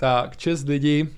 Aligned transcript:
Tak, 0.00 0.36
čest 0.36 0.68
lidi, 0.68 1.08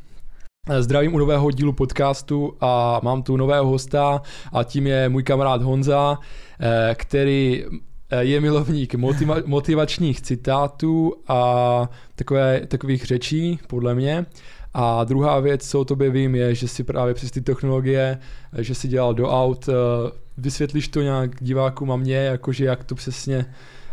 Zdravím 0.81 1.15
u 1.15 1.19
nového 1.19 1.51
dílu 1.51 1.73
podcastu 1.73 2.57
a 2.61 3.01
mám 3.03 3.23
tu 3.23 3.37
nového 3.37 3.67
hosta 3.67 4.23
a 4.53 4.65
tím 4.65 4.87
je 4.87 5.09
můj 5.09 5.23
kamarád 5.23 5.63
Honza, 5.63 6.19
eh, 6.61 6.95
který 6.95 7.65
eh, 8.11 8.25
je 8.25 8.41
milovník 8.41 8.95
motiva- 8.95 9.43
motivačních 9.47 10.21
citátů 10.21 11.15
a 11.29 11.89
takové, 12.15 12.67
takových 12.67 13.05
řečí, 13.05 13.59
podle 13.67 13.95
mě. 13.95 14.27
A 14.75 15.05
druhá 15.05 15.41
věc, 15.41 15.71
co 15.71 15.81
o 15.81 15.85
tobě 15.85 16.11
vím, 16.11 16.35
je, 16.35 16.55
že 16.55 16.69
si 16.69 16.85
právě 16.85 17.15
přes 17.15 17.31
ty 17.31 17.41
technologie, 17.41 18.19
eh, 18.53 18.63
že 18.63 18.75
si 18.75 18.89
dělal 18.89 19.15
do 19.15 19.29
aut, 19.31 19.69
vysvětlíš 20.39 20.89
to 20.89 21.03
nějak 21.03 21.45
divákům 21.45 21.93
a 21.93 21.97
mě, 21.97 22.17
jakože 22.17 22.65
jak 22.65 22.85
to 22.85 22.95
přesně 22.95 23.47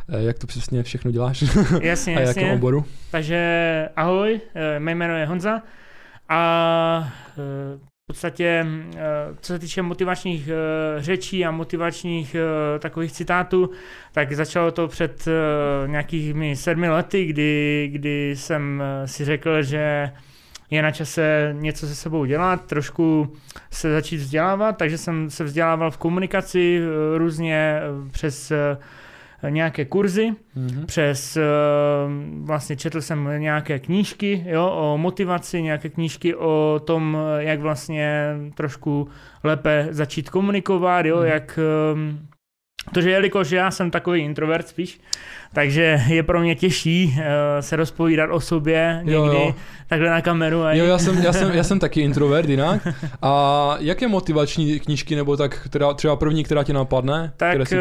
jak 0.07 0.39
to 0.39 0.47
přesně 0.47 0.83
všechno 0.83 1.11
děláš 1.11 1.43
jasně, 1.81 2.15
a 2.17 2.19
jasně. 2.19 2.43
jakém 2.43 2.57
oboru. 2.57 2.85
Takže 3.11 3.89
ahoj, 3.95 4.41
mé 4.79 4.95
jméno 4.95 5.17
je 5.17 5.25
Honza 5.25 5.61
a 6.29 7.13
v 7.77 8.07
podstatě, 8.07 8.65
co 9.41 9.53
se 9.53 9.59
týče 9.59 9.81
motivačních 9.81 10.49
řečí 10.97 11.45
a 11.45 11.51
motivačních 11.51 12.35
takových 12.79 13.11
citátů, 13.11 13.69
tak 14.11 14.33
začalo 14.33 14.71
to 14.71 14.87
před 14.87 15.27
nějakými 15.85 16.55
sedmi 16.55 16.89
lety, 16.89 17.25
kdy, 17.25 17.89
kdy 17.91 18.35
jsem 18.35 18.83
si 19.05 19.25
řekl, 19.25 19.63
že 19.63 20.11
je 20.69 20.81
na 20.81 20.91
čase 20.91 21.55
něco 21.57 21.87
se 21.87 21.95
sebou 21.95 22.25
dělat, 22.25 22.65
trošku 22.65 23.33
se 23.71 23.93
začít 23.93 24.17
vzdělávat, 24.17 24.77
takže 24.77 24.97
jsem 24.97 25.29
se 25.29 25.43
vzdělával 25.43 25.91
v 25.91 25.97
komunikaci 25.97 26.81
různě 27.17 27.79
přes 28.11 28.51
nějaké 29.49 29.85
kurzy, 29.85 30.31
mm-hmm. 30.57 30.85
přes, 30.85 31.37
vlastně 32.41 32.75
četl 32.75 33.01
jsem 33.01 33.29
nějaké 33.37 33.79
knížky 33.79 34.45
jo, 34.47 34.69
o 34.69 34.97
motivaci, 34.97 35.61
nějaké 35.61 35.89
knížky 35.89 36.35
o 36.35 36.81
tom, 36.85 37.17
jak 37.37 37.59
vlastně 37.59 38.35
trošku 38.55 39.07
lépe 39.43 39.87
začít 39.91 40.29
komunikovat, 40.29 41.05
jo, 41.05 41.17
mm-hmm. 41.17 41.33
jak, 41.33 41.59
protože 42.89 43.11
jelikož 43.11 43.51
já 43.51 43.71
jsem 43.71 43.91
takový 43.91 44.21
introvert 44.21 44.67
spíš, 44.67 44.99
takže 45.57 46.01
je 46.07 46.23
pro 46.23 46.39
mě 46.39 46.55
těžší 46.55 47.15
uh, 47.17 47.23
se 47.59 47.75
rozpovídat 47.75 48.29
o 48.31 48.39
sobě 48.39 48.99
někdy 49.03 49.13
jo, 49.13 49.25
jo. 49.25 49.55
takhle 49.87 50.09
na 50.09 50.21
kameru. 50.21 50.63
A 50.63 50.73
jo, 50.73 50.85
já 50.85 50.97
jsem, 50.97 51.17
já, 51.17 51.33
jsem, 51.33 51.51
já 51.51 51.63
jsem 51.63 51.79
taky 51.79 52.01
introvert 52.09 52.49
jinak. 52.49 52.87
A 53.21 53.75
jaké 53.79 54.07
motivační 54.07 54.79
knížky, 54.79 55.15
nebo 55.15 55.37
tak 55.37 55.59
která, 55.65 55.93
třeba 55.93 56.15
první, 56.15 56.43
která 56.43 56.63
ti 56.63 56.73
napadne? 56.73 57.33
Tak 57.37 57.57
uh, 57.57 57.79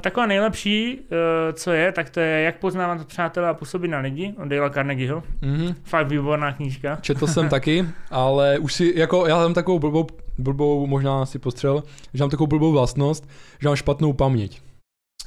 taková 0.00 0.26
nejlepší, 0.26 0.98
uh, 1.00 1.16
co 1.52 1.72
je, 1.72 1.92
tak 1.92 2.10
to 2.10 2.20
je 2.20 2.42
Jak 2.42 2.58
poznávat 2.58 3.06
přátelé 3.06 3.48
a 3.48 3.54
působit 3.54 3.88
na 3.88 3.98
lidi 3.98 4.34
od 4.42 4.48
Dale 4.48 4.70
Carnegieho. 4.70 5.22
Mm-hmm. 5.42 5.74
Fakt 5.84 6.08
výborná 6.08 6.52
knížka. 6.52 6.98
Četl 7.00 7.26
jsem 7.26 7.48
taky, 7.58 7.84
ale 8.10 8.58
už 8.58 8.74
si, 8.74 8.92
jako 8.96 9.26
já 9.26 9.36
mám 9.36 9.54
takovou 9.54 9.78
blbou, 9.78 10.06
blbou 10.38 10.86
možná 10.86 11.26
si 11.26 11.38
postřel, 11.38 11.82
že 12.14 12.22
mám 12.22 12.30
takovou 12.30 12.46
blbou 12.46 12.72
vlastnost, 12.72 13.28
že 13.60 13.68
mám 13.68 13.76
špatnou 13.76 14.12
paměť. 14.12 14.67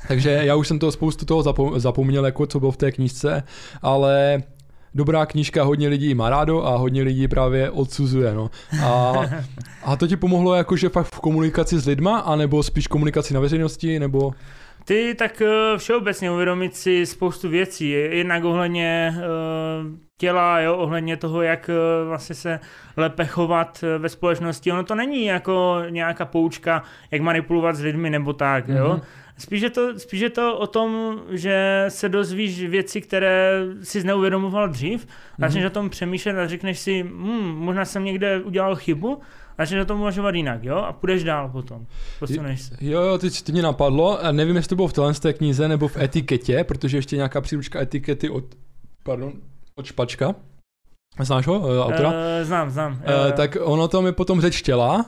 Takže 0.08 0.30
já 0.30 0.56
už 0.56 0.68
jsem 0.68 0.80
to 0.80 0.92
spoustu 0.92 1.26
toho 1.26 1.44
zapomněl, 1.80 2.26
jako 2.26 2.46
co 2.46 2.60
bylo 2.60 2.72
v 2.72 2.78
té 2.78 2.92
knížce, 2.92 3.44
ale 3.82 4.44
dobrá 4.96 5.26
knížka, 5.26 5.64
hodně 5.64 5.88
lidí 5.88 6.14
má 6.14 6.30
rádo 6.30 6.66
a 6.66 6.76
hodně 6.76 7.04
lidí 7.04 7.28
právě 7.28 7.70
odsuzuje. 7.70 8.34
No. 8.34 8.50
A, 8.84 9.14
a 9.84 9.96
to 9.96 10.08
ti 10.08 10.18
pomohlo 10.18 10.56
jakože 10.56 10.90
fakt 10.90 11.16
v 11.16 11.20
komunikaci 11.20 11.80
s 11.80 11.88
lidma, 11.88 12.20
anebo 12.20 12.64
spíš 12.64 12.88
komunikaci 12.88 13.34
na 13.34 13.40
veřejnosti, 13.40 14.00
nebo... 14.00 14.34
Ty 14.86 15.16
tak 15.16 15.42
uh, 15.42 15.78
všeobecně 15.78 16.32
uvědomit 16.32 16.76
si 16.76 17.06
spoustu 17.06 17.50
věcí, 17.50 17.90
jednak 17.90 18.44
ohledně 18.44 19.16
uh, 19.16 19.92
těla, 20.18 20.60
jo, 20.60 20.78
ohledně 20.78 21.18
toho, 21.18 21.42
jak 21.42 21.70
uh, 21.70 22.08
vlastně 22.08 22.36
se 22.36 22.60
lépe 22.98 23.26
chovat 23.26 23.84
ve 23.98 24.10
společnosti. 24.10 24.72
Ono 24.72 24.84
to 24.84 24.96
není 24.96 25.26
jako 25.26 25.82
nějaká 25.90 26.26
poučka, 26.26 26.84
jak 27.12 27.22
manipulovat 27.22 27.76
s 27.76 27.82
lidmi 27.82 28.10
nebo 28.10 28.34
tak, 28.34 28.68
mm-hmm. 28.68 28.78
jo. 28.78 28.90
Mhm. 28.90 29.02
Spíš 29.42 29.62
je, 29.62 29.70
to, 29.70 30.00
spíš 30.00 30.20
je 30.20 30.30
to 30.30 30.58
o 30.58 30.68
tom, 30.68 31.22
že 31.30 31.86
se 31.90 32.10
dozvíš 32.10 32.64
věci, 32.64 33.02
které 33.02 33.64
si 33.84 34.04
neuvědomoval 34.04 34.70
dřív, 34.70 35.06
mm-hmm. 35.06 35.36
začneš 35.40 35.66
o 35.66 35.70
tom 35.70 35.90
přemýšlet 35.90 36.38
a 36.38 36.48
řekneš 36.48 36.80
si, 36.80 37.04
hm, 37.04 37.56
možná 37.56 37.86
jsem 37.86 38.04
někde 38.04 38.42
udělal 38.42 38.76
chybu, 38.76 39.20
začneš 39.58 39.82
o 39.82 39.86
tom 39.86 40.00
uvažovat 40.00 40.36
jinak, 40.36 40.64
jo, 40.64 40.76
a 40.76 40.94
půjdeš 40.94 41.24
dál 41.24 41.50
potom, 41.50 41.86
posuneš 42.20 42.62
se. 42.62 42.78
Jo, 42.82 43.02
jo, 43.02 43.18
teď, 43.18 43.42
teď 43.42 43.54
mě 43.54 43.62
napadlo, 43.62 44.26
a 44.26 44.32
nevím, 44.32 44.56
jestli 44.56 44.70
to 44.70 44.76
bylo 44.76 44.88
v 44.88 44.94
téhle 44.94 45.14
té 45.14 45.34
knize 45.34 45.68
nebo 45.68 45.88
v 45.88 45.98
etiketě, 45.98 46.64
protože 46.64 46.98
ještě 46.98 47.16
nějaká 47.16 47.42
příručka 47.42 47.82
etikety 47.82 48.30
od, 48.30 48.44
pardon, 49.04 49.34
od 49.76 49.86
Špačka, 49.86 50.36
Znáš 51.20 51.48
ho, 51.48 51.70
eh, 51.70 51.80
autora? 51.80 52.10
Uh, 52.10 52.16
znám, 52.44 52.70
znám. 52.70 52.92
Uh, 52.92 53.32
tak 53.32 53.58
ono 53.62 53.88
tam 53.88 54.06
je 54.06 54.12
potom 54.12 54.42
řeč 54.42 54.62
těla 54.62 55.06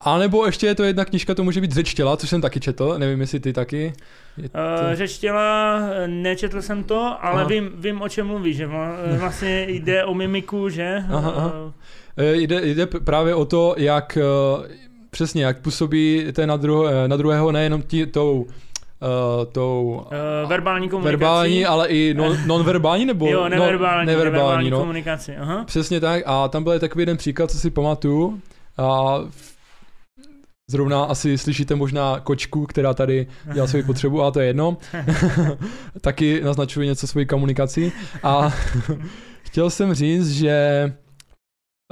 a 0.00 0.18
nebo 0.18 0.46
ještě 0.46 0.66
je 0.66 0.74
to 0.74 0.84
jedna 0.84 1.04
knižka, 1.04 1.34
to 1.34 1.44
může 1.44 1.60
být 1.60 1.72
Řeč 1.72 1.94
těla, 1.94 2.16
což 2.16 2.30
jsem 2.30 2.40
taky 2.40 2.60
četl, 2.60 2.94
nevím 2.98 3.20
jestli 3.20 3.40
ty 3.40 3.52
taky. 3.52 3.92
Je 4.36 4.48
to... 4.48 4.58
Uh, 4.58 4.94
řeč 4.94 5.18
těla, 5.18 5.80
nečetl 6.06 6.62
jsem 6.62 6.84
to, 6.84 7.16
ale 7.20 7.44
vím, 7.44 7.70
vím 7.74 8.02
o 8.02 8.08
čem 8.08 8.26
mluvíš, 8.26 8.56
že 8.56 8.66
vlastně 9.18 9.66
jde 9.68 10.04
o 10.04 10.14
mimiku, 10.14 10.68
že? 10.68 11.04
Aha, 11.10 11.32
aha. 11.36 11.52
Jde, 12.32 12.66
jde 12.66 12.86
právě 12.86 13.34
o 13.34 13.44
to, 13.44 13.74
jak 13.78 14.18
přesně, 15.10 15.44
jak 15.44 15.60
působí 15.60 16.26
ten 16.32 16.48
na, 16.48 16.56
druho, 16.56 16.86
na 17.06 17.16
druhého 17.16 17.52
nejenom 17.52 17.82
tí, 17.82 18.06
tou 18.06 18.46
Uh, 19.00 19.44
tou 19.52 20.06
uh, 20.42 20.48
verbální 20.48 20.88
komunikací. 20.88 21.10
Verbální, 21.10 21.66
ale 21.66 21.88
i 21.88 22.14
non, 22.14 22.36
nonverbální 22.46 23.06
nebo 23.06 23.26
jo, 23.26 23.48
neverbální, 23.48 23.58
no, 23.58 23.64
neverbální, 23.68 24.06
neverbální 24.06 24.70
no. 24.70 24.78
komunikaci. 24.78 25.36
Aha. 25.36 25.64
Přesně 25.64 26.00
tak 26.00 26.22
a 26.26 26.48
tam 26.48 26.64
byl 26.64 26.78
takový 26.78 27.02
jeden 27.02 27.16
příklad, 27.16 27.50
co 27.50 27.58
si 27.58 27.70
pamatuju. 27.70 28.40
A 28.78 29.18
Zrovna 30.70 31.04
asi 31.04 31.38
slyšíte 31.38 31.74
možná 31.74 32.20
kočku, 32.20 32.66
která 32.66 32.94
tady 32.94 33.26
dělá 33.52 33.66
svoji 33.66 33.82
potřebu, 33.82 34.22
a 34.22 34.30
to 34.30 34.40
je 34.40 34.46
jedno. 34.46 34.76
Taky 36.00 36.40
naznačuje 36.40 36.86
něco 36.86 37.06
svojí 37.06 37.26
komunikací. 37.26 37.92
A 38.22 38.50
chtěl 39.42 39.70
jsem 39.70 39.94
říct, 39.94 40.30
že 40.30 40.92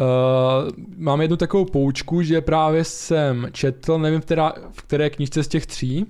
uh, 0.00 0.70
mám 0.96 1.20
jednu 1.20 1.36
takovou 1.36 1.64
poučku, 1.64 2.22
že 2.22 2.40
právě 2.40 2.84
jsem 2.84 3.48
četl, 3.52 3.98
nevím, 3.98 4.20
která, 4.20 4.52
v 4.72 4.82
které 4.82 5.10
knižce 5.10 5.42
z 5.42 5.48
těch 5.48 5.66
tří, 5.66 6.06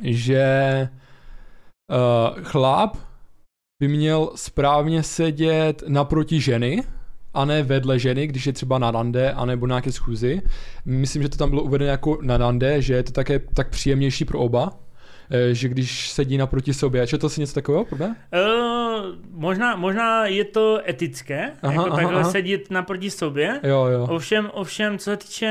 že 0.00 0.88
uh, 1.90 2.42
chlap 2.42 2.96
by 3.82 3.88
měl 3.88 4.30
správně 4.34 5.02
sedět 5.02 5.82
naproti 5.88 6.40
ženy, 6.40 6.82
a 7.38 7.44
ne 7.44 7.62
vedle 7.62 7.98
ženy, 7.98 8.26
když 8.26 8.46
je 8.46 8.52
třeba 8.52 8.78
na 8.78 8.90
rande 8.90 9.32
anebo 9.32 9.66
na 9.66 9.74
nějaké 9.74 9.92
schůzi. 9.92 10.42
Myslím, 10.84 11.22
že 11.22 11.28
to 11.28 11.36
tam 11.36 11.50
bylo 11.50 11.62
uvedeno 11.62 11.90
jako 11.90 12.18
na 12.22 12.36
rande, 12.36 12.82
že 12.82 12.94
je 12.94 13.02
to 13.02 13.12
také 13.12 13.40
tak 13.54 13.70
příjemnější 13.70 14.24
pro 14.24 14.38
oba, 14.38 14.70
eh, 15.30 15.54
že 15.54 15.68
když 15.68 16.10
sedí 16.10 16.38
naproti 16.38 16.74
sobě. 16.74 17.06
Četl 17.06 17.28
jsi 17.28 17.40
něco 17.40 17.54
takového, 17.54 17.86
ne? 17.98 18.16
Uh, 18.32 19.04
možná, 19.30 19.76
možná 19.76 20.26
je 20.26 20.44
to 20.44 20.80
etické, 20.88 21.52
aha, 21.62 21.72
jako 21.72 21.86
aha, 21.86 21.96
takhle 21.96 22.20
aha. 22.20 22.30
sedět 22.30 22.70
naproti 22.70 23.10
sobě. 23.10 23.60
Jo, 23.62 23.86
jo. 23.86 24.06
Ovšem, 24.10 24.50
ovšem, 24.52 24.98
co 24.98 25.04
se 25.04 25.16
týče 25.16 25.50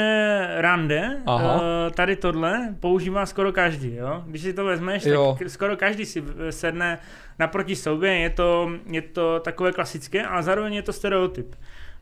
rande, 0.58 1.18
aha. 1.26 1.56
Uh, 1.56 1.62
tady 1.94 2.16
tohle 2.16 2.76
používá 2.80 3.26
skoro 3.26 3.52
každý. 3.52 3.96
Jo? 3.96 4.24
Když 4.28 4.42
si 4.42 4.54
to 4.54 4.66
vezmeš, 4.66 5.06
jo. 5.06 5.36
tak 5.40 5.50
skoro 5.50 5.78
každý 5.78 6.06
si 6.06 6.24
sedne 6.50 7.00
naproti 7.40 7.76
sobě. 7.76 8.14
Je 8.14 8.30
to, 8.30 8.72
je 8.92 9.02
to 9.02 9.40
takové 9.40 9.72
klasické, 9.72 10.26
ale 10.26 10.44
zároveň 10.44 10.74
je 10.74 10.82
to 10.82 10.94
stereotyp. 10.94 11.56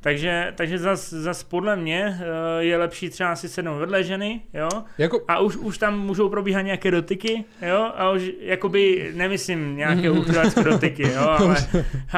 Takže, 0.05 0.53
takže 0.55 0.77
zas, 0.77 1.09
zas 1.09 1.43
podle 1.43 1.75
mě 1.75 2.19
eh, 2.19 2.63
je 2.63 2.77
lepší 2.77 3.09
třeba 3.09 3.35
si 3.35 3.49
sednout 3.49 3.79
vedle 3.79 4.03
ženy, 4.03 4.41
jo, 4.53 4.69
jako... 4.97 5.21
a 5.27 5.39
už, 5.39 5.57
už 5.57 5.77
tam 5.77 5.99
můžou 5.99 6.29
probíhat 6.29 6.61
nějaké 6.61 6.91
dotyky, 6.91 7.45
jo, 7.61 7.91
a 7.95 8.11
už 8.11 8.31
jakoby 8.39 9.11
nemyslím 9.15 9.77
nějaké 9.77 10.11
uchylačské 10.19 10.63
dotyky, 10.63 11.03
jo, 11.03 11.21
ale 11.29 11.55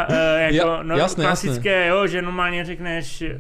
eh, 0.10 0.42
jako 0.42 0.68
ja, 0.68 0.84
no, 0.84 0.98
jasné, 0.98 1.24
klasické, 1.24 1.70
jasné. 1.70 1.88
jo, 1.88 2.08
že 2.08 2.22
normálně 2.22 2.66
řekneš, 2.66 3.22
eh, 3.22 3.36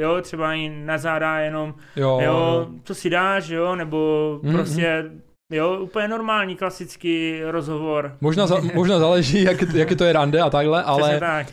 jo, 0.00 0.20
třeba 0.22 0.54
i 0.54 0.68
na 0.68 0.98
záda 0.98 1.38
jenom, 1.38 1.74
jo, 1.96 2.20
jo? 2.24 2.68
co 2.84 2.94
si 2.94 3.10
dáš, 3.10 3.48
jo, 3.48 3.76
nebo 3.76 4.40
mm-hmm. 4.42 5.10
Jo, 5.52 5.78
úplně 5.80 6.08
normální, 6.08 6.56
klasický 6.56 7.40
rozhovor. 7.44 8.16
Možná, 8.20 8.46
za, 8.46 8.60
možná 8.74 8.98
záleží, 8.98 9.42
jak, 9.42 9.62
jak 9.74 9.90
je 9.90 9.96
to 9.96 10.04
je 10.04 10.12
rande 10.12 10.40
a 10.40 10.50
takhle, 10.50 10.82
ale 10.82 11.20
tak, 11.20 11.46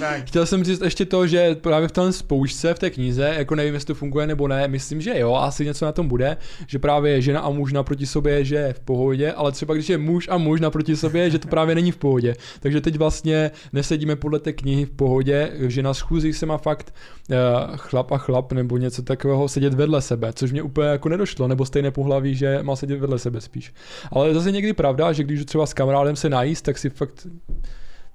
tak. 0.00 0.24
chtěl 0.24 0.46
jsem 0.46 0.64
říct 0.64 0.80
ještě 0.80 1.04
to, 1.04 1.26
že 1.26 1.54
právě 1.54 1.88
v 1.88 1.92
tom 1.92 2.12
spoušťce 2.12 2.74
v 2.74 2.78
té 2.78 2.90
knize, 2.90 3.34
jako 3.38 3.54
nevím, 3.54 3.74
jestli 3.74 3.86
to 3.86 3.94
funguje 3.94 4.26
nebo 4.26 4.48
ne, 4.48 4.68
myslím, 4.68 5.00
že 5.00 5.18
jo, 5.18 5.34
asi 5.34 5.64
něco 5.64 5.84
na 5.84 5.92
tom 5.92 6.08
bude, 6.08 6.36
že 6.66 6.78
právě 6.78 7.22
žena 7.22 7.40
a 7.40 7.50
muž 7.50 7.72
naproti 7.72 8.06
sobě, 8.06 8.44
že 8.44 8.56
je 8.56 8.72
v 8.72 8.80
pohodě, 8.80 9.32
ale 9.32 9.52
třeba 9.52 9.74
když 9.74 9.88
je 9.88 9.98
muž 9.98 10.28
a 10.28 10.38
muž 10.38 10.60
naproti 10.60 10.96
sobě, 10.96 11.30
že 11.30 11.38
to 11.38 11.48
právě 11.48 11.74
není 11.74 11.90
v 11.90 11.96
pohodě. 11.96 12.34
Takže 12.60 12.80
teď 12.80 12.98
vlastně 12.98 13.50
nesedíme 13.72 14.16
podle 14.16 14.38
té 14.38 14.52
knihy 14.52 14.84
v 14.84 14.90
pohodě, 14.90 15.50
že 15.58 15.82
na 15.82 15.94
schůzi 15.94 16.32
se 16.32 16.46
má 16.46 16.58
fakt 16.58 16.94
uh, 17.30 17.36
chlap 17.76 18.12
a 18.12 18.18
chlap 18.18 18.52
nebo 18.52 18.76
něco 18.76 19.02
takového 19.02 19.48
sedět 19.48 19.74
vedle 19.74 20.02
sebe, 20.02 20.32
což 20.32 20.52
mě 20.52 20.62
úplně 20.62 20.88
jako 20.88 21.08
nedošlo, 21.08 21.48
nebo 21.48 21.64
stejné 21.64 21.90
pohlaví, 21.90 22.34
že 22.34 22.58
má 22.62 22.76
sedět 22.76 23.00
vedle 23.00 23.18
sebe 23.18 23.33
spíš. 23.40 23.74
Ale 24.12 24.34
zase 24.34 24.52
někdy 24.52 24.72
pravda, 24.72 25.12
že 25.12 25.22
když 25.24 25.44
třeba 25.44 25.66
s 25.66 25.74
kamarádem 25.74 26.16
se 26.16 26.28
najíst, 26.28 26.64
tak 26.64 26.78
si 26.78 26.90
fakt, 26.90 27.26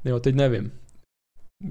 jo, 0.06 0.20
teď 0.20 0.36
nevím. 0.36 0.72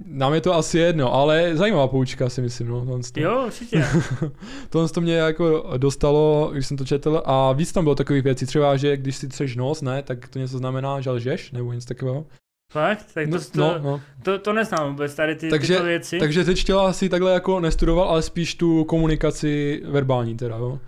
nám 0.06 0.34
je 0.34 0.40
to 0.40 0.54
asi 0.54 0.78
jedno, 0.78 1.14
ale 1.14 1.56
zajímavá 1.56 1.88
poučka 1.88 2.28
si 2.28 2.42
myslím, 2.42 2.68
no. 2.68 2.80
Tohle 2.84 3.00
to. 3.12 3.20
Jo, 3.20 3.42
určitě. 3.46 3.84
tohle 4.70 4.88
to 4.88 5.00
mě 5.00 5.14
jako 5.14 5.64
dostalo, 5.76 6.50
když 6.52 6.66
jsem 6.66 6.76
to 6.76 6.84
četl 6.84 7.22
a 7.24 7.52
víc 7.52 7.72
tam 7.72 7.84
bylo 7.84 7.94
takových 7.94 8.22
věcí, 8.24 8.46
třeba, 8.46 8.76
že 8.76 8.96
když 8.96 9.16
si 9.16 9.28
třeš 9.28 9.56
nos, 9.56 9.82
ne, 9.82 10.02
tak 10.02 10.28
to 10.28 10.38
něco 10.38 10.58
znamená, 10.58 11.00
že 11.00 11.10
lžeš, 11.10 11.52
nebo 11.52 11.72
něco 11.72 11.88
takového. 11.88 12.26
Fakt? 12.72 13.06
Tak 13.14 13.28
to, 13.28 13.36
No, 13.36 13.40
to, 13.52 13.78
no, 13.78 13.90
no. 13.90 14.00
to, 14.22 14.38
to 14.38 14.52
neznám 14.52 14.90
vůbec, 14.90 15.14
tady 15.14 15.34
ty, 15.36 15.48
Takže- 15.50 15.74
tyto 15.74 15.84
věci. 15.84 16.18
Takže 16.18 16.44
teď 16.44 16.64
těla 16.64 16.88
asi 16.88 17.08
takhle 17.08 17.32
jako 17.32 17.60
nestudoval, 17.60 18.08
ale 18.08 18.22
spíš 18.22 18.54
tu 18.54 18.84
komunikaci 18.84 19.82
verbální 19.86 20.36
teda, 20.36 20.56
jo. 20.56 20.78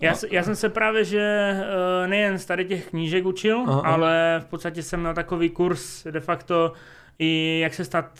Já, 0.00 0.14
s- 0.14 0.26
já 0.30 0.42
jsem 0.42 0.56
se 0.56 0.68
právě, 0.68 1.04
že 1.04 1.20
eh, 1.20 2.06
nejen 2.08 2.38
z 2.38 2.44
tady 2.46 2.64
těch 2.64 2.88
knížek 2.88 3.26
učil, 3.26 3.64
Aha, 3.66 3.80
ale 3.80 4.40
v 4.44 4.46
podstatě 4.46 4.82
jsem 4.82 5.00
měl 5.00 5.14
takový 5.14 5.50
kurz 5.50 6.06
de 6.10 6.20
facto 6.20 6.72
i 7.18 7.58
jak 7.62 7.74
se 7.74 7.84
stát 7.84 8.10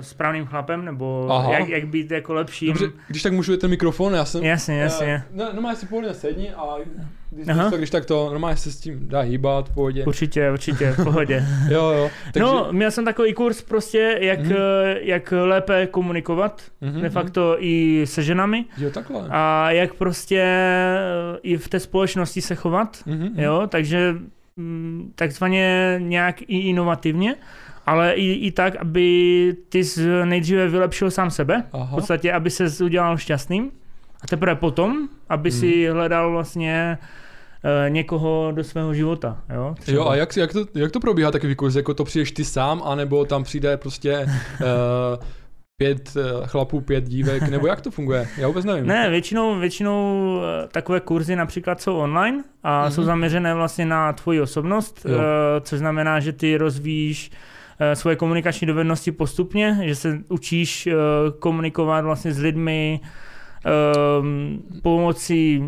správným 0.00 0.46
chlapem, 0.46 0.84
nebo 0.84 1.26
Aha. 1.30 1.52
jak, 1.52 1.68
jak 1.68 1.86
být 1.86 2.10
jako 2.10 2.34
lepším. 2.34 2.68
Dobře, 2.68 2.86
když 3.08 3.22
tak 3.22 3.32
můžu 3.32 3.56
ten 3.56 3.70
mikrofon, 3.70 4.14
já 4.14 4.24
jsem... 4.24 4.44
Jasně, 4.44 4.80
jasně. 4.80 5.22
Uh, 5.32 5.38
no, 5.38 5.52
normálně 5.52 5.76
si 5.76 5.86
pohodlně 5.86 6.14
sedni 6.14 6.50
a 6.50 6.62
když, 7.30 7.48
Aha. 7.48 7.70
to, 7.70 7.76
když 7.76 7.90
tak 7.90 8.04
to, 8.04 8.28
normálně 8.30 8.56
se 8.56 8.72
s 8.72 8.80
tím 8.80 9.08
dá 9.08 9.20
hýbat, 9.20 9.68
v 9.68 9.74
pohodě. 9.74 10.04
Určitě, 10.06 10.50
určitě, 10.50 10.90
v 10.92 11.04
pohodě. 11.04 11.44
Jo, 11.70 11.84
jo. 11.90 12.10
Takže, 12.32 12.40
No, 12.40 12.68
měl 12.72 12.90
jsem 12.90 13.04
takový 13.04 13.34
kurz 13.34 13.62
prostě, 13.62 14.18
jak, 14.20 14.40
Mhm. 14.40 14.52
eh, 14.52 14.98
jak 15.02 15.32
lépe 15.44 15.86
komunikovat, 15.86 16.62
mhm, 16.80 17.00
de 17.00 17.10
facto 17.10 17.56
i 17.58 18.02
se 18.06 18.22
ženami 18.22 18.64
Jo, 18.78 18.90
takhle. 18.90 19.26
a 19.30 19.70
jak 19.70 19.94
prostě 19.94 20.46
i 21.42 21.56
v 21.56 21.68
té 21.68 21.80
společnosti 21.80 22.40
se 22.40 22.54
chovat, 22.54 22.98
Mhm, 23.06 23.28
jo, 23.40 23.62
takže 23.68 24.14
mm, 24.56 25.12
takzvaně 25.14 25.96
nějak 26.02 26.42
i 26.42 26.58
inovativně, 26.58 27.34
ale 27.86 28.12
i, 28.12 28.32
i 28.32 28.50
tak, 28.50 28.76
aby 28.76 29.56
ty 29.68 29.82
nejdříve 30.24 30.68
vylepšil 30.68 31.10
sám 31.10 31.30
sebe, 31.30 31.64
v 31.70 31.74
Aha. 31.74 31.94
podstatě, 31.96 32.32
aby 32.32 32.50
se 32.50 32.84
udělal 32.84 33.18
šťastným 33.18 33.70
a 34.22 34.26
teprve 34.26 34.54
potom, 34.54 35.08
aby 35.28 35.50
Hmm. 35.50 35.60
si 35.60 35.88
hledal 35.88 36.30
vlastně 36.32 36.98
eh, 37.64 37.90
někoho 37.90 38.52
do 38.54 38.64
svého 38.64 38.94
života, 38.94 39.38
jo. 39.54 39.74
třeba. 39.80 39.96
Jo, 39.96 40.08
a 40.08 40.16
jak, 40.16 40.36
jak, 40.36 40.52
to, 40.52 40.64
jak 40.74 40.90
to 40.92 41.00
probíhá 41.00 41.30
takový 41.30 41.54
kurz? 41.54 41.74
Jako 41.74 41.94
to 41.94 42.04
přijdeš 42.04 42.32
ty 42.32 42.44
sám, 42.44 42.82
anebo 42.84 43.24
tam 43.24 43.44
přijde 43.44 43.76
prostě 43.76 44.18
uh, 44.60 45.24
pět 45.76 46.12
uh, 46.16 46.46
chlapů, 46.46 46.80
pět 46.80 47.04
dívek, 47.04 47.42
nebo 47.48 47.66
jak 47.66 47.80
to 47.80 47.90
funguje? 47.90 48.28
Já 48.38 48.48
vůbec 48.48 48.64
nevím. 48.64 48.86
Ne, 48.86 49.10
většinou, 49.10 49.58
většinou 49.58 50.38
eh, 50.64 50.68
takové 50.68 51.00
kurzy 51.00 51.36
například 51.36 51.80
jsou 51.82 51.96
online 51.96 52.44
a 52.62 52.82
Mhm. 52.82 52.90
jsou 52.90 53.02
zaměřené 53.02 53.54
vlastně 53.54 53.86
na 53.86 54.12
tvoji 54.12 54.40
osobnost, 54.40 55.06
Jo. 55.08 55.18
eh, 55.18 55.60
což 55.60 55.78
znamená, 55.78 56.20
že 56.20 56.32
ty 56.32 56.56
rozvíjíš 56.56 57.30
eh, 57.32 57.36
svoje 57.94 58.16
komunikační 58.16 58.66
dovednosti 58.66 59.12
postupně, 59.12 59.78
že 59.82 59.94
se 59.94 60.18
učíš 60.28 60.86
eh, 60.86 60.92
komunikovat 61.38 62.04
vlastně 62.04 62.32
s 62.32 62.38
lidmi 62.38 63.00
ehm, 63.64 64.62
pomocí 64.82 65.64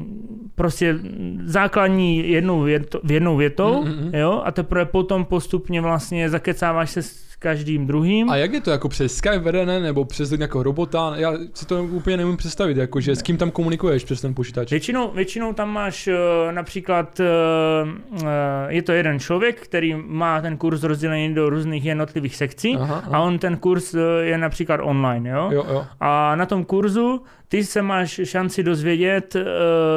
prostě 0.54 0.98
základní 1.44 2.28
jednou 2.28 2.60
věto, 2.60 3.00
jednou 3.10 3.36
větou, 3.36 3.84
Mm, 3.84 3.90
mm, 3.90 4.04
mm. 4.04 4.14
jo, 4.14 4.42
a 4.44 4.50
teprve 4.50 4.84
potom 4.84 5.24
postupně 5.24 5.80
vlastně 5.80 6.30
zakecáváš 6.30 6.90
se 6.90 7.02
s 7.02 7.33
každým 7.36 7.86
druhým. 7.86 8.30
A 8.30 8.36
jak 8.36 8.52
je 8.52 8.60
to 8.60 8.70
jako 8.70 8.88
přes 8.88 9.16
Skype 9.16 9.38
vedené, 9.38 9.80
nebo 9.80 10.04
přes 10.04 10.30
nějakého 10.30 10.62
robota? 10.62 11.12
Já 11.16 11.32
si 11.54 11.66
to 11.66 11.84
úplně 11.84 12.16
nemůžu 12.16 12.36
představit, 12.36 12.76
jako 12.76 13.00
že 13.00 13.16
s 13.16 13.22
kým 13.22 13.36
tam 13.36 13.50
komunikuješ 13.50 14.04
přes 14.04 14.20
ten 14.20 14.34
počítač. 14.34 14.70
Většinou, 14.70 15.10
většinou 15.10 15.52
tam 15.52 15.72
máš 15.72 16.06
uh, 16.06 16.52
například, 16.52 17.20
uh, 17.20 17.88
uh, 18.22 18.28
je 18.68 18.82
to 18.82 18.92
jeden 18.92 19.20
člověk, 19.20 19.60
který 19.60 19.94
má 20.06 20.40
ten 20.40 20.56
kurz 20.56 20.82
rozdělený 20.82 21.34
do 21.34 21.50
různých 21.50 21.84
jednotlivých 21.84 22.36
sekcí 22.36 22.76
Aha, 22.76 22.94
a 22.94 23.02
aha. 23.06 23.20
on 23.20 23.38
ten 23.38 23.56
kurz 23.56 23.94
je 24.20 24.38
například 24.38 24.80
online, 24.82 25.30
jo? 25.30 25.48
Jo, 25.52 25.64
jo. 25.68 25.86
A 26.00 26.36
na 26.36 26.46
tom 26.46 26.64
kurzu 26.64 27.22
ty 27.48 27.64
se 27.64 27.82
máš 27.82 28.20
šanci 28.24 28.62
dozvědět, 28.62 29.36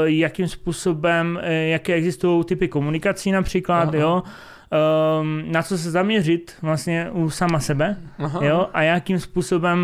jakým 0.03 0.47
způsobem, 0.47 1.39
jaké 1.43 1.93
existují 1.93 2.43
typy 2.43 2.67
komunikací 2.67 3.31
například, 3.31 3.95
Aha. 3.95 3.97
jo? 3.97 4.23
Um, 5.21 5.43
na 5.51 5.63
co 5.63 5.77
se 5.77 5.91
zaměřit 5.91 6.53
vlastně 6.61 7.09
u 7.11 7.29
sama 7.29 7.59
sebe, 7.59 7.97
Aha. 8.17 8.45
jo, 8.45 8.67
a 8.73 8.81
jakým 8.81 9.19
způsobem 9.19 9.79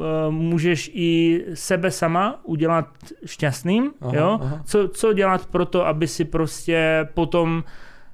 uh, 0.00 0.06
můžeš 0.34 0.90
i 0.94 1.44
sebe 1.54 1.90
sama 1.90 2.40
udělat 2.44 2.86
šťastným, 3.26 3.90
Aha, 4.00 4.12
jo, 4.16 4.38
aha. 4.42 4.62
co, 4.64 4.88
co 4.88 5.12
dělat 5.12 5.46
pro 5.46 5.66
to, 5.66 5.86
aby 5.86 6.06
si 6.08 6.24
prostě 6.24 7.08
potom, 7.14 7.64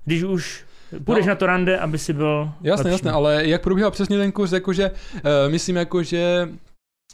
když 0.04 0.22
už 0.22 0.64
půjdeš 1.04 1.26
No. 1.26 1.28
na 1.30 1.34
to 1.34 1.46
rande, 1.46 1.78
aby 1.78 1.98
si 1.98 2.12
byl 2.12 2.50
Jasně, 2.62 2.82
lepší. 2.90 2.92
jasně, 2.92 3.10
ale 3.10 3.46
jak 3.46 3.62
probíhá 3.62 3.90
přesně 3.90 4.18
ten 4.18 4.32
kurz, 4.32 4.52
jakože 4.52 4.90
uh, 4.90 5.20
myslím 5.48 5.76
jako, 5.76 6.02
že 6.02 6.48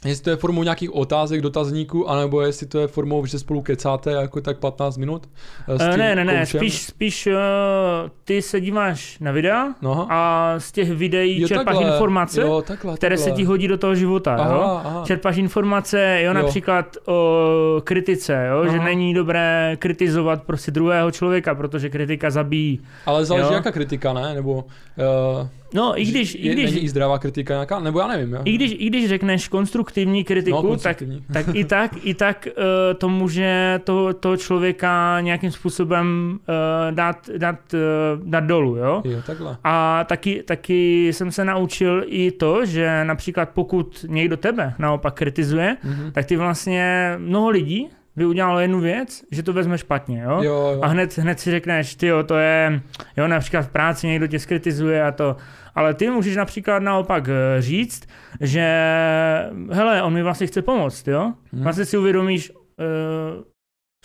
jestli 0.05 0.23
to 0.23 0.29
je 0.29 0.35
formou 0.35 0.63
nějakých 0.63 0.95
otázek, 0.95 1.41
dotazníků, 1.41 2.09
anebo 2.09 2.41
jestli 2.41 2.65
to 2.67 2.79
je 2.79 2.87
formou, 2.87 3.25
že 3.25 3.39
spolu 3.39 3.61
kecáte 3.61 4.11
jako 4.11 4.41
tak 4.41 4.57
15 4.59 4.97
minut 4.97 5.29
eh, 5.67 5.79
s 5.79 5.81
Eh, 5.81 5.89
tím 5.89 5.99
ne, 5.99 6.15
ne, 6.15 6.25
ne, 6.25 6.39
koučem. 6.39 6.59
spíš, 6.59 6.81
spíš 6.81 7.27
uh, 7.27 7.33
ty 8.23 8.41
se 8.41 8.61
díváš 8.61 9.19
na 9.19 9.31
videa 9.31 9.67
No, 9.81 10.07
a 10.09 10.53
z 10.57 10.71
těch 10.71 10.91
videí 10.91 11.41
jo, 11.41 11.47
čerpáš 11.47 11.65
takhle. 11.75 11.91
informace, 11.91 12.41
jo, 12.41 12.63
takhle, 12.67 12.95
které 12.95 13.17
se 13.17 13.31
ti 13.31 13.43
hodí 13.43 13.67
do 13.67 13.77
toho 13.77 13.95
života, 13.95 14.31
jo? 14.35 14.41
Aha, 14.41 14.81
aha. 14.85 15.03
Čerpáš 15.05 15.37
informace, 15.37 16.19
jo, 16.21 16.27
Jo. 16.27 16.33
například 16.33 16.97
o 17.05 17.81
kritice, 17.83 18.47
jo, 18.51 18.63
že 18.71 18.75
Aha. 18.77 18.85
není 18.85 19.13
dobré 19.13 19.75
kritizovat 19.79 20.43
prostě 20.43 20.71
druhého 20.71 21.11
člověka, 21.11 21.55
protože 21.55 21.89
kritika 21.89 22.29
zabíjí. 22.29 22.79
Ale 23.05 23.25
záleží 23.25 23.47
jo. 23.49 23.53
jaká 23.53 23.71
kritika, 23.71 24.13
ne? 24.13 24.33
Nebo 24.33 24.53
uh, 24.53 25.47
No, 25.75 26.01
i 26.01 26.05
když, 26.05 26.35
i 26.35 26.47
je, 26.47 26.53
když, 26.53 26.71
není 26.71 26.83
i 26.83 26.89
zdravá 26.89 27.19
kritika 27.19 27.53
nějaká, 27.53 27.79
nebo 27.79 27.99
já 27.99 28.07
nevím, 28.07 28.33
jo? 28.33 28.41
i 28.45 28.51
když, 28.51 28.75
i 28.77 28.87
když 28.87 29.09
řekneš 29.09 29.47
konstruktivní 29.47 30.23
kritiku, 30.23 30.55
no, 30.55 30.61
tak, 30.61 30.69
konstruktivní. 30.69 31.23
tak 31.33 31.45
i 31.53 31.63
tak, 31.65 31.91
i 32.03 32.13
tak 32.13 32.47
uh, 32.57 32.63
to 32.97 33.09
může 33.09 33.79
to, 33.83 34.13
toho 34.13 34.37
člověka 34.37 35.21
nějakým 35.21 35.51
způsobem 35.51 36.39
uh, 36.49 36.95
dát, 36.95 37.29
dát, 37.37 37.59
uh, 37.73 38.29
dát 38.29 38.43
dolů, 38.43 38.75
jo. 38.75 39.01
Jo, 39.05 39.19
takhle. 39.25 39.57
A 39.63 40.03
taky, 40.09 40.43
taky 40.43 41.07
jsem 41.13 41.31
se 41.31 41.45
naučil 41.45 42.03
i 42.07 42.31
to, 42.31 42.65
že 42.65 43.03
například 43.05 43.49
pokud 43.49 44.05
někdo 44.09 44.37
tebe 44.37 44.73
naopak 44.79 45.13
kritizuje, 45.13 45.77
Mhm. 45.83 46.11
tak 46.11 46.25
ty 46.25 46.35
vlastně 46.37 47.13
mnoho 47.17 47.49
lidí 47.49 47.87
by 48.15 48.25
udělalo 48.25 48.59
jednu 48.59 48.79
věc, 48.79 49.23
že 49.31 49.43
to 49.43 49.53
vezme 49.53 49.77
špatně, 49.77 50.21
jo? 50.21 50.43
Jo, 50.43 50.71
jo. 50.75 50.79
A 50.81 50.87
hned, 50.87 51.17
hned 51.17 51.39
si 51.39 51.51
řekneš, 51.51 51.95
ty 51.95 52.07
jo, 52.07 52.23
to 52.23 52.37
je, 52.37 52.81
jo, 53.17 53.27
například 53.27 53.61
v 53.61 53.69
práci 53.69 54.07
někdo 54.07 54.27
tě 54.27 54.39
skritizuje 54.39 55.03
a 55.03 55.11
to, 55.11 55.35
ale 55.75 55.93
ty 55.93 56.09
můžeš 56.09 56.35
například 56.35 56.79
naopak 56.83 57.29
eh, 57.29 57.61
říct, 57.61 58.07
že 58.41 58.65
hele, 59.71 60.01
on 60.01 60.13
mi 60.13 60.23
vlastně 60.23 60.47
chce 60.47 60.61
pomoct, 60.61 61.07
jo? 61.07 61.33
Mhm. 61.51 61.63
Vlastně 61.63 61.85
si 61.85 61.97
uvědomíš, 61.97 62.51
uh, 62.51 62.55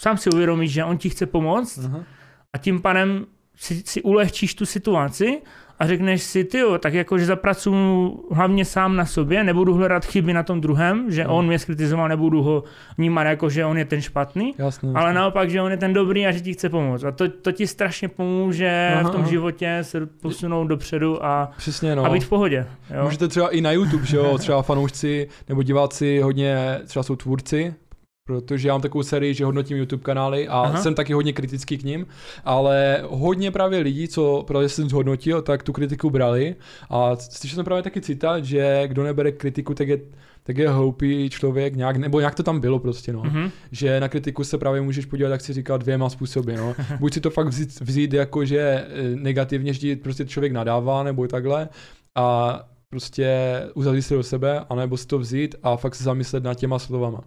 sám 0.01 0.17
si 0.17 0.31
uvědomíš, 0.31 0.73
že 0.73 0.85
on 0.85 0.99
ti 0.99 1.11
chce 1.11 1.27
pomoct 1.27 1.79
Aha. 1.79 2.05
a 2.53 2.59
tím 2.59 2.83
pádem 2.83 3.27
si, 3.57 3.83
si 3.87 4.03
ulehčíš 4.03 4.55
tu 4.55 4.67
situaci 4.67 5.43
a 5.81 5.87
řekneš 5.87 6.23
si, 6.23 6.45
ty 6.45 6.59
jo, 6.59 6.79
tak 6.79 6.95
jakože 6.95 7.27
zapracuju 7.27 8.21
hlavně 8.33 8.65
sám 8.65 8.97
na 8.97 9.07
sobě, 9.07 9.45
nebudu 9.45 9.75
hledat 9.75 10.05
chyby 10.05 10.33
na 10.33 10.43
tom 10.43 10.61
druhém, 10.61 11.11
že 11.11 11.25
No. 11.25 11.37
on 11.37 11.47
mě 11.47 11.59
skritizoval, 11.59 12.09
nebudu 12.09 12.43
ho 12.43 12.65
vnímat 12.99 13.25
jako, 13.25 13.51
že 13.51 13.65
on 13.65 13.79
je 13.79 13.85
ten 13.85 14.01
špatný, 14.01 14.55
Jasně. 14.59 14.89
ale 14.95 15.05
jasně. 15.09 15.15
naopak, 15.15 15.51
že 15.51 15.63
on 15.63 15.71
je 15.71 15.77
ten 15.77 15.93
dobrý 15.93 16.27
a 16.27 16.31
že 16.31 16.41
ti 16.41 16.53
chce 16.53 16.69
pomoct. 16.69 17.05
A 17.05 17.11
to, 17.11 17.29
to 17.29 17.53
ti 17.53 17.67
strašně 17.67 18.09
pomůže 18.09 18.91
Aha, 18.95 19.09
v 19.09 19.13
tom 19.13 19.21
aha. 19.21 19.31
životě 19.31 19.79
se 19.83 20.07
posunout 20.07 20.67
dopředu 20.67 21.25
a, 21.25 21.51
Přesně, 21.57 21.97
no. 21.97 22.05
a 22.05 22.11
být 22.11 22.25
v 22.25 22.29
pohodě. 22.29 22.67
Jo? 22.97 23.05
Můžete 23.05 23.29
třeba 23.29 23.49
i 23.49 23.61
na 23.61 23.73
YouTube, 23.73 24.07
že 24.07 24.17
jo, 24.17 24.39
třeba 24.39 24.63
fanoušci 24.63 25.29
nebo 25.49 25.63
diváci 25.63 26.21
hodně, 26.21 26.79
třeba 26.87 27.03
jsou 27.03 27.17
tvůrci, 27.17 27.75
protože 28.25 28.69
já 28.69 28.75
mám 28.75 28.81
takovou 28.81 29.03
sérii, 29.03 29.35
že 29.35 29.45
hodnotím 29.45 29.77
YouTube 29.77 30.03
kanály 30.03 30.49
a 30.49 30.61
Aha. 30.61 30.83
Jsem 30.83 30.95
taky 30.95 31.13
hodně 31.13 31.33
kritický 31.33 31.79
k 31.79 31.83
ním, 31.83 32.07
ale 32.45 33.03
hodně 33.09 33.51
právě 33.51 33.79
lidí, 33.79 34.09
co 34.09 34.45
právě 34.47 34.69
jsem 34.69 34.89
zhodnotil, 34.89 35.43
tak 35.43 35.63
tu 35.63 35.73
kritiku 35.73 36.11
brali 36.11 36.57
a 36.91 37.17
slyšel 37.17 37.55
jsem 37.55 37.65
právě 37.65 37.83
taky 37.83 38.01
citát, 38.01 38.45
že 38.45 38.83
kdo 38.87 39.05
nebere 39.05 39.33
kritiku, 39.33 39.75
tak 39.75 39.89
je 39.89 39.99
tak 40.43 40.59
je 40.59 40.69
hloupý 40.69 41.31
člověk 41.31 41.77
nějak, 41.77 41.97
nebo 41.97 42.21
nějak 42.21 42.35
to 42.35 42.43
tam 42.43 42.61
bylo 42.61 42.79
prostě, 42.79 43.13
no. 43.13 43.23
Mhm. 43.25 43.51
Že 43.73 44.01
na 44.01 44.09
kritiku 44.09 44.45
se 44.45 44.59
právě 44.59 44.81
můžeš 44.81 45.07
podívat, 45.07 45.29
jak 45.29 45.41
si 45.41 45.53
říkal, 45.53 45.79
dvěma 45.79 46.11
způsoby, 46.11 46.55
no. 46.57 46.75
Buď 47.01 47.15
si 47.15 47.21
to 47.21 47.31
fakt 47.31 47.47
vzít, 47.47 47.81
vzít 47.81 48.13
jako, 48.13 48.45
že 48.45 48.59
eh, 48.61 48.87
negativně, 49.15 49.73
že 49.73 49.97
prostě 49.97 50.25
člověk 50.25 50.53
nadává, 50.53 51.03
nebo 51.03 51.27
takhle, 51.27 51.69
a 52.15 52.61
prostě 52.91 53.61
uzavřít 53.75 54.03
se 54.03 54.15
do 54.15 54.23
sebe, 54.23 54.61
anebo 54.69 54.97
si 54.97 55.07
to 55.07 55.19
vzít 55.19 55.55
a 55.63 55.77
fakt 55.77 55.95
se 55.95 56.05
zamyslet 56.05 56.45
nad 56.45 56.55
těma 56.55 56.79
slovama. 56.79 57.21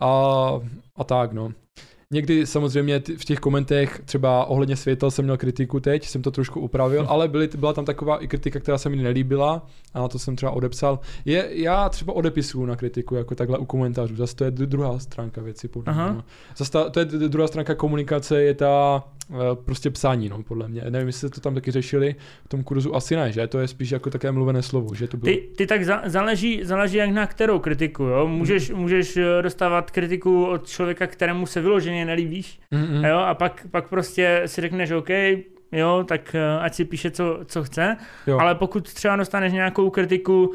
A, 0.00 0.52
a 0.96 1.04
tak, 1.04 1.32
no. 1.32 1.52
někdy 2.10 2.46
samozřejmě 2.46 3.02
v 3.18 3.24
těch 3.24 3.38
komentech 3.38 4.02
třeba 4.04 4.44
ohledně 4.44 4.76
světel 4.76 5.10
jsem 5.10 5.24
měl 5.24 5.36
kritiku 5.36 5.80
teď, 5.80 6.06
jsem 6.08 6.22
to 6.22 6.30
trošku 6.30 6.60
upravil, 6.60 7.02
Hm. 7.02 7.06
ale 7.08 7.28
byly, 7.28 7.48
byla 7.58 7.72
tam 7.72 7.84
taková 7.84 8.22
i 8.22 8.28
kritika, 8.28 8.60
která 8.60 8.78
se 8.78 8.88
mi 8.88 8.96
nelíbila 8.96 9.66
a 9.94 10.00
na 10.00 10.08
to 10.08 10.18
jsem 10.18 10.36
třeba 10.36 10.52
odepsal. 10.52 10.98
Je, 11.24 11.48
já 11.50 11.88
třeba 11.88 12.12
odepisuju 12.12 12.66
na 12.66 12.76
kritiku, 12.76 13.14
jako 13.14 13.34
takhle 13.34 13.58
u 13.58 13.64
komentářů, 13.64 14.16
zase 14.16 14.36
to 14.36 14.44
je 14.44 14.50
druhá 14.50 14.98
stránka 14.98 15.40
věci, 15.40 15.68
podle. 15.68 15.94
No. 15.94 16.24
Zase 16.56 16.70
ta, 16.70 16.90
to 16.90 17.00
je 17.00 17.04
druhá 17.04 17.48
stránka 17.48 17.74
komunikace, 17.74 18.42
je 18.42 18.54
ta 18.54 19.04
prostě 19.64 19.90
psání, 19.90 20.28
no, 20.28 20.42
podle 20.42 20.68
mě. 20.68 20.82
Nevím, 20.88 21.06
jestli 21.06 21.18
jste 21.18 21.34
to 21.34 21.40
tam 21.40 21.54
taky 21.54 21.70
řešili, 21.70 22.14
v 22.44 22.48
tom 22.48 22.64
kurzu 22.64 22.96
asi 22.96 23.16
ne, 23.16 23.32
že? 23.32 23.46
To 23.46 23.58
je 23.58 23.68
spíš 23.68 23.90
jako 23.90 24.10
také 24.10 24.32
mluvené 24.32 24.62
slovo, 24.62 24.94
že 24.94 25.08
to 25.08 25.16
bylo. 25.16 25.34
Ty, 25.34 25.48
ty 25.56 25.66
tak 25.66 25.84
za, 25.84 26.02
záleží, 26.04 26.60
záleží 26.64 26.96
jak 26.96 27.10
na 27.10 27.26
kterou 27.26 27.58
kritiku, 27.58 28.02
jo. 28.02 28.28
Můžeš, 28.28 28.70
můžeš 28.70 29.16
eh, 29.16 29.42
dostávat 29.42 29.90
kritiku 29.90 30.46
od 30.46 30.66
člověka, 30.66 31.06
kterému 31.06 31.46
se 31.46 31.60
vyloženě 31.60 32.04
nelíbíš, 32.04 32.60
Mm-mm. 32.72 33.08
jo, 33.08 33.18
a 33.18 33.34
pak, 33.34 33.66
pak 33.70 33.88
prostě 33.88 34.42
si 34.46 34.60
řekneš, 34.60 34.90
OK, 34.90 35.08
jo, 35.72 36.04
tak 36.08 36.34
eh, 36.34 36.58
ať 36.60 36.74
si 36.74 36.84
píše, 36.84 37.10
co, 37.10 37.38
co 37.46 37.64
chce, 37.64 37.96
Jo. 38.26 38.38
ale 38.38 38.54
pokud 38.54 38.92
třeba 38.92 39.16
dostaneš 39.16 39.52
nějakou 39.52 39.90
kritiku 39.90 40.46
uh, 40.46 40.54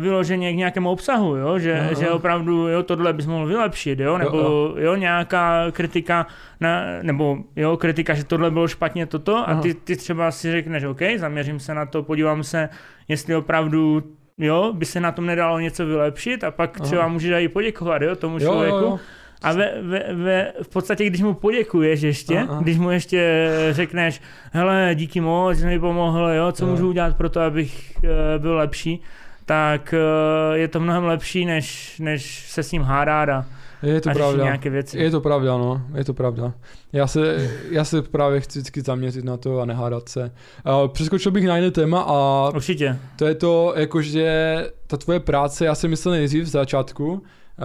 vyloženě 0.00 0.52
k 0.52 0.56
nějakému 0.56 0.90
obsahu, 0.90 1.36
jo, 1.36 1.58
že, 1.58 1.80
Aha. 1.80 1.94
že 1.94 2.10
opravdu, 2.10 2.68
jo, 2.68 2.82
tohle 2.82 3.12
bys 3.12 3.26
mohl 3.26 3.46
vylepšit, 3.46 4.00
jo, 4.00 4.18
nebo 4.18 4.38
jo, 4.38 4.74
jo. 4.76 4.94
nějaká 4.94 5.70
kritika, 5.70 6.26
na, 6.60 6.82
nebo 7.02 7.38
jo, 7.56 7.76
kritika, 7.76 8.14
že 8.14 8.24
tohle 8.24 8.50
bylo 8.50 8.68
špatně 8.68 9.06
toto 9.06 9.36
a 9.36 9.42
Aha. 9.42 9.62
ty, 9.62 9.74
ty 9.74 9.96
třeba 9.96 10.30
si 10.30 10.52
řekneš, 10.52 10.84
OK, 10.84 11.00
zaměřím 11.16 11.60
se 11.60 11.74
na 11.74 11.86
to, 11.86 12.02
podívám 12.02 12.44
se, 12.44 12.68
jestli 13.08 13.36
opravdu 13.36 14.02
jo, 14.38 14.72
by 14.72 14.84
se 14.84 15.00
na 15.00 15.12
tom 15.12 15.26
nedalo 15.26 15.60
něco 15.60 15.86
vylepšit 15.86 16.44
a 16.44 16.50
pak 16.50 16.76
Aha. 16.76 16.84
třeba 16.84 17.08
můžeš 17.08 17.44
i 17.44 17.48
poděkovat, 17.48 18.02
jo, 18.02 18.16
tomu 18.16 18.34
jo, 18.34 18.40
člověku. 18.40 18.76
jo, 18.76 18.82
jo. 18.82 18.98
A 19.42 19.52
ve, 19.52 19.82
ve, 19.82 20.14
ve, 20.14 20.52
v 20.62 20.68
podstatě, 20.68 21.06
když 21.06 21.22
mu 21.22 21.34
poděkuješ 21.34 22.00
ještě, 22.02 22.38
Aha. 22.38 22.60
když 22.62 22.78
mu 22.78 22.90
ještě 22.90 23.48
řekneš, 23.70 24.20
hele, 24.52 24.90
díky 24.94 25.20
moc, 25.20 25.58
že 25.58 25.66
mi 25.66 25.78
pomohl, 25.80 26.28
jo, 26.28 26.52
co 26.52 26.64
Jo. 26.64 26.70
můžu 26.70 26.88
udělat 26.88 27.16
pro 27.16 27.28
to, 27.30 27.40
abych 27.40 27.96
eh, 28.04 28.38
byl 28.38 28.56
lepší, 28.56 29.02
tak 29.46 29.94
eh, 29.94 30.58
je 30.58 30.68
to 30.68 30.80
mnohem 30.80 31.04
lepší, 31.04 31.44
než, 31.44 31.98
než 31.98 32.50
se 32.50 32.62
s 32.62 32.72
ním 32.72 32.82
hádat 32.82 33.28
a, 33.28 33.44
Je 33.82 34.00
to 34.00 34.10
a 34.10 34.14
pravda. 34.14 34.44
nějaké 34.44 34.70
věci. 34.70 34.98
Je 34.98 35.10
to 35.10 35.20
pravda, 35.20 35.58
no, 35.58 35.82
je 35.94 36.04
to 36.04 36.14
pravda. 36.14 36.52
Já 36.92 37.06
se, 37.06 37.50
já 37.70 37.84
se 37.84 38.02
právě 38.02 38.40
chci 38.40 38.58
vždycky 38.58 38.80
zaměřit 38.80 39.24
na 39.24 39.36
to 39.36 39.60
a 39.60 39.64
nehádat 39.64 40.08
se. 40.08 40.32
Uh, 40.82 40.88
přeskočil 40.88 41.32
bych 41.32 41.46
na 41.46 41.56
jiné 41.56 41.70
téma 41.70 42.00
a 42.08 42.48
Určitě. 42.54 42.96
to 43.16 43.26
je 43.26 43.34
to, 43.34 43.74
jakože 43.76 44.56
ta 44.86 44.96
tvoje 44.96 45.20
práce, 45.20 45.64
já 45.64 45.74
jsem 45.74 45.90
myslel 45.90 46.14
nejdřív 46.14 46.44
v 46.44 46.48
začátku, 46.48 47.12
uh, 47.12 47.20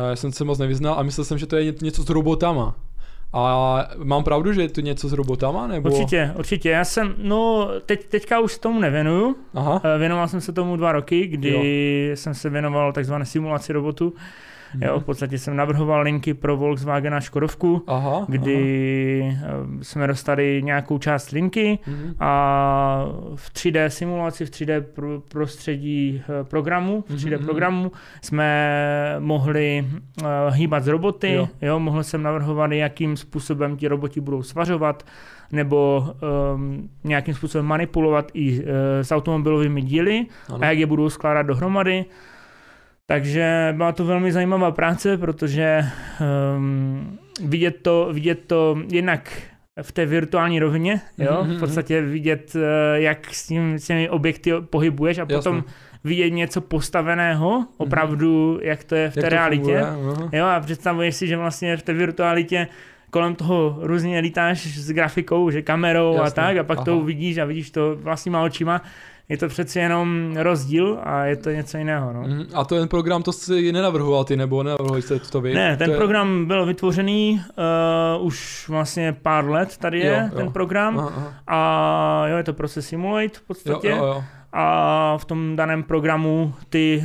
já 0.10 0.16
jsem 0.16 0.32
se 0.32 0.44
moc 0.44 0.60
nevyznal 0.60 0.96
a 1.00 1.04
myslel 1.04 1.26
jsem, 1.26 1.38
že 1.38 1.48
to 1.48 1.56
je 1.56 1.66
ně- 1.66 1.74
něco 1.82 2.04
s 2.04 2.10
robotama. 2.10 2.76
A 3.34 3.88
mám 4.04 4.24
pravdu, 4.24 4.54
že 4.54 4.62
je 4.62 4.70
to 4.70 4.82
něco 4.82 5.10
s 5.10 5.14
robotama, 5.14 5.68
nebo? 5.68 5.90
Určitě, 5.90 6.32
určitě. 6.38 6.70
Já 6.70 6.86
jsem, 6.86 7.16
no, 7.18 7.70
teď, 7.86 8.06
teďka 8.06 8.40
už 8.40 8.54
se 8.54 8.60
tomu 8.60 8.80
nevěnuju. 8.80 9.36
Aha. 9.54 9.82
Eh, 9.96 9.98
Věnoval 9.98 10.28
jsem 10.28 10.42
se 10.42 10.52
tomu 10.54 10.76
dva 10.78 10.92
roky, 10.92 11.28
kdy 11.28 12.12
jsem 12.16 12.34
se 12.34 12.50
věnoval 12.50 12.94
takzvané 12.94 13.26
simulaci 13.26 13.74
robotu. 13.74 14.14
Jo, 14.82 15.00
v 15.00 15.04
podstatě 15.04 15.38
jsem 15.38 15.56
navrhoval 15.56 16.02
linky 16.02 16.34
pro 16.34 16.58
Volkswagen 16.58 17.14
a 17.14 17.20
Škodovku. 17.20 17.84
Aha. 17.88 18.26
kdy 18.30 19.22
eh, 19.22 19.84
jsme 19.84 20.08
dostali 20.08 20.62
nějakou 20.64 20.98
část 20.98 21.32
linky 21.32 21.80
Aha. 21.88 21.96
Mhm. 21.98 22.16
a 22.20 23.06
v 23.36 23.50
3D 23.54 23.86
simulaci, 23.88 24.46
v 24.46 24.50
3D 24.50 24.82
pro- 24.82 25.22
prostředí 25.32 26.22
eh, 26.42 26.44
programu, 26.44 27.04
v 27.10 27.16
3D 27.16 27.36
Mhm, 27.38 27.46
programu 27.46 27.92
jsme 28.22 29.16
mohli 29.20 29.86
eh, 30.24 30.26
hýbat 30.52 30.84
z 30.84 30.88
roboty, 30.88 31.32
Jo. 31.34 31.42
jo. 31.42 31.48
jo, 31.62 31.80
mohl 31.80 32.04
jsem 32.04 32.24
navrhovat, 32.24 32.72
jakým 32.72 33.18
způsobem 33.18 33.78
ti 33.78 33.88
roboti 33.88 34.22
budou 34.22 34.44
svařovat, 34.44 35.04
nebo 35.52 36.06
um, 36.56 36.90
nějakým 37.04 37.34
způsobem 37.34 37.66
manipulovat 37.66 38.32
i 38.34 38.60
uh, 38.60 38.66
s 39.02 39.12
automobilovými 39.12 39.82
díly 39.82 40.26
Ano. 40.50 40.60
a 40.64 40.66
jak 40.66 40.78
je 40.78 40.86
budou 40.86 41.10
skládat 41.10 41.42
dohromady. 41.42 42.06
Takže 43.08 43.74
byla 43.78 43.92
to 43.92 44.06
velmi 44.06 44.32
zajímavá 44.32 44.72
práce, 44.72 45.18
protože 45.18 45.86
um, 46.58 47.18
vidět, 47.44 47.76
to, 47.82 48.10
vidět 48.14 48.40
to 48.48 48.78
jednak 48.92 49.42
v 49.82 49.92
té 49.92 50.06
virtuální 50.06 50.60
rovině, 50.60 51.02
jo? 51.18 51.44
Mhm, 51.44 51.56
v 51.56 51.60
podstatě 51.60 52.02
vidět, 52.02 52.56
eh, 52.56 53.02
jak 53.02 53.34
s, 53.34 53.48
tím, 53.48 53.80
s 53.80 53.88
těmi 53.88 54.10
objekty 54.10 54.52
pohybuješ 54.70 55.18
a 55.18 55.26
potom 55.26 55.64
vidět 56.04 56.30
něco 56.30 56.62
postaveného, 56.62 57.66
opravdu, 57.78 58.60
jak 58.62 58.84
to 58.84 58.96
je 58.96 59.10
v 59.10 59.14
té 59.14 59.20
Jak 59.20 59.30
to 59.30 59.36
realitě. 59.36 59.82
funguje? 59.94 60.30
Jo, 60.40 60.46
a 60.46 60.60
představuješ 60.60 61.16
si, 61.16 61.28
že 61.28 61.38
vlastně 61.38 61.78
v 61.78 61.84
té 61.84 61.94
virtualitě 61.94 62.68
kolem 63.10 63.36
toho 63.36 63.78
různě 63.82 64.20
lítáš 64.20 64.68
s 64.78 64.92
grafikou, 64.92 65.50
že 65.50 65.62
kamerou 65.62 66.18
a 66.18 66.24
Jasně, 66.24 66.36
tak, 66.36 66.58
a 66.58 66.64
pak 66.64 66.84
to 66.84 66.92
aha. 66.92 67.02
uvidíš 67.02 67.38
a 67.38 67.46
vidíš 67.46 67.72
to 67.72 67.96
vlastníma 67.96 68.42
očima. 68.44 68.82
Je 69.30 69.38
to 69.38 69.48
přeci 69.48 69.80
jenom 69.80 70.36
rozdíl 70.38 71.00
a 71.04 71.26
je 71.26 71.36
to 71.36 71.50
něco 71.50 71.78
jiného. 71.78 72.14
No. 72.14 72.22
Mhm. 72.22 72.46
A 72.54 72.66
ten 72.66 72.88
program, 72.88 73.24
to 73.24 73.32
si 73.32 73.72
nenavrhoval 73.72 74.24
ty, 74.24 74.36
nebo 74.38 74.64
nenavrhovali 74.64 75.02
jste 75.02 75.20
to 75.20 75.42
vy? 75.42 75.54
Ne, 75.54 75.78
ten 75.78 75.86
to 75.88 75.92
je... 75.92 75.98
program 75.98 76.46
byl 76.46 76.66
vytvořený 76.66 77.42
uh, 78.20 78.26
už 78.26 78.66
vlastně 78.70 79.16
pár 79.22 79.50
let, 79.50 79.78
tady 79.78 80.00
je 80.00 80.06
Jo, 80.06 80.30
jo. 80.32 80.38
ten 80.38 80.52
program. 80.52 81.00
Aha, 81.00 81.14
aha. 81.18 81.34
A 81.48 82.28
jo, 82.28 82.38
je 82.38 82.44
to 82.44 82.54
Process 82.54 82.88
Simulate 82.88 83.28
v 83.28 83.34
Jo, 83.34 83.42
podstatě. 83.48 83.90
jo, 83.90 83.98
jo. 83.98 84.24
A 84.58 85.18
v 85.18 85.26
tom 85.26 85.56
daném 85.56 85.84
programu 85.84 86.54
ty 86.70 87.04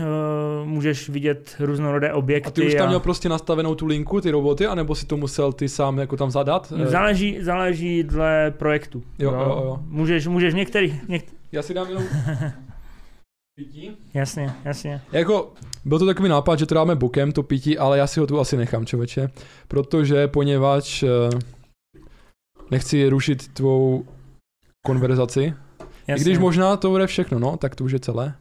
uh, 0.62 0.68
můžeš 0.68 1.08
vidět 1.08 1.56
různorodé 1.60 2.12
objekty. 2.12 2.48
A 2.48 2.50
ty 2.50 2.66
už 2.66 2.74
tam 2.74 2.88
měl 2.88 3.00
prostě 3.00 3.28
nastavenou 3.28 3.74
tu 3.74 3.86
linku, 3.86 4.20
ty 4.20 4.30
roboty, 4.30 4.66
anebo 4.66 4.94
si 4.94 5.06
to 5.06 5.16
musel 5.16 5.52
ty 5.52 5.68
sám 5.68 5.98
jako 5.98 6.16
tam 6.16 6.30
zadat? 6.30 6.72
Záleží, 6.84 7.38
záleží 7.40 8.02
dle 8.02 8.52
projektu. 8.56 9.02
Jo, 9.18 9.30
jo, 9.32 9.40
jo. 9.40 9.78
Můžeš, 9.88 10.26
můžeš 10.26 10.54
v 10.54 10.56
některých, 10.56 11.08
něk... 11.08 11.24
Já 11.52 11.62
si 11.62 11.74
dám 11.74 11.88
jenom... 11.88 12.04
pití. 13.56 13.96
jasně, 14.14 14.52
jasně. 14.64 15.00
Jako, 15.12 15.52
byl 15.84 15.98
to 15.98 16.06
takový 16.06 16.28
nápad, 16.28 16.58
že 16.58 16.66
to 16.66 16.74
dáme 16.74 16.94
bokem, 16.94 17.32
to 17.32 17.42
pití, 17.42 17.78
ale 17.78 17.98
já 17.98 18.06
si 18.06 18.20
ho 18.20 18.26
tu 18.26 18.40
asi 18.40 18.56
nechám, 18.56 18.86
člověče. 18.86 19.28
Protože, 19.68 20.28
poněvadž 20.28 21.02
eh, 21.02 21.08
nechci 22.70 23.08
rušit 23.08 23.48
tvou 23.48 24.04
konverzaci. 24.86 25.54
jasně. 26.06 26.22
I 26.22 26.24
když 26.24 26.38
možná 26.38 26.76
to 26.76 26.90
bude 26.90 27.06
všechno, 27.06 27.38
no, 27.38 27.56
tak 27.56 27.74
to 27.74 27.84
už 27.84 27.92
je 27.92 28.00
celé. 28.00 28.34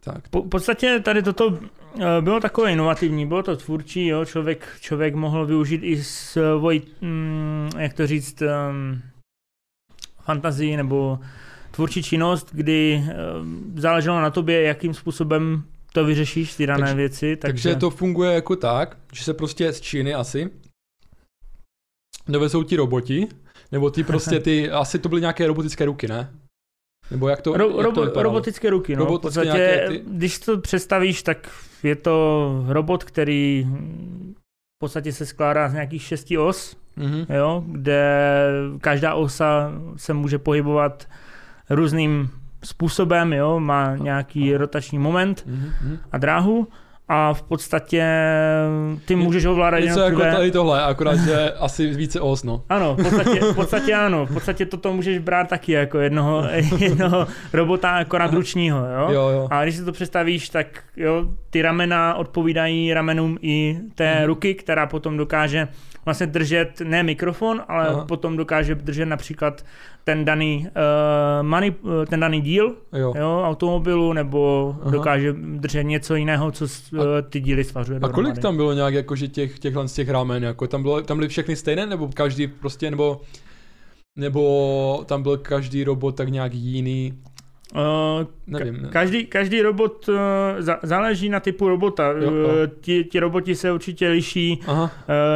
Tak, 0.00 0.28
Po, 0.28 0.42
v 0.42 0.48
podstatě 0.48 1.00
tady 1.00 1.22
toto 1.22 1.58
eh, 2.00 2.20
bylo 2.20 2.40
takové 2.40 2.72
inovativní, 2.72 3.26
bylo 3.26 3.42
to 3.42 3.56
tvůrčí, 3.56 4.06
jo, 4.06 4.24
člověk, 4.24 4.66
člověk 4.80 5.14
mohl 5.14 5.46
využít 5.46 5.80
i 5.82 6.04
svoj, 6.04 6.82
mm, 7.00 7.70
jak 7.78 7.94
to 7.94 8.06
říct, 8.06 8.42
um, 8.42 9.02
fantazii 10.24 10.76
nebo 10.76 11.18
tvůrčí 11.76 12.02
činnost, 12.02 12.48
kdy 12.52 13.02
um, 13.40 13.72
záleželo 13.76 14.20
na 14.20 14.30
tobě, 14.30 14.62
jakým 14.62 14.94
způsobem 14.94 15.62
to 15.92 16.04
vyřešíš, 16.04 16.54
ty 16.54 16.66
dané 16.66 16.80
Takže- 16.80 16.94
věci. 16.94 17.36
takže, 17.36 17.62
takže 17.68 17.80
to 17.80 17.90
funguje 17.90 18.34
jako 18.34 18.56
tak, 18.56 18.96
že 19.12 19.24
se 19.24 19.34
prostě 19.34 19.72
z 19.72 19.80
Číny 19.80 20.14
asi 20.14 20.50
dovezou 22.28 22.62
ti 22.62 22.76
roboti, 22.76 23.28
nebo 23.72 23.90
ty 23.90 24.04
prostě 24.04 24.40
ty, 24.40 24.70
asi 24.70 24.98
to 24.98 25.08
byly 25.08 25.20
nějaké 25.20 25.46
robotické 25.46 25.84
ruky, 25.84 26.08
ne? 26.08 26.30
Nebo 27.10 27.28
jak 27.28 27.42
to, 27.42 27.52
Ro, 27.56 27.64
jak 27.64 27.72
to 27.76 27.82
robo, 27.82 28.00
vypadalo? 28.00 28.22
robotické 28.22 28.70
ruky, 28.70 28.96
no. 28.96 29.04
Robotické 29.04 29.40
v 29.40 29.44
podstatě, 29.44 29.86
ty- 29.88 30.02
když 30.06 30.38
to 30.38 30.58
představíš, 30.58 31.22
tak 31.22 31.50
je 31.82 31.96
to 31.96 32.64
robot, 32.68 33.04
který 33.04 33.66
v 34.76 34.78
podstatě 34.78 35.12
se 35.12 35.26
skládá 35.26 35.68
z 35.68 35.72
nějakých 35.72 36.02
šesti 36.02 36.38
os, 36.38 36.76
Mhm. 36.96 37.26
jo, 37.36 37.64
kde 37.66 38.20
každá 38.80 39.14
osa 39.14 39.72
se 39.96 40.14
může 40.14 40.38
pohybovat 40.38 41.08
různým 41.70 42.30
způsobem, 42.64 43.32
jo, 43.32 43.60
má 43.60 43.96
nějaký 43.96 44.56
rotační 44.56 44.98
moment 44.98 45.42
Mhm, 45.46 45.72
mhm. 45.82 45.98
a 46.12 46.18
dráhu 46.18 46.68
a 47.08 47.34
v 47.34 47.42
podstatě 47.42 48.06
ty 49.04 49.16
můžeš 49.16 49.44
ovládat 49.44 49.78
Něco 49.78 49.88
jako 50.00 50.02
jednotlivé... 50.04 50.32
tady 50.36 50.50
tohle, 50.50 50.82
akorát, 50.84 51.16
že 51.16 51.52
asi 51.58 51.86
více 51.94 52.20
os, 52.20 52.42
no. 52.44 52.62
Ano, 52.68 52.94
v 52.94 53.02
podstatě, 53.02 53.40
v 53.40 53.54
podstatě 53.54 53.94
ano, 53.94 54.26
v 54.26 54.32
podstatě 54.34 54.66
toto 54.66 54.92
můžeš 54.92 55.18
brát 55.18 55.48
taky 55.48 55.72
jako 55.72 55.98
jednoho, 55.98 56.44
jednoho 56.78 57.26
robota 57.52 57.90
akorát 57.90 58.32
ručního, 58.32 58.78
jo? 58.78 59.08
Jo, 59.12 59.28
jo. 59.28 59.48
A 59.50 59.62
když 59.62 59.76
si 59.76 59.84
to 59.84 59.92
představíš, 59.92 60.48
tak 60.48 60.66
jo, 60.96 61.24
ty 61.50 61.62
ramena 61.62 62.14
odpovídají 62.14 62.94
ramenům 62.94 63.38
i 63.42 63.78
té 63.94 64.14
Mhm. 64.14 64.24
ruky, 64.24 64.54
která 64.54 64.86
potom 64.86 65.16
dokáže 65.16 65.68
vlastně 66.04 66.26
držet 66.26 66.80
ne 66.84 67.02
mikrofon, 67.02 67.62
ale 67.68 67.88
Aha. 67.88 68.04
potom 68.04 68.36
dokáže 68.36 68.74
držet 68.74 69.06
například 69.06 69.64
ten 70.04 70.24
daný, 70.24 70.66
uh, 70.68 71.46
mani, 71.46 71.74
eh, 72.02 72.06
ten 72.06 72.20
daný 72.20 72.40
díl 72.40 72.76
jo. 72.92 73.14
jo, 73.18 73.42
automobilu, 73.44 74.12
nebo 74.12 74.74
Aha. 74.82 74.90
dokáže 74.90 75.32
držet 75.32 75.82
něco 75.82 76.14
jiného, 76.14 76.50
co 76.50 76.68
s- 76.68 76.92
A- 76.92 77.18
eh, 77.18 77.22
ty 77.22 77.40
díly 77.40 77.64
svařuje 77.64 78.00
A 78.02 78.08
kolik 78.08 78.38
tam 78.38 78.56
bylo 78.56 78.72
nějak 78.72 78.94
jakože 78.94 79.28
těch, 79.28 79.58
těchhle 79.58 79.88
z 79.88 79.92
těch 79.94 80.08
ramen, 80.08 80.42
jako 80.44 80.66
tam, 80.66 80.82
bylo, 80.82 81.02
tam 81.02 81.16
byly 81.16 81.28
všechny 81.28 81.56
stejné, 81.56 81.86
nebo 81.86 82.08
každý 82.14 82.46
prostě, 82.46 82.90
nebo, 82.90 83.20
nebo 84.16 85.04
tam 85.06 85.22
byl 85.22 85.36
každý 85.36 85.84
robot 85.84 86.16
tak 86.16 86.28
nějak 86.28 86.54
jiný, 86.54 87.14
Uh, 87.74 88.26
Nevím. 88.46 88.82
Ne. 88.82 88.88
Každý, 88.88 89.26
každý 89.26 89.62
robot 89.62 90.08
uh, 90.08 90.14
za, 90.58 90.78
záleží 90.82 91.28
na 91.28 91.40
typu 91.40 91.68
robota. 91.68 92.08
Jo, 92.10 92.30
jo. 92.30 92.48
Uh, 92.48 92.52
ti, 92.80 93.04
ti 93.04 93.20
roboti 93.20 93.54
se 93.54 93.72
určitě 93.72 94.08
liší 94.08 94.60
Aha, 94.66 94.82
uh, 94.82 94.90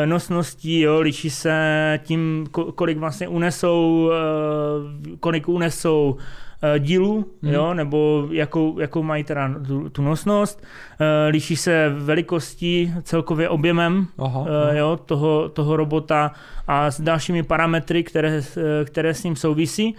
nosností, 0.04 0.80
jo, 0.80 1.00
liší 1.00 1.30
se 1.30 2.00
tím, 2.04 2.46
ko, 2.50 2.72
kolik 2.72 2.98
vlastně 2.98 3.28
unesou, 3.28 4.08
uh, 4.08 5.16
kolik 5.20 5.48
unesou 5.48 6.10
uh, 6.10 6.78
dílů, 6.78 7.24
Mhm. 7.42 7.52
jo, 7.52 7.74
nebo 7.74 8.28
jakou, 8.32 8.78
jakou 8.80 9.02
mají 9.02 9.24
teda 9.24 9.50
tu, 9.66 9.88
tu 9.88 10.02
nosnost. 10.02 10.62
Uh, 11.00 11.06
liší 11.30 11.56
se 11.56 11.88
velikostí, 11.98 12.94
celkově 13.02 13.48
objemem 13.48 14.06
aha. 14.18 14.40
uh, 14.40 14.46
jo, 14.76 14.98
toho, 15.06 15.48
toho 15.48 15.76
robota 15.76 16.32
a 16.66 16.90
s 16.90 17.00
dalšími 17.00 17.42
parametry, 17.42 18.02
které, 18.02 18.42
eh, 18.56 18.84
které 18.84 19.14
s 19.14 19.22
ním 19.24 19.36
souvisí. 19.36 19.96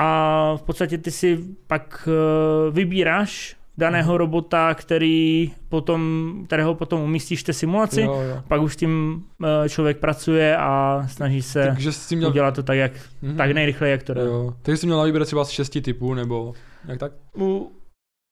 A 0.00 0.52
v 0.56 0.62
podstatě 0.62 0.98
ty 0.98 1.10
si 1.10 1.38
pak 1.66 2.08
eh, 2.08 2.70
vybíráš 2.70 3.56
daného 3.78 4.12
Mhm. 4.12 4.18
robota, 4.18 4.74
který 4.74 5.52
potom, 5.68 6.32
kterého 6.46 6.74
potom 6.74 7.00
umístíš 7.00 7.42
té 7.42 7.52
simulaci. 7.52 8.00
Jo, 8.00 8.20
jo. 8.28 8.42
Pak 8.48 8.62
už 8.62 8.72
s 8.72 8.76
tím 8.76 9.22
eh, 9.64 9.68
člověk 9.68 9.98
pracuje 9.98 10.56
a 10.56 11.02
snaží 11.08 11.42
se 11.42 11.66
Takže 11.66 11.92
jsi 11.92 12.16
měl... 12.16 12.28
udělat 12.30 12.54
to 12.54 12.62
tak, 12.62 12.76
jak, 12.76 12.92
Mhm. 13.22 13.36
tak 13.36 13.50
nejrychleji, 13.50 13.90
jak 13.90 14.02
to 14.02 14.14
jde. 14.14 14.20
Jo. 14.20 14.54
Takže 14.62 14.76
jsi 14.76 14.86
měl 14.86 15.04
výběr 15.04 15.24
třeba 15.24 15.44
z 15.44 15.48
šesti 15.50 15.80
typů, 15.80 16.14
nebo 16.14 16.52
jak 16.88 16.98
tak? 16.98 17.12
U 17.40 17.72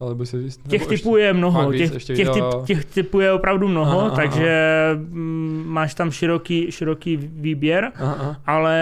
Ale 0.00 0.14
by 0.14 0.26
si 0.26 0.42
říct, 0.42 0.60
těch 0.68 0.86
typů 0.86 1.16
je 1.16 1.32
mnoho, 1.32 1.70
víc, 1.70 1.90
těch, 1.90 2.04
těch, 2.04 2.30
typ, 2.30 2.44
těch 2.66 2.84
typů 2.84 3.20
je 3.20 3.32
opravdu 3.32 3.68
mnoho, 3.68 3.98
Aha, 3.98 4.06
aha, 4.06 4.16
takže 4.16 4.60
mm, 4.96 5.64
máš 5.66 5.94
tam 5.94 6.10
široký, 6.10 6.72
široký 6.72 7.16
výběr. 7.16 7.92
Aha, 7.94 8.12
aha. 8.20 8.40
ale 8.46 8.78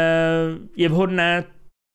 je 0.77 0.89
vhodné 0.89 1.45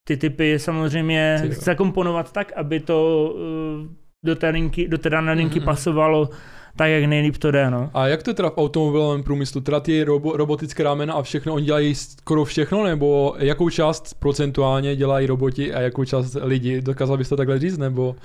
ty 0.10 0.18
typy 0.18 0.60
samozřejmě 0.60 1.42
jo. 1.46 1.52
zakomponovat 1.60 2.32
tak, 2.32 2.52
aby 2.56 2.80
to 2.80 3.32
uh, 3.36 3.88
do 4.26 4.36
té, 4.36 4.50
linky, 4.50 4.88
do 4.88 4.98
té 4.98 5.10
dané 5.10 5.34
linky 5.34 5.60
Mhm. 5.60 5.66
pasovalo 5.66 6.30
tak, 6.76 6.90
jak 6.90 7.06
nejlíp 7.06 7.38
to 7.38 7.52
jde. 7.52 7.70
No. 7.72 7.90
A 7.94 8.08
jak 8.08 8.24
to 8.24 8.34
teda 8.34 8.50
v 8.50 8.58
automobilovém 8.58 9.24
průmyslu? 9.24 9.62
Teda 9.62 9.80
ty 9.80 10.04
robo, 10.04 10.38
robotické 10.38 10.84
ramena 10.84 11.14
a 11.14 11.22
všechno, 11.22 11.54
oni 11.54 11.66
dělají 11.66 11.96
skoro 11.96 12.46
všechno, 12.46 12.84
nebo 12.84 13.36
jakou 13.40 13.70
část 13.70 14.20
procentuálně 14.20 14.96
dělají 14.96 15.28
roboti 15.28 15.74
a 15.74 15.82
jakou 15.82 16.06
část 16.06 16.38
lidi? 16.42 16.82
Dokázal 16.82 17.18
byste 17.18 17.36
takhle 17.36 17.60
říct, 17.60 17.78
nebo 17.78 18.16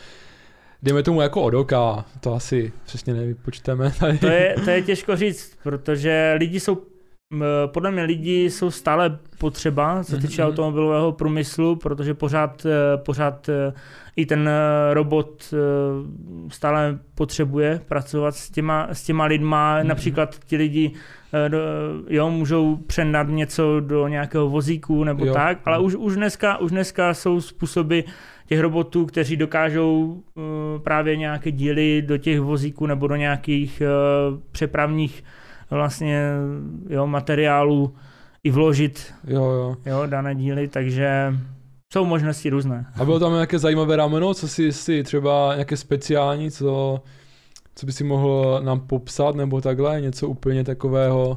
dejme 0.82 1.02
tomu 1.02 1.20
jako 1.20 1.42
odoka, 1.42 2.04
to 2.20 2.34
asi 2.34 2.72
přesně 2.86 3.14
nevypočteme 3.14 3.92
tady. 4.00 4.18
To, 4.18 4.26
je, 4.26 4.54
to 4.64 4.70
je 4.70 4.82
těžko 4.82 5.16
říct, 5.16 5.58
protože 5.62 6.34
lidi 6.38 6.60
jsou 6.60 6.78
podle 7.66 7.90
mě 7.90 8.02
lidi 8.02 8.50
jsou 8.50 8.70
stále 8.70 9.18
potřeba, 9.38 10.04
co 10.04 10.10
se 10.10 10.18
týče 10.18 10.42
Mhm. 10.42 10.50
automobilového 10.50 11.12
průmyslu, 11.12 11.76
protože 11.76 12.14
pořád, 12.14 12.66
eh, 12.66 12.96
pořád 12.96 13.48
eh, 13.48 13.72
i 14.16 14.26
ten 14.26 14.48
eh, 14.48 14.94
robot 14.94 15.54
stále 16.48 16.98
potřebuje 17.14 17.80
pracovat 17.88 18.34
s 18.36 18.50
těma, 18.50 18.88
s 18.92 19.02
těma 19.02 19.24
lidma, 19.24 19.78
Mhm. 19.78 19.88
například 19.88 20.38
ti 20.46 20.56
lidi 20.56 20.92
do, 21.48 21.58
jo, 22.08 22.30
můžou 22.30 22.76
přendat 22.76 23.28
něco 23.28 23.80
do 23.80 24.08
nějakého 24.08 24.48
vozíku 24.48 25.04
nebo 25.04 25.24
Jo. 25.26 25.34
tak, 25.34 25.58
ale 25.64 25.76
Mhm. 25.78 25.86
už, 25.86 25.94
už, 25.94 26.16
dneska, 26.16 26.58
už 26.58 26.70
dneska 26.70 27.14
jsou 27.14 27.40
způsoby 27.40 28.00
těch 28.46 28.60
robotů, 28.60 29.06
kteří 29.06 29.36
dokážou 29.36 30.22
právě 30.82 31.16
nějaké 31.16 31.50
díly 31.50 32.02
do 32.06 32.18
těch 32.18 32.40
vozíků 32.40 32.86
nebo 32.86 33.06
do 33.06 33.16
nějakých 33.16 33.82
přepravních 34.52 35.24
vlastně 35.70 36.30
jo, 36.88 37.06
materiálů 37.06 37.94
i 38.44 38.50
vložit 38.50 39.14
Jo, 39.26 39.44
jo. 39.44 39.76
jo, 39.86 40.06
dané 40.06 40.34
díly, 40.34 40.68
takže 40.68 41.34
jsou 41.92 42.04
možnosti 42.04 42.50
různé. 42.50 42.86
A 42.96 43.04
bylo 43.04 43.18
tam 43.18 43.32
nějaké 43.32 43.58
zajímavé 43.58 43.96
rameno, 43.96 44.34
co 44.34 44.48
si, 44.48 44.72
si 44.72 45.02
třeba 45.02 45.54
nějaké 45.54 45.76
speciální, 45.76 46.50
co, 46.50 47.02
co 47.74 47.86
by 47.86 47.92
si 47.92 48.04
mohl 48.04 48.60
nám 48.64 48.80
popsat, 48.80 49.34
nebo 49.34 49.60
takhle, 49.60 50.00
něco 50.00 50.28
úplně 50.28 50.64
takového, 50.64 51.34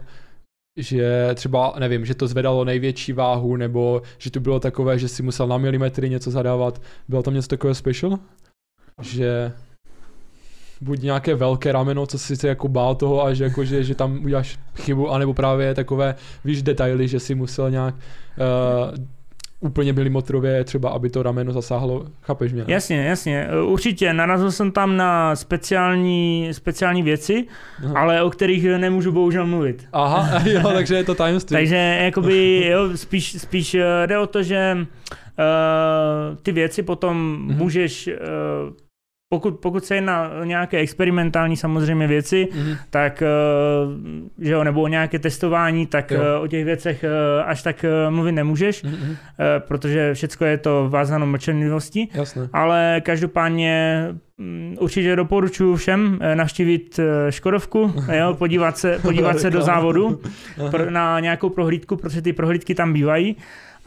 že 0.78 1.30
třeba, 1.36 1.74
nevím, 1.80 2.06
že 2.06 2.16
to 2.16 2.28
zvedalo 2.28 2.66
největší 2.66 3.14
váhu, 3.14 3.56
nebo 3.56 4.02
že 4.18 4.32
to 4.32 4.40
bylo 4.40 4.60
takové, 4.60 5.00
že 5.00 5.08
si 5.08 5.24
musel 5.24 5.48
na 5.48 5.58
milimetry 5.58 6.10
něco 6.10 6.32
zadávat. 6.32 6.82
Bylo 7.08 7.24
tam 7.24 7.34
něco 7.34 7.48
takového 7.48 7.76
special? 7.76 8.20
Že 9.02 9.52
buď 10.82 11.02
nějaké 11.02 11.36
velké 11.36 11.72
rameno, 11.72 12.06
co 12.06 12.18
si 12.20 12.36
se 12.36 12.48
jako 12.48 12.68
bál 12.68 12.96
toho 12.96 13.26
a 13.26 13.34
že, 13.34 13.44
jako, 13.44 13.64
že, 13.66 13.84
že 13.84 13.96
tam 13.96 14.20
uděláš 14.26 14.60
chybu, 14.76 15.12
anebo 15.12 15.34
právě 15.34 15.74
takové, 15.76 16.16
víš, 16.46 16.62
detaily, 16.62 17.08
že 17.08 17.20
si 17.20 17.36
musel 17.36 17.72
nějak 17.72 17.96
uh, 17.96 18.96
úplně 19.60 19.94
milimetrově 19.94 20.64
třeba, 20.64 20.90
aby 20.90 21.10
to 21.10 21.24
rameno 21.24 21.52
zasáhlo, 21.54 22.06
chápeš 22.22 22.54
mě? 22.54 22.64
ne? 22.68 22.74
Jasně, 22.74 23.04
jasně, 23.06 23.48
uh, 23.64 23.72
určitě, 23.72 24.14
narazil 24.14 24.52
jsem 24.52 24.72
tam 24.72 24.98
na 24.98 25.36
speciální, 25.36 26.50
speciální 26.52 27.04
věci, 27.04 27.46
Aha. 27.86 27.94
ale 28.00 28.24
o 28.24 28.30
kterých 28.30 28.64
nemůžu 28.66 29.12
bohužel 29.12 29.46
mluvit. 29.48 29.88
Aha, 29.94 30.42
jo, 30.46 30.62
takže 30.74 30.96
je 30.96 31.04
to 31.04 31.16
tajemství. 31.16 31.54
Takže 31.58 32.00
jakoby, 32.04 32.66
jo, 32.68 32.98
spíš, 32.98 33.42
spíš 33.42 33.74
eh, 33.76 34.08
jde 34.08 34.20
o 34.20 34.28
to, 34.28 34.44
že 34.44 34.78
uh, 34.78 36.38
ty 36.44 36.52
věci 36.52 36.84
potom 36.84 37.18
Mhm. 37.48 37.58
můžeš, 37.58 38.08
uh, 38.08 38.74
pokud, 39.30 39.60
pokud 39.60 39.86
se 39.86 39.96
jedná 39.96 40.30
o 40.42 40.44
nějaké 40.44 40.78
experimentální 40.78 41.58
samozřejmě 41.58 42.08
věci, 42.08 42.48
Mhm. 42.56 42.76
tak, 42.90 43.24
uh, 43.88 43.94
že 44.46 44.52
jo, 44.54 44.64
nebo 44.64 44.82
o 44.82 44.88
nějaké 44.88 45.20
testování, 45.20 45.86
tak 45.86 46.12
Jo. 46.12 46.20
uh, 46.38 46.44
o 46.44 46.48
těch 46.48 46.66
věcech 46.66 47.04
uh, 47.04 47.50
až 47.50 47.64
tak 47.64 47.86
mluvit 48.10 48.32
nemůžeš, 48.32 48.84
Mhm. 48.84 49.16
protože 49.60 50.14
všecko 50.14 50.46
je 50.46 50.58
to 50.58 50.88
vázáno 50.90 51.26
mlčenlivostí. 51.26 52.10
Jasné. 52.14 52.50
Ale 52.54 53.02
každopádně 53.06 54.04
mm, 54.38 54.76
určitě 54.80 55.16
doporučuji 55.16 55.76
všem 55.76 56.18
eh, 56.22 56.36
navštívit 56.36 57.00
eh, 57.00 57.32
Škodovku, 57.32 57.94
jo, 58.18 58.34
podívat 58.38 58.78
se, 58.78 59.00
podívat 59.02 59.40
se 59.40 59.50
do 59.50 59.62
závodu 59.62 60.22
pro, 60.72 60.92
na 60.92 61.20
nějakou 61.20 61.50
prohlídku, 61.50 61.96
protože 61.96 62.22
ty 62.22 62.34
prohlídky 62.34 62.76
tam 62.76 62.94
bývají 62.94 63.36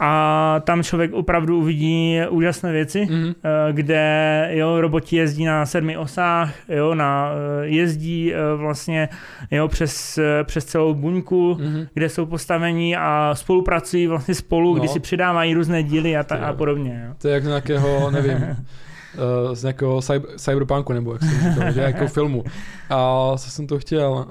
a 0.03 0.55
tam 0.63 0.83
člověk 0.83 1.13
opravdu 1.13 1.59
uvidí 1.59 2.19
úžasné 2.29 2.71
věci, 2.71 3.07
Mhm. 3.11 3.33
eh, 3.43 3.73
kde 3.73 4.47
jo, 4.51 4.81
roboti 4.81 5.15
jezdí 5.15 5.45
na 5.45 5.65
sedmi 5.65 5.97
osách, 5.97 6.53
jo, 6.69 6.95
na, 6.95 7.29
eh, 7.63 7.67
jezdí 7.67 8.33
eh, 8.33 8.37
vlastně 8.55 9.09
jo, 9.51 9.67
přes, 9.67 10.19
přes 10.43 10.65
celou 10.65 10.93
buňku, 10.93 11.57
Mhm. 11.61 11.87
kde 11.93 12.09
jsou 12.09 12.25
postavení 12.25 12.95
a 12.95 13.31
spolupracují 13.35 14.07
vlastně 14.07 14.35
spolu, 14.35 14.73
kdy 14.73 14.87
No. 14.87 14.93
si 14.93 14.99
přidávají 14.99 15.53
různé 15.53 15.83
díly 15.83 16.17
a, 16.17 16.23
ta, 16.23 16.35
Ty 16.37 16.41
a 16.43 16.53
podobně. 16.53 17.03
Jo. 17.07 17.13
To 17.21 17.27
je 17.27 17.33
jak 17.33 17.43
z 17.43 17.47
nějakého, 17.47 18.11
nevím, 18.11 18.37
z 19.53 19.63
nějakého 19.63 20.01
cyber, 20.01 20.29
cyberpunku, 20.37 20.93
nebo 20.93 21.13
jak 21.13 21.21
jsem 21.23 21.53
říkal, 21.53 21.71
že 21.71 21.81
jako 21.81 22.07
filmu. 22.17 22.43
A 22.89 23.31
co 23.37 23.49
jsem 23.51 23.67
to 23.67 23.79
chtěl? 23.79 24.25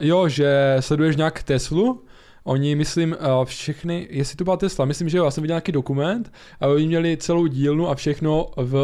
Jo, 0.00 0.28
že 0.28 0.76
sleduješ 0.80 1.16
nějak 1.16 1.42
Teslu, 1.42 2.02
Oni, 2.46 2.74
myslím, 2.74 3.16
uh, 3.38 3.44
všechny, 3.44 4.06
jestli 4.10 4.36
to 4.36 4.44
byla 4.44 4.56
Tesla, 4.56 4.84
myslím, 4.84 5.08
že 5.08 5.18
jo, 5.18 5.24
já 5.24 5.30
jsem 5.30 5.42
viděl 5.42 5.54
nějaký 5.54 5.72
dokument 5.72 6.32
a 6.60 6.66
oni 6.66 6.86
měli 6.86 7.16
celou 7.16 7.46
dílnu 7.46 7.88
a 7.88 7.94
všechno 7.94 8.46
v 8.56 8.76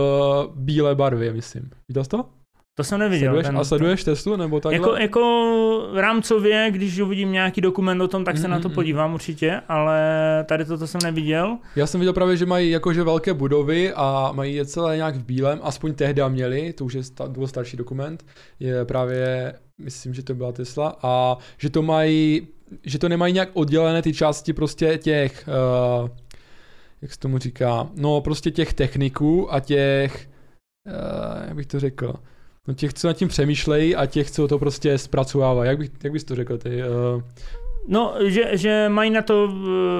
bílé 0.54 0.94
barvě, 0.94 1.32
myslím. 1.32 1.70
Viděl 1.88 2.04
jsi 2.04 2.10
to? 2.10 2.24
To 2.74 2.84
jsem 2.84 2.98
neviděl. 3.00 3.26
Sleduješ, 3.28 3.46
ten- 3.46 3.58
a 3.58 3.64
sleduješ 3.64 4.04
Teslu, 4.04 4.36
nebo 4.36 4.60
takhle? 4.60 4.88
Jako, 4.88 5.02
jako 5.02 5.90
rámcově, 5.94 6.68
když 6.70 6.98
uvidím 7.00 7.32
nějaký 7.32 7.60
dokument 7.60 8.00
o 8.00 8.08
tom, 8.08 8.24
tak 8.24 8.38
se 8.38 8.46
Mm, 8.46 8.50
na 8.50 8.60
to 8.60 8.68
mm, 8.68 8.74
podívám 8.74 9.14
určitě, 9.14 9.60
ale 9.68 10.00
tady 10.48 10.64
toto 10.64 10.86
jsem 10.86 11.00
neviděl. 11.04 11.58
Já 11.76 11.86
jsem 11.86 12.00
viděl 12.00 12.12
právě, 12.12 12.36
že 12.36 12.46
mají 12.46 12.70
jakože 12.70 13.02
velké 13.02 13.34
budovy 13.34 13.92
a 13.96 14.32
mají 14.34 14.54
je 14.54 14.64
celé 14.64 14.96
nějak 14.96 15.14
v 15.16 15.24
bílém, 15.24 15.58
aspoň 15.62 15.94
tehdy 15.94 16.22
měli, 16.28 16.72
to 16.72 16.84
už 16.84 16.92
je 16.94 17.02
sta, 17.02 17.28
starší 17.44 17.76
dokument, 17.76 18.24
je 18.60 18.84
právě, 18.84 19.52
myslím, 19.80 20.14
že 20.14 20.22
to 20.22 20.34
byla 20.34 20.52
Tesla, 20.52 20.98
a 21.02 21.36
že 21.58 21.70
to 21.70 21.82
mají, 21.82 22.48
že 22.82 22.98
to 22.98 23.08
nemají 23.08 23.32
nějak 23.34 23.48
oddělené 23.52 24.02
ty 24.02 24.12
části 24.12 24.52
prostě 24.52 24.98
těch, 24.98 25.48
uh, 26.02 26.08
jak 27.02 27.12
se 27.12 27.18
tomu 27.18 27.38
říká, 27.38 27.88
no 27.96 28.20
prostě 28.20 28.50
těch 28.50 28.72
techniků 28.74 29.54
a 29.54 29.60
těch, 29.60 30.28
uh, 30.86 31.44
jak 31.46 31.56
bych 31.56 31.66
to 31.66 31.80
řekl, 31.80 32.14
no 32.68 32.74
těch, 32.74 32.94
co 32.94 33.06
nad 33.08 33.12
tím 33.16 33.28
přemýšlejí 33.28 33.96
a 33.96 34.06
těch, 34.06 34.30
co 34.30 34.48
to 34.48 34.58
prostě 34.58 34.98
zpracovávají, 34.98 35.68
jak, 35.68 35.78
bych, 35.78 35.90
jak 36.04 36.12
bys 36.12 36.24
to 36.24 36.34
řekl 36.34 36.58
ty, 36.58 36.82
uh, 37.16 37.22
No, 37.88 38.14
že, 38.26 38.50
že 38.52 38.88
mají 38.88 39.10
na 39.10 39.22
to 39.22 39.48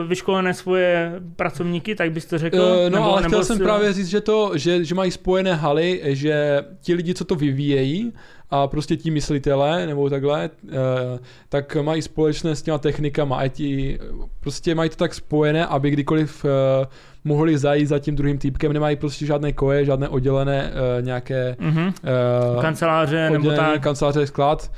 vyškolené 0.07 0.55
svoje 0.55 1.21
pracovníky, 1.37 1.95
tak 1.95 2.13
bys 2.13 2.27
to 2.27 2.39
řekl? 2.39 2.57
Uh, 2.57 2.91
no 2.91 3.13
ale 3.13 3.23
chtěl 3.23 3.45
jsem 3.45 3.57
s- 3.57 3.63
právě 3.63 3.93
říct, 3.93 4.09
že 4.09 4.21
to, 4.21 4.53
že, 4.55 4.85
že 4.85 4.95
mají 4.95 5.11
spojené 5.11 5.55
haly, 5.55 6.01
že 6.05 6.65
ti 6.81 6.95
lidi, 6.95 7.15
co 7.15 7.25
to 7.25 7.35
vyvíjejí 7.35 8.13
a 8.53 8.67
prostě 8.67 8.97
ti 8.97 9.11
myslitelé 9.11 9.87
nebo 9.87 10.11
takhle, 10.11 10.51
uh, 10.65 10.71
tak 11.49 11.77
mají 11.77 12.03
společné 12.03 12.57
s 12.57 12.63
těma 12.63 12.79
technikama 12.79 13.37
a 13.37 13.49
ti 13.49 13.99
prostě 14.41 14.75
mají 14.75 14.91
to 14.91 14.97
tak 14.97 15.15
spojené, 15.15 15.67
aby 15.67 15.91
kdykoliv 15.91 16.45
uh, 16.45 16.51
mohli 17.25 17.59
zajít 17.59 17.89
za 17.89 17.99
tím 17.99 18.17
druhým 18.17 18.39
týpkem, 18.39 18.73
nemají 18.73 18.97
prostě 18.97 19.27
žádné 19.27 19.53
koje, 19.53 19.85
žádné 19.85 20.09
oddělené 20.09 20.71
uh, 20.99 21.05
nějaké 21.05 21.57
Mhm. 21.59 21.87
uh, 22.57 22.63
Kanceláře 22.63 23.31
nebo 23.31 23.51
tak. 23.51 23.81
kanceláře 23.83 24.27
sklad. 24.27 24.71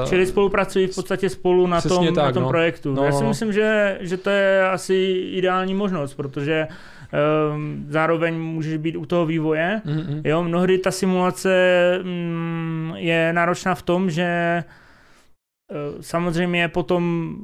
Uh, 0.00 0.08
Čili 0.08 0.26
spolupracují 0.26 0.86
v 0.86 0.94
podstatě 0.94 1.28
spolu 1.28 1.66
na 1.66 1.80
tom, 1.80 2.04
na 2.06 2.12
tak, 2.12 2.34
tom 2.34 2.42
no. 2.42 2.48
projektu. 2.48 2.94
No, 2.94 3.04
Já 3.04 3.12
si 3.12 3.22
no. 3.22 3.28
myslím, 3.28 3.52
že, 3.52 3.98
že 4.00 4.16
to 4.16 4.30
je 4.30 4.68
asi 4.68 4.94
ideální 5.32 5.74
možnost, 5.74 6.14
protože 6.14 6.66
zároveň 7.88 8.38
můžeš 8.38 8.76
být 8.76 8.96
u 8.96 9.06
toho 9.06 9.26
vývoje. 9.26 9.82
Mm-hmm. 9.86 10.20
Jo, 10.24 10.42
mnohdy 10.42 10.78
ta 10.78 10.90
simulace 10.90 11.50
mm, 12.02 12.92
je 12.96 13.32
náročná 13.32 13.74
v 13.74 13.82
tom, 13.82 14.10
že 14.10 14.22
eh, 14.22 14.64
samozřejmě 16.00 16.68
potom 16.68 17.34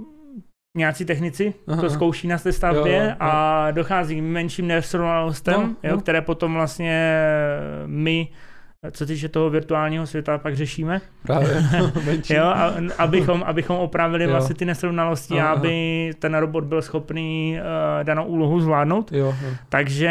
nějací 0.76 1.04
technici 1.04 1.54
Aha, 1.68 1.80
to 1.80 1.90
zkouší 1.90 2.28
na 2.28 2.38
té 2.38 2.52
stavbě 2.52 2.96
Jo, 2.96 3.02
jo, 3.02 3.08
jo. 3.08 3.16
a 3.20 3.70
dochází 3.70 4.16
k 4.20 4.22
menším 4.22 4.66
nesrovnalostem, 4.66 5.60
No, 5.60 5.76
jo, 5.82 5.96
no. 5.96 6.00
které 6.00 6.20
potom 6.20 6.54
vlastně 6.54 7.18
my, 7.86 8.28
co 8.90 9.06
týče 9.06 9.28
toho 9.28 9.50
virtuálního 9.50 10.06
světa, 10.06 10.38
pak 10.38 10.56
řešíme. 10.56 11.00
Právě. 11.22 11.64
Jo, 12.30 12.44
a, 12.44 12.74
abychom, 12.98 13.42
abychom 13.46 13.76
opravili 13.76 14.24
Jo. 14.24 14.30
vlastně 14.30 14.54
ty 14.54 14.64
nesrovnalosti, 14.64 15.40
aha. 15.40 15.50
aby 15.50 16.10
ten 16.18 16.34
robot 16.34 16.64
byl 16.64 16.82
schopný 16.82 17.58
uh, 17.58 18.04
danou 18.04 18.24
úlohu 18.24 18.60
zvládnout. 18.60 19.12
Jo, 19.12 19.26
jo. 19.26 19.50
Takže 19.68 20.10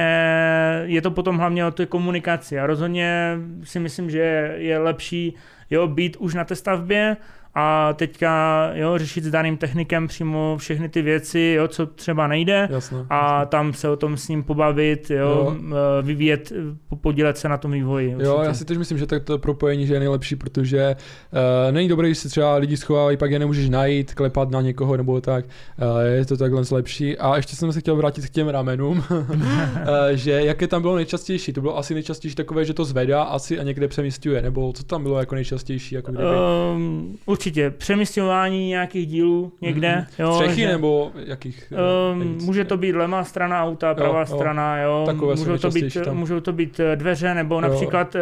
je 0.84 1.02
to 1.02 1.12
potom 1.12 1.38
hlavně 1.38 1.66
o 1.66 1.72
té 1.72 1.86
komunikaci 1.86 2.60
a 2.60 2.68
rozhodně 2.68 3.38
si 3.64 3.80
myslím, 3.80 4.10
že 4.10 4.54
je 4.58 4.78
lepší 4.78 5.36
jo, 5.70 5.88
být 5.88 6.18
už 6.20 6.34
na 6.34 6.44
té 6.44 6.56
stavbě 6.56 7.18
a 7.56 7.94
teďka 7.94 8.70
jo, 8.74 8.98
řešit 8.98 9.24
s 9.24 9.32
daným 9.32 9.58
technikem 9.58 10.08
přímo 10.08 10.56
všechny 10.60 10.90
ty 10.90 11.02
věci, 11.02 11.54
jo, 11.58 11.68
co 11.68 11.86
třeba 11.86 12.28
nejde 12.28 12.68
Jasně. 12.72 12.98
a 13.10 13.46
tam 13.46 13.74
se 13.74 13.90
o 13.90 13.96
tom 13.96 14.18
s 14.18 14.28
ním 14.28 14.44
pobavit, 14.44 15.10
jo, 15.12 15.18
Jo. 15.20 15.56
eh, 16.00 16.02
vyvíjet, 16.02 16.52
po- 16.90 16.96
podílet 16.96 17.38
se 17.38 17.50
na 17.50 17.58
tom 17.58 17.72
vývoji. 17.72 18.12
Jo, 18.12 18.18
určitě. 18.18 18.48
já 18.48 18.54
si 18.54 18.66
teď 18.66 18.78
myslím, 18.78 18.98
že 18.98 19.06
tak 19.06 19.24
to 19.24 19.38
propojení 19.38 19.88
že 19.88 19.94
je 19.94 20.00
nejlepší, 20.00 20.36
protože 20.36 20.96
uh, 21.34 21.72
není 21.74 21.88
dobré, 21.90 22.08
když 22.08 22.18
se 22.18 22.30
třeba 22.30 22.56
lidi 22.56 22.78
schovávají, 22.78 23.18
pak 23.18 23.32
je 23.32 23.40
nemůžeš 23.40 23.70
najít, 23.70 24.14
klepat 24.14 24.52
na 24.52 24.62
někoho 24.62 24.98
nebo 24.98 25.22
tak. 25.22 25.46
Uh, 25.46 26.00
je 26.02 26.26
to 26.26 26.38
takhle 26.38 26.64
lepší. 26.72 27.18
A 27.18 27.36
ještě 27.36 27.56
jsem 27.56 27.74
se 27.74 27.80
chtěl 27.80 27.96
vrátit 27.96 28.26
k 28.26 28.30
těm 28.30 28.48
ramenům, 28.48 29.04
uh, 29.12 29.26
že 30.12 30.32
jaké 30.32 30.68
tam 30.68 30.82
bylo 30.82 30.96
nejčastější? 30.96 31.54
To 31.54 31.62
bylo 31.62 31.78
asi 31.78 31.94
nejčastější 31.94 32.36
takové, 32.36 32.66
že 32.66 32.74
to 32.74 32.86
zvedá 32.86 33.24
asi 33.24 33.60
a 33.60 33.64
někde 33.64 33.88
přemístuje, 33.88 34.42
nebo 34.42 34.74
co 34.74 34.84
tam 34.84 35.04
bylo 35.04 35.20
jako 35.20 35.36
nejčastější? 35.36 35.96
Jako 35.96 36.12
kdyby? 36.12 36.30
Um, 36.76 37.18
určitě 37.42 37.70
přemysťování 37.70 38.68
nějakých 38.68 39.08
dílů 39.08 39.52
někde. 39.62 39.96
Mhm. 39.96 40.06
Jo, 40.20 40.34
Střechy 40.34 40.62
že- 40.62 40.68
nebo 40.68 41.12
jakých? 41.26 41.74
eh, 41.76 42.12
Um, 42.14 42.38
může 42.46 42.66
to 42.66 42.78
být 42.78 42.96
levá 42.96 43.24
strana 43.24 43.64
auta, 43.64 43.94
pravá 43.94 44.20
jo. 44.20 44.26
strana, 44.26 44.78
jo. 44.78 45.04
Takové 45.06 45.36
můžou, 45.36 45.58
to 45.58 45.70
být, 45.70 45.98
tam. 46.06 46.18
můžou 46.18 46.40
to 46.40 46.54
být 46.54 46.80
eh, 46.80 46.96
dveře 46.96 47.34
nebo 47.34 47.56
Jo. 47.56 47.62
například 47.62 48.16
uh, 48.16 48.22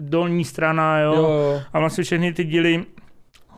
dolní 0.00 0.44
strana, 0.44 1.00
jo. 1.00 1.14
Jo, 1.14 1.22
jo. 1.22 1.60
A 1.72 1.78
vlastně 1.78 2.04
všechny 2.04 2.32
ty 2.32 2.44
díly 2.44 2.84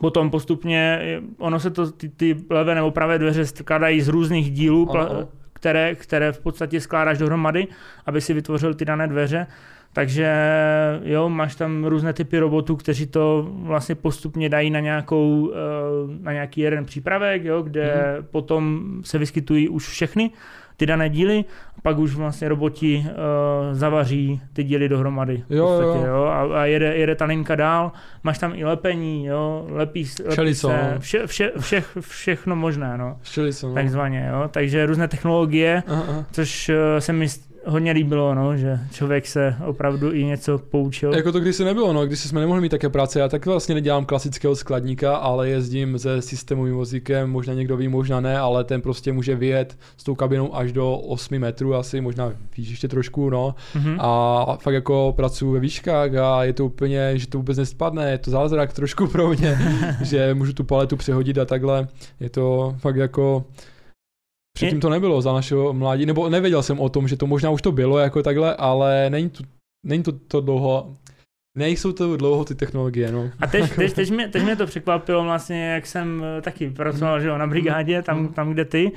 potom 0.01 0.29
postupně, 0.29 0.99
eh, 1.01 1.19
ono 1.37 1.59
se 1.59 1.69
to, 1.69 1.91
ty, 1.91 2.09
ty 2.09 2.35
levé 2.49 2.75
nebo 2.75 2.91
pravé 2.91 3.19
dveře 3.19 3.45
skládají 3.45 4.01
z 4.01 4.07
různých 4.07 4.51
dílů, 4.51 4.89
Ano. 4.91 5.05
pla, 5.05 5.27
které, 5.53 5.95
které 5.95 6.31
v 6.31 6.39
podstatě 6.39 6.81
skládáš 6.81 7.17
dohromady, 7.17 7.67
aby 8.05 8.21
si 8.21 8.33
vytvořil 8.33 8.73
ty 8.73 8.85
dané 8.85 9.07
dveře. 9.07 9.47
Takže 9.93 10.33
jo, 11.03 11.29
máš 11.29 11.55
tam 11.55 11.85
různé 11.85 12.13
typy 12.13 12.39
robotů, 12.39 12.75
kteří 12.75 13.05
to 13.07 13.47
vlastně 13.51 13.95
postupně 13.95 14.49
dají 14.49 14.69
na, 14.69 14.79
nějakou, 14.79 15.51
eh, 15.53 15.57
na 16.23 16.33
nějaký 16.33 16.61
jeden 16.61 16.85
přípravek, 16.85 17.43
jo, 17.45 17.61
kde 17.61 17.81
Mhm. 17.83 17.91
mm-hmm. 18.23 18.25
potom 18.31 18.89
se 19.03 19.17
vyskytují 19.17 19.69
už 19.69 19.87
všechny 19.87 20.31
ty 20.77 20.85
dané 20.85 21.09
díly, 21.09 21.45
a 21.77 21.81
pak 21.81 21.97
už 21.97 22.15
vlastně 22.15 22.49
roboti 22.49 23.05
uh, 23.07 23.13
zavaří 23.77 24.41
ty 24.53 24.63
díly 24.63 24.89
dohromady. 24.89 25.43
v 25.49 25.53
Jo, 25.53 25.65
podstatě, 25.67 26.07
jo. 26.07 26.13
jo, 26.15 26.23
a, 26.23 26.61
a 26.61 26.65
jede, 26.65 26.95
jede 26.95 27.15
ta 27.15 27.25
linka 27.25 27.55
dál, 27.55 27.91
máš 28.23 28.37
tam 28.39 28.53
i 28.55 28.65
lepení, 28.65 29.25
jo, 29.25 29.65
lepí, 29.69 30.03
lepí 30.19 30.31
Všelico, 30.31 30.67
se, 30.67 30.91
no. 30.93 30.99
vše, 30.99 31.27
vše, 31.27 31.51
vše, 31.59 31.83
všechno 31.99 32.55
možné, 32.55 32.97
no, 32.97 33.17
jsem. 33.23 33.69
No. 33.69 33.75
takzvaně, 33.75 34.29
jo, 34.33 34.47
takže 34.51 34.85
různé 34.85 35.07
technologie, 35.07 35.83
Aha, 35.87 36.03
aha. 36.09 36.25
což 36.31 36.69
uh, 36.69 36.75
se 36.99 37.13
mi 37.13 37.27
hodně 37.65 37.91
líbilo, 37.91 38.35
no, 38.35 38.57
že 38.57 38.79
člověk 38.91 39.27
se 39.27 39.55
opravdu 39.65 40.13
i 40.13 40.23
něco 40.25 40.57
poučil. 40.57 41.15
Jako 41.15 41.31
to 41.31 41.39
kdysi 41.39 41.63
nebylo, 41.63 41.93
no, 41.93 42.05
když 42.05 42.19
jsme 42.19 42.39
nemohli 42.39 42.61
mít 42.61 42.69
také 42.69 42.89
práce, 42.89 43.19
já 43.19 43.29
tak 43.29 43.45
vlastně 43.45 43.75
nedělám 43.75 44.05
klasického 44.05 44.55
skladníka, 44.55 45.15
ale 45.15 45.49
jezdím 45.49 45.99
se 45.99 46.21
systémovým 46.21 46.75
vozíkem, 46.75 47.29
možná 47.29 47.53
někdo 47.53 47.77
ví, 47.77 47.87
možná 47.87 48.19
ne, 48.19 48.39
ale 48.39 48.63
ten 48.63 48.81
prostě 48.81 49.13
může 49.13 49.35
vyjet 49.35 49.77
s 49.97 50.03
tou 50.03 50.15
kabinou 50.15 50.55
až 50.55 50.71
do 50.71 50.93
8 50.93 51.39
metrů 51.39 51.75
asi, 51.75 52.01
možná 52.01 52.33
víš 52.57 52.69
ještě 52.69 52.87
trošku, 52.87 53.29
no. 53.29 53.55
Mhm. 53.75 53.97
A 53.99 54.57
fakt 54.61 54.73
jako 54.73 55.13
pracuji 55.15 55.51
ve 55.51 55.59
výškách 55.59 56.15
a 56.15 56.43
je 56.43 56.53
to 56.53 56.65
úplně, 56.65 57.17
že 57.17 57.27
to 57.27 57.37
vůbec 57.37 57.57
nespadne, 57.57 58.11
je 58.11 58.17
to 58.17 58.31
zázrak 58.31 58.73
trošku 58.73 59.07
pro 59.07 59.29
mě, 59.29 59.57
že 60.01 60.33
můžu 60.33 60.53
tu 60.53 60.63
paletu 60.63 60.97
přehodit 60.97 61.37
a 61.37 61.45
takhle, 61.45 61.87
je 62.19 62.29
to 62.29 62.75
fakt 62.79 62.95
jako 62.95 63.45
Předtím 64.53 64.79
to 64.79 64.89
nebylo 64.89 65.21
za 65.21 65.33
našeho 65.33 65.73
mládí, 65.73 66.05
nebo 66.05 66.29
nevěděl 66.29 66.63
jsem 66.63 66.79
o 66.79 66.89
tom, 66.89 67.07
že 67.07 67.17
to 67.17 67.27
možná 67.27 67.49
už 67.49 67.61
to 67.61 67.71
bylo 67.71 67.97
jako 67.99 68.23
takhle, 68.23 68.55
ale 68.55 69.09
není 69.09 69.29
to, 69.29 69.43
není 69.85 70.03
to, 70.03 70.11
to 70.11 70.41
dlouho, 70.41 70.95
nejsou 71.57 71.91
to 71.91 72.17
dlouho 72.17 72.45
ty 72.45 72.55
technologie, 72.55 73.11
no. 73.11 73.29
A 73.39 73.47
teď, 73.47 73.75
teď, 73.75 73.93
teď, 73.93 74.11
mě, 74.11 74.27
teď 74.27 74.43
mě 74.43 74.55
to 74.55 74.65
překvapilo 74.65 75.23
vlastně, 75.23 75.69
jak 75.71 75.85
jsem 75.85 76.23
eh, 76.37 76.41
taky 76.41 76.69
pracoval 76.69 77.19
že 77.21 77.27
jo, 77.27 77.37
na 77.37 77.47
brigádě, 77.47 78.01
tam, 78.01 78.27
tam 78.27 78.51
kde 78.53 78.65
ty, 78.65 78.91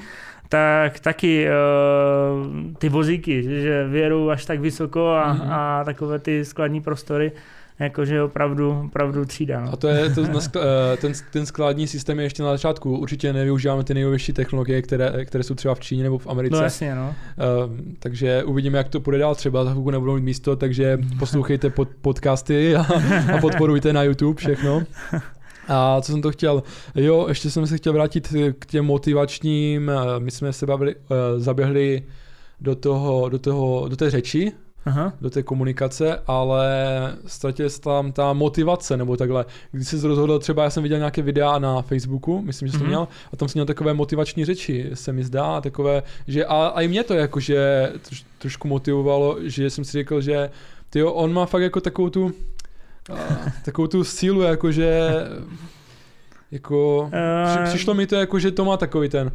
tak 0.49 1.01
taky 1.01 1.47
uh, 1.49 2.75
ty 2.79 2.89
vozíky, 2.89 3.43
že- 3.43 3.61
že 3.61 3.87
vědou 3.89 4.31
až 4.31 4.45
tak 4.45 4.61
vysoko 4.61 5.09
a, 5.09 5.33
Mhm. 5.33 5.53
a 5.53 5.85
takové 5.85 6.19
ty 6.19 6.45
skladní 6.45 6.81
prostory, 6.81 7.33
jakože 7.79 8.23
opravdu, 8.23 8.83
opravdu 8.87 9.25
třída. 9.25 9.61
No. 9.61 9.73
A 9.73 9.77
to 9.77 9.89
je 9.89 10.11
to, 10.11 10.23
eh, 10.57 10.97
ten, 10.97 11.13
ten 11.33 11.47
skladní 11.47 11.87
systém 11.87 12.19
je 12.19 12.27
ještě 12.27 12.43
na 12.43 12.51
začátku. 12.51 12.99
Určitě 12.99 13.33
nevyužíváme 13.33 13.85
ty 13.85 13.95
nejnovější 13.95 14.33
technologie, 14.33 14.83
které, 14.83 15.25
které 15.25 15.45
jsou 15.45 15.55
třeba 15.55 15.75
v 15.75 15.81
Číně 15.81 16.03
nebo 16.03 16.19
v 16.19 16.27
Americe. 16.27 16.57
No 16.57 16.63
jasně, 16.63 16.95
no. 16.95 17.09
Uh, 17.09 17.15
takže 17.99 18.45
uvidíme, 18.45 18.79
jak 18.79 18.89
to 18.89 19.01
půjde 19.01 19.19
dál. 19.19 19.35
Třeba 19.35 19.65
za 19.65 19.71
chvilku 19.71 19.91
nebudou 19.91 20.15
mít 20.15 20.23
místo, 20.25 20.57
takže 20.57 20.99
poslouchejte 21.19 21.71
pod, 21.71 21.89
podcasty 22.01 22.77
a, 22.77 22.87
a 23.35 23.39
podporujte 23.41 23.93
na 23.93 24.03
YouTube 24.03 24.39
všechno. 24.41 24.83
A 25.69 26.01
co 26.01 26.13
jsem 26.13 26.23
to 26.23 26.31
chtěl? 26.31 26.63
Jo, 26.95 27.27
ještě 27.29 27.51
jsem 27.51 27.67
se 27.67 27.77
chtěl 27.77 27.93
vrátit 27.93 28.35
k 28.59 28.67
těm 28.67 28.85
motivačním. 28.85 29.91
eh, 29.91 30.21
My 30.21 30.31
jsme 30.31 30.53
se 30.53 30.67
bavili, 30.67 30.95
eh, 30.95 31.41
zaběhli 31.41 32.03
do 32.61 32.75
toho, 32.75 33.29
do 33.29 33.39
toho, 33.39 33.89
do 33.89 33.97
té 33.97 34.11
řeči, 34.11 34.53
Aha. 34.87 35.13
do 35.21 35.31
té 35.31 35.43
komunikace, 35.43 36.21
ale 36.27 36.69
ztratila 37.27 37.69
se 37.69 37.81
tam 37.81 38.13
ta 38.13 38.33
motivace, 38.33 38.97
nebo 38.97 39.17
takhle. 39.17 39.45
Když 39.73 39.89
jsi 39.89 40.07
rozhodl, 40.07 40.39
třeba 40.39 40.65
já 40.65 40.71
jsem 40.71 40.83
viděl 40.83 40.99
nějaké 40.99 41.23
videa 41.23 41.59
na 41.59 41.83
Facebooku, 41.83 42.43
myslím, 42.43 42.69
že 42.69 42.73
jsi 42.73 42.79
to 42.79 42.85
Mhm. 42.85 42.89
měl, 42.89 43.09
a 43.33 43.37
tam 43.37 43.49
jsi 43.49 43.57
měl 43.59 43.67
takové 43.67 43.95
motivační 43.95 44.45
řeči, 44.45 44.91
se 44.95 45.13
mi 45.13 45.25
zdá, 45.25 45.61
takové, 45.61 46.03
že 46.29 46.45
a, 46.47 46.67
a 46.67 46.81
i 46.81 46.89
mě 46.89 47.05
to 47.05 47.15
jakože 47.15 47.93
troš, 48.09 48.25
trošku 48.39 48.69
motivovalo, 48.69 49.37
že 49.43 49.71
jsem 49.71 49.85
si 49.85 49.93
řekl, 49.93 50.21
že 50.21 50.51
tyjo, 50.91 51.13
on 51.13 51.33
má 51.33 51.47
fakt 51.47 51.63
jako 51.63 51.81
takovou 51.81 52.11
tu, 52.11 52.33
a, 53.13 53.17
takovou 53.65 53.89
tu 53.89 54.05
sílu, 54.05 54.41
jakože 54.43 55.11
jako, 56.55 57.11
Eh, 57.13 57.65
přišlo 57.65 57.95
mi 57.95 58.07
to 58.07 58.17
jako, 58.17 58.39
že 58.39 58.51
to 58.51 58.65
má 58.65 58.77
takový 58.77 59.09
ten, 59.09 59.33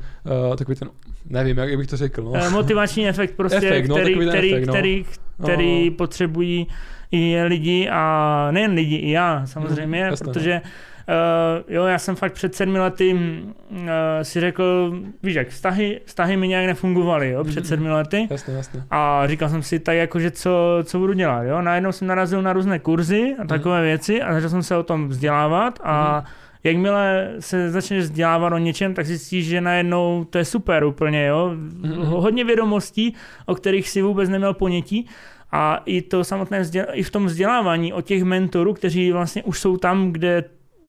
uh, 0.49 0.55
takový 0.55 0.75
ten, 0.75 0.89
nevím, 1.25 1.57
jak, 1.57 1.77
bych 1.77 1.87
to 1.87 1.97
řekl, 1.97 2.23
no. 2.23 2.31
Eh, 2.35 2.49
Motivační 2.49 3.07
efekt 3.07 3.35
prostě, 3.35 3.57
Efekt, 3.57 3.87
no, 3.87 3.95
který, 3.95 4.15
který, 4.27 4.53
efekt, 4.53 4.67
no. 4.67 4.73
který, 4.73 5.05
který 5.43 5.89
No. 5.89 5.95
potřebují 5.95 6.67
i 7.11 7.41
lidi 7.43 7.89
a 7.91 8.47
nejen 8.51 8.71
lidi, 8.71 8.95
i 8.95 9.11
já 9.11 9.45
samozřejmě, 9.45 9.99
jasně, 9.99 10.27
no. 10.27 10.33
protože 10.33 10.61
Uh, 11.09 11.63
jo, 11.75 11.85
já 11.85 11.99
jsem 11.99 12.15
fakt 12.15 12.33
před 12.33 12.55
sedmi 12.55 12.79
lety 12.79 13.13
uh, 13.13 13.77
si 14.21 14.39
řekl, 14.39 14.93
víš 15.23 15.35
jak, 15.35 15.47
vztahy, 15.47 16.01
vztahy 16.05 16.37
mi 16.37 16.47
nějak 16.47 16.65
nefungovaly, 16.67 17.29
jo, 17.29 17.43
před 17.43 17.59
Mhm. 17.59 17.65
sedmi 17.67 17.91
lety. 17.91 18.27
Jasně, 18.29 18.53
jasně. 18.53 18.83
A 18.91 19.23
říkal 19.27 19.49
jsem 19.49 19.63
si 19.63 19.79
tak 19.79 19.95
jako, 19.95 20.19
že 20.19 20.31
co, 20.31 20.79
co 20.83 20.99
budu 20.99 21.13
dělat, 21.13 21.43
jo. 21.43 21.61
Najednou 21.61 21.91
jsem 21.91 22.07
narazil 22.07 22.41
na 22.41 22.53
různé 22.53 22.79
kurzy 22.79 23.35
a 23.43 23.47
takové 23.47 23.81
věci 23.81 24.21
a 24.21 24.33
začal 24.33 24.49
jsem 24.49 24.63
se 24.63 24.75
o 24.77 24.83
tom 24.83 25.07
vzdělávat 25.07 25.79
a 25.83 26.23
jakmile 26.63 27.33
se 27.39 27.71
začneš 27.71 28.03
vzdělávat 28.03 28.53
o 28.53 28.57
něčem, 28.57 28.93
tak 28.93 29.05
zjistíš, 29.05 29.45
že 29.47 29.61
najednou 29.61 30.25
to 30.29 30.37
je 30.37 30.45
super 30.45 30.83
úplně, 30.83 31.25
jo. 31.25 31.51
Hodně 31.97 32.43
vědomostí, 32.43 33.15
o 33.45 33.55
kterých 33.55 33.89
si 33.89 34.01
vůbec 34.01 34.29
neměl 34.29 34.53
ponětí. 34.53 35.07
A 35.51 35.81
i 35.85 36.01
to 36.01 36.23
samotné 36.23 36.61
vzděl- 36.61 36.85
i 36.93 37.03
v 37.03 37.09
tom 37.09 37.25
vzdělávání 37.25 37.93
o 37.93 38.01
těch 38.01 38.23
mentorů, 38.23 38.73
kteří 38.73 39.11
vlastně 39.11 39.43
už 39.43 39.59
jsou 39.59 39.77
tam, 39.77 40.11
kde 40.11 40.43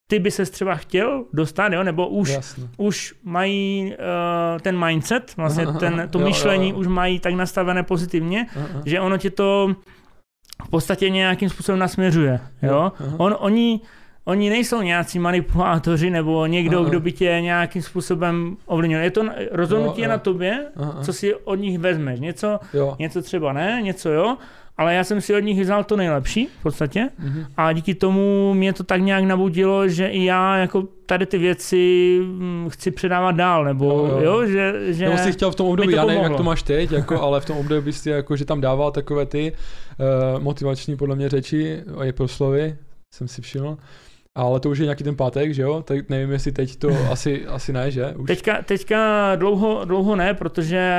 ty 0.07 0.19
by 0.19 0.31
se 0.31 0.45
třeba 0.45 0.75
chtěl 0.75 1.25
dostat, 1.33 1.73
jo, 1.73 1.83
nebo 1.83 2.09
už 2.09 2.29
Jasně. 2.31 2.69
už 2.77 3.15
mají 3.25 3.93
uh, 3.93 4.59
ten 4.61 4.85
mindset, 4.85 5.37
vlastně 5.37 5.67
ten, 5.67 6.09
to 6.11 6.19
jo, 6.19 6.23
jo, 6.23 6.29
myšlení 6.29 6.71
jo. 6.71 6.77
už 6.77 6.87
mají 6.87 7.19
tak 7.21 7.35
nastavené 7.35 7.83
pozitivně, 7.83 8.47
Aha. 8.57 8.83
že 8.85 9.01
ono 9.01 9.19
tě 9.19 9.31
to 9.31 9.77
v 10.65 10.71
podstatě 10.71 11.11
nějakým 11.11 11.49
způsobem 11.49 11.79
nasměřuje. 11.79 12.41
Jo? 12.63 12.93
Aha. 13.01 13.15
On, 13.19 13.37
oni, 13.39 13.81
oni 14.25 14.51
nejsou 14.51 14.83
nějací 14.83 15.19
manipulátoři 15.19 16.11
nebo 16.11 16.47
někdo, 16.47 16.79
Aha. 16.81 16.89
kdo 16.89 17.01
by 17.01 17.13
tě 17.13 17.39
nějakým 17.41 17.83
způsobem 17.83 18.57
ovlivnil. 18.67 19.01
Je 19.01 19.11
to 19.11 19.23
rozhodnutí 19.53 20.01
Jo, 20.01 20.05
jo. 20.05 20.11
na 20.11 20.19
tobě, 20.19 20.67
Aha. 20.77 20.99
co 21.03 21.13
si 21.13 21.35
od 21.35 21.55
nich 21.55 21.79
vezmeš. 21.79 22.21
Něco, 22.21 22.61
Jo. 22.75 22.97
něco 22.99 23.23
třeba 23.23 23.53
ne, 23.53 23.79
něco 23.83 24.11
jo. 24.11 24.37
ale 24.79 24.95
já 24.95 25.05
jsem 25.05 25.21
si 25.21 25.35
od 25.37 25.41
nich 25.41 25.61
vzal 25.61 25.85
to 25.85 25.97
nejlepší 25.97 26.47
v 26.61 26.63
podstatě 26.63 27.09
Mhm. 27.19 27.45
a 27.57 27.73
díky 27.73 27.95
tomu 27.95 28.55
mě 28.55 28.73
to 28.73 28.85
tak 28.85 29.01
nějak 29.03 29.25
nabudilo, 29.25 29.89
že 29.89 30.07
i 30.09 30.25
já 30.25 30.57
jako 30.57 30.83
tady 31.07 31.27
ty 31.27 31.39
věci 31.39 32.19
mm, 32.23 32.69
chci 32.71 32.91
předávat 32.91 33.33
dál, 33.33 33.65
nebo 33.65 33.85
Jo, 33.85 34.07
jo, 34.07 34.21
jo. 34.41 34.47
že, 34.47 34.75
že 34.95 35.05
Nebo 35.05 35.19
jsi 35.19 35.33
chtěl 35.33 35.51
v 35.51 35.55
tom 35.55 35.67
období, 35.67 35.89
to 35.89 35.97
já 35.97 36.05
nevím, 36.05 36.23
jak 36.23 36.37
to 36.37 36.43
máš 36.43 36.63
teď, 36.63 36.93
jako, 36.93 37.23
ale 37.23 37.41
v 37.41 37.45
tom 37.45 37.57
období 37.59 37.93
jsi 37.93 38.11
jako, 38.11 38.37
že 38.37 38.45
tam 38.45 38.61
dával 38.61 38.91
takové 38.91 39.27
ty 39.27 39.53
uh, 40.35 40.43
motivační 40.43 40.97
podle 40.97 41.17
mě 41.17 41.29
řeči 41.29 41.83
a 41.99 42.05
je 42.05 42.13
proslovy, 42.13 42.77
jsem 43.15 43.29
si 43.29 43.43
všiml. 43.43 43.77
Ale 44.35 44.61
to 44.61 44.71
už 44.71 44.79
je 44.79 44.85
nějaký 44.85 45.05
ten 45.05 45.17
pátek, 45.17 45.55
že 45.55 45.63
jo? 45.63 45.83
Tak 45.83 46.09
nevím, 46.09 46.31
jestli 46.33 46.53
teď 46.53 46.77
to 46.77 46.89
asi, 47.11 47.47
asi 47.47 47.73
ne, 47.73 47.91
že? 47.91 48.15
Už. 48.17 48.27
Teďka, 48.27 48.63
teďka 48.63 49.33
dlouho, 49.37 49.85
dlouho 49.85 50.17
ne, 50.17 50.35
protože 50.35 50.93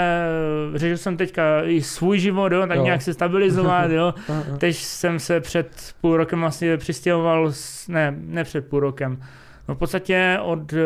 řešil 0.76 0.98
jsem 0.98 1.18
teďka 1.18 1.64
i 1.64 1.82
svůj 1.82 2.20
život, 2.20 2.52
jo, 2.52 2.68
tak 2.68 2.78
Jo. 2.78 2.84
nějak 2.84 3.02
se 3.02 3.14
stabilizovat, 3.14 3.92
jo. 3.92 4.14
Teď 4.58 4.76
jsem 4.76 5.20
se 5.20 5.40
před 5.40 5.94
půl 6.02 6.18
rokem 6.18 6.40
vlastně 6.40 6.78
přistěhoval, 6.78 7.52
s, 7.52 7.88
ne, 7.88 8.16
ne 8.18 8.44
před 8.44 8.68
půl 8.70 8.80
rokem, 8.80 9.22
no 9.70 9.76
v 9.76 9.78
podstatě 9.78 10.38
od 10.42 10.74
uh, 10.74 10.80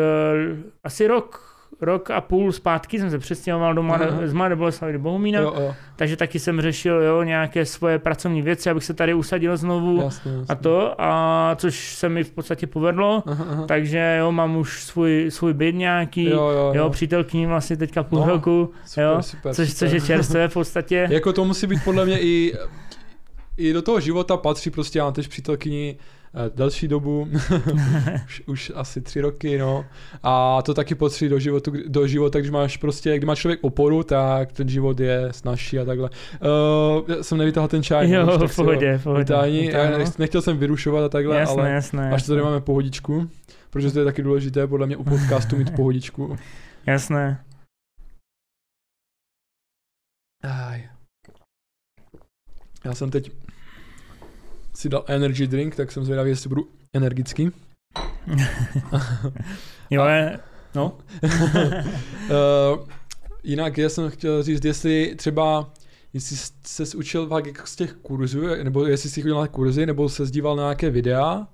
asi 0.84 1.06
rok, 1.06 1.45
rok 1.80 2.10
a 2.10 2.20
půl 2.20 2.52
zpátky 2.52 2.98
jsem 3.00 3.10
se 3.10 3.18
přestěhoval 3.18 3.74
do 3.74 3.82
Mladé, 3.82 4.06
Aha. 4.08 4.20
z 4.26 4.32
Mladé 4.32 4.56
Boleslavy 4.56 4.92
do 4.92 4.98
Bohumína, 4.98 5.40
Jo, 5.40 5.54
jo, 5.60 5.74
takže 5.96 6.16
taky 6.16 6.38
jsem 6.38 6.60
řešil 6.60 7.02
jo, 7.02 7.22
nějaké 7.22 7.64
svoje 7.66 7.98
pracovní 7.98 8.42
věci, 8.42 8.70
abych 8.70 8.84
se 8.84 8.94
tady 8.94 9.14
usadil 9.14 9.56
znovu 9.56 10.02
jasně, 10.02 10.32
jasně. 10.32 10.44
a 10.48 10.54
to, 10.54 10.94
a 10.98 11.54
což 11.58 11.94
se 11.94 12.08
mi 12.08 12.24
v 12.24 12.30
podstatě 12.30 12.66
povedlo, 12.66 13.22
aha. 13.26 13.64
takže 13.68 14.16
jo, 14.20 14.32
mám 14.32 14.56
už 14.56 14.82
svůj, 14.82 15.26
svůj 15.28 15.52
byt 15.54 15.74
nějaký, 15.74 16.24
Jo, 16.24 16.30
jo, 16.30 16.48
jo, 16.48 16.72
jo. 16.74 16.90
přítelkyni 16.90 17.46
vlastně 17.46 17.76
teďka 17.76 18.02
půl 18.02 18.18
No, 18.20 18.26
roku, 18.26 18.72
Super, 18.86 19.04
jo, 19.04 19.22
super, 19.22 19.54
což, 19.54 19.68
super. 19.72 19.88
což 19.88 19.92
je 19.92 20.00
čerstvé 20.00 20.48
v 20.48 20.52
podstatě. 20.52 21.08
Jako 21.10 21.32
to 21.32 21.44
musí 21.44 21.66
být 21.66 21.84
podle 21.84 22.06
mě 22.06 22.20
i, 22.20 22.52
i 23.56 23.72
do 23.72 23.82
toho 23.82 24.00
života 24.00 24.36
patří 24.36 24.70
prostě, 24.70 24.98
já 24.98 25.04
mám 25.04 25.12
teď 25.12 25.28
přítelkyni 25.28 25.96
eh, 26.36 26.50
delší 26.54 26.88
dobu, 26.88 27.28
už, 28.26 28.42
už 28.46 28.72
asi 28.74 29.00
tři 29.00 29.20
roky, 29.20 29.58
no. 29.58 29.86
A 30.22 30.62
to 30.62 30.74
taky 30.74 30.94
patří 30.94 31.28
do, 31.28 31.38
životu, 31.38 31.72
do 31.86 32.06
života, 32.06 32.38
když 32.38 32.50
máš 32.50 32.76
prostě, 32.76 33.18
kdy 33.18 33.26
má 33.26 33.34
člověk 33.34 33.58
oporu, 33.62 34.02
tak 34.02 34.52
ten 34.52 34.68
život 34.68 35.00
je 35.00 35.28
snažší 35.30 35.78
a 35.78 35.84
takhle. 35.84 36.10
Uh, 36.10 37.16
já 37.16 37.22
jsem 37.22 37.38
nevytáhl 37.38 37.68
ten 37.68 37.82
čaj, 37.82 38.10
Jo, 38.10 38.26
no, 38.26 38.48
v 38.48 38.56
pohodě, 38.56 38.98
v 38.98 39.02
pohodě. 39.02 39.34
Já 39.72 39.98
nechtěl 40.18 40.42
jsem 40.42 40.58
vyrušovat 40.58 41.04
a 41.04 41.08
takhle, 41.08 41.36
jasné, 41.36 41.62
ale 41.62 41.70
jasné, 41.70 42.12
až 42.12 42.22
to 42.22 42.26
tady 42.28 42.38
jasné. 42.38 42.50
máme 42.50 42.60
pohodičku, 42.60 43.30
protože 43.70 43.90
to 43.90 43.98
je 43.98 44.04
taky 44.04 44.22
důležité 44.22 44.66
podle 44.66 44.86
mě 44.86 44.96
u 44.96 45.04
podcastu 45.04 45.56
mít 45.56 45.70
pohodičku. 45.76 46.36
Jasné. 46.86 47.44
Aj. 50.42 50.88
Já 52.84 52.94
jsem 52.94 53.10
teď 53.10 53.30
si 54.76 54.88
dal 54.88 55.04
energy 55.06 55.46
drink, 55.46 55.76
tak 55.76 55.92
jsem 55.92 56.04
zvědavý, 56.04 56.30
jestli 56.30 56.48
budu 56.48 56.68
energický. 56.92 57.50
jo, 59.90 60.04
je, 60.04 60.38
no. 60.74 60.98
uh, 61.22 61.28
jinak 63.42 63.78
já 63.78 63.88
jsem 63.88 64.10
chtěl 64.10 64.42
říct, 64.42 64.64
jestli 64.64 65.14
třeba 65.16 65.72
jestli 66.12 66.36
jsi 66.86 66.96
učil 66.96 67.28
fakt 67.28 67.46
jako 67.46 67.66
z 67.66 67.76
těch 67.76 67.92
kurzů, 67.92 68.40
nebo 68.62 68.86
jestli 68.86 69.10
jsi 69.10 69.22
chodil 69.22 69.40
na 69.40 69.46
kurzy, 69.46 69.86
nebo 69.86 70.08
se 70.08 70.26
díval 70.26 70.56
na 70.56 70.62
nějaké 70.62 70.90
videa, 70.90 71.46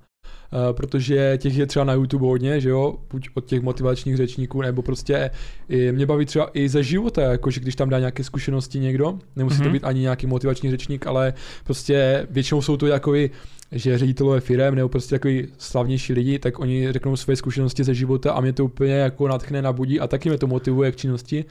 protože 0.73 1.39
těch 1.39 1.57
je 1.57 1.67
třeba 1.67 1.85
na 1.85 1.93
YouTube 1.93 2.27
hodně, 2.27 2.61
že 2.61 2.69
jo, 2.69 2.95
buď 3.11 3.29
od 3.35 3.45
těch 3.45 3.63
motivačních 3.63 4.17
řečníků, 4.17 4.63
nebo 4.63 4.83
prostě 4.83 5.31
i, 5.69 5.93
mě 5.93 6.07
baví 6.07 6.27
třeba 6.27 6.51
i 6.55 6.69
ze 6.69 6.83
života, 6.83 7.23
jakože 7.23 7.61
když 7.61 7.77
tam 7.77 7.89
dá 7.89 7.99
nějaké 7.99 8.25
zkušenosti 8.25 8.79
někdo, 8.79 9.19
nemusí 9.37 9.57
mm-hmm. 9.57 9.59
to 9.59 9.65
Mhm. 9.65 9.73
být 9.73 9.85
ani 9.85 10.01
nějaký 10.01 10.27
motivační 10.27 10.71
řečník, 10.71 11.07
ale 11.07 11.35
prostě 11.65 12.27
většinou 12.31 12.63
jsou 12.63 12.77
to 12.77 12.87
jakoby 12.87 13.31
že 13.73 13.99
ředitelové 13.99 14.41
firem 14.41 14.75
nebo 14.75 14.89
prostě 14.89 15.15
takový 15.15 15.49
slavnější 15.59 16.13
lidi, 16.13 16.39
tak 16.39 16.59
oni 16.59 16.93
řeknou 16.93 17.17
své 17.17 17.37
zkušenosti 17.37 17.85
ze 17.85 17.95
života 17.95 18.33
a 18.33 18.41
mě 18.41 18.53
to 18.53 18.65
úplně 18.65 18.95
jako 18.95 19.29
natchne, 19.29 19.63
nabudí 19.63 20.01
a 20.01 20.07
taky 20.07 20.29
mě 20.29 20.39
to 20.39 20.47
motivuje 20.47 20.93
k 20.93 20.97
činnosti. 20.97 21.45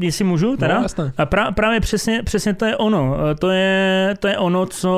Jestli 0.00 0.24
můžu, 0.24 0.56
teda? 0.56 0.74
No, 0.76 0.82
jasné. 0.82 1.12
A 1.16 1.26
pra, 1.26 1.52
právě 1.52 1.80
přesně, 1.80 2.22
přesně 2.22 2.54
to 2.54 2.64
je 2.64 2.76
ono. 2.76 3.16
Eh, 3.30 3.34
To 3.34 3.50
je, 3.50 4.14
to 4.18 4.28
je 4.28 4.38
ono, 4.38 4.66
co, 4.66 4.92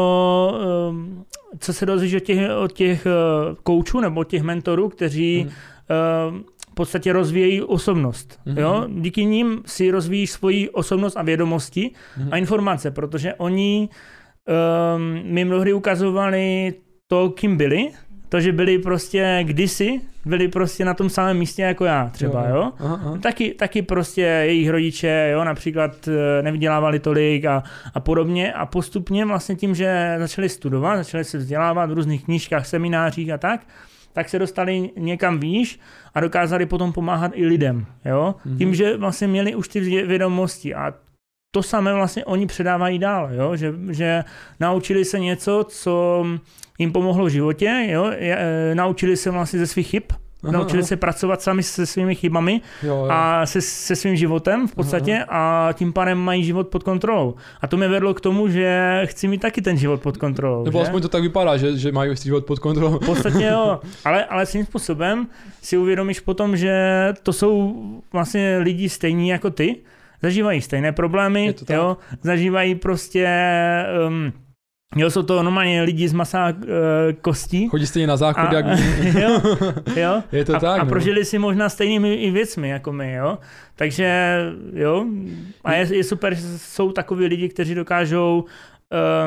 co 1.59 1.73
se 1.73 1.87
dozvíš 1.87 2.15
od 2.15 2.21
těch, 2.21 2.39
od 2.65 2.73
těch 2.73 3.07
eh, 3.07 3.11
koučů 3.63 4.01
nebo 4.01 4.21
od 4.21 4.29
těch 4.29 4.43
mentorů, 4.43 4.89
kteří 4.89 5.47
ehm, 5.49 6.45
v 6.71 6.75
podstatě 6.75 7.13
rozvíjejí 7.13 7.63
osobnost. 7.63 8.41
Mhm. 8.47 8.59
Jo? 8.59 8.87
Díky 8.89 9.25
nim 9.25 9.63
si 9.67 9.91
rozvíjíš 9.91 10.31
svoji 10.31 10.71
osobnost 10.71 11.17
a 11.17 11.23
vědomosti 11.23 11.91
Mhm. 12.19 12.29
a 12.33 12.37
informace, 12.37 12.91
protože 12.91 13.35
oni 13.35 13.89
um, 14.97 15.21
mi 15.25 15.45
mnohdy 15.45 15.73
ukazovali 15.73 16.75
to, 17.07 17.31
kým 17.31 17.57
byli, 17.57 17.89
to, 18.33 18.41
že 18.41 18.53
byli 18.53 18.79
prostě 18.79 19.41
kdysi, 19.43 20.01
byli 20.25 20.49
prostě 20.49 20.85
na 20.85 20.95
tom 20.95 21.11
samém 21.11 21.39
místě 21.39 21.63
jako 21.63 21.85
já 21.85 22.09
třeba, 22.13 22.49
jo. 22.49 22.73
Aha, 22.81 23.01
aha. 23.03 23.19
Taky, 23.23 23.51
taky 23.55 23.83
prostě 23.83 24.21
jejich 24.21 24.71
rodiče, 24.71 25.31
jo, 25.33 25.45
například 25.45 26.09
eh, 26.09 26.43
nevydělávali 26.43 26.99
tolik 26.99 27.45
a, 27.45 27.63
a 27.95 28.01
podobně 28.01 28.53
a 28.53 28.67
postupně 28.67 29.25
vlastně 29.25 29.55
tím, 29.57 29.75
že 29.75 30.17
začali 30.19 30.49
studovat, 30.49 30.97
začali 30.97 31.25
se 31.25 31.39
vzdělávat 31.39 31.91
v 31.91 31.95
různých 31.95 32.25
knížkách, 32.25 32.67
seminářích 32.67 33.31
a 33.31 33.39
tak, 33.39 33.61
tak 34.13 34.29
se 34.29 34.39
dostali 34.39 34.91
někam 34.97 35.39
výš 35.41 35.81
a 36.15 36.21
dokázali 36.21 36.67
potom 36.67 36.93
pomáhat 36.93 37.33
i 37.35 37.47
lidem, 37.47 37.87
jo, 38.05 38.35
Mhm. 38.45 38.59
tím, 38.59 38.75
že 38.75 38.97
vlastně 38.97 39.29
měli 39.29 39.55
už 39.55 39.69
ty 39.69 39.81
vě- 39.81 40.07
vědomosti 40.07 40.75
a 40.75 40.95
to 41.55 41.63
samé 41.63 41.95
vlastně 41.95 42.25
oni 42.25 42.47
předávají 42.47 42.99
dál, 42.99 43.29
jo? 43.33 43.57
Že, 43.57 43.75
že 43.91 44.25
naučili 44.61 45.05
se 45.05 45.19
něco, 45.19 45.67
co 45.69 46.27
jim 46.79 46.93
pomohlo 46.93 47.25
v 47.25 47.29
životě, 47.29 47.87
jo? 47.91 48.13
Je, 48.17 48.37
e, 48.37 48.75
naučili 48.75 49.17
se 49.17 49.31
vlastně 49.31 49.59
ze 49.59 49.67
svých 49.67 49.89
chyb, 49.89 50.03
Aha, 50.43 50.53
naučili 50.53 50.83
aha. 50.83 50.87
se 50.87 50.97
pracovat 50.97 51.43
sami 51.43 51.63
se 51.63 51.87
svými 51.87 52.15
chybami 52.15 52.61
jo, 52.83 52.97
jo. 52.97 53.09
a 53.11 53.47
se, 53.47 53.61
se 53.61 53.97
svým 53.97 54.17
životem 54.17 54.69
v 54.69 54.75
podstatě 54.75 55.25
a 55.29 55.69
tím 55.73 55.93
pádem 55.93 56.19
mají 56.19 56.45
život 56.45 56.69
pod 56.69 56.83
kontrolou. 56.83 57.35
A 57.61 57.67
to 57.67 57.77
mě 57.77 57.89
vedlo 57.89 58.15
k 58.15 58.21
tomu, 58.21 58.49
že 58.49 59.03
chci 59.05 59.29
mít 59.29 59.41
taky 59.41 59.63
ten 59.63 59.77
život 59.77 60.03
pod 60.03 60.17
kontrolou. 60.17 60.65
Nebo 60.65 60.79
že? 60.79 60.83
aspoň 60.83 61.03
to 61.03 61.09
tak 61.09 61.23
vypadá, 61.23 61.57
že, 61.57 61.77
že 61.77 61.93
mají 61.93 62.17
svůj 62.17 62.25
život 62.25 62.45
pod 62.45 62.59
kontrolou. 62.59 62.99
V 62.99 63.07
podstatě 63.07 63.45
jo, 63.45 63.81
ale, 64.05 64.25
ale 64.25 64.47
svým 64.47 64.67
způsobem 64.67 65.27
si 65.63 65.77
uvědomíš 65.77 66.21
potom, 66.21 66.57
že 66.57 66.75
to 67.23 67.33
jsou 67.33 67.75
vlastně 68.13 68.59
lidi 68.59 68.89
stejní 68.89 69.29
jako 69.29 69.51
ty, 69.51 69.77
zažívají 70.23 70.61
stejné 70.61 70.93
problémy, 70.93 71.55
jo, 71.71 71.97
zažívají 72.23 72.75
prostě, 72.75 73.29
um, 74.09 74.33
jo, 74.97 75.11
jsou 75.11 75.23
to 75.23 75.43
normálně 75.43 75.83
lidi 75.83 76.09
z 76.09 76.13
masa 76.13 76.49
uh, 76.51 76.65
kostí. 77.21 77.69
Chodí 77.69 77.87
stejně 77.87 78.07
na 78.07 78.17
záchod, 78.17 78.45
A- 78.49 78.55
jak 78.55 78.67
jo, 79.21 79.41
jo. 79.97 80.23
Je 80.33 80.45
to 80.45 80.57
a, 80.57 80.61
tak, 80.61 80.81
a 80.81 80.85
no. 80.85 80.89
prožili 80.91 81.25
si 81.25 81.39
možná 81.39 81.69
stejnými 81.69 82.15
i 82.15 82.31
věcmi 82.31 82.69
jako 82.69 82.93
my, 82.93 83.13
jo. 83.13 83.39
Takže 83.77 84.37
jo, 84.75 85.07
a 85.65 85.73
je, 85.75 85.97
je 85.97 86.05
super, 86.05 86.35
že 86.35 86.43
jsou 86.59 86.93
takoví 86.93 87.27
lidi, 87.27 87.49
kteří 87.49 87.75
dokážou 87.75 88.45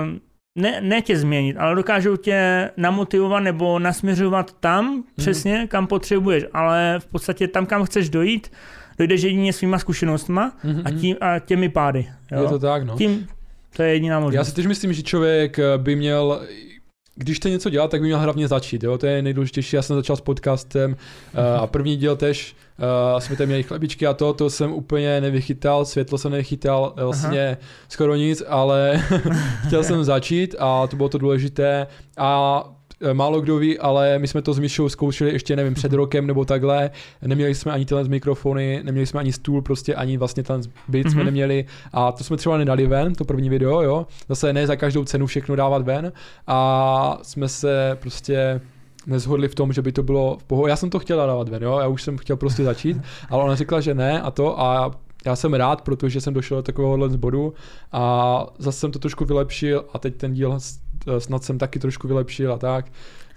um, 0.04 0.20
ne, 0.58 0.82
ne 0.82 1.02
tě 1.02 1.18
změnit, 1.18 1.58
ale 1.58 1.76
dokážou 1.76 2.16
tě 2.16 2.70
namotivovat 2.78 3.44
nebo 3.44 3.80
nasměřovat 3.80 4.52
tam 4.60 4.86
Mhm. 4.94 5.04
přesně, 5.18 5.68
kam 5.68 5.88
potřebuješ, 5.88 6.44
ale 6.54 6.96
v 7.00 7.06
podstatě 7.06 7.48
tam, 7.48 7.66
kam 7.66 7.84
chceš 7.86 8.10
dojít, 8.10 8.52
dojdeš 8.98 9.22
jedině 9.22 9.54
svýma 9.54 9.80
zkušenostma 9.80 10.58
Mhm, 10.64 10.82
a, 10.86 10.90
mhm. 10.90 11.00
tím, 11.00 11.16
a 11.22 11.40
těmi 11.40 11.70
pády. 11.70 12.08
Jo? 12.32 12.42
Je 12.42 12.50
to 12.50 12.60
tak, 12.60 12.84
no. 12.84 12.98
Tím, 12.98 13.28
to 13.76 13.84
je 13.84 13.90
jediná 13.94 14.16
Já 14.16 14.20
možnost. 14.20 14.48
si 14.48 14.56
tež 14.56 14.66
myslím, 14.66 14.94
že 14.94 15.04
člověk 15.04 15.60
eh, 15.60 15.78
by 15.78 15.96
měl 15.96 16.42
když 17.16 17.38
chce 17.38 17.50
něco 17.50 17.70
dělat, 17.70 17.92
tak 17.92 18.02
by 18.02 18.06
měl 18.08 18.20
hlavně 18.20 18.48
začít, 18.48 18.84
jo? 18.84 18.98
to 18.98 19.06
je 19.08 19.22
nejdůležitější. 19.22 19.76
Já 19.76 19.82
jsem 19.82 19.96
začal 19.96 20.16
s 20.16 20.22
podcastem 20.22 20.96
eh, 21.34 21.58
a 21.58 21.68
první 21.68 21.98
díl 21.98 22.16
tež 22.16 22.56
uh, 23.14 23.20
jsme 23.20 23.36
tam 23.36 23.48
měli 23.48 23.64
chlebičky 23.64 24.08
a 24.08 24.14
to, 24.14 24.34
to 24.34 24.50
jsem 24.50 24.74
úplně 24.74 25.22
nevychytal, 25.22 25.86
světlo 25.86 26.18
jsem 26.18 26.32
nevychytal, 26.32 26.94
vlastně 26.98 27.58
skoro 27.90 28.16
nic, 28.16 28.44
ale 28.48 29.04
chtěl 29.68 29.84
jsem 29.84 30.04
začít 30.04 30.56
a 30.60 30.88
to 30.88 30.96
bylo 30.96 31.10
to 31.10 31.18
důležité 31.18 31.88
a 32.18 32.64
Málo 33.14 33.42
kdo 33.42 33.58
ví, 33.58 33.80
ale 33.80 34.20
my 34.20 34.28
jsme 34.28 34.42
to 34.42 34.54
s 34.54 34.60
Myšou 34.60 34.90
zkoušeli 34.90 35.32
ještě, 35.32 35.56
nevím, 35.56 35.74
před 35.74 35.94
rokem 35.94 36.28
nebo 36.28 36.46
takhle. 36.46 36.90
Neměli 37.22 37.56
jsme 37.56 37.72
ani 37.72 37.86
tyhle 37.86 38.04
mikrofony, 38.04 38.82
neměli 38.84 39.08
jsme 39.08 39.20
ani 39.20 39.34
stůl, 39.34 39.62
prostě 39.62 39.96
ani 39.96 40.18
vlastně 40.18 40.44
ten 40.44 40.62
byt 40.88 41.04
jsme 41.12 41.18
Mhm. 41.18 41.26
neměli. 41.26 41.66
A 41.94 42.12
to 42.12 42.24
jsme 42.24 42.38
třeba 42.38 42.58
nedali 42.58 42.88
ven, 42.88 43.16
to 43.16 43.26
první 43.26 43.50
video, 43.50 43.82
jo. 43.82 44.08
Zase 44.30 44.54
ne 44.54 44.68
za 44.68 44.76
každou 44.76 45.04
cenu 45.06 45.26
všechno 45.26 45.56
dávat 45.56 45.82
ven. 45.82 46.12
A 46.48 47.20
jsme 47.22 47.50
se 47.50 47.98
prostě 48.02 48.62
nezhodli 49.08 49.48
v 49.48 49.56
tom, 49.56 49.74
že 49.74 49.82
by 49.82 49.92
to 49.92 50.04
bylo 50.04 50.38
v 50.38 50.44
pohodě. 50.44 50.70
Já 50.70 50.76
jsem 50.76 50.90
to 50.90 51.00
chtěl 51.00 51.18
dávat 51.18 51.50
ven, 51.50 51.64
jo, 51.64 51.78
já 51.80 51.88
už 51.88 52.04
jsem 52.04 52.18
chtěl 52.18 52.38
prostě 52.38 52.64
začít, 52.64 52.98
ale 53.30 53.44
ona 53.44 53.56
řekla, 53.56 53.82
že 53.82 53.94
ne 53.94 54.22
a 54.22 54.32
to 54.32 54.62
a 54.62 54.92
já 55.26 55.36
jsem 55.36 55.54
rád, 55.54 55.82
protože 55.82 56.22
jsem 56.22 56.34
došel 56.34 56.58
do 56.58 56.64
takovéhohle 56.64 57.10
bodu 57.10 57.54
a 57.92 58.46
zase 58.58 58.80
jsem 58.80 58.92
to 58.92 59.00
trošku 59.00 59.26
vylepšil 59.26 59.86
a 59.94 60.00
teď 60.00 60.16
ten 60.16 60.34
díl 60.34 60.58
snad 61.20 61.44
jsem 61.44 61.58
taky 61.58 61.80
trošku 61.80 62.08
vylepšil 62.08 62.54
a 62.54 62.58
tak. 62.58 62.86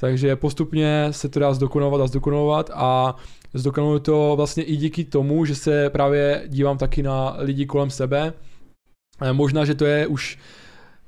Takže 0.01 0.37
postupně 0.37 1.09
se 1.11 1.29
to 1.29 1.41
dá 1.41 1.55
zdokonalovat 1.55 2.01
a 2.01 2.07
zdokonalovat 2.07 2.71
a 2.75 3.17
zdokonaluji 3.55 4.01
to 4.01 4.33
vlastně 4.37 4.63
i 4.63 4.77
díky 4.77 5.05
tomu, 5.05 5.45
že 5.45 5.55
se 5.55 5.91
právě 5.91 6.43
dívám 6.47 6.79
taky 6.79 7.03
na 7.03 7.37
lidi 7.39 7.67
kolem 7.67 7.91
sebe. 7.91 8.33
Eh, 9.23 9.33
Možná, 9.33 9.65
že 9.65 9.75
to 9.75 9.85
je 9.85 10.07
už 10.07 10.39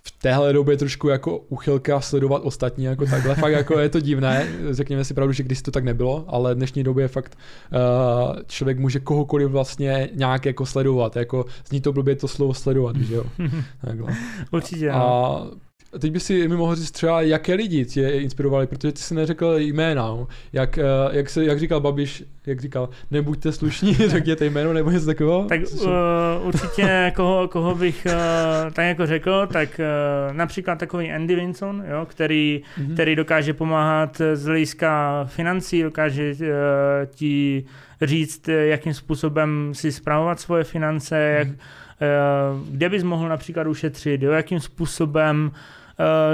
v 0.07 0.23
téhle 0.23 0.53
době 0.53 0.77
trošku 0.77 1.09
jako 1.09 1.38
uchylka 1.38 2.01
sledovat 2.01 2.42
ostatní, 2.44 2.85
jako 2.85 3.07
takhle, 3.07 3.35
fakt 3.35 3.53
jako 3.53 3.79
je 3.79 3.88
to 3.88 4.01
divné, 4.01 4.49
řekněme 4.70 5.05
si 5.05 5.14
pravdu, 5.14 5.33
že 5.33 5.42
když 5.42 5.62
to 5.62 5.70
tak 5.70 5.85
nebylo, 5.85 6.25
ale 6.29 6.55
v 6.55 6.57
dnešní 6.57 6.83
době 6.83 7.09
fakt 7.09 7.38
uh, 7.73 8.38
člověk 8.46 8.79
může 8.79 9.01
kohokoliv 9.01 9.51
vlastně 9.51 10.09
nějak 10.14 10.46
jako 10.46 10.66
sledovat, 10.66 11.16
jako 11.16 11.44
zní 11.68 11.81
to 11.81 11.92
blbě 11.92 12.16
to 12.16 12.29
slovo 12.29 12.55
sledovat, 12.55 12.96
že 12.96 13.14
jo, 13.14 13.25
takhle. 13.85 14.16
Určitě. 14.51 14.90
A 14.90 14.99
No. 14.99 15.51
Teď 15.98 16.12
by 16.12 16.20
si 16.20 16.48
mi 16.48 16.57
mohl 16.57 16.74
říct 16.74 16.90
třeba, 16.90 17.20
jaké 17.22 17.55
lidi 17.55 17.85
tě 17.85 18.09
inspirovali, 18.11 18.66
protože 18.66 18.92
ty 18.92 19.00
jsi 19.00 19.14
neřekl 19.14 19.55
jména, 19.59 20.16
jak, 20.53 20.79
eh, 20.79 20.85
jak, 21.12 21.31
se, 21.31 21.44
jak 21.44 21.59
říkal 21.59 21.81
Babiš, 21.81 22.24
jak 22.46 22.61
říkal, 22.61 22.88
nebuďte 23.11 23.53
slušní, 23.53 23.94
řekněte 24.07 24.44
jméno 24.46 24.72
nebo 24.72 24.90
něco 24.90 25.07
takového. 25.07 25.44
Tak 25.48 25.61
uh, 25.83 25.88
určitě, 26.42 27.12
koho, 27.16 27.48
koho 27.48 27.74
bych 27.74 28.07
uh, 28.07 28.72
tak 28.72 28.85
jako 28.85 29.07
řekl, 29.07 29.46
tak 29.53 29.68
uh, 30.29 30.37
například 30.37 30.79
takový 30.79 31.12
Andy 31.12 31.35
Vinson, 31.35 31.85
jo, 31.90 32.07
který, 32.07 32.62
Mhm. 32.79 32.94
který 32.94 33.16
dokáže 33.16 33.55
pomáhat 33.55 34.20
z 34.35 34.44
hlediska 34.44 35.24
financí, 35.31 35.83
dokáže 35.83 36.33
uh, 36.40 36.46
ti 37.14 37.64
říct, 38.03 38.48
jakým 38.48 38.94
způsobem 38.94 39.70
si 39.74 39.92
zpravovat 39.92 40.40
svoje 40.40 40.64
finance, 40.64 41.16
jak, 41.18 41.48
Mhm. 41.48 41.57
uh, 42.62 42.68
kde 42.70 42.88
bys 42.88 43.03
mohl 43.03 43.29
například 43.29 43.66
ušetřit, 43.66 44.22
jo, 44.22 44.33
jakým 44.33 44.61
způsobem 44.61 45.50
uh, 45.53 45.59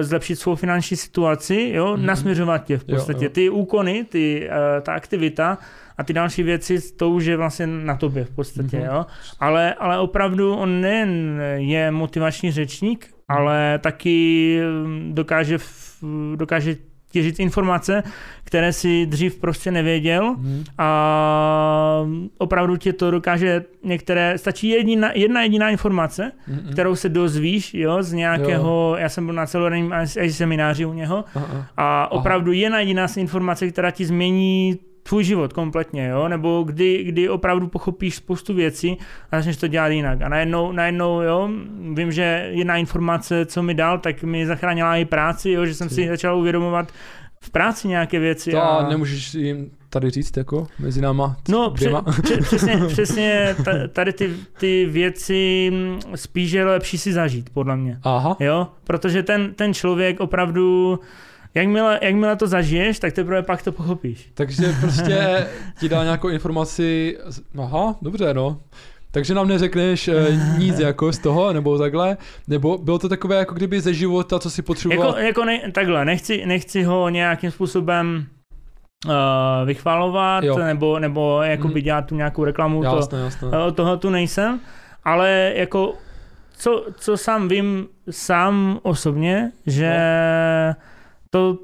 zlepšit 0.00 0.37
svou 0.37 0.55
finanční 0.55 0.96
situaci, 0.96 1.70
jo, 1.74 1.96
Mhm. 1.96 2.07
nasměřovat 2.07 2.64
tě 2.64 2.79
v 2.79 2.85
Jo, 2.88 2.94
podstatě. 2.96 3.24
jo. 3.24 3.31
Ty 3.31 3.50
úkony, 3.50 4.05
ty, 4.05 4.48
uh, 4.48 4.83
ta 4.83 4.92
aktivita 4.94 5.59
a 5.98 6.05
ty 6.05 6.12
další 6.12 6.42
věci, 6.42 6.92
to 6.96 7.11
už 7.11 7.24
je 7.24 7.37
vlastně 7.37 7.66
na 7.66 7.96
tobě 7.96 8.24
v 8.24 8.31
podstatě, 8.31 8.76
Mhm. 8.76 8.87
jo. 8.87 9.07
Ale, 9.40 9.74
ale 9.74 9.98
opravdu 9.98 10.55
on 10.55 10.81
nejen 10.81 11.40
je 11.57 11.90
motivační 11.90 12.52
řečník, 12.52 13.07
ale 13.29 13.79
taky 13.83 14.59
mm, 14.85 15.11
dokáže, 15.14 15.59
dokáže 16.37 16.76
ti 17.16 17.22
říct 17.22 17.38
informace, 17.40 18.02
které 18.44 18.72
si 18.72 19.07
dřív 19.07 19.37
prostě 19.40 19.70
nevěděl 19.70 20.35
Mhm. 20.38 20.64
a 20.79 20.90
opravdu 22.38 22.76
tě 22.76 22.92
to 22.92 23.11
dokáže 23.11 23.64
některé, 23.85 24.38
stačí 24.38 24.68
jedna, 24.68 25.11
jedna 25.14 25.42
jediná 25.42 25.70
informace, 25.70 26.33
Mhm. 26.48 26.72
kterou 26.72 26.94
se 26.96 27.09
dozvíš, 27.09 27.74
jo, 27.74 28.02
z 28.02 28.12
nějakého, 28.12 28.96
já 28.98 29.09
jsem 29.09 29.26
byl 29.26 29.35
na 29.35 29.46
celodenním 29.46 29.92
semináři 30.31 30.85
u 30.85 30.92
něho 30.92 31.24
Aha, 31.35 31.46
aha. 31.50 31.66
a 31.76 32.12
opravdu 32.12 32.52
jedna 32.52 32.81
jediná 32.81 33.07
informace, 33.16 33.68
která 33.68 33.90
ti 33.90 34.05
změní 34.07 34.79
tvůj 35.09 35.25
život 35.25 35.53
kompletně, 35.53 36.07
jo? 36.09 36.29
nebo 36.29 36.62
kdy, 36.66 37.05
kdy 37.05 37.29
opravdu 37.29 37.69
pochopíš 37.69 38.14
spoustu 38.14 38.55
věcí 38.55 38.99
a 39.33 39.37
začneš 39.37 39.57
to 39.57 39.66
dělat 39.69 39.88
jinak. 39.88 40.23
A 40.23 40.29
najednou, 40.29 40.73
najednou 40.73 41.21
jo, 41.21 41.51
vím, 41.95 42.12
že 42.12 42.49
jedna 42.51 42.77
informace, 42.77 43.47
co 43.47 43.62
mi 43.62 43.75
dal, 43.75 43.99
tak 43.99 44.23
mi 44.23 44.47
zachránila 44.47 44.97
i 44.97 45.05
práci, 45.05 45.51
jo? 45.51 45.66
že 45.66 45.75
jsem 45.75 45.88
si 45.88 46.09
začal 46.09 46.38
uvědomovat 46.38 46.92
v 47.40 47.51
práci 47.51 47.88
nějaké 47.88 48.19
věci. 48.19 48.51
To 48.51 48.62
a... 48.62 48.88
nemůžeš 48.88 49.35
jim 49.35 49.71
tady 49.90 50.11
říct, 50.11 50.37
jako 50.37 50.66
mezi 50.79 51.01
náma 51.01 51.37
No, 51.49 51.71
pře- 51.71 51.85
dvěma? 51.85 52.03
pře- 52.23 52.37
přesně, 52.42 52.81
přesně 52.88 53.57
ta- 53.64 53.88
tady 53.92 54.12
ty, 54.12 54.31
ty 54.59 54.87
věci 54.87 55.71
mm, 55.73 56.01
spíš 56.16 56.53
je 56.53 56.64
lepší 56.64 56.99
si 56.99 57.12
zažít, 57.12 57.51
podle 57.51 57.77
mě. 57.77 57.99
Aha, 58.03 58.37
Jo, 58.40 58.69
protože 58.85 59.23
ten, 59.23 59.55
ten 59.55 59.75
člověk 59.75 60.21
opravdu, 60.21 60.99
jakmile, 61.57 61.99
jakmile 62.03 62.37
to 62.37 62.47
zažiješ, 62.47 62.99
tak 62.99 63.12
teprve 63.12 63.42
pak 63.42 63.62
to 63.62 63.73
pochopíš. 63.73 64.31
takže 64.35 64.75
prostě 64.81 65.47
ti 65.81 65.88
dá 65.88 66.05
nějakou 66.05 66.29
informaci, 66.29 67.19
aha, 67.59 67.95
dobře, 68.03 68.35
no. 68.35 68.59
Takže 69.11 69.35
nám 69.35 69.49
neřekneš 69.49 70.09
eh, 70.09 70.14
nic 70.59 70.79
jako 70.79 71.12
z 71.12 71.19
toho, 71.19 71.53
nebo 71.53 71.79
takhle, 71.79 72.16
nebo 72.49 72.79
bylo 72.79 72.99
to 72.99 73.09
takové 73.09 73.37
jako 73.37 73.55
kdyby 73.55 73.81
ze 73.81 73.95
života, 73.95 74.38
co 74.38 74.51
si 74.51 74.62
potřeboval. 74.62 75.07
Jako, 75.09 75.19
jako 75.21 75.45
ne, 75.45 75.73
takhle, 75.73 76.05
nechci, 76.05 76.47
nechci 76.47 76.83
ho 76.83 77.09
nějakým 77.09 77.51
způsobem 77.51 78.27
uh, 79.07 79.12
vychvalovat, 79.64 80.45
Jo. 80.45 80.59
nebo, 80.59 80.99
nebo 80.99 81.42
jakoby 81.42 81.75
Mhm. 81.75 81.83
dělat 81.83 82.07
tu 82.07 82.14
nějakou 82.14 82.45
reklamu, 82.45 82.83
to, 82.83 82.97
jasné, 82.97 83.19
jasné. 83.19 83.49
od 83.59 83.77
toho 83.77 83.97
tu 83.97 84.11
nejsem, 84.11 84.61
ale 85.05 85.53
jako 85.57 85.95
co, 86.59 86.85
co 86.97 87.16
sám 87.16 87.49
vím 87.49 87.87
sám 88.11 88.79
osobně, 88.83 89.53
že 89.66 89.92
to, 91.31 91.59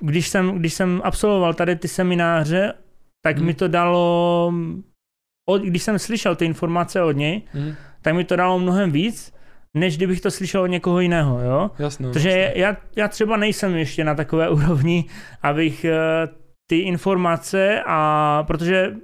když 0.00 0.28
jsem, 0.28 0.58
když 0.58 0.74
jsem 0.74 1.00
absolvoval 1.04 1.54
tady 1.54 1.76
ty 1.76 1.88
semináře, 1.88 2.72
tak 3.24 3.36
Mhm. 3.36 3.46
mi 3.46 3.54
to 3.54 3.68
dalo, 3.68 4.52
od, 5.48 5.62
když 5.62 5.82
jsem 5.82 5.98
slyšel 5.98 6.36
ty 6.36 6.44
informace 6.44 7.02
od 7.02 7.12
něj, 7.12 7.42
Mhm, 7.54 7.74
tak 8.02 8.14
mi 8.14 8.24
to 8.24 8.36
dalo 8.36 8.58
mnohem 8.58 8.90
víc, 8.92 9.32
než 9.74 9.96
kdybych 9.96 10.20
to 10.20 10.30
slyšel 10.30 10.62
od 10.62 10.66
někoho 10.66 11.00
jiného, 11.00 11.40
jo? 11.40 11.70
jasné. 11.78 12.08
Protože 12.12 12.52
já, 12.56 12.76
já 12.96 13.08
třeba 13.08 13.36
nejsem 13.36 13.76
ještě 13.76 14.04
na 14.04 14.14
takové 14.14 14.48
úrovni, 14.58 15.04
abych 15.42 15.84
eh, 15.84 15.98
ty 16.66 16.78
informace 16.78 17.82
a 17.86 18.42
protože 18.46 18.94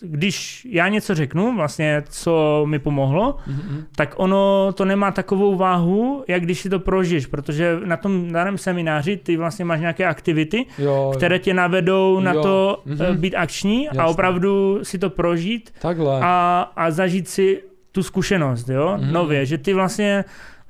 když 0.00 0.66
já 0.70 0.88
něco 0.88 1.14
řeknu, 1.14 1.56
vlastně 1.56 2.02
co 2.08 2.62
mi 2.68 2.78
pomohlo, 2.78 3.36
Mhm, 3.46 3.84
tak 3.96 4.14
ono 4.16 4.72
to 4.72 4.84
nemá 4.84 5.10
takovou 5.10 5.56
váhu, 5.56 6.24
jak 6.28 6.42
když 6.42 6.60
si 6.60 6.70
to 6.70 6.78
prožiješ, 6.78 7.26
protože 7.26 7.78
na 7.84 7.96
tom 7.96 8.32
daném 8.32 8.58
semináři 8.58 9.16
ty 9.16 9.36
vlastně 9.36 9.64
máš 9.64 9.80
nějaké 9.80 10.06
aktivity, 10.06 10.66
jo, 10.78 11.12
které 11.16 11.38
tě 11.38 11.54
navedou 11.54 12.20
na 12.20 12.32
Jo. 12.32 12.42
to 12.42 12.82
eh, 13.00 13.12
být 13.12 13.34
akční 13.34 13.88
a 13.88 13.94
Jasně. 13.94 14.10
opravdu 14.12 14.78
si 14.82 14.98
to 14.98 15.10
prožít 15.10 15.70
takhle. 15.82 16.20
a, 16.22 16.60
a 16.76 16.90
zažít 16.90 17.28
si 17.28 17.62
tu 17.92 18.02
zkušenost, 18.02 18.68
jo, 18.68 18.96
Mhm. 19.00 19.12
nově, 19.12 19.46
že 19.46 19.58
ty 19.58 19.74
vlastně, 19.74 20.24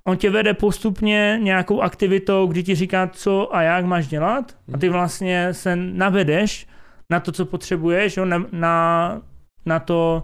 on 0.05 0.17
tě 0.17 0.31
vede 0.31 0.55
postupně 0.55 1.39
nějakou 1.43 1.81
aktivitou, 1.81 2.47
kdy 2.47 2.63
ti 2.63 2.75
říká, 2.75 3.11
co 3.13 3.57
a 3.57 3.63
jak 3.63 3.85
máš 3.85 4.07
dělat 4.09 4.53
a 4.75 4.79
ty 4.79 4.87
Mhm. 4.87 4.93
vlastně 4.93 5.49
se 5.55 5.77
navedeš 5.77 6.67
na 7.11 7.21
to, 7.21 7.33
co 7.33 7.45
potřebuješ, 7.47 8.17
jo, 8.17 8.25
na, 8.25 8.45
na, 8.53 9.21
na 9.67 9.79
to 9.79 10.23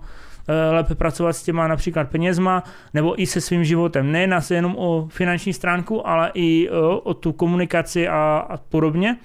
eh, 0.49 0.71
lépe 0.71 0.95
pracovat 0.95 1.33
s 1.33 1.43
těma 1.43 1.69
například 1.69 2.11
penězma, 2.11 2.63
nebo 2.95 3.23
i 3.23 3.27
se 3.27 3.41
svým 3.41 3.65
životem. 3.65 4.13
Ne 4.13 4.27
nás 4.27 4.51
jenom 4.51 4.77
o 4.79 5.09
finanční 5.11 5.53
stránku, 5.53 6.09
ale 6.09 6.31
i 6.35 6.71
o, 6.71 6.99
o 6.99 7.15
tu 7.15 7.33
komunikaci 7.33 8.09
a, 8.09 8.47
a 8.49 8.57
podobně. 8.57 9.17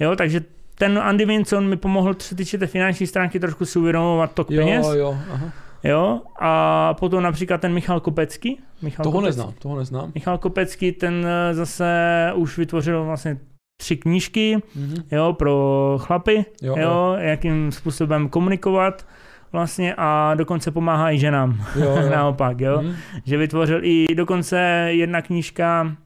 Jo, 0.00 0.16
takže 0.16 0.40
ten 0.74 0.98
Andy 0.98 1.24
Vinson 1.26 1.68
mi 1.68 1.76
pomohl, 1.76 2.14
co 2.14 2.28
se 2.28 2.34
týče 2.34 2.58
té 2.58 2.66
finanční 2.66 3.06
stránky, 3.06 3.40
trošku 3.40 3.64
si 3.64 3.78
uvědomovat 3.78 4.32
tok 4.34 4.50
jo, 4.50 4.62
peněz. 4.64 4.86
jo, 4.94 5.18
aha. 5.32 5.50
Jo, 5.84 6.20
a 6.40 6.94
potom 6.94 7.22
například 7.22 7.60
ten 7.60 7.72
Michal 7.74 8.00
Kopecký. 8.00 8.60
Michal 8.82 9.02
Toho 9.04 9.12
Kopecký. 9.12 9.26
neznám, 9.26 9.54
toho 9.58 9.78
neznám. 9.78 10.12
Michal 10.14 10.38
Kopecký, 10.38 10.92
ten 10.92 11.26
eh, 11.26 11.54
zase 11.54 12.30
už 12.34 12.58
vytvořil 12.58 13.04
vlastně 13.04 13.38
tři 13.76 13.96
knížky, 13.96 14.58
Mhm. 14.76 14.96
jo, 15.12 15.32
pro 15.32 15.96
chlapy, 16.00 16.44
Jo, 16.62 16.74
jo, 16.78 16.82
jo, 16.82 17.16
jakým 17.18 17.72
způsobem 17.72 18.28
komunikovat 18.28 19.06
vlastně 19.52 19.94
a 19.98 20.34
dokonce 20.34 20.70
pomáhá 20.70 21.10
i 21.12 21.18
ženám, 21.18 21.64
jo, 21.76 21.96
jo. 21.96 22.10
naopak, 22.10 22.60
jo, 22.60 22.82
Mhm, 22.82 22.94
že 23.24 23.36
vytvořil 23.36 23.80
i 23.82 24.06
dokonce 24.14 24.58
jedna 24.90 25.22
knížka, 25.22 25.96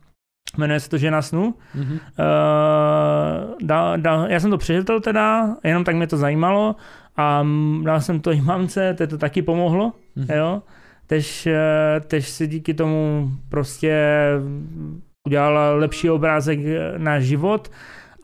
jmenuje 0.59 0.81
se 0.81 0.91
to 0.91 0.99
Žena 0.99 1.23
snů, 1.23 1.55
mhm. 1.75 1.93
Uh, 1.93 1.99
dal, 3.63 3.99
dal, 3.99 4.27
já 4.31 4.41
jsem 4.41 4.51
to 4.51 4.59
přečetl 4.59 5.01
teda, 5.01 5.57
jenom 5.65 5.85
tak 5.85 5.97
mě 5.97 6.07
to 6.07 6.17
zajímalo 6.17 6.77
a 7.17 7.47
dal 7.83 8.01
jsem 8.01 8.21
to 8.21 8.33
i 8.33 8.41
mamce, 8.41 8.95
to 8.95 9.07
to 9.07 9.19
taky 9.19 9.43
pomohlo, 9.43 9.93
Mhm. 10.17 10.27
jo. 10.39 10.63
Tež, 11.07 11.47
eh, 11.47 12.01
tež 12.07 12.29
si 12.29 12.47
díky 12.47 12.75
tomu 12.75 13.31
prostě 13.49 13.95
udělala 15.31 15.73
lepší 15.75 16.11
obrázek 16.11 16.59
eh, 16.65 16.93
na 16.99 17.21
život 17.21 17.71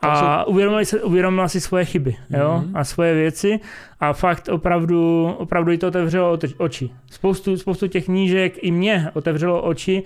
a 0.01 0.43
uvědomila 0.47 0.85
si, 0.85 1.01
uvědomila 1.01 1.47
si 1.47 1.61
svoje 1.61 1.85
chyby 1.85 2.15
jo, 2.29 2.61
Mhm. 2.65 2.77
a 2.77 2.83
svoje 2.83 3.13
věci 3.13 3.59
a 3.99 4.13
fakt 4.13 4.49
opravdu, 4.51 5.25
opravdu 5.37 5.71
jí 5.71 5.77
to 5.77 5.87
otevřelo 5.87 6.35
ote- 6.37 6.53
oči. 6.57 6.89
Spoustu, 7.11 7.57
spoustu 7.57 7.87
těch 7.87 8.05
knížek 8.05 8.53
i 8.63 8.71
mě 8.71 9.11
otevřelo 9.13 9.61
oči 9.63 10.03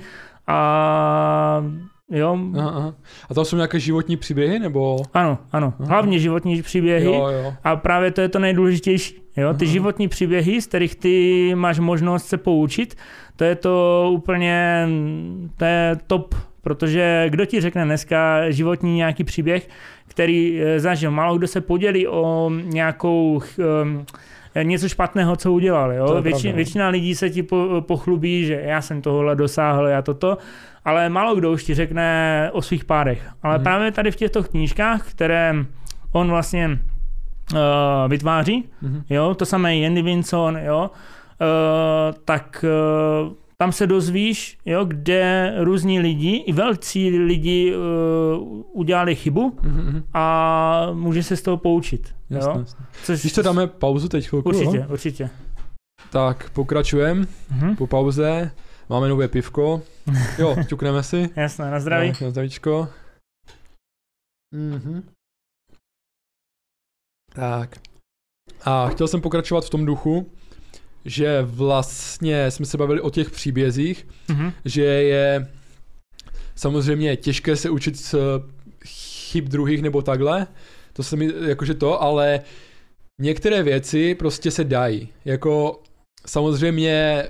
a 0.47 1.63
jo, 2.11 2.37
Aha, 2.57 2.69
aha. 2.69 2.93
A 3.29 3.33
tam 3.33 3.45
jsou 3.45 3.55
nějaké 3.55 3.79
životní 3.79 4.17
příběhy, 4.17 4.59
nebo? 4.59 4.97
ano, 5.13 5.37
ano. 5.51 5.73
Aha. 5.79 5.89
Hlavně 5.89 6.19
životní 6.19 6.61
příběhy. 6.61 7.05
Jo, 7.05 7.27
jo. 7.27 7.53
A 7.63 7.75
právě 7.75 8.11
to 8.11 8.21
je 8.21 8.29
to 8.29 8.39
nejdůležitější. 8.39 9.21
Jo? 9.37 9.53
Ty 9.53 9.65
Aha. 9.65 9.71
životní 9.73 10.07
příběhy, 10.07 10.61
z 10.61 10.67
kterých 10.67 10.95
ty 10.95 11.51
máš 11.55 11.79
možnost 11.79 12.25
se 12.27 12.37
poučit, 12.37 12.95
to 13.35 13.43
je 13.43 13.55
to 13.55 14.07
úplně, 14.13 14.87
to 15.57 15.65
je 15.65 15.97
top, 16.07 16.35
protože 16.61 17.25
kdo 17.29 17.45
ti 17.45 17.61
řekne 17.61 17.85
dneska 17.85 18.51
životní 18.51 18.95
nějaký 18.95 19.23
příběh, 19.23 19.69
který 20.07 20.61
eh, 20.61 20.79
zažil. 20.79 21.11
Málo 21.11 21.37
kdo 21.37 21.47
se 21.47 21.61
podělí 21.61 22.07
o 22.07 22.51
nějakou 22.63 23.41
um, 23.83 24.05
něco 24.63 24.89
špatného, 24.89 25.35
co 25.35 25.51
udělal. 25.53 25.91
Jo? 25.91 26.21
Větši, 26.21 26.49
no. 26.49 26.55
většina 26.55 26.87
lidí 26.89 27.15
se 27.15 27.29
ti 27.29 27.43
po, 27.43 27.67
pochlubí, 27.87 28.45
že 28.45 28.61
já 28.65 28.81
jsem 28.81 29.01
tohle 29.01 29.35
dosáhl, 29.35 29.87
já 29.87 30.01
toto, 30.01 30.37
ale 30.85 31.09
málo 31.09 31.35
kdo 31.35 31.51
už 31.51 31.63
ti 31.63 31.73
řekne 31.73 32.49
o 32.53 32.61
svých 32.61 32.85
pádech. 32.85 33.29
Ale 33.43 33.55
Mhm. 33.55 33.63
právě 33.63 33.91
tady 33.91 34.11
v 34.11 34.15
těchto 34.15 34.43
knížkách, 34.43 35.09
které 35.11 35.55
on 36.11 36.29
vlastně 36.29 36.79
uh, 37.53 37.57
vytváří, 38.07 38.69
Mhm. 38.81 39.03
jo, 39.09 39.35
to 39.35 39.45
samé 39.45 39.85
Andy 39.85 40.01
Vinson, 40.01 40.57
jo, 40.65 40.89
uh, 41.41 42.15
tak, 42.25 42.65
uh, 43.27 43.33
tam 43.61 43.71
se 43.71 43.87
dozvíš, 43.87 44.57
jo, 44.65 44.85
kde 44.85 45.53
různí 45.59 45.99
lidi, 45.99 46.35
i 46.35 46.53
velcí 46.53 47.09
lidi 47.19 47.75
uh, 47.75 47.81
udělali 48.79 49.15
chybu 49.15 49.57
Mhm, 49.61 50.03
a 50.13 50.87
může 50.93 51.23
se 51.23 51.37
z 51.37 51.41
toho 51.41 51.57
poučit. 51.57 52.15
Jasně, 52.29 52.51
jo? 52.51 52.59
jasně. 52.59 52.85
Což, 53.03 53.19
Když 53.21 53.33
to 53.33 53.41
dáme 53.41 53.67
pauzu 53.67 54.09
teď 54.09 54.27
chvilku, 54.27 54.49
Určitě, 54.49 54.77
jo? 54.77 54.85
určitě. 54.89 55.29
tak 56.11 56.49
pokračujeme 56.49 57.25
Mhm. 57.51 57.75
po 57.75 57.87
pauze. 57.87 58.51
Máme 58.89 59.09
nové 59.09 59.27
pivko. 59.27 59.81
Jo, 60.37 60.55
ťukneme 60.67 61.03
si. 61.03 61.29
Jasné, 61.35 61.71
na 61.71 61.79
zdraví. 61.79 62.11
Tak, 62.11 62.21
Na 62.21 62.29
zdravíčko. 62.29 62.87
Mhm. 64.53 65.03
Tak. 67.33 67.75
A 68.65 68.87
chtěl 68.89 69.07
jsem 69.07 69.21
pokračovat 69.21 69.65
v 69.65 69.69
tom 69.69 69.85
duchu, 69.85 70.31
že 71.05 71.41
vlastně 71.41 72.51
jsme 72.51 72.65
se 72.65 72.77
bavili 72.77 73.01
o 73.01 73.09
těch 73.09 73.31
příbězích, 73.31 74.07
Mhm. 74.29 74.51
že 74.65 74.83
je 74.83 75.47
samozřejmě 76.55 77.15
těžké 77.17 77.55
se 77.55 77.69
učit 77.69 77.99
z 77.99 78.15
chyb 78.85 79.45
druhých 79.47 79.81
nebo 79.81 80.01
takhle, 80.01 80.47
to 80.93 81.03
se 81.03 81.15
mi, 81.15 81.31
jakože 81.47 81.73
to, 81.73 82.01
ale 82.01 82.41
některé 83.21 83.63
věci 83.63 84.15
prostě 84.15 84.51
se 84.51 84.63
dají. 84.63 85.09
Jako 85.25 85.81
samozřejmě 86.25 87.23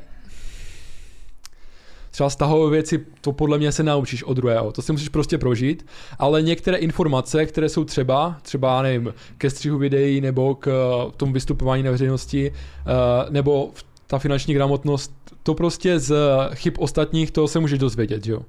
třeba 2.12 2.30
stahové 2.30 2.72
věci, 2.72 3.05
to 3.22 3.32
podle 3.32 3.57
mě 3.57 3.72
se 3.72 3.84
naučíš 3.84 4.24
od 4.24 4.34
druhého, 4.34 4.72
to 4.72 4.82
si 4.82 4.91
musíš 4.91 5.09
prostě 5.09 5.38
prožít, 5.38 5.86
ale 6.20 6.41
některé 6.41 6.78
informace, 6.78 7.45
které 7.45 7.70
jsou 7.70 7.84
třeba, 7.84 8.38
třeba 8.41 8.82
nevím, 8.82 9.14
ke 9.38 9.49
střihu 9.49 9.78
videí 9.78 10.22
nebo 10.22 10.55
k 10.55 10.68
eh, 10.68 11.12
tomu 11.18 11.34
vystupování 11.34 11.84
na 11.84 11.91
veřejnosti, 11.91 12.51
eh, 12.51 12.91
nebo 13.30 13.72
ta 14.07 14.20
finanční 14.20 14.53
gramotnost, 14.53 15.14
to 15.43 15.53
prostě 15.53 15.99
z 15.99 16.16
chyb 16.53 16.74
ostatních, 16.80 17.32
to 17.32 17.47
se 17.47 17.59
můžeš 17.59 17.80
dozvědět, 17.80 18.28
jo? 18.28 18.41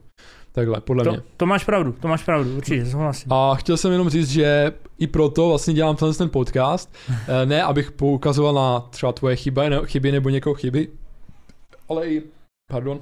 Takhle, 0.53 0.81
podle 0.81 1.05
mě. 1.05 1.17
To, 1.17 1.23
to 1.37 1.47
máš 1.47 1.65
pravdu, 1.65 1.93
to 1.93 2.09
máš 2.09 2.25
pravdu, 2.25 2.57
určitě, 2.57 2.87
souhlasím. 2.87 3.33
A 3.33 3.55
chtěl 3.55 3.77
jsem 3.77 3.93
jenom 3.93 4.11
říct, 4.11 4.29
že 4.29 4.73
i 4.99 5.07
proto 5.07 5.49
vlastně 5.49 5.75
dělám 5.75 5.97
tenhle 5.97 6.15
ten 6.15 6.29
podcast, 6.29 6.95
Eh, 7.29 7.47
ne 7.47 7.63
abych 7.63 7.93
poukazoval 7.93 8.55
na 8.55 8.81
třeba 8.81 9.13
tvoje 9.13 9.37
chyby, 9.37 9.71
ne, 9.71 9.81
chyby 9.85 10.13
nebo 10.13 10.29
někoho 10.29 10.55
chyby, 10.55 10.89
ale 11.89 12.07
i, 12.07 12.23
pardon, 12.71 13.01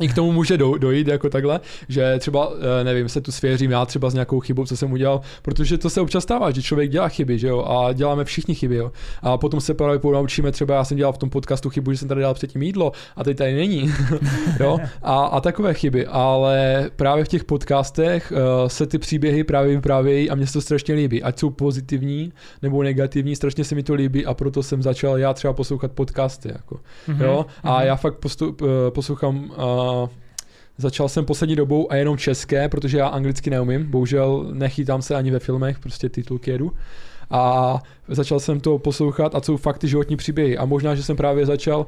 i 0.00 0.08
k 0.08 0.14
tomu 0.14 0.32
může 0.32 0.56
do, 0.56 0.78
dojít 0.78 1.08
jako 1.08 1.30
takhle, 1.30 1.60
že 1.88 2.18
třeba, 2.18 2.52
eh, 2.80 2.84
nevím, 2.84 3.08
se 3.08 3.20
tu 3.20 3.32
svěřím 3.32 3.70
já 3.70 3.86
třeba 3.86 4.10
s 4.10 4.14
nějakou 4.14 4.40
chybou, 4.40 4.66
co 4.66 4.76
jsem 4.76 4.92
udělal, 4.92 5.20
protože 5.42 5.78
to 5.78 5.90
se 5.90 6.00
občas 6.00 6.22
stává, 6.22 6.50
že 6.50 6.62
člověk 6.62 6.90
dělá 6.90 7.08
chyby, 7.08 7.38
že 7.38 7.48
jo, 7.48 7.62
a 7.62 7.92
děláme 7.92 8.24
všichni 8.24 8.54
chyby, 8.54 8.76
jo. 8.76 8.92
A 9.22 9.38
potom 9.38 9.60
se 9.60 9.74
právě 9.74 10.00
naučíme, 10.12 10.52
třeba 10.52 10.74
já 10.74 10.84
jsem 10.84 10.96
dělal 10.96 11.12
v 11.12 11.18
tom 11.18 11.30
podcastu 11.30 11.70
chybu, 11.70 11.92
že 11.92 11.98
jsem 11.98 12.08
tady 12.08 12.20
dal 12.20 12.34
předtím 12.34 12.62
jídlo 12.62 12.92
a 13.16 13.24
teď 13.24 13.36
tady 13.36 13.54
není, 13.54 13.90
jo, 14.60 14.78
a, 15.02 15.24
a 15.24 15.40
takové 15.40 15.74
chyby, 15.74 16.06
ale 16.06 16.90
právě 16.96 17.24
v 17.24 17.28
těch 17.28 17.44
podcastech 17.44 18.32
uh, 18.32 18.68
se 18.68 18.86
ty 18.86 18.98
příběhy 18.98 19.44
právě 19.44 19.74
vyprávějí 19.74 20.30
a 20.30 20.34
mně 20.34 20.46
se 20.46 20.52
to 20.52 20.60
strašně 20.60 20.94
líbí, 20.94 21.22
ať 21.22 21.38
jsou 21.38 21.50
pozitivní 21.50 22.32
nebo 22.62 22.82
negativní, 22.82 23.36
strašně 23.36 23.64
se 23.64 23.74
mi 23.74 23.82
to 23.82 23.94
líbí 23.94 24.26
a 24.26 24.34
proto 24.34 24.62
jsem 24.62 24.82
začal 24.82 25.18
já 25.18 25.34
třeba 25.34 25.52
poslouchat 25.52 25.92
podcasty, 25.92 26.48
jako. 26.48 26.80
Mhm, 27.08 27.24
Jo? 27.24 27.46
A 27.62 27.76
mhm. 27.76 27.86
já 27.86 27.96
fakt 27.96 28.14
postup, 28.14 28.62
eh, 28.62 28.90
poslouchám, 28.90 29.50
uh, 29.50 29.85
začal 30.78 31.08
jsem 31.08 31.24
poslední 31.24 31.56
dobou 31.56 31.92
a 31.92 31.96
jenom 31.96 32.16
české, 32.18 32.68
protože 32.68 32.98
já 32.98 33.06
anglicky 33.06 33.50
neumím, 33.50 33.90
bohužel 33.90 34.46
nechytám 34.52 35.02
se 35.02 35.14
ani 35.14 35.30
ve 35.30 35.38
filmech, 35.38 35.78
prostě 35.78 36.08
titulky 36.08 36.50
jedu. 36.50 36.72
A 37.30 37.82
začal 38.08 38.40
jsem 38.40 38.60
to 38.60 38.78
poslouchat 38.78 39.34
a 39.34 39.40
jsou 39.40 39.56
fakt 39.56 39.78
ty 39.78 39.88
životní 39.88 40.16
příběhy. 40.16 40.58
A 40.58 40.64
možná, 40.64 40.94
že 40.94 41.02
jsem 41.02 41.16
právě 41.16 41.46
začal 41.46 41.80
uh, 41.80 41.86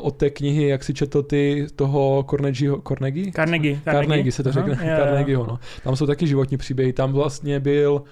od 0.00 0.16
té 0.16 0.30
knihy, 0.30 0.68
jak 0.68 0.84
si 0.84 0.94
četl 0.94 1.22
ty 1.22 1.66
toho 1.76 2.26
Carnegieho, 2.30 2.82
Carnegie? 2.88 3.32
Carnegie, 3.32 3.80
Carnegie 3.84 4.32
se 4.32 4.42
to 4.42 4.48
Aha, 4.48 4.60
řekne, 4.60 4.90
jo. 4.90 4.96
Carnegieho, 4.96 5.46
no. 5.46 5.58
Tam 5.84 5.96
jsou 5.96 6.06
taky 6.06 6.26
životní 6.26 6.56
příběhy, 6.56 6.92
tam 6.92 7.12
vlastně 7.12 7.60
byl 7.60 8.02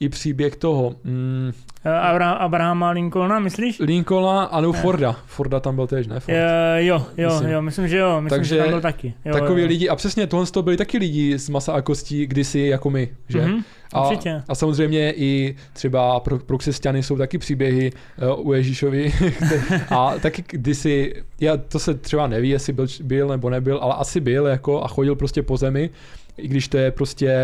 i 0.00 0.08
příběh 0.08 0.56
toho, 0.56 0.94
mm, 1.04 1.52
Eh, 1.84 1.88
Abra- 1.90 2.32
Abrahama 2.32 2.90
Lincolna, 2.90 3.38
myslíš? 3.38 3.78
Lincolna 3.78 4.42
a 4.44 4.60
no 4.60 4.72
Ne. 4.72 4.78
Forda. 4.82 5.16
Forda 5.26 5.60
tam 5.60 5.74
byl 5.74 5.86
tež, 5.86 6.06
ne? 6.06 6.20
Ford. 6.20 6.36
Eh, 6.36 6.84
jo, 6.84 7.06
jo, 7.16 7.28
Myslím. 7.30 7.50
jo, 7.50 7.62
myslím, 7.62 7.88
že 7.88 7.96
jo, 7.98 8.20
myslím, 8.20 8.38
Takže 8.38 8.54
že 8.54 8.60
tam 8.60 8.70
byl 8.70 8.80
taky. 8.80 9.14
Jo, 9.24 9.32
Takový 9.32 9.62
jo. 9.62 9.68
lidi, 9.68 9.88
a 9.88 9.96
přesně 9.96 10.26
tohle 10.26 10.46
to 10.46 10.62
byli 10.62 10.76
taky 10.76 10.98
lidi 10.98 11.38
z 11.38 11.48
masa 11.48 11.72
a 11.72 11.80
kostí 11.82 12.26
kdysi 12.26 12.58
jako 12.60 12.90
my, 12.90 13.08
že? 13.28 13.40
Mhm, 13.40 13.62
A, 13.92 14.08
určitě. 14.08 14.42
a 14.48 14.54
samozřejmě 14.54 15.12
i 15.16 15.56
třeba 15.72 16.20
pro, 16.20 16.38
pro 16.38 16.58
křesťany 16.58 17.02
jsou 17.02 17.16
taky 17.16 17.38
příběhy 17.38 17.92
uh, 18.38 18.48
u 18.48 18.52
Ježíšovi. 18.52 19.12
a 19.90 20.14
taky 20.22 20.44
kdysi, 20.50 21.14
já, 21.40 21.56
to 21.56 21.78
se 21.78 21.94
třeba 21.94 22.26
neví, 22.26 22.48
jestli 22.48 22.72
byl, 22.72 22.86
byl 23.02 23.28
nebo 23.28 23.50
nebyl, 23.50 23.78
ale 23.82 23.94
asi 23.94 24.20
byl 24.20 24.46
jako 24.46 24.82
a 24.84 24.88
chodil 24.88 25.16
prostě 25.16 25.42
po 25.42 25.56
zemi, 25.56 25.90
i 26.36 26.48
když 26.48 26.68
to 26.68 26.78
je 26.78 26.90
prostě 26.90 27.34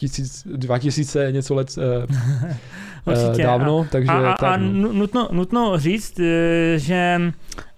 tisíc, 0.00 0.46
dva 0.56 0.78
tisíce 0.78 1.32
něco 1.32 1.54
let 1.54 1.68
uh, 1.78 1.84
Určitě. 3.14 3.42
dávno, 3.42 3.86
takže 3.90 4.12
a, 4.12 4.32
a, 4.32 4.36
tak, 4.36 4.42
a 4.52 4.56
no. 4.56 4.68
nu- 4.72 4.92
nutno, 4.92 5.28
nutno 5.32 5.78
říct, 5.78 6.20
eh, 6.20 6.78
že 6.78 7.20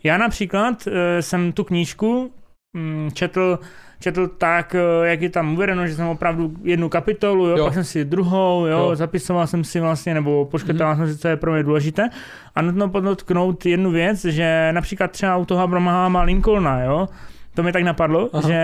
já 0.05 0.19
například 0.19 0.89
eh, 0.89 1.23
jsem 1.23 1.53
tu 1.53 1.64
knížku 1.64 2.31
mm, 2.77 3.11
četl, 3.12 3.59
četl 4.01 4.29
tak, 4.29 4.75
eh, 4.75 5.09
jak 5.09 5.23
je 5.23 5.31
tam 5.31 5.53
uvedeno, 5.53 5.87
že 5.87 5.95
jsem 5.95 6.07
opravdu 6.07 6.53
jednu 6.62 6.89
kapitolu, 6.89 7.47
jo, 7.47 7.57
Jo. 7.57 7.64
pak 7.64 7.75
jsem 7.75 7.85
si 7.85 8.05
druhou, 8.05 8.66
jo, 8.66 8.79
Jo. 8.79 8.97
zapisoval 8.97 9.47
jsem 9.47 9.64
si 9.64 9.81
vlastně, 9.81 10.14
nebo 10.14 10.45
poškrtal 10.45 10.97
jsem 10.97 11.09
si, 11.12 11.19
co 11.19 11.29
je 11.29 11.37
pro 11.37 11.53
mě 11.53 11.62
důležité. 11.62 12.09
A 12.55 12.62
nutno 12.62 12.89
podotknout 12.89 13.66
jednu 13.66 13.91
věc, 13.91 14.25
že 14.25 14.71
například 14.73 15.11
třeba 15.11 15.37
u 15.37 15.45
toho 15.45 15.62
Abrahama 15.62 16.23
Lincolna, 16.23 16.83
jo, 16.83 17.09
to 17.55 17.62
mi 17.62 17.73
tak 17.73 17.83
napadlo, 17.83 18.31
Aha. 18.33 18.49
že 18.49 18.59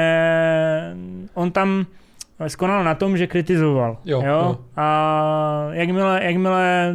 on 1.34 1.50
tam 1.50 1.86
skonal 2.46 2.84
na 2.84 2.94
tom, 2.94 3.16
že 3.16 3.26
kritizoval. 3.26 3.98
Jo, 4.04 4.22
jo? 4.26 4.26
jo. 4.26 4.58
A 4.76 5.68
jakmile, 5.70 6.24
jakmile 6.24 6.94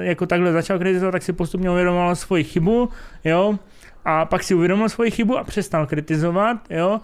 jako 0.00 0.26
takhle 0.26 0.52
začal 0.52 0.78
kritizovat, 0.78 1.12
tak 1.12 1.22
si 1.22 1.32
postupně 1.32 1.70
uvědomoval 1.70 2.16
svoji 2.16 2.44
chybu, 2.44 2.88
jo? 3.24 3.58
A 4.04 4.24
pak 4.24 4.42
si 4.42 4.54
uvědomil 4.54 4.88
svoji 4.88 5.10
chybu 5.10 5.38
a 5.38 5.44
přestal 5.44 5.86
kritizovat, 5.86 6.56
jo? 6.70 7.00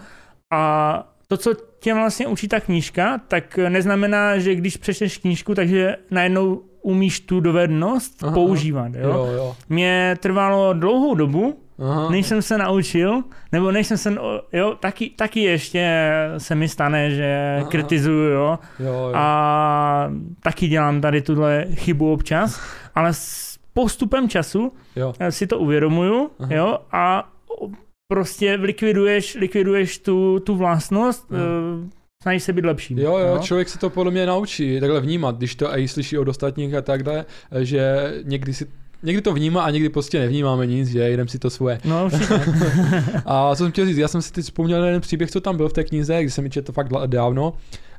A 0.51 1.05
to, 1.29 1.37
co 1.37 1.55
tě 1.81 1.95
vlastně 1.95 2.27
učí 2.27 2.49
ta 2.49 2.61
knížka, 2.61 3.21
tak 3.29 3.59
neznamená, 3.69 4.39
že 4.39 4.55
když 4.55 4.77
přečteš 4.77 5.19
knížku, 5.19 5.55
takže 5.55 5.97
najednou 6.11 6.63
umíš 6.83 7.21
tu 7.21 7.41
dovednost 7.41 8.25
Aha, 8.25 8.35
používat, 8.35 8.95
jo? 8.95 9.09
jo, 9.09 9.27
jo. 9.27 9.57
Mě 9.69 10.17
trvalo 10.21 10.73
dlouhou 10.73 11.15
dobu, 11.15 11.61
Aha. 11.81 12.11
než 12.11 12.27
jsem 12.27 12.43
se 12.43 12.59
naučil, 12.59 13.23
nebo 13.53 13.73
než 13.73 13.87
jsem 13.87 13.97
se, 13.99 14.15
jo, 14.53 14.77
taky, 14.81 15.11
taky 15.11 15.41
ještě 15.41 16.11
se 16.39 16.55
mi 16.55 16.69
stane, 16.69 17.11
že 17.11 17.57
Aha. 17.61 17.69
kritizuju, 17.71 18.31
jo, 18.31 18.59
jo, 18.79 18.87
jo. 18.93 19.13
a 19.15 20.11
taky 20.43 20.69
dělám 20.69 21.01
tady 21.01 21.23
tuhle 21.23 21.67
chybu 21.75 22.13
občas, 22.13 22.61
ale 22.95 23.09
s 23.13 23.59
postupem 23.73 24.29
času 24.29 24.73
jo. 24.97 25.13
eh, 25.19 25.33
si 25.33 25.47
to 25.47 25.59
uvědomuju, 25.59 26.31
Aha. 26.41 26.55
jo, 26.55 26.79
a 26.93 27.33
prostě 28.13 28.55
likviduješ, 28.55 29.35
likviduješ 29.35 29.99
tu, 29.99 30.41
tu 30.41 30.55
vlastnost, 30.57 31.27
Jo. 31.31 31.37
eh, 31.39 31.89
snažíš 32.23 32.43
se 32.43 32.53
být 32.53 32.65
lepší. 32.65 33.01
Jo, 33.01 33.19
jo, 33.19 33.39
člověk 33.43 33.69
se 33.69 33.79
to 33.79 33.91
podle 33.91 34.13
mě 34.13 34.27
naučí 34.27 34.81
takhle 34.81 35.01
vnímat, 35.01 35.37
když 35.37 35.55
to 35.55 35.79
i 35.79 35.89
slyší 35.89 36.19
od 36.19 36.29
ostatních 36.29 36.75
a 36.75 36.83
takhle, 36.83 37.25
že 37.61 38.13
někdy 38.25 38.55
si 38.55 38.67
Někdy 39.03 39.23
to 39.23 39.33
vnímá 39.33 39.63
a 39.63 39.71
někdy 39.71 39.89
prostě 39.89 40.19
nevnímáme 40.19 40.67
nic, 40.67 40.89
že 40.89 41.11
jdem 41.11 41.29
si 41.29 41.39
to 41.39 41.51
svoje. 41.51 41.79
No 41.85 42.05
určitě. 42.13 42.41
A 43.27 43.57
co 43.57 43.65
jsem 43.65 43.73
chtěl 43.73 43.87
říct, 43.87 43.97
já 43.97 44.09
jsem 44.09 44.23
si 44.23 44.33
teď 44.33 44.45
vzpomněl 44.45 44.81
na 44.81 44.87
jeden 44.87 45.01
příběh, 45.01 45.31
co 45.31 45.41
tam 45.41 45.57
byl 45.57 45.69
v 45.69 45.73
té 45.73 45.85
knize, 45.85 46.23
když 46.23 46.35
jsem 46.35 46.45
ji 46.45 46.51
četl 46.51 46.73
fakt 46.73 46.89
dávno. 47.07 47.53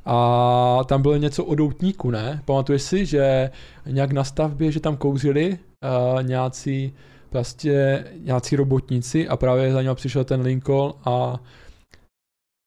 A 0.04 0.80
tam 0.86 1.02
bylo 1.02 1.16
něco 1.16 1.44
o 1.44 1.54
doutníku, 1.54 2.10
ne? 2.10 2.42
Pamatuješ 2.44 2.82
si, 2.82 3.06
že 3.06 3.50
nějak 3.86 4.12
na 4.12 4.24
stavbě, 4.24 4.72
že 4.72 4.80
tam 4.80 4.96
kouřili 4.96 5.58
uh, 5.58 6.22
nějací 6.22 6.92
prostě 7.30 8.04
nějací 8.18 8.56
robotníci 8.56 9.28
a 9.28 9.36
právě 9.36 9.72
za 9.72 9.82
něm 9.82 9.94
přišel 9.94 10.24
ten 10.24 10.40
Lincoln 10.40 10.92
a 11.04 11.40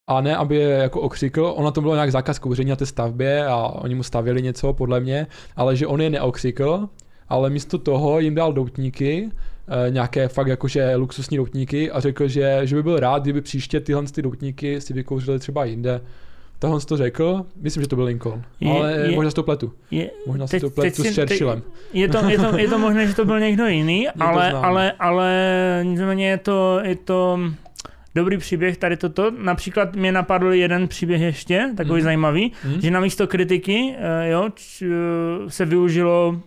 a 0.09 0.21
ne, 0.21 0.38
aby 0.38 0.55
je 0.55 0.69
jako 0.69 1.01
okřikl, 1.01 1.53
ona 1.55 1.71
to 1.71 1.81
bylo 1.81 1.93
nějak 1.93 2.11
zákaz 2.11 2.39
kouření 2.39 2.69
na 2.69 2.75
té 2.75 2.86
stavbě 2.86 3.45
a 3.45 3.55
oni 3.57 3.95
mu 3.95 4.03
stavěli 4.03 4.41
něco, 4.41 4.73
podle 4.73 4.99
mě, 4.99 5.27
ale 5.55 5.75
že 5.75 5.88
on 5.88 6.01
je 6.01 6.09
neokřikl, 6.09 6.89
ale 7.30 7.49
místo 7.49 7.78
toho 7.78 8.19
jim 8.19 8.36
dal 8.36 8.53
doutníky, 8.53 9.30
eh, 9.88 9.91
nějaké 9.91 10.28
fakt 10.28 10.47
jakože 10.47 10.95
luxusní 10.95 11.38
doutníky 11.38 11.91
a 11.91 11.99
řekl, 11.99 12.28
že, 12.28 12.59
že 12.63 12.76
by 12.76 12.84
byl 12.84 12.99
rád, 12.99 13.21
kdyby 13.23 13.41
příště 13.41 13.80
tyhle 13.80 14.03
ty 14.03 14.21
doutníky 14.21 14.82
si 14.82 14.93
vykouřili 14.93 15.39
třeba 15.39 15.65
jinde. 15.65 16.01
Tohle 16.59 16.80
to 16.82 16.97
řekl, 16.97 17.45
myslím, 17.61 17.84
že 17.84 17.89
to 17.89 17.95
byl 17.95 18.05
Lincoln, 18.05 18.41
Je- 18.59 18.71
ale 18.71 18.93
je- 18.93 19.15
možná 19.15 19.32
si 19.32 19.36
to 19.36 19.43
pletu. 19.43 19.73
Je, 19.91 20.09
Možná 20.28 20.47
si 20.47 20.59
to 20.59 20.69
pletu 20.69 21.03
s 21.03 21.15
Churchillem. 21.15 21.61
Je 21.93 22.07
to, 22.07 22.30
je, 22.30 22.38
to, 22.38 22.57
je 22.57 22.67
to 22.67 22.80
možné, 22.80 23.07
že 23.07 23.15
to 23.15 23.26
byl 23.26 23.39
někdo 23.39 23.65
jiný, 23.67 24.09
ale, 24.09 24.51
ale, 24.51 24.91
ale 24.91 25.30
nicméně 25.84 26.30
je 26.30 26.38
to, 26.38 26.80
je 26.84 26.95
to 26.95 27.39
dobrý 28.15 28.38
příběh 28.38 28.78
tady 28.78 28.97
toto. 28.97 29.32
Například 29.32 29.95
mě 29.95 30.11
napadl 30.11 30.53
jeden 30.53 30.88
příběh 30.88 31.21
ještě, 31.21 31.69
takový 31.78 31.95
Mhm. 31.99 32.03
zajímavý, 32.03 32.51
Hm? 32.63 32.82
že 32.82 32.91
na 32.91 32.99
místo 32.99 33.28
kritiky 33.28 33.95
eh, 33.97 34.30
jo, 34.30 34.49
č, 34.55 34.86
eh, 34.86 35.49
se 35.49 35.65
využilo 35.65 36.39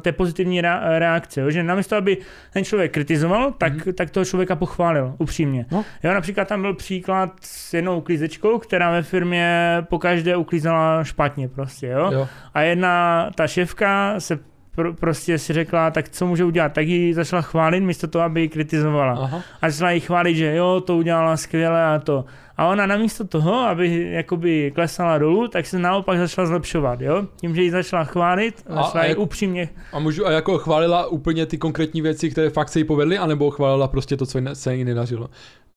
té 0.00 0.12
pozitivní 0.12 0.62
rea- 0.62 0.98
reakce, 0.98 1.40
jo? 1.40 1.50
že 1.50 1.62
namísto, 1.62 1.96
aby 1.96 2.16
ten 2.52 2.64
člověk 2.64 2.92
kritizoval, 2.92 3.52
tak, 3.58 3.72
Mhm. 3.72 3.80
mm-hmm. 3.82 3.94
tak 3.94 4.10
toho 4.10 4.24
člověka 4.24 4.56
pochválil, 4.56 5.14
upřímně. 5.18 5.66
No. 5.72 5.84
Jo, 6.02 6.14
například 6.14 6.48
tam 6.48 6.62
byl 6.62 6.74
příklad 6.74 7.30
s 7.40 7.74
jednou 7.74 7.98
uklízečkou, 7.98 8.58
která 8.58 8.90
ve 8.90 9.02
firmě 9.02 9.76
pokaždé 9.88 10.36
uklízela 10.36 11.04
špatně 11.04 11.48
prostě, 11.48 11.86
jo? 11.86 12.10
Jo. 12.12 12.28
A 12.54 12.60
jedna, 12.62 13.30
ta 13.34 13.46
šéfka 13.46 14.14
se 14.20 14.38
pr- 14.76 14.94
prostě 14.94 15.38
si 15.38 15.52
řekla, 15.52 15.90
tak 15.90 16.08
co 16.08 16.26
může 16.26 16.44
udělat, 16.44 16.72
tak 16.72 16.86
ji 16.86 17.14
začala 17.14 17.42
chválit 17.42 17.80
místo 17.80 18.06
toho, 18.08 18.24
aby 18.24 18.40
ji 18.40 18.48
kritizovala. 18.48 19.12
Aha. 19.22 19.40
A 19.62 19.70
začala 19.70 19.90
jí 19.90 20.00
chválit, 20.00 20.34
že 20.34 20.54
jo, 20.54 20.80
to 20.86 20.96
udělala 20.96 21.36
skvěle 21.36 21.84
a 21.84 21.98
to. 21.98 22.24
A 22.56 22.66
ona 22.68 22.86
namísto 22.86 23.24
toho, 23.26 23.54
aby 23.54 24.06
jakoby 24.10 24.72
klesala 24.74 25.18
dolů, 25.18 25.48
tak 25.48 25.66
se 25.66 25.78
naopak 25.78 26.18
začala 26.18 26.46
zlepšovat, 26.46 27.00
jo. 27.00 27.26
Tím, 27.40 27.54
že 27.54 27.62
ji 27.62 27.70
začala 27.70 28.04
chválit, 28.04 28.62
A- 28.66 28.74
začala 28.74 29.04
a 29.04 29.06
jak- 29.06 29.18
upřímně 29.18 29.68
A 29.92 29.98
můžu, 29.98 30.26
a 30.26 30.30
jako 30.30 30.58
chválila 30.58 31.06
úplně 31.06 31.46
ty 31.46 31.58
konkrétní 31.58 32.02
věci, 32.02 32.30
které 32.30 32.50
fakt 32.50 32.68
se 32.68 32.78
jí 32.78 32.84
povedly, 32.84 33.18
anebo 33.18 33.50
chválila 33.50 33.88
prostě 33.88 34.16
to, 34.16 34.26
co 34.26 34.38
se 34.52 34.74
jí 34.76 34.84
nedařilo? 34.84 35.30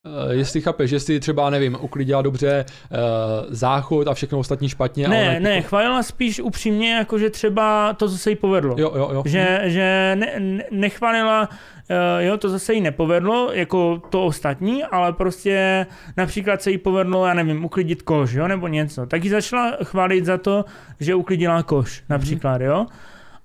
Uh, 0.05 0.31
jestli 0.31 0.61
chápeš, 0.61 0.91
jestli 0.91 1.19
třeba, 1.19 1.49
nevím, 1.49 1.77
uklidila 1.81 2.21
dobře 2.21 2.65
uh, 2.91 2.97
záchod 3.49 4.07
a 4.07 4.13
všechno 4.13 4.39
ostatní 4.39 4.69
špatně. 4.69 5.05
a 5.05 5.09
ona 5.09 5.17
Ne, 5.17 5.25
jako- 5.25 5.43
ne, 5.43 5.61
chválila 5.61 6.03
spíš 6.03 6.39
upřímně, 6.39 6.93
jako 6.93 7.17
že 7.19 7.29
třeba 7.29 7.93
to, 7.93 8.09
co 8.09 8.17
se 8.17 8.29
jí 8.29 8.35
povedlo. 8.35 8.75
Jo, 8.77 8.91
jo, 8.95 9.09
jo. 9.13 9.23
Že, 9.25 9.61
že 9.65 10.11
ne, 10.19 10.33
ne, 10.39 10.63
nechválila, 10.71 11.49
jo, 12.19 12.37
to, 12.37 12.49
co 12.49 12.59
se 12.59 12.73
jí 12.73 12.81
nepovedlo, 12.81 13.51
jako 13.53 14.01
to 14.09 14.25
ostatní, 14.25 14.83
ale 14.83 15.13
prostě 15.13 15.85
například 16.17 16.61
se 16.61 16.71
jí 16.71 16.77
povedlo, 16.77 17.25
já 17.25 17.33
nevím, 17.33 17.65
uklidit 17.65 18.01
koš, 18.01 18.33
jo, 18.33 18.47
nebo 18.47 18.67
něco. 18.67 19.05
Tak 19.05 19.23
ji 19.23 19.29
začala 19.29 19.71
chválit 19.83 20.25
za 20.25 20.37
to, 20.37 20.65
že 20.99 21.15
uklidila 21.15 21.63
koš, 21.63 22.03
například, 22.09 22.61
jo. 22.61 22.85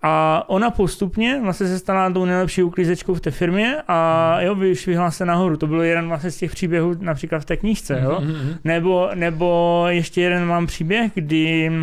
A 0.04 0.44
ona 0.46 0.70
postupně 0.70 1.40
vlastně 1.42 1.66
se 1.66 1.78
stala 1.78 2.10
tou 2.10 2.24
nejlepší 2.24 2.62
uklízečkou 2.62 3.14
v 3.14 3.20
té 3.20 3.30
firmě 3.30 3.76
a 3.88 4.36
jo, 4.40 4.54
vyšvihla 4.54 5.10
se 5.10 5.26
nahoru. 5.26 5.56
To 5.56 5.66
byl 5.66 5.82
jeden 5.82 6.08
vlastně 6.08 6.30
z 6.30 6.36
těch 6.36 6.50
příběhů 6.50 6.94
například 7.00 7.38
v 7.38 7.44
té 7.44 7.56
knížce, 7.56 8.00
jo. 8.04 8.18
Mhm, 8.20 8.32
mhm. 8.32 8.54
Nebo, 8.64 9.08
nebo 9.14 9.84
ještě 9.88 10.20
jeden 10.20 10.46
mám 10.46 10.66
příběh, 10.66 11.10
kdy 11.14 11.70
uh, 11.70 11.76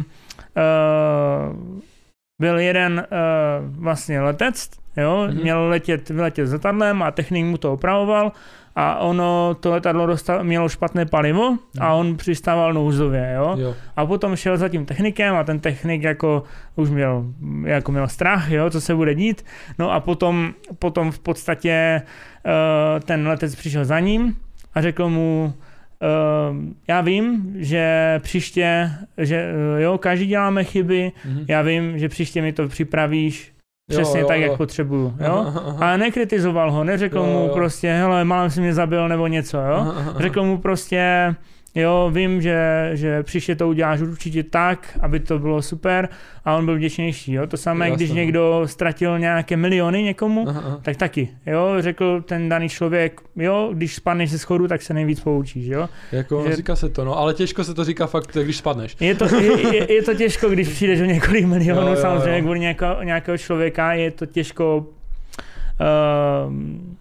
byl 2.41 2.59
jeden 2.59 3.05
uh, 3.11 3.83
vlastně 3.83 4.21
letec, 4.21 4.69
jo, 5.01 5.23
Mhm. 5.27 5.37
mm-hmm. 5.37 5.41
měl 5.41 5.67
letět, 5.67 6.09
vyletět 6.09 6.47
s 6.47 6.53
letadlem 6.53 7.01
a 7.03 7.11
technik 7.11 7.45
mu 7.45 7.57
to 7.57 7.73
opravoval 7.73 8.31
a 8.75 8.99
ono, 8.99 9.55
to 9.59 9.71
letadlo 9.71 10.05
dostal, 10.05 10.43
mělo 10.43 10.69
špatné 10.69 11.05
palivo 11.05 11.57
a 11.79 11.93
on 11.93 12.17
přistával 12.17 12.73
nouzově, 12.73 13.33
jo. 13.35 13.55
Jo. 13.59 13.75
A 13.95 14.05
potom 14.05 14.35
šel 14.35 14.57
za 14.57 14.69
tím 14.69 14.85
technikem 14.85 15.35
a 15.35 15.43
ten 15.43 15.59
technik 15.59 16.03
jako 16.03 16.43
už 16.75 16.89
měl, 16.89 17.25
jako 17.65 17.91
měl 17.91 18.07
strach, 18.07 18.51
jo, 18.51 18.69
co 18.69 18.81
se 18.81 18.95
bude 18.95 19.15
dít. 19.15 19.45
No 19.79 19.91
a 19.91 19.99
potom, 19.99 20.53
potom 20.79 21.11
v 21.11 21.19
podstatě 21.19 22.01
uh, 22.45 22.99
ten 22.99 23.27
letec 23.27 23.55
přišel 23.55 23.85
za 23.85 23.99
ním 23.99 24.35
a 24.73 24.81
řekl 24.81 25.09
mu, 25.09 25.53
uh, 26.01 26.57
já 26.87 27.01
vím, 27.01 27.53
že 27.55 28.15
příště, 28.23 28.91
že 29.17 29.51
uh, 29.75 29.81
jo, 29.81 29.97
každý 29.97 30.25
děláme 30.25 30.63
chyby, 30.63 31.11
Mhm. 31.25 31.45
já 31.47 31.61
vím, 31.61 31.99
že 31.99 32.09
příště 32.09 32.41
mi 32.41 32.53
to 32.53 32.67
připravíš 32.67 33.51
přesně 33.89 34.19
jo, 34.19 34.27
tak, 34.27 34.37
jo. 34.37 34.43
jak 34.43 34.57
potřebuju, 34.57 35.13
jo. 35.19 35.43
Aha, 35.47 35.63
aha. 35.67 35.93
A 35.93 35.97
nekritizoval 35.97 36.71
ho, 36.71 36.83
neřekl 36.83 37.17
Jo, 37.17 37.25
mu 37.25 37.45
jo. 37.47 37.53
prostě, 37.53 37.91
hele, 37.91 38.25
málem 38.25 38.49
si 38.49 38.61
mě 38.61 38.73
zabil 38.73 39.07
nebo 39.07 39.27
něco, 39.27 39.57
jo. 39.57 39.63
Aha, 39.73 39.93
aha, 39.97 40.09
aha. 40.11 40.19
Řekl 40.21 40.43
mu 40.43 40.57
prostě, 40.57 41.35
jo, 41.75 42.11
vím, 42.13 42.41
že, 42.41 42.89
že 42.93 43.23
příště 43.23 43.55
to 43.55 43.69
uděláš 43.69 44.01
určitě 44.01 44.43
tak, 44.43 44.97
aby 45.01 45.19
to 45.19 45.39
bylo 45.39 45.61
super 45.61 46.09
a 46.45 46.55
on 46.55 46.65
byl 46.65 46.75
vděčnější, 46.75 47.33
jo. 47.33 47.47
To 47.47 47.57
samé, 47.57 47.85
Jasně, 47.85 47.95
když 47.95 48.09
no. 48.09 48.15
někdo 48.15 48.61
ztratil 48.65 49.19
nějaké 49.19 49.57
miliony 49.57 50.03
někomu, 50.03 50.49
Aha, 50.49 50.61
aha. 50.65 50.79
tak 50.81 50.97
taky, 50.97 51.29
jo, 51.45 51.75
řekl 51.79 52.21
ten 52.21 52.49
daný 52.49 52.69
člověk, 52.69 53.21
jo, 53.35 53.69
když 53.73 53.95
spadneš 53.95 54.31
ze 54.31 54.39
schodu, 54.39 54.67
tak 54.67 54.81
se 54.81 54.93
nejvíc 54.93 55.19
poučíš, 55.19 55.65
jo. 55.67 55.89
Jako, 56.11 56.43
že- 56.49 56.55
říká 56.55 56.75
se 56.75 56.89
to, 56.89 57.05
no, 57.05 57.17
ale 57.17 57.33
těžko 57.33 57.63
se 57.63 57.73
to 57.73 57.83
říká 57.83 58.07
fakt, 58.07 58.37
když 58.43 58.57
spadneš. 58.57 58.95
Je 58.99 59.15
to, 59.15 59.35
je, 59.35 59.75
je, 59.75 59.93
je 59.93 60.03
to 60.03 60.13
těžko, 60.13 60.49
když 60.49 60.67
přijdeš 60.69 61.01
o 61.01 61.05
několik 61.05 61.45
milionů, 61.45 61.81
Jo, 61.81 61.87
jo, 61.87 61.95
samozřejmě 62.01 62.37
jo. 62.37 62.43
kvůli 62.43 62.59
nějakého, 62.59 63.03
nějakého 63.03 63.37
člověka, 63.37 63.93
je 63.93 64.11
to 64.11 64.25
těžko 64.25 64.77
uh, 64.77 66.53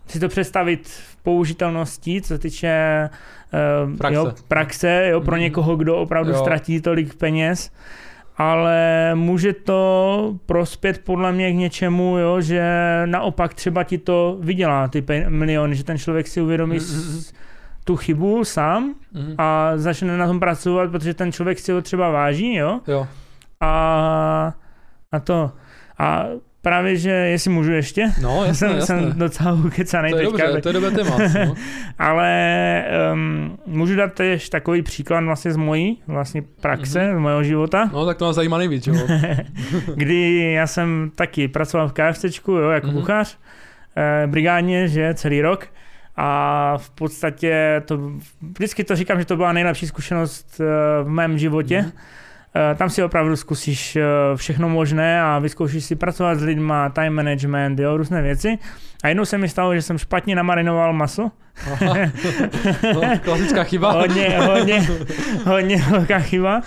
si 0.07 0.21
to 0.21 0.29
představit 0.29 0.89
v 0.89 1.17
použitelnosti, 1.23 2.21
co 2.21 2.29
se 2.29 2.39
týče 2.39 3.09
Praxe. 3.99 4.15
Jo, 4.15 4.33
praxe 4.49 5.09
jo, 5.11 5.21
pro 5.21 5.33
Mhm. 5.35 5.41
někoho, 5.41 5.77
kdo 5.77 5.97
opravdu 5.97 6.31
Jo. 6.33 6.39
ztratí 6.39 6.81
tolik 6.81 7.15
peněz. 7.15 7.71
Ale 8.37 9.11
může 9.15 9.53
to 9.53 10.35
prospět 10.47 10.99
podle 11.05 11.33
mě 11.33 11.53
k 11.53 11.57
něčemu, 11.57 12.19
jo, 12.19 12.41
že 12.41 12.63
naopak 13.07 13.55
třeba 13.55 13.85
ti 13.85 13.99
to 13.99 14.37
vydělá 14.41 14.89
ty 14.89 15.05
miliony, 15.29 15.77
že 15.77 15.85
ten 15.85 15.99
člověk 15.99 16.29
si 16.29 16.41
uvědomí 16.41 16.77
Mhm. 16.77 16.81
s- 16.85 17.33
tu 17.85 17.97
chybu 17.97 18.45
sám 18.45 18.95
Mhm. 19.15 19.35
a 19.39 19.73
začne 19.77 20.17
na 20.17 20.27
tom 20.27 20.41
pracovat, 20.41 20.91
protože 20.91 21.15
ten 21.15 21.33
člověk 21.33 21.59
si 21.59 21.73
ho 21.73 21.83
třeba 21.83 22.11
váží, 22.11 22.55
jo, 22.55 22.81
Jo, 22.87 23.07
a, 23.61 24.53
a 25.13 25.21
to. 25.21 25.51
A 25.99 26.25
právě, 26.69 26.97
že 26.97 27.11
jestli 27.11 27.51
můžu 27.51 27.73
ještě, 27.73 28.13
no, 28.23 28.45
jasně, 28.47 28.55
jsem, 28.55 28.69
jasně. 28.71 28.87
jsem 28.87 29.13
docela 29.19 29.53
ukecanej 29.53 30.11
To 30.13 30.19
je 30.19 30.27
teďka, 30.27 30.47
dobře, 30.47 30.61
to 30.63 30.69
je 30.69 30.73
dobré 30.73 30.91
téma. 30.91 31.17
No. 31.47 31.55
ale 31.99 32.85
um, 33.13 33.59
můžu 33.67 33.97
dát 33.97 34.13
tež 34.13 34.49
takový 34.49 34.83
příklad 34.83 35.25
vlastně 35.25 35.53
z 35.53 35.57
mojí 35.57 36.03
vlastně 36.07 36.43
praxe, 36.61 37.07
Mhm. 37.09 37.17
z 37.17 37.21
mého 37.21 37.43
života, 37.43 37.91
no, 37.93 38.07
tak 38.07 38.17
to 38.17 38.25
nás 38.25 38.37
zajímá 38.37 38.59
nejvíc, 38.59 38.87
jo. 38.87 38.95
kdy 39.95 40.53
já 40.53 40.67
jsem 40.67 41.11
taky 41.15 41.49
pracoval 41.49 41.89
v 41.89 41.93
KFCčku, 41.93 42.53
jo, 42.53 42.71
jako 42.71 42.87
Mhm. 42.87 42.97
kuchař, 42.97 43.39
eh, 43.97 44.27
brigádně, 44.27 44.89
že 44.89 45.15
celý 45.15 45.43
rok. 45.43 45.67
A 46.21 46.75
v 46.77 46.91
podstatě 46.91 47.83
to, 47.85 47.99
vždycky 48.57 48.85
to 48.85 48.97
říkám, 48.97 49.19
že 49.19 49.25
to 49.25 49.37
byla 49.37 49.53
nejlepší 49.53 49.87
zkušenost 49.87 50.61
eh, 50.61 50.65
v 51.05 51.09
mém 51.09 51.39
životě. 51.39 51.81
Mhm. 51.83 51.93
Eh, 52.57 52.75
Tam 52.75 52.91
si 52.91 53.03
opravdu 53.03 53.37
zkusíš 53.37 53.97
eh, 53.97 54.05
všechno 54.37 54.69
možné 54.69 55.23
a 55.23 55.39
vyzkoušíš 55.39 55.85
si 55.85 55.97
pracovat 55.97 56.39
s 56.39 56.43
lidma, 56.43 56.89
time 56.89 57.11
management, 57.11 57.79
jo, 57.79 57.97
různé 57.97 58.23
věci. 58.23 58.59
A 59.05 59.09
jednou 59.09 59.25
se 59.25 59.39
mi 59.39 59.49
stalo, 59.49 59.75
že 59.75 59.83
jsem 59.83 59.99
špatně 59.99 60.35
namarinoval 60.37 60.93
maso. 60.93 61.31
Aha. 61.73 61.95
No, 62.95 63.01
klasická 63.25 63.65
chyba. 63.65 63.93
Hodně, 63.93 64.39
hodně, 64.39 64.87
hodně 65.45 65.77
velká 65.91 66.19
chyba. 66.19 66.63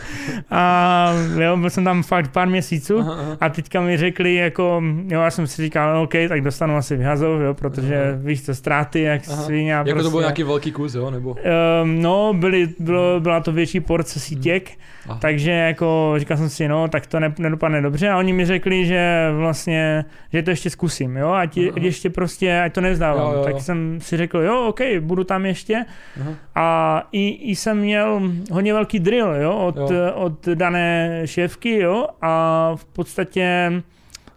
A 0.51 1.13
jo, 1.39 1.57
byl 1.57 1.69
jsem 1.69 1.83
tam 1.83 2.03
fakt 2.03 2.31
pár 2.31 2.47
měsíců. 2.47 2.99
Aha, 2.99 3.13
aha. 3.13 3.37
A 3.41 3.49
teďka 3.49 3.81
mi 3.81 3.97
řekli, 3.97 4.35
jako, 4.35 4.83
jo, 5.07 5.21
já 5.21 5.31
jsem 5.31 5.47
si 5.47 5.61
říkal, 5.61 5.93
no, 5.93 6.03
OK, 6.03 6.13
tak 6.29 6.41
dostanu 6.41 6.77
asi 6.77 6.95
vyhazov, 6.97 7.41
jo, 7.41 7.53
protože 7.53 7.95
Aha. 8.03 8.19
víš 8.23 8.43
co, 8.45 8.55
ztráty, 8.55 9.01
jak 9.01 9.25
svině. 9.25 9.75
a 9.75 9.77
Jako 9.77 9.89
to 9.89 9.95
byl 9.95 10.01
prostě- 10.11 10.19
nějaký 10.23 10.43
velký 10.43 10.71
kus, 10.71 10.95
jo, 10.95 11.11
nebo? 11.11 11.35
Um, 11.83 12.01
no, 12.01 12.33
byly, 12.33 12.69
bylo, 12.79 13.19
byla 13.19 13.39
to 13.39 13.51
větší 13.51 13.79
porce 13.79 14.19
sítěk, 14.19 14.71
Aha. 15.09 15.17
takže 15.21 15.51
jako 15.51 16.13
říkal 16.17 16.37
jsem 16.37 16.49
si, 16.49 16.67
no, 16.67 16.87
tak 16.87 17.07
to 17.07 17.19
ne, 17.19 17.33
nedopadne 17.39 17.81
dobře 17.81 18.09
a 18.09 18.17
oni 18.17 18.33
mi 18.33 18.45
řekli, 18.45 18.85
že 18.85 19.29
vlastně, 19.37 20.05
že 20.33 20.43
to 20.43 20.49
ještě 20.49 20.69
zkusím, 20.69 21.17
jo, 21.17 21.27
Aha. 21.29 21.39
ať 21.41 21.57
ještě 21.57 22.09
prostě, 22.21 22.61
ať 22.61 22.73
to 22.73 22.81
nevzdávám. 22.81 23.25
Jo, 23.25 23.31
jo, 23.31 23.37
jo. 23.37 23.43
Tak 23.43 23.61
jsem 23.61 23.99
si 24.01 24.17
řekl, 24.17 24.37
jo, 24.39 24.67
OK, 24.67 24.79
budu 24.99 25.23
tam 25.23 25.45
ještě 25.45 25.85
Aha. 26.21 26.33
a 26.55 27.07
i, 27.11 27.29
i 27.29 27.55
jsem 27.55 27.77
měl 27.77 28.21
hodně 28.51 28.73
velký 28.73 28.99
drill, 28.99 29.35
jo, 29.35 29.55
od, 29.57 29.77
Jo. 29.77 30.13
od 30.13 30.47
dané 30.47 31.21
šéfky, 31.25 31.79
jo, 31.79 32.07
a 32.21 32.71
v 32.75 32.85
podstatě 32.85 33.71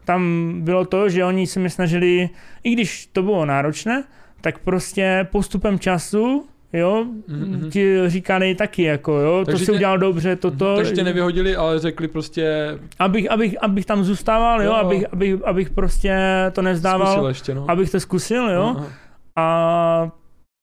tam 0.05 0.53
bylo 0.59 0.85
to, 0.85 1.09
že 1.09 1.25
oni 1.25 1.47
se 1.47 1.61
mi 1.61 1.71
snažili, 1.71 2.29
i 2.63 2.71
když 2.73 3.07
to 3.13 3.23
bylo 3.23 3.45
náročné, 3.47 4.05
tak 4.41 4.59
prostě 4.59 5.27
postupem 5.33 5.79
času, 5.79 6.47
jo, 6.75 7.05
Mhm. 7.29 7.71
ti 7.71 7.97
říkali 8.07 8.55
taky, 8.55 8.83
jako 8.83 9.13
jo, 9.13 9.43
Takže 9.45 9.53
to 9.53 9.59
si 9.59 9.73
tě- 9.73 9.77
udělal 9.77 9.99
dobře, 9.99 10.37
toto, 10.37 10.77
Takže 10.77 10.93
tě 10.93 11.05
nevyhodili, 11.05 11.57
ale 11.57 11.79
řekli 11.79 12.09
prostě 12.09 12.79
abych, 12.99 13.31
abych, 13.31 13.63
abych 13.63 13.87
tam 13.87 14.05
zůstával, 14.05 14.63
jo, 14.63 14.67
Jo. 14.71 14.73
abych, 14.77 15.05
abych, 15.13 15.35
abych 15.45 15.71
prostě 15.71 16.17
to 16.47 16.51
zkusil 16.51 16.65
nevzdával, 16.65 17.29
ještě, 17.29 17.55
no. 17.55 17.65
abych 17.71 17.91
to 17.91 18.01
zkusil, 18.01 18.51
jo, 18.51 18.75
Aha. 18.77 18.87
a 19.37 20.09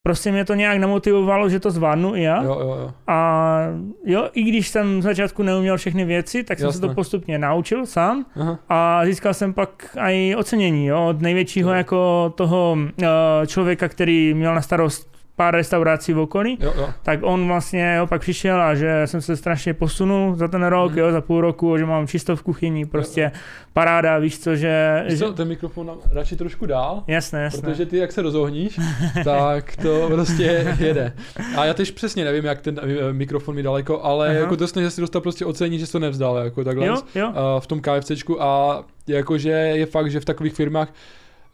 prostě 0.07 0.31
mě 0.31 0.45
to 0.45 0.53
nějak 0.53 0.77
nemotivovalo, 0.77 1.49
že 1.49 1.59
to 1.59 1.71
zvládnu 1.71 2.15
i 2.15 2.21
já. 2.21 2.43
Jo, 2.43 2.57
jo, 2.61 2.67
jo. 2.81 2.91
A 3.07 3.57
jo, 4.05 4.29
i 4.33 4.43
když 4.43 4.67
jsem 4.69 4.99
v 4.99 5.03
začátku 5.03 5.43
neuměl 5.43 5.77
všechny 5.77 6.05
věci, 6.05 6.43
tak 6.43 6.59
jsem 6.59 6.71
se 6.71 6.75
Jasné. 6.77 6.87
to 6.87 6.93
postupně 6.95 7.37
naučil 7.39 7.85
sám 7.85 8.25
Aha. 8.35 8.59
a 8.69 9.05
získal 9.05 9.33
jsem 9.33 9.53
pak 9.53 9.97
i 9.97 10.35
ocenění, 10.35 10.85
jo, 10.85 11.05
od 11.09 11.21
největšího 11.21 11.69
Jo. 11.71 11.77
jako 11.77 12.33
toho 12.37 12.77
uh, 12.79 13.05
člověka, 13.47 13.87
který 13.87 14.33
měl 14.33 14.55
na 14.55 14.61
starost 14.61 15.10
pár 15.41 15.55
restaurací 15.55 16.13
v 16.13 16.19
okolí, 16.19 16.57
Jo, 16.61 16.73
jo. 16.77 16.89
tak 17.03 17.19
on 17.23 17.47
vlastně 17.47 17.95
jo, 17.97 18.07
pak 18.07 18.21
přišel 18.21 18.61
a 18.61 18.75
že 18.75 19.01
jsem 19.05 19.21
se 19.21 19.37
strašně 19.37 19.73
posunul 19.73 20.35
za 20.35 20.47
ten 20.47 20.63
rok, 20.63 20.91
Mhm. 20.91 20.99
jo, 20.99 21.11
za 21.11 21.21
půl 21.21 21.41
roku, 21.41 21.77
že 21.77 21.85
mám 21.85 22.07
čisto 22.07 22.35
v 22.35 22.43
kuchyni, 22.43 22.85
prostě 22.85 23.31
paráda, 23.73 24.17
víš 24.17 24.39
co, 24.39 24.55
že... 24.55 25.03
Víš 25.09 25.19
že 25.19 25.25
co, 25.25 25.33
ten 25.33 25.47
mikrofon 25.47 25.87
nám 25.87 25.97
radši 26.11 26.35
trošku 26.35 26.65
dál, 26.65 27.03
jasné, 27.07 27.43
jasné. 27.43 27.61
protože 27.61 27.85
ty, 27.85 27.97
jak 27.97 28.11
se 28.11 28.21
rozohníš, 28.21 28.79
tak 29.23 29.75
to 29.75 30.07
prostě 30.07 30.75
jede. 30.79 31.13
A 31.57 31.65
já 31.65 31.73
teď 31.73 31.91
přesně 31.91 32.25
nevím, 32.25 32.45
jak 32.45 32.61
ten 32.61 32.79
mikrofon 33.11 33.55
mi 33.55 33.63
daleko, 33.63 34.03
ale 34.03 34.27
Aha. 34.29 34.37
jako 34.39 34.57
to 34.57 34.65
že 34.81 34.89
si 34.89 35.01
dostal 35.01 35.21
prostě 35.21 35.45
ocení, 35.45 35.79
že 35.79 35.85
jsi 35.85 35.91
to 35.91 35.99
nevzdal, 35.99 36.37
jako 36.37 36.63
takhle. 36.63 36.85
Jo, 36.87 36.95
jo. 37.15 37.31
a 37.35 37.59
v 37.59 37.67
tom 37.67 37.81
KFCčku 37.81 38.41
a 38.43 38.83
jakože 39.07 39.49
je 39.49 39.85
fakt, 39.85 40.11
že 40.11 40.19
v 40.19 40.25
takových 40.25 40.53
firmách 40.53 40.93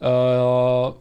uh, 0.00 0.94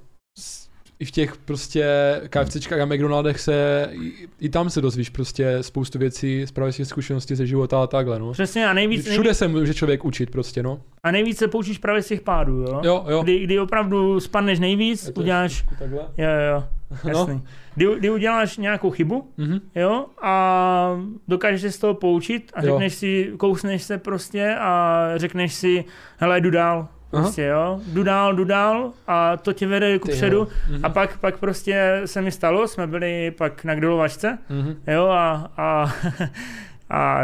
i 0.99 1.05
v 1.05 1.11
těch 1.11 1.37
prostě 1.37 1.85
KFCčkách 2.29 2.79
a 2.79 2.85
McDonaldech 2.85 3.39
se, 3.39 3.89
i, 3.91 4.13
i 4.39 4.49
tam 4.49 4.69
se 4.69 4.81
dozvíš 4.81 5.09
prostě 5.09 5.57
spoustu 5.61 5.99
věcí, 5.99 6.47
zprávy 6.47 6.73
si 6.73 6.85
zkušenosti 6.85 7.35
ze 7.35 7.45
života 7.47 7.83
a 7.83 7.87
takhle, 7.87 8.19
no. 8.19 8.31
Přesně 8.31 8.67
a 8.67 8.73
nejvíc, 8.73 9.01
Všude 9.09 9.19
nejvíc, 9.23 9.37
se 9.37 9.47
může 9.47 9.73
člověk 9.73 10.05
učit 10.05 10.29
prostě, 10.31 10.63
no. 10.63 10.79
a 11.03 11.11
nejvíc 11.11 11.37
se 11.37 11.47
poučíš 11.47 11.77
právě 11.77 12.01
z 12.01 12.07
těch 12.07 12.21
pádů, 12.21 12.53
jo? 12.61 12.81
Jo, 12.83 13.05
jo. 13.09 13.23
Kdy, 13.23 13.39
kdy 13.43 13.59
opravdu 13.59 14.19
spadneš 14.19 14.59
nejvíc, 14.59 15.11
uděláš, 15.15 15.65
Takhle. 15.79 15.99
jo, 15.99 16.29
jo, 16.29 16.53
jo, 16.55 16.63
No. 17.03 17.09
jasný. 17.09 17.41
Kdy, 17.75 17.85
kdy 17.99 18.09
uděláš 18.09 18.57
nějakou 18.57 18.89
chybu, 18.91 19.27
Mhm. 19.37 19.59
jo, 19.75 20.05
a 20.21 21.01
dokážeš 21.27 21.61
se 21.61 21.71
z 21.71 21.77
toho 21.77 21.93
poučit 21.93 22.51
a 22.53 22.65
Jo. 22.65 22.71
řekneš 22.71 22.93
si, 22.93 23.31
kousneš 23.37 23.83
se 23.83 23.97
prostě 23.97 24.55
a 24.59 25.03
řekneš 25.15 25.53
si, 25.53 25.85
hele, 26.17 26.41
jdu 26.41 26.49
dál. 26.49 26.87
Prostě, 27.09 27.43
jo, 27.43 27.79
jdu 27.87 28.03
dál, 28.03 28.33
jdu 28.35 28.43
dál 28.43 28.91
a 29.07 29.37
to 29.37 29.53
tě 29.53 29.67
vede 29.67 29.99
ku 29.99 30.07
předu. 30.07 30.47
Mhm. 30.71 30.85
a 30.85 30.89
pak, 30.89 31.17
pak 31.17 31.37
prostě 31.37 32.01
se 32.05 32.21
mi 32.21 32.31
stalo, 32.31 32.67
jsme 32.67 32.87
byli 32.87 33.31
pak 33.31 33.63
na 33.63 33.75
grilovačce, 33.75 34.37
Mhm. 34.49 34.75
jo, 34.87 35.07
a, 35.07 35.51
a, 35.57 35.91
a 36.89 37.19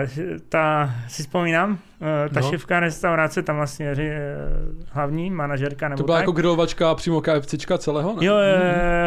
ta, 0.49 0.91
si 1.07 1.23
vzpomínám, 1.23 1.77
ta 2.34 2.39
No. 2.39 2.49
šéfka 2.49 2.80
restaurace, 2.80 3.43
tam 3.43 3.56
vlastně 3.56 3.88
eh, 3.97 4.36
hlavní 4.91 5.30
manažerka 5.32 5.89
nebo 5.89 5.97
To 5.97 6.04
byla 6.06 6.18
tak. 6.18 6.22
jako 6.22 6.32
grilovačka 6.32 6.95
přímo 6.95 7.22
KFCčka 7.22 7.78
celého, 7.78 8.16
ne? 8.20 8.26
Jo, 8.26 8.34
jo, 8.36 8.58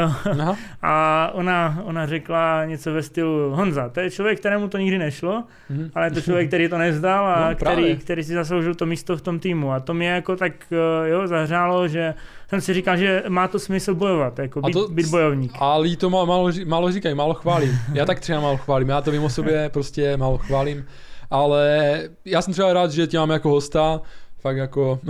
jo. 0.03 0.11
Aha. 0.41 0.57
A 0.83 1.31
ona, 1.35 1.79
ona 1.85 2.07
řekla 2.07 2.65
něco 2.65 2.93
ve 2.93 3.03
stylu 3.03 3.51
Honza, 3.55 3.89
to 3.89 4.01
je 4.01 4.11
člověk, 4.11 4.39
kterému 4.41 4.69
to 4.69 4.79
nikdy 4.79 4.99
nešlo, 4.99 5.45
Mhm. 5.71 5.91
ale 5.95 6.07
je 6.07 6.11
to 6.11 6.21
člověk, 6.21 6.49
který 6.49 6.69
to 6.69 6.79
nezdal 6.79 7.27
a 7.27 7.37
No, 7.51 7.57
právě. 7.57 7.85
který, 7.85 7.97
který 7.97 8.25
si 8.25 8.35
zasloužil 8.35 8.75
to 8.75 8.87
místo 8.87 9.17
v 9.17 9.23
tom 9.23 9.39
týmu. 9.39 9.73
A 9.73 9.81
to 9.81 9.95
mě 9.95 10.09
jako 10.09 10.37
tak 10.37 10.53
eh, 10.73 11.09
jo, 11.09 11.27
zahřálo, 11.27 11.89
že 11.89 12.15
jsem 12.49 12.61
si 12.61 12.75
říkal, 12.75 12.97
že 12.97 13.23
má 13.29 13.49
to 13.49 13.59
smysl 13.59 13.95
bojovat, 13.95 14.39
jako 14.39 14.61
A 14.65 14.67
být, 14.67 14.73
to- 14.73 14.89
být 14.89 15.07
bojovník. 15.07 15.53
A 15.61 15.77
lidi 15.77 15.97
to 15.97 16.11
má- 16.11 16.25
málo, 16.25 16.51
málo 16.67 16.93
říkají, 16.93 17.15
málo 17.15 17.35
chválím. 17.35 17.79
Já 17.93 18.05
tak 18.07 18.21
třeba 18.21 18.41
málo 18.41 18.57
chválím, 18.57 18.89
já 18.89 19.01
to 19.01 19.11
vím 19.11 19.25
o 19.25 19.31
sobě, 19.31 19.69
prostě 19.73 20.17
málo 20.17 20.39
chválím. 20.39 20.85
Ale 21.31 22.01
já 22.25 22.43
jsem 22.43 22.53
třeba 22.53 22.73
rád, 22.73 22.91
že 22.91 23.07
tě 23.07 23.19
mám 23.19 23.31
jako 23.31 23.49
hosta, 23.49 24.01
fakt 24.47 24.57
jako, 24.57 25.01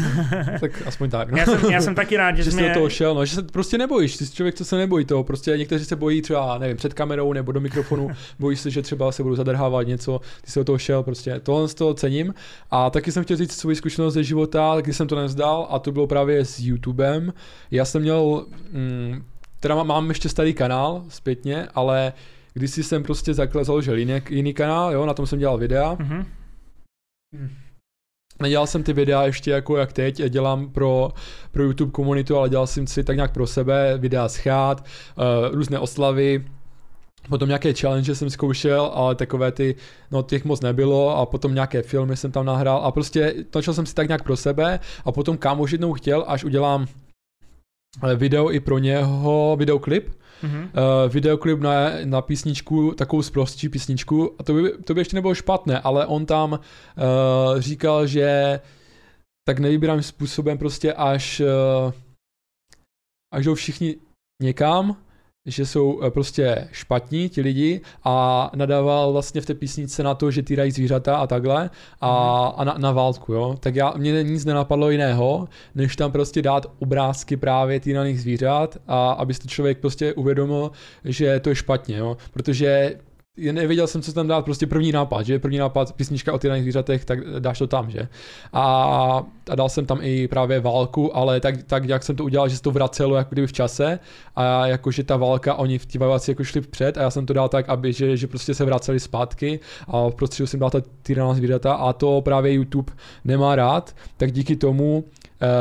tak 0.60 0.86
aspoň 0.86 1.10
tak. 1.10 1.30
No. 1.30 1.38
Já 1.38 1.46
jsem, 1.46 1.70
já 1.70 1.80
jsem 1.80 1.94
taky 1.94 2.16
rád, 2.16 2.36
že, 2.36 2.42
že 2.42 2.50
jsi 2.50 2.56
jsi 2.56 2.62
do 2.62 2.66
mě, 2.66 2.74
toho 2.74 2.88
šel, 2.88 3.14
no, 3.14 3.24
že 3.24 3.34
se 3.34 3.42
prostě 3.42 3.78
nebojíš, 3.78 4.16
ty 4.16 4.26
jsi 4.26 4.34
člověk, 4.34 4.54
co 4.54 4.64
se 4.64 4.76
nebojí 4.76 5.04
toho, 5.04 5.24
prostě 5.24 5.58
někteří 5.58 5.84
se 5.84 5.96
bojí 5.96 6.22
třeba, 6.22 6.58
nevím, 6.58 6.76
před 6.76 6.94
kamerou 6.94 7.32
nebo 7.32 7.52
do 7.52 7.60
mikrofonu, 7.60 8.10
bojí 8.38 8.56
se, 8.56 8.70
že 8.70 8.82
třeba 8.82 9.12
se 9.12 9.22
budou 9.22 9.36
zadrhávat 9.36 9.86
něco, 9.86 10.20
ty 10.44 10.50
jsi 10.50 10.58
do 10.58 10.64
toho 10.64 10.78
šel, 10.78 11.02
prostě 11.02 11.40
tohle 11.42 11.68
z 11.68 11.74
toho 11.74 11.94
cením 11.94 12.34
a 12.70 12.90
taky 12.90 13.12
jsem 13.12 13.24
chtěl 13.24 13.36
říct 13.36 13.52
svou 13.52 13.74
zkušenost 13.74 14.14
ze 14.14 14.24
života, 14.24 14.76
když 14.80 14.96
jsem 14.96 15.08
to 15.08 15.16
nevzdal 15.16 15.66
a 15.70 15.78
to 15.78 15.92
bylo 15.92 16.06
právě 16.06 16.44
s 16.44 16.60
YouTubem, 16.60 17.32
já 17.70 17.84
jsem 17.84 18.02
měl, 18.02 18.46
mm, 18.72 19.24
teda 19.60 19.74
má- 19.74 19.82
mám 19.82 20.08
ještě 20.08 20.28
starý 20.28 20.54
kanál 20.54 21.04
zpětně, 21.08 21.68
ale 21.74 22.12
když 22.54 22.70
jsem 22.70 23.02
prostě 23.02 23.32
zakl- 23.32 23.64
založil 23.64 23.98
jiný, 23.98 24.22
jiný 24.30 24.54
kanál, 24.54 24.92
jo, 24.92 25.06
na 25.06 25.14
tom 25.14 25.26
jsem 25.26 25.38
dělal 25.38 25.58
videa, 25.58 25.96
Mhm. 26.00 26.26
Nedělal 28.42 28.66
jsem 28.66 28.82
ty 28.82 28.92
videa 28.92 29.22
ještě 29.22 29.50
jako 29.50 29.76
jak 29.76 29.92
teď, 29.92 30.22
dělám 30.22 30.68
pro, 30.70 31.10
pro 31.52 31.62
YouTube 31.62 31.92
komunitu, 31.92 32.36
ale 32.36 32.48
dělal 32.48 32.66
jsem 32.66 32.86
si 32.86 33.04
tak 33.04 33.16
nějak 33.16 33.32
pro 33.32 33.46
sebe, 33.46 33.98
videa 33.98 34.28
schát, 34.28 34.84
uh, 34.84 35.54
různé 35.54 35.78
oslavy, 35.78 36.44
potom 37.28 37.48
nějaké 37.48 37.72
challenge 37.74 38.14
jsem 38.14 38.30
zkoušel, 38.30 38.90
ale 38.94 39.14
takové 39.14 39.52
ty, 39.52 39.74
no 40.10 40.22
těch 40.22 40.44
moc 40.44 40.60
nebylo 40.60 41.16
a 41.16 41.26
potom 41.26 41.54
nějaké 41.54 41.82
filmy 41.82 42.16
jsem 42.16 42.32
tam 42.32 42.46
nahrál 42.46 42.80
a 42.84 42.92
prostě 42.92 43.34
točil 43.50 43.74
jsem 43.74 43.86
si 43.86 43.94
tak 43.94 44.08
nějak 44.08 44.22
pro 44.22 44.36
sebe 44.36 44.80
a 45.04 45.12
potom 45.12 45.36
kámoš 45.36 45.72
jednou 45.72 45.92
chtěl, 45.92 46.24
až 46.26 46.44
udělám 46.44 46.86
eh, 48.10 48.16
video 48.16 48.50
i 48.50 48.60
pro 48.60 48.78
něho, 48.78 49.56
videoklip, 49.58 50.19
Mhm. 50.42 50.62
uh, 50.62 50.68
videoklip 51.12 51.60
na, 51.60 51.90
na 52.04 52.22
písničku, 52.22 52.94
takovou 52.94 53.22
zprostší 53.22 53.68
písničku 53.68 54.34
a 54.38 54.42
to 54.42 54.52
by, 54.52 54.72
to 54.84 54.94
by 54.94 55.00
ještě 55.00 55.16
nebylo 55.16 55.34
špatné, 55.34 55.80
ale 55.80 56.06
on 56.06 56.26
tam 56.26 56.52
uh, 56.52 56.58
říkal, 57.60 58.06
že 58.06 58.60
tak 59.48 59.58
nevybírám 59.58 60.02
způsobem 60.02 60.58
prostě 60.58 60.92
až 60.92 61.40
uh, 61.40 61.92
až 63.34 63.44
jdou 63.44 63.54
všichni 63.54 63.96
někam, 64.42 64.96
že 65.46 65.66
jsou 65.66 66.00
eh, 66.02 66.10
prostě 66.10 66.68
špatní 66.72 67.28
ti 67.28 67.40
lidi 67.40 67.80
a 68.04 68.50
nadával 68.54 69.12
vlastně 69.12 69.40
v 69.40 69.46
té 69.46 69.54
písničce 69.54 70.02
na 70.02 70.14
to, 70.14 70.30
že 70.30 70.42
týrají 70.42 70.70
zvířata 70.70 71.16
a 71.16 71.26
takhle 71.26 71.70
a, 72.00 72.46
a 72.56 72.64
na, 72.64 72.74
na 72.78 72.92
válku, 72.92 73.32
jo. 73.32 73.56
Tak 73.60 73.74
já, 73.74 73.94
mě 73.96 74.22
nic 74.22 74.44
nenapadlo 74.44 74.90
jiného, 74.90 75.48
než 75.74 75.96
tam 75.96 76.12
prostě 76.12 76.42
dát 76.42 76.66
obrázky 76.78 77.36
právě 77.36 77.80
týraných 77.80 78.20
zvířat 78.20 78.76
a 78.86 79.10
aby 79.10 79.34
si 79.34 79.40
to 79.40 79.48
člověk 79.48 79.78
prostě 79.78 80.14
uvědomil, 80.14 80.70
že 81.04 81.40
to 81.40 81.48
je 81.48 81.54
špatně, 81.54 81.96
jo. 81.96 82.16
Protože 82.32 82.96
jen 83.40 83.56
nevěděl 83.56 83.86
jsem, 83.86 84.02
co 84.02 84.12
tam 84.12 84.26
dát, 84.26 84.44
prostě 84.44 84.66
první 84.66 84.92
nápad, 84.92 85.22
že 85.22 85.38
první 85.38 85.58
nápad, 85.58 85.92
písnička 85.92 86.32
o 86.32 86.38
týraných 86.38 86.62
zvířatech, 86.62 87.04
tak 87.04 87.18
dáš 87.38 87.58
to 87.58 87.66
tam, 87.66 87.90
že. 87.90 88.08
A, 88.52 88.62
a 89.50 89.54
dal 89.54 89.68
jsem 89.68 89.86
tam 89.86 89.98
i 90.02 90.28
právě 90.28 90.60
válku, 90.60 91.16
ale 91.16 91.40
tak, 91.40 91.62
tak 91.62 91.84
jak 91.84 92.02
jsem 92.02 92.16
to 92.16 92.24
udělal, 92.24 92.48
že 92.48 92.56
se 92.56 92.62
to 92.62 92.70
vracelo 92.70 93.16
jako 93.16 93.28
kdyby 93.32 93.46
v 93.46 93.52
čase 93.52 93.98
a 94.36 94.66
jakože 94.66 95.04
ta 95.04 95.16
válka, 95.16 95.54
oni 95.54 95.78
v 95.78 95.86
tí 95.86 95.98
válci 95.98 96.30
jako 96.30 96.44
šli 96.44 96.60
vpřed 96.60 96.98
a 96.98 97.02
já 97.02 97.10
jsem 97.10 97.26
to 97.26 97.32
dal 97.32 97.48
tak, 97.48 97.68
aby, 97.68 97.92
že, 97.92 98.16
že 98.16 98.26
prostě 98.26 98.54
se 98.54 98.64
vraceli 98.64 99.00
zpátky 99.00 99.60
a 99.88 100.08
v 100.08 100.14
jsem 100.46 100.60
dal 100.60 100.70
ta 100.70 100.80
týraná 101.02 101.34
zvířata 101.34 101.72
a 101.72 101.92
to 101.92 102.20
právě 102.20 102.52
YouTube 102.52 102.92
nemá 103.24 103.56
rád, 103.56 103.96
tak 104.16 104.32
díky 104.32 104.56
tomu 104.56 105.04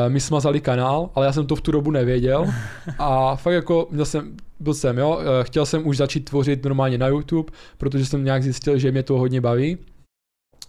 my 0.07 0.19
smazali 0.19 0.61
kanál, 0.61 1.09
ale 1.15 1.25
já 1.25 1.33
jsem 1.33 1.47
to 1.47 1.55
v 1.55 1.61
tu 1.61 1.71
dobu 1.71 1.91
nevěděl 1.91 2.45
a 2.99 3.35
fakt 3.35 3.53
jako 3.53 3.87
měl 3.91 4.05
jsem, 4.05 4.37
byl 4.59 4.73
jsem, 4.73 4.97
jo, 4.97 5.17
uh, 5.17 5.23
chtěl 5.41 5.65
jsem 5.65 5.87
už 5.87 5.97
začít 5.97 6.19
tvořit 6.19 6.63
normálně 6.63 6.97
na 6.97 7.07
YouTube, 7.07 7.51
protože 7.77 8.05
jsem 8.05 8.23
nějak 8.23 8.43
zjistil, 8.43 8.77
že 8.77 8.91
mě 8.91 9.03
to 9.03 9.17
hodně 9.17 9.41
baví. 9.41 9.77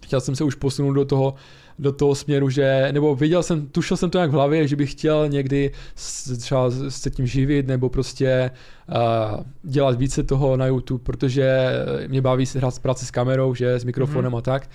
Chtěl 0.04 0.20
jsem 0.20 0.36
se 0.36 0.44
už 0.44 0.54
posunout 0.54 0.92
do 0.92 1.04
toho, 1.04 1.34
do 1.78 1.92
toho 1.92 2.14
směru, 2.14 2.50
že, 2.50 2.88
nebo 2.92 3.14
věděl 3.14 3.42
jsem, 3.42 3.66
tušil 3.66 3.96
jsem 3.96 4.10
to 4.10 4.18
nějak 4.18 4.30
v 4.30 4.34
hlavě, 4.34 4.68
že 4.68 4.76
bych 4.76 4.92
chtěl 4.92 5.28
někdy 5.28 5.70
s, 5.94 6.38
třeba 6.38 6.70
se 6.88 7.10
tím 7.10 7.26
živit, 7.26 7.66
nebo 7.66 7.88
prostě 7.88 8.50
uh, 8.88 9.40
dělat 9.62 9.98
více 9.98 10.22
toho 10.22 10.56
na 10.56 10.66
YouTube, 10.66 11.04
protože 11.04 11.70
mě 12.06 12.22
baví 12.22 12.46
se 12.46 12.58
hrát 12.58 12.78
práce 12.78 13.06
s 13.06 13.10
kamerou, 13.10 13.54
že, 13.54 13.74
s 13.74 13.84
mikrofonem 13.84 14.32
mm-hmm. 14.32 14.38
a 14.38 14.40
tak. 14.40 14.70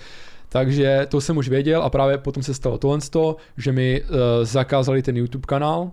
Takže 0.48 1.06
to 1.08 1.20
jsem 1.20 1.36
už 1.36 1.48
věděl 1.48 1.82
a 1.82 1.90
právě 1.90 2.18
potom 2.18 2.42
se 2.42 2.54
stalo 2.54 2.78
tohle, 2.78 2.98
že 3.56 3.72
mi 3.72 4.02
uh, 4.02 4.16
zakázali 4.42 5.02
ten 5.02 5.16
YouTube 5.16 5.46
kanál, 5.46 5.90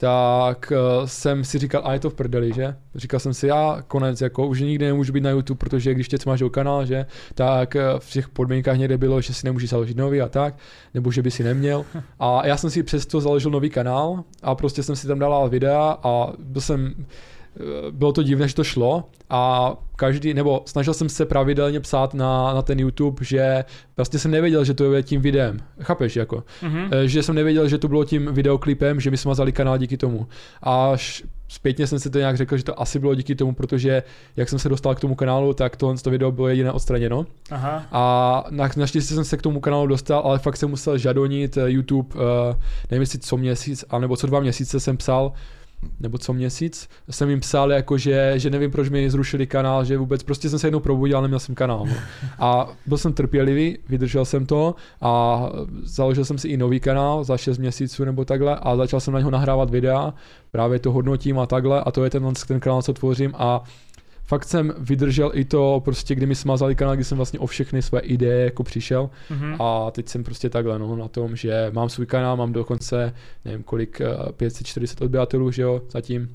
tak 0.00 0.72
uh, 0.72 1.06
jsem 1.06 1.44
si 1.44 1.58
říkal, 1.58 1.82
a 1.84 1.92
je 1.92 2.00
to 2.00 2.10
v 2.10 2.14
prdeli, 2.14 2.52
že? 2.52 2.76
Říkal 2.94 3.20
jsem 3.20 3.34
si, 3.34 3.46
já 3.46 3.82
konec, 3.88 4.20
jako 4.20 4.46
už 4.46 4.60
nikdy 4.60 4.84
nemůžu 4.84 5.12
být 5.12 5.20
na 5.20 5.30
YouTube, 5.30 5.58
protože 5.58 5.94
když 5.94 6.08
teď 6.08 6.26
máš 6.26 6.42
kanál, 6.50 6.86
že, 6.86 7.06
tak 7.34 7.74
uh, 7.74 7.98
v 7.98 8.10
těch 8.10 8.28
podmínkách 8.28 8.78
někde 8.78 8.98
bylo, 8.98 9.20
že 9.20 9.34
si 9.34 9.46
nemůžeš 9.46 9.70
založit 9.70 9.96
nový 9.96 10.20
a 10.20 10.28
tak, 10.28 10.54
nebo 10.94 11.12
že 11.12 11.22
by 11.22 11.30
si 11.30 11.44
neměl. 11.44 11.84
A 12.18 12.46
já 12.46 12.56
jsem 12.56 12.70
si 12.70 12.82
přesto 12.82 13.20
založil 13.20 13.50
nový 13.50 13.70
kanál 13.70 14.24
a 14.42 14.54
prostě 14.54 14.82
jsem 14.82 14.96
si 14.96 15.06
tam 15.06 15.18
dal 15.18 15.48
videa 15.48 15.98
a 16.02 16.32
byl 16.38 16.62
jsem 16.62 17.06
bylo 17.90 18.12
to 18.12 18.22
divné, 18.22 18.48
že 18.48 18.54
to 18.54 18.64
šlo 18.64 19.04
a 19.30 19.72
každý, 19.96 20.34
nebo 20.34 20.62
snažil 20.66 20.94
jsem 20.94 21.08
se 21.08 21.26
pravidelně 21.26 21.80
psát 21.80 22.14
na, 22.14 22.54
na 22.54 22.62
ten 22.62 22.80
YouTube, 22.80 23.24
že 23.24 23.64
vlastně 23.96 24.18
jsem 24.18 24.30
nevěděl, 24.30 24.64
že 24.64 24.74
to 24.74 24.92
je 24.92 25.02
tím 25.02 25.20
videem. 25.20 25.56
Chápeš, 25.82 26.16
jako? 26.16 26.44
Mhm. 26.62 26.76
Mm-hmm. 26.76 27.04
Že 27.04 27.22
jsem 27.22 27.34
nevěděl, 27.34 27.68
že 27.68 27.78
to 27.78 27.88
bylo 27.88 28.04
tím 28.04 28.28
videoklipem, 28.32 29.00
že 29.00 29.10
mi 29.10 29.16
smazali 29.16 29.52
kanál 29.52 29.78
díky 29.78 29.96
tomu. 29.96 30.26
Až 30.62 31.24
zpětně 31.48 31.86
jsem 31.86 31.98
si 31.98 32.10
to 32.10 32.18
nějak 32.18 32.36
řekl, 32.36 32.56
že 32.56 32.64
to 32.64 32.80
asi 32.80 32.98
bylo 32.98 33.14
díky 33.14 33.34
tomu, 33.34 33.54
protože 33.54 34.02
jak 34.36 34.48
jsem 34.48 34.58
se 34.58 34.68
dostal 34.68 34.94
k 34.94 35.00
tomu 35.00 35.14
kanálu, 35.14 35.54
tak 35.54 35.76
tohle 35.76 35.96
to 35.96 36.10
video 36.10 36.32
bylo 36.32 36.48
jediné 36.48 36.72
odstraněno. 36.72 37.26
Aha. 37.50 37.86
A 37.92 38.44
na, 38.50 38.68
naštěstí 38.76 39.14
jsem 39.14 39.24
se 39.24 39.36
k 39.36 39.42
tomu 39.42 39.60
kanálu 39.60 39.86
dostal, 39.86 40.22
ale 40.24 40.38
fakt 40.38 40.56
jsem 40.56 40.70
musel 40.70 40.98
žadonit 40.98 41.58
YouTube, 41.66 42.14
uh, 42.14 42.22
nevím 42.90 43.00
jestli 43.00 43.18
co 43.18 43.36
měsíc, 43.36 43.84
anebo 43.90 44.16
co 44.16 44.26
dva 44.26 44.40
měsíce 44.40 44.80
jsem 44.80 44.96
psal, 44.96 45.32
nebo 46.00 46.18
co 46.18 46.32
měsíc, 46.32 46.88
jsem 47.10 47.30
jim 47.30 47.40
psal, 47.40 47.72
jako 47.72 47.98
že, 47.98 48.32
že 48.36 48.50
nevím, 48.50 48.70
proč 48.70 48.88
mi 48.88 49.10
zrušili 49.10 49.46
kanál, 49.46 49.84
že 49.84 49.98
vůbec 49.98 50.22
prostě 50.22 50.48
jsem 50.48 50.58
se 50.58 50.66
jednou 50.66 50.80
probudil, 50.80 51.16
ale 51.16 51.24
neměl 51.24 51.40
jsem 51.40 51.54
kanál. 51.54 51.86
No. 51.86 51.94
A 52.38 52.68
byl 52.86 52.98
jsem 52.98 53.12
trpělivý, 53.12 53.78
vydržel 53.88 54.24
jsem 54.24 54.46
to 54.46 54.74
a 55.00 55.42
založil 55.82 56.24
jsem 56.24 56.38
si 56.38 56.48
i 56.48 56.56
nový 56.56 56.80
kanál 56.80 57.24
za 57.24 57.36
6 57.36 57.58
měsíců 57.58 58.04
nebo 58.04 58.24
takhle 58.24 58.56
a 58.56 58.76
začal 58.76 59.00
jsem 59.00 59.14
na 59.14 59.18
něho 59.18 59.30
nahrávat 59.30 59.70
videa, 59.70 60.14
právě 60.50 60.78
to 60.78 60.92
hodnotím 60.92 61.38
a 61.38 61.46
takhle 61.46 61.80
a 61.80 61.90
to 61.90 62.04
je 62.04 62.10
ten, 62.10 62.32
ten 62.48 62.60
kanál, 62.60 62.82
co 62.82 62.92
tvořím 62.92 63.32
a 63.34 63.62
fakt 64.26 64.44
jsem 64.44 64.74
vydržel 64.78 65.30
i 65.34 65.44
to, 65.44 65.82
prostě 65.84 66.14
kdy 66.14 66.26
mi 66.26 66.34
smazali 66.34 66.74
kanál, 66.74 66.94
kdy 66.94 67.04
jsem 67.04 67.16
vlastně 67.16 67.38
o 67.38 67.46
všechny 67.46 67.82
své 67.82 68.00
ideje 68.00 68.44
jako 68.44 68.62
přišel 68.62 69.10
mm-hmm. 69.30 69.56
a 69.60 69.90
teď 69.90 70.08
jsem 70.08 70.24
prostě 70.24 70.50
takhle 70.50 70.78
no, 70.78 70.96
na 70.96 71.08
tom, 71.08 71.36
že 71.36 71.70
mám 71.74 71.88
svůj 71.88 72.06
kanál, 72.06 72.36
mám 72.36 72.52
dokonce 72.52 73.14
nevím 73.44 73.62
kolik, 73.62 74.00
540 74.36 75.00
eh, 75.00 75.04
odběratelů, 75.04 75.50
že 75.50 75.62
jo, 75.62 75.82
zatím. 75.90 76.32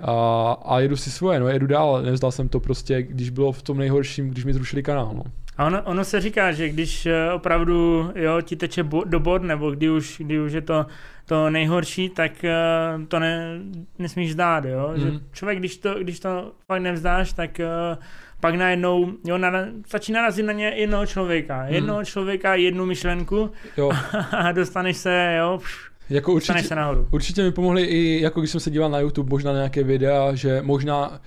A, 0.00 0.52
a 0.64 0.80
jedu 0.80 0.96
si 0.96 1.10
svoje, 1.10 1.40
no, 1.40 1.48
jedu 1.48 1.66
dál, 1.66 2.02
nevzdal 2.02 2.32
jsem 2.32 2.48
to 2.48 2.60
prostě, 2.60 3.02
když 3.02 3.30
bylo 3.30 3.52
v 3.52 3.62
tom 3.62 3.78
nejhorším, 3.78 4.30
když 4.30 4.44
mi 4.44 4.52
zrušili 4.52 4.82
kanál, 4.82 5.12
no. 5.14 5.22
A 5.56 5.66
ono, 5.66 5.82
ono 5.82 6.04
se 6.04 6.20
říká, 6.20 6.52
že 6.52 6.68
když 6.68 7.06
eh, 7.06 7.32
opravdu 7.32 8.10
jo, 8.14 8.40
ti 8.40 8.56
teče 8.56 8.82
do 9.04 9.20
bod, 9.20 9.42
nebo 9.42 9.70
kdy 9.70 9.90
už, 9.90 10.16
kdy 10.18 10.40
už 10.40 10.52
je 10.52 10.60
to 10.60 10.86
to 11.32 11.50
nejhorší, 11.50 12.08
tak 12.08 12.32
uh, 12.44 13.04
to 13.04 13.18
ne, 13.18 13.58
nesmíš 13.98 14.32
zdát, 14.32 14.64
jo. 14.64 14.90
Mm. 14.94 15.00
Že 15.00 15.06
mhm. 15.06 15.20
člověk, 15.32 15.58
když 15.58 15.76
to, 15.76 15.94
když 15.94 16.20
to 16.20 16.52
fakt 16.66 16.82
nevzdáš, 16.82 17.32
tak 17.32 17.60
uh, 17.60 18.02
pak 18.40 18.54
najednou, 18.54 19.12
jo, 19.24 19.38
na, 19.38 19.52
stačí 19.86 20.12
narazit 20.12 20.46
na 20.46 20.52
ně 20.52 20.66
jednoho 20.66 21.06
člověka. 21.06 21.62
Mm. 21.62 21.74
Jednoho 21.74 22.04
člověka, 22.04 22.54
jednu 22.54 22.86
myšlenku 22.86 23.50
jo. 23.76 23.90
a 24.38 24.52
dostaneš 24.52 24.96
se, 24.96 25.36
jo, 25.38 25.58
pš, 25.62 25.90
jako 26.10 26.32
určitě, 26.32 26.62
se 26.62 26.74
nahoru. 26.74 27.08
Určitě 27.10 27.42
mi 27.42 27.52
pomohli 27.52 27.84
i, 27.84 28.20
jako 28.22 28.40
když 28.40 28.50
jsem 28.50 28.60
se 28.60 28.70
díval 28.70 28.90
na 28.90 28.98
YouTube, 28.98 29.30
možná 29.30 29.52
na 29.52 29.58
nějaké 29.58 29.84
videa, 29.84 30.34
že 30.34 30.62
možná 30.62 31.20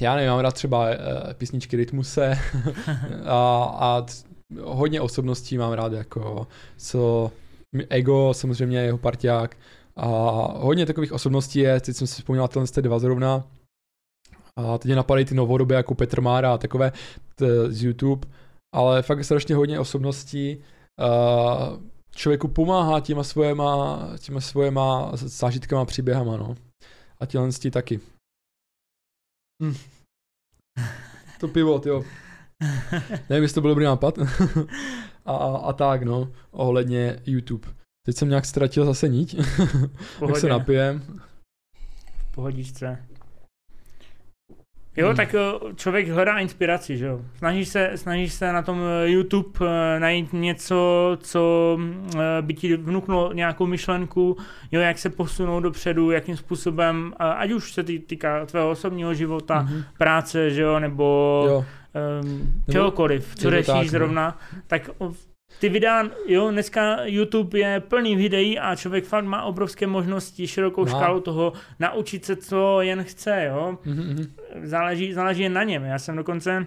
já 0.00 0.14
nevím, 0.16 0.30
mám 0.30 0.40
rád 0.40 0.54
třeba 0.54 0.86
uh, 0.88 0.92
písničky 1.32 1.76
Rytmuse 1.76 2.38
a, 3.24 3.64
a 3.78 4.06
hodně 4.62 5.00
osobností 5.00 5.58
mám 5.58 5.72
rád, 5.72 5.92
jako 5.92 6.46
co 6.76 7.30
Ego, 7.88 8.34
samozřejmě 8.34 8.78
jeho 8.78 8.98
parťák 8.98 9.56
a 9.96 10.06
hodně 10.58 10.86
takových 10.86 11.12
osobností 11.12 11.58
je, 11.58 11.80
teď 11.80 11.96
jsem 11.96 12.06
si 12.06 12.14
vzpomněl 12.14 12.48
tyhle 12.48 12.66
ty 12.66 12.82
dva 12.82 12.98
zrovna, 12.98 13.44
a 14.56 14.78
teď 14.78 14.94
napadají 14.94 15.24
ty 15.24 15.34
novodobé 15.34 15.74
jako 15.74 15.94
Petr 15.94 16.20
Mára 16.20 16.54
a 16.54 16.58
takové 16.58 16.92
t, 17.34 17.70
z 17.72 17.84
YouTube, 17.84 18.28
ale 18.74 19.02
fakt 19.02 19.24
strašně 19.24 19.54
hodně 19.54 19.80
osobností. 19.80 20.56
Uh, 20.56 21.82
člověku 22.10 22.48
pomáhá 22.48 23.00
těma 23.00 23.24
svojema, 23.24 24.00
těma 24.18 24.40
svojema 24.40 25.10
zážitkama, 25.14 25.84
příběhama, 25.84 26.36
no. 26.36 26.56
A 27.20 27.26
těhle 27.26 27.48
taky. 27.72 28.00
Hm. 29.62 29.74
To 31.40 31.48
pivo, 31.48 31.80
jo. 31.84 32.04
Nevím, 33.28 33.42
jestli 33.42 33.54
to 33.54 33.60
byl 33.60 33.70
dobrý 33.70 33.84
nápad. 33.84 34.18
a, 35.26 35.36
a, 35.36 35.56
a 35.56 35.72
tak, 35.72 36.02
no, 36.02 36.28
ohledně 36.50 37.20
YouTube. 37.26 37.68
Teď 38.06 38.16
jsem 38.16 38.28
nějak 38.28 38.44
ztratil 38.46 38.84
zase 38.84 39.08
niť, 39.08 39.36
tak 40.26 40.36
se 40.36 40.48
napijem. 40.48 41.02
V 42.30 42.34
pohodičce. 42.34 42.98
Jo, 44.96 45.06
hmm. 45.06 45.16
tak 45.16 45.34
eh, 45.34 45.74
člověk 45.76 46.08
hledá 46.08 46.38
inspiraci, 46.38 46.96
že 46.96 47.06
jo. 47.06 47.20
Snažíš 47.38 47.68
se, 47.68 47.90
snažíš 47.94 48.32
se 48.32 48.52
na 48.52 48.62
tom 48.62 48.80
eh, 48.80 49.08
YouTube 49.08 49.50
eh, 49.60 50.00
najít 50.00 50.32
něco, 50.32 51.18
co 51.20 51.78
by 52.40 52.54
ti 52.54 52.76
vnuklo 52.76 53.32
nějakou 53.32 53.66
myšlenku, 53.66 54.36
jo, 54.72 54.80
jak 54.80 54.98
se 54.98 55.10
posunout 55.10 55.60
dopředu, 55.60 56.10
jakým 56.10 56.36
způsobem, 56.36 57.12
ať 57.18 57.50
už 57.50 57.72
se 57.72 57.82
týká 57.82 58.46
tvého 58.46 58.70
osobního 58.70 59.14
života, 59.14 59.58
hmm. 59.58 59.82
práce, 59.98 60.50
že 60.50 60.62
jo, 60.62 60.80
nebo 60.80 61.44
jo 61.48 61.64
um, 62.22 62.62
čehokoliv, 62.70 63.34
co 63.34 63.50
řešíš 63.50 63.66
tak, 63.66 63.84
no. 63.84 63.88
zrovna, 63.88 64.38
tak 64.66 64.90
ty 65.60 65.68
videa, 65.68 66.04
jo, 66.26 66.50
dneska 66.50 67.04
YouTube 67.04 67.58
je 67.58 67.80
plný 67.80 68.16
videí 68.16 68.58
a 68.58 68.76
člověk 68.76 69.04
fakt 69.04 69.24
má 69.24 69.42
obrovské 69.42 69.86
možnosti, 69.86 70.46
širokou 70.46 70.84
no. 70.84 70.90
škálu 70.90 71.20
toho, 71.20 71.52
naučit 71.78 72.24
se, 72.24 72.36
co 72.36 72.80
jen 72.80 73.04
chce, 73.04 73.44
jo. 73.48 73.78
Mm-hmm. 73.86 74.30
Záleží, 74.62 75.12
záleží 75.12 75.42
jen 75.42 75.52
na 75.52 75.62
něm. 75.62 75.84
Já 75.84 75.98
jsem 75.98 76.16
dokonce 76.16 76.66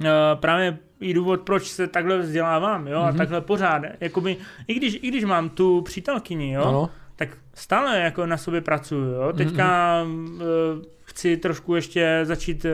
uh, 0.00 0.06
právě 0.34 0.78
i 1.00 1.14
důvod, 1.14 1.40
proč 1.40 1.64
se 1.64 1.86
takhle 1.86 2.18
vzdělávám, 2.18 2.86
jo, 2.86 2.98
mm-hmm. 2.98 3.08
a 3.08 3.12
takhle 3.12 3.40
pořád. 3.40 3.82
Jakoby, 4.00 4.36
i 4.66 4.74
když, 4.74 4.98
i 5.02 5.08
když 5.08 5.24
mám 5.24 5.48
tu 5.48 5.82
přítelkyni, 5.82 6.52
jo, 6.52 6.64
ano. 6.64 6.90
tak 7.16 7.28
stále 7.54 8.00
jako 8.00 8.26
na 8.26 8.36
sobě 8.36 8.60
pracuju, 8.60 9.04
jo. 9.04 9.32
Teďka 9.32 10.00
mm-hmm. 10.04 10.34
uh, 10.34 10.82
chci 11.02 11.36
trošku 11.36 11.74
ještě 11.74 12.20
začít 12.22 12.64
uh, 12.64 12.70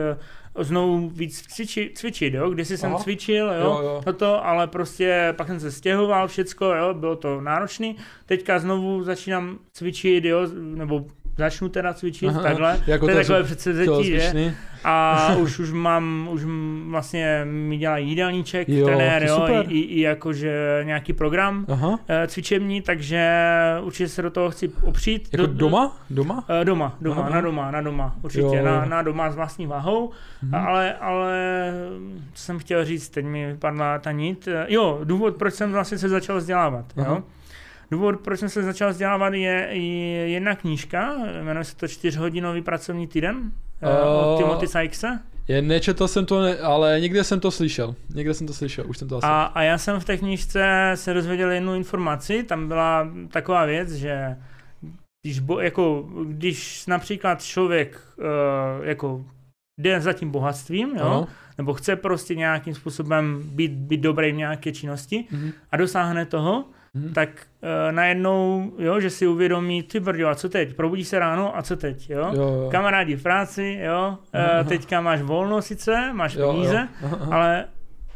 znovu 0.63 1.09
víc 1.09 1.41
cviči, 1.41 1.91
cvičit, 1.95 2.33
jo, 2.33 2.49
kdysi 2.49 2.77
jsem 2.77 2.93
Aha. 2.93 3.03
cvičil, 3.03 3.47
jo, 3.47 3.61
jo, 3.61 3.79
jo. 3.83 4.01
toto, 4.03 4.45
ale 4.45 4.67
prostě 4.67 5.33
pak 5.37 5.47
jsem 5.47 5.59
se 5.59 5.71
stěhoval 5.71 6.27
všecko, 6.27 6.65
jo, 6.65 6.93
bylo 6.93 7.15
to 7.15 7.41
náročný, 7.41 7.95
teďka 8.25 8.59
znovu 8.59 9.03
začínám 9.03 9.59
cvičit, 9.73 10.25
jo, 10.25 10.47
nebo 10.55 11.05
začnu 11.37 11.69
teda 11.69 11.93
cvičit 11.93 12.29
Aha, 12.29 12.41
takhle, 12.41 12.83
jako 12.87 13.05
to 13.05 13.11
je 13.11 13.15
takové 13.15 13.43
předsevzetí, 13.43 14.03
že? 14.03 14.53
A 14.87 15.35
už, 15.39 15.59
už 15.59 15.71
mám, 15.71 16.27
už 16.31 16.43
vlastně 16.89 17.41
mi 17.45 17.77
dělá 17.77 17.97
jídelníček, 17.97 18.69
jo, 18.69 18.85
trenér, 18.85 19.23
jo, 19.23 19.47
i, 19.67 19.79
i, 19.79 20.01
jakože 20.01 20.81
nějaký 20.83 21.13
program 21.13 21.65
Aha. 21.67 21.99
Eh, 22.07 22.27
cvičební, 22.27 22.81
takže 22.81 23.29
určitě 23.81 24.09
se 24.09 24.21
do 24.21 24.29
toho 24.29 24.49
chci 24.49 24.71
opřít. 24.81 25.29
Jako 25.31 25.45
do, 25.45 25.53
doma? 25.53 25.97
Doma? 26.09 26.35
Uh, 26.35 26.65
doma, 26.65 26.97
doma, 27.01 27.21
Aha. 27.21 27.29
na 27.29 27.41
doma, 27.41 27.71
na 27.71 27.81
doma, 27.81 28.15
určitě, 28.21 28.55
jo. 28.55 28.65
na, 28.65 28.85
na 28.85 29.01
doma 29.01 29.31
s 29.31 29.35
vlastní 29.35 29.67
váhou, 29.67 30.11
mhm. 30.43 30.55
ale, 30.55 30.93
ale 30.93 31.33
co 32.33 32.43
jsem 32.43 32.59
chtěl 32.59 32.85
říct, 32.85 33.09
teď 33.09 33.25
mi 33.25 33.47
vypadla 33.47 33.99
ta 33.99 34.11
nit. 34.11 34.47
Jo, 34.67 34.99
důvod, 35.03 35.35
proč 35.35 35.53
jsem 35.53 35.71
vlastně 35.71 35.97
se 35.97 36.09
začal 36.09 36.37
vzdělávat, 36.37 36.85
Aha. 36.97 37.09
jo. 37.09 37.23
Důvod, 37.91 38.19
proč 38.19 38.39
jsem 38.39 38.49
se 38.49 38.63
začal 38.63 38.89
vzdělávat, 38.89 39.33
je, 39.33 39.67
je 39.71 40.29
jedna 40.29 40.55
knížka, 40.55 41.15
jmenuje 41.43 41.63
se 41.63 41.75
to 41.75 41.87
čtyřhodinový 41.87 42.61
pracovní 42.61 43.07
týden 43.07 43.51
uh, 43.83 43.89
od 43.89 44.37
Timothy 44.37 44.67
Sykesa. 44.67 45.19
Je, 45.47 45.61
nečetl 45.61 46.07
jsem 46.07 46.25
to, 46.25 46.41
ne, 46.41 46.57
ale 46.57 46.99
někde 46.99 47.23
jsem 47.23 47.39
to 47.39 47.51
slyšel. 47.51 47.95
Někde 48.15 48.33
jsem 48.33 48.47
to 48.47 48.53
slyšel, 48.53 48.85
už 48.87 48.97
jsem 48.97 49.07
to 49.07 49.17
asi. 49.17 49.27
A, 49.27 49.43
a 49.43 49.61
já 49.61 49.77
jsem 49.77 49.99
v 49.99 50.05
té 50.05 50.17
knížce 50.17 50.91
se 50.95 51.13
dozvěděl 51.13 51.51
jednu 51.51 51.75
informaci, 51.75 52.43
tam 52.43 52.67
byla 52.67 53.07
taková 53.31 53.65
věc, 53.65 53.91
že 53.91 54.37
když, 55.25 55.39
bo, 55.39 55.59
jako, 55.59 56.09
když 56.25 56.85
například 56.85 57.43
člověk 57.43 58.01
uh, 58.17 58.85
jako 58.85 59.25
jde 59.79 60.01
za 60.01 60.13
tím 60.13 60.31
bohatstvím, 60.31 60.95
jo, 60.95 61.27
nebo 61.57 61.73
chce 61.73 61.95
prostě 61.95 62.35
nějakým 62.35 62.75
způsobem 62.75 63.43
být, 63.45 63.71
být 63.71 64.01
dobrý 64.01 64.31
v 64.31 64.35
nějaké 64.35 64.71
činnosti 64.71 65.25
mm-hmm. 65.31 65.53
a 65.71 65.77
dosáhne 65.77 66.25
toho, 66.25 66.65
hmm. 66.95 67.13
tak 67.13 67.29
najednou, 67.91 68.71
jo, 68.77 68.99
že 68.99 69.09
si 69.09 69.27
uvědomí, 69.27 69.83
ty 69.83 69.99
brďo, 69.99 70.27
a 70.27 70.35
co 70.35 70.49
teď? 70.49 70.73
Probudí 70.73 71.05
se 71.05 71.19
ráno 71.19 71.57
a 71.57 71.61
co 71.61 71.75
teď, 71.77 72.09
jo? 72.09 72.31
jo, 72.33 72.41
jo. 72.41 72.69
Kamarádi 72.71 73.15
v 73.15 73.23
práci, 73.23 73.79
jo, 73.83 74.17
uh, 74.35 74.67
teďka 74.67 75.01
máš 75.01 75.21
volno 75.21 75.61
sice, 75.61 76.13
máš 76.13 76.35
peníze, 76.35 76.87
ale 77.31 77.65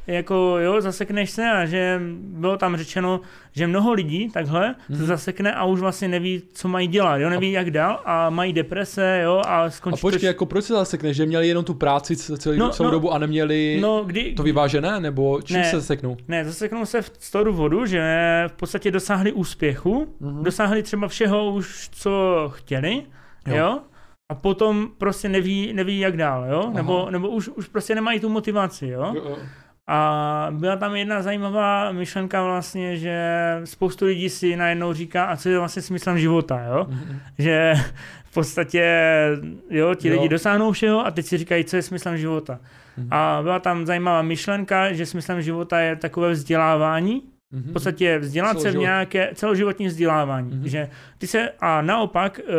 jako 0.10 0.58
jo, 0.60 0.82
zasekneš 0.82 1.30
se 1.30 1.50
a 1.50 1.66
že 1.66 2.02
bylo 2.16 2.58
tam 2.58 2.78
řečeno, 2.78 3.22
že 3.52 3.68
mnoho 3.68 3.94
lidí 3.94 4.30
takhle 4.30 4.66
hmm. 4.66 4.76
se 4.98 5.04
mhm. 5.04 5.06
zasekne 5.06 5.54
a 5.54 5.66
už 5.66 5.80
vlastně 5.80 6.08
neví, 6.08 6.42
co 6.54 6.68
mají 6.68 6.88
dělat, 6.88 7.18
jo, 7.18 7.30
neví 7.30 7.52
jak 7.52 7.72
dál 7.72 8.02
a 8.06 8.30
mají 8.30 8.54
deprese, 8.54 9.22
jo, 9.24 9.42
a 9.46 9.70
skončí. 9.70 10.00
A 10.00 10.02
počkej, 10.02 10.20
to... 10.20 10.26
jako 10.26 10.46
proč 10.46 10.66
se 10.66 10.74
zasekne, 10.74 11.14
že 11.14 11.26
měli 11.26 11.48
jenom 11.48 11.64
tu 11.64 11.74
práci 11.74 12.16
celý, 12.16 12.58
no, 12.58 12.70
celou 12.70 12.88
no, 12.88 12.92
dobu 12.92 13.14
a 13.14 13.18
neměli 13.18 13.78
no, 13.82 14.04
kdy, 14.06 14.34
to 14.34 14.44
vyvážené, 14.44 15.00
nebo 15.00 15.42
čím 15.42 15.58
ne, 15.58 15.64
se 15.64 15.76
zaseknou? 15.76 16.18
Ne, 16.28 16.46
zaseknou 16.46 16.86
se 16.86 17.02
v 17.02 17.12
z 17.20 17.32
toho 17.32 17.44
důvodu, 17.44 17.86
že 17.86 18.02
v 18.48 18.54
podstatě 18.54 18.92
dosáhli 18.92 19.32
úspěchu, 19.32 20.16
hmm. 20.22 20.44
dosáhli 20.44 20.84
třeba 20.84 21.08
všeho 21.08 21.52
už, 21.52 21.90
co 21.92 22.52
chtěli, 22.56 23.04
jo, 23.48 23.58
jo 23.58 23.80
a 24.32 24.36
potom 24.36 24.90
prostě 24.98 25.30
neví, 25.30 25.74
neví 25.74 26.00
jak 26.00 26.18
dál, 26.18 26.46
jo? 26.50 26.72
Nebo, 26.74 27.08
nebo 27.10 27.30
už, 27.30 27.48
už 27.50 27.68
prostě 27.68 27.96
nemají 27.96 28.20
tu 28.20 28.30
motivaci, 28.30 28.88
jo? 28.88 29.12
jo, 29.16 29.24
jo. 29.30 29.38
A 29.92 30.48
byla 30.52 30.76
tam 30.76 30.96
jedna 30.96 31.22
zajímavá 31.22 31.92
myšlenka 31.92 32.44
vlastně, 32.44 32.98
že 32.98 33.22
spoustu 33.64 34.06
lidí 34.06 34.30
si 34.30 34.56
najednou 34.56 34.94
říká, 34.94 35.24
a 35.24 35.38
co 35.38 35.50
je 35.50 35.60
vlastně 35.60 35.82
smyslem 35.82 36.20
života, 36.20 36.64
jo? 36.64 36.88
Mm-hmm. 36.90 37.20
Že 37.38 37.74
v 38.24 38.34
podstatě, 38.34 38.86
jo, 39.70 39.96
ti 39.96 40.08
jo. 40.08 40.14
lidi 40.14 40.30
dosáhnou 40.30 40.72
všeho 40.72 41.06
a 41.06 41.12
teď 41.12 41.26
si 41.26 41.38
říkají, 41.38 41.64
co 41.64 41.76
je 41.76 41.82
smyslem 41.82 42.18
života. 42.18 42.60
Mm-hmm. 43.00 43.08
A 43.12 43.40
byla 43.44 43.60
tam 43.60 43.86
zajímavá 43.86 44.22
myšlenka, 44.22 44.94
že 44.94 45.06
smyslem 45.06 45.42
života 45.42 45.80
je 45.80 45.96
takové 45.96 46.32
vzdělávání, 46.32 47.24
Mm-hmm. 47.54 47.70
V 47.70 47.74
podstatě 47.74 48.18
vzdělat 48.20 48.62
se 48.62 48.72
v 48.72 48.76
nějaké 48.76 49.30
celoživotní 49.34 49.88
vzdělávání. 49.88 50.52
Mm-hmm. 50.52 50.64
Že 50.64 50.90
ty 51.18 51.28
se, 51.28 51.50
a 51.60 51.82
naopak, 51.82 52.40
eh, 52.40 52.54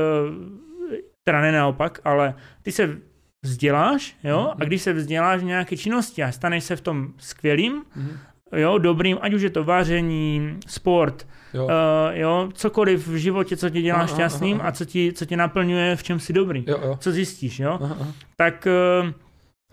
teda 1.25 1.41
ne 1.41 1.53
naopak, 1.53 2.01
ale 2.05 2.35
ty 2.63 2.73
se 2.73 2.97
vzděláš, 3.43 4.17
jo, 4.25 4.53
a 4.61 4.65
když 4.65 4.83
se 4.83 4.93
vzděláš 4.93 5.41
v 5.41 5.45
nějaké 5.45 5.77
činnosti 5.77 6.23
a 6.23 6.33
staneš 6.33 6.65
se 6.65 6.77
v 6.77 6.81
tom 6.81 7.09
skvělým, 7.19 7.83
mm-hmm. 7.83 8.59
jo, 8.59 8.79
dobrým, 8.79 9.19
ať 9.21 9.35
už 9.35 9.43
je 9.43 9.51
to 9.51 9.65
vaření, 9.65 10.59
sport, 10.67 11.27
Jo. 11.55 11.65
uh, 11.65 11.71
jo, 12.13 12.49
cokoliv 12.55 13.09
v 13.09 13.17
životě, 13.17 13.57
co 13.57 13.71
tě 13.71 13.83
dělá 13.83 13.99
Aha, 13.99 14.07
šťastným 14.07 14.55
aha, 14.55 14.61
aha. 14.63 14.69
a 14.69 14.73
co 14.73 14.85
ti, 14.85 15.13
co 15.13 15.25
tě 15.27 15.37
naplňuje, 15.37 15.97
v 15.97 16.03
čem 16.03 16.21
jsi 16.21 16.33
dobrý, 16.33 16.65
Jo, 16.69 16.81
jo. 16.85 16.97
co 17.01 17.13
zjistíš, 17.13 17.61
jo, 17.61 17.79
Aha, 17.83 17.97
aha. 18.01 18.13
tak 18.37 18.67
uh, 19.05 19.11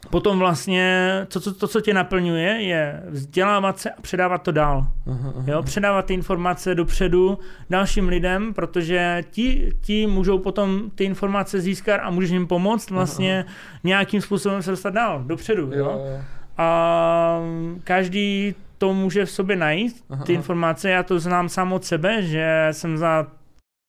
potom 0.10 0.39
vlastně 0.39 1.12
to, 1.34 1.39
co, 1.39 1.54
to, 1.54 1.68
co 1.68 1.82
tě 1.82 1.93
naplňuje, 1.93 2.62
je 2.62 3.04
vzdělávat 3.08 3.80
se 3.80 3.89
a 3.89 4.02
předávat 4.02 4.38
to 4.38 4.52
dál. 4.52 4.88
Aha, 5.08 5.34
aha. 5.36 5.43
Jo, 5.48 5.64
předávat 5.64 6.06
ty 6.06 6.14
informace 6.14 6.76
dopředu 6.76 7.39
dalším 7.70 8.08
lidem, 8.08 8.54
protože 8.54 9.24
ti, 9.32 9.74
ti 9.82 10.08
můžou 10.08 10.39
potom 10.39 10.89
ty 10.95 11.04
informace 11.04 11.60
získat 11.60 12.02
a 12.04 12.10
můžeš 12.10 12.30
jim 12.30 12.48
pomoct 12.48 12.91
vlastně 12.91 13.45
nějakým 13.84 14.22
způsobem 14.22 14.62
se 14.62 14.72
dostat 14.72 14.89
dál, 14.93 15.24
dopředu. 15.24 15.62
Jo? 15.62 15.72
Jo, 15.78 16.02
jo. 16.12 16.22
A 16.58 17.39
každý 17.84 18.56
to 18.78 18.93
může 18.93 19.26
v 19.26 19.32
sobě 19.32 19.56
najít, 19.56 20.04
Aha, 20.10 20.24
ty 20.26 20.34
aha. 20.34 20.39
informace. 20.39 20.89
Já 20.89 21.04
to 21.04 21.20
znám 21.20 21.50
sám 21.50 21.74
od 21.74 21.86
sebe, 21.86 22.22
že 22.22 22.68
jsem 22.72 22.98
za 22.98 23.28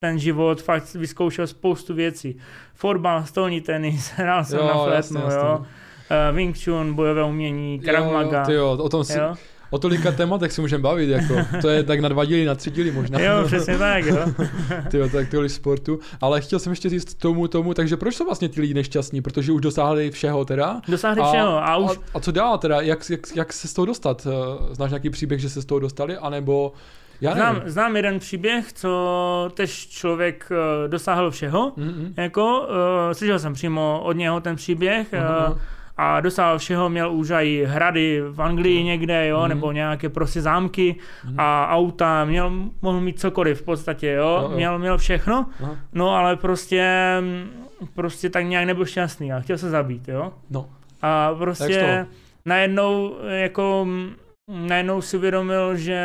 ten 0.04 0.18
život 0.18 0.62
fakt 0.62 0.94
vyzkoušel 0.94 1.46
spoustu 1.46 1.94
věcí. 1.94 2.38
Fotbal, 2.74 3.24
stolní 3.24 3.61
tenis, 3.61 4.11
hrál 4.16 4.44
jsem 4.44 4.59
Jo, 4.59 4.66
na 4.66 4.72
flétnu, 4.74 4.92
jasně, 4.94 5.20
jasně. 5.20 5.66
Jo. 6.11 6.30
Uh, 6.30 6.36
Wing 6.36 6.64
Chun, 6.64 6.94
bojové 6.94 7.24
umění, 7.24 7.80
Krav 7.80 8.04
Jo, 8.04 8.12
Maga. 8.12 8.44
ty 8.44 8.52
jo, 8.52 8.70
o 8.80 8.88
tom 8.88 9.04
si, 9.04 9.18
jo? 9.18 9.34
o 9.70 9.78
tolika 9.78 10.12
tématech 10.12 10.52
si 10.52 10.61
můžeme 10.61 10.82
bavit, 10.82 11.09
jako. 11.11 11.34
To 11.61 11.68
je 11.68 11.82
tak 11.82 12.00
na 12.00 12.09
dva 12.09 12.24
díly, 12.24 12.44
na 12.44 12.54
tři 12.54 12.70
díly 12.70 12.90
možná. 12.90 13.20
jo, 13.20 13.42
přesně 13.46 13.78
tak, 13.78 14.04
jo. 14.04 14.16
Tyjo, 14.90 15.09
tak 15.09 15.28
tolik 15.30 15.50
sportu. 15.50 16.00
Ale 16.20 16.40
chtěl 16.40 16.59
jsem 16.59 16.72
ještě 16.72 16.88
říct 16.88 17.14
tomu, 17.14 17.48
tomu, 17.48 17.74
takže 17.74 17.96
proč 17.96 18.14
jsou 18.14 18.24
vlastně 18.24 18.48
ti 18.48 18.61
lidi 18.61 18.74
nešťastní? 18.74 19.22
Protože 19.22 19.52
už 19.52 19.61
dosáhli 19.61 20.11
všeho 20.11 20.44
teda. 20.44 20.80
Dosáhli 20.88 21.22
všeho 21.22 21.64
a 21.64 21.76
už 21.76 21.90
a, 21.90 22.00
a 22.14 22.20
co 22.20 22.32
dál 22.32 22.59
teda? 22.59 22.80
Jak, 22.80 23.11
jak, 23.11 23.20
jak 23.36 23.52
se 23.52 23.68
z 23.68 23.72
toho 23.72 23.86
dostat? 23.86 24.26
Eh, 24.26 24.74
Znáš 24.74 24.90
nějaký 24.90 25.11
příběh, 25.11 25.40
že 25.40 25.50
se 25.50 25.62
z 25.62 25.64
toho 25.64 25.78
dostali? 25.78 26.16
A 26.16 26.30
nebo 26.30 26.72
já 27.20 27.34
nevím. 27.34 27.52
Znám, 27.52 27.62
znám 27.70 27.96
jeden 27.96 28.18
příběh, 28.18 28.72
co 28.72 29.50
tež 29.54 29.86
člověk 29.88 30.48
uh, 30.50 30.90
dosáhl 30.90 31.30
všeho. 31.30 31.72
Mm-mm. 31.78 32.12
Jako, 32.16 32.61
uh, 32.61 32.66
slyšel 33.12 33.38
jsem 33.38 33.54
přímo 33.54 34.00
od 34.04 34.12
něho 34.12 34.40
ten 34.40 34.56
příběh 34.56 35.14
Aha, 35.14 35.48
uh, 35.48 35.59
a 35.99 36.20
dosáhl 36.20 36.59
všeho, 36.59 36.88
měl 36.88 37.12
už 37.12 37.30
i 37.30 37.64
hrady 37.68 38.22
v 38.30 38.42
Anglii 38.42 38.84
někde, 38.84 39.26
jo, 39.28 39.38
Mhm. 39.40 39.49
nebo 39.49 39.72
nějaké 39.72 40.09
prostě 40.09 40.40
zámky 40.42 40.96
Mhm. 41.24 41.34
a 41.40 41.68
auta, 41.70 42.24
měl, 42.24 42.53
mohl 42.82 43.01
mít 43.01 43.20
cokoliv 43.20 43.61
v 43.61 43.64
podstatě, 43.64 44.07
jo, 44.11 44.26
Jo, 44.42 44.49
jo. 44.51 44.57
Měl, 44.57 44.78
měl 44.78 44.99
všechno, 44.99 45.46
Aha. 45.62 45.76
no 45.92 46.11
ale 46.11 46.36
prostě, 46.36 46.92
prostě 47.94 48.30
tak 48.30 48.46
nějak 48.46 48.66
nebyl 48.66 48.84
šťastný 48.86 49.32
a 49.32 49.40
chtěl 49.40 49.59
se 49.59 49.70
zabít, 49.70 50.09
jo. 50.09 50.32
No. 50.51 50.66
A 51.03 51.34
prostě 51.38 52.07
najednou 52.44 53.16
jako 53.28 53.82
mm, 53.88 54.11
najednou 54.49 55.01
si 55.01 55.16
uvědomil, 55.16 55.76
že 55.76 56.01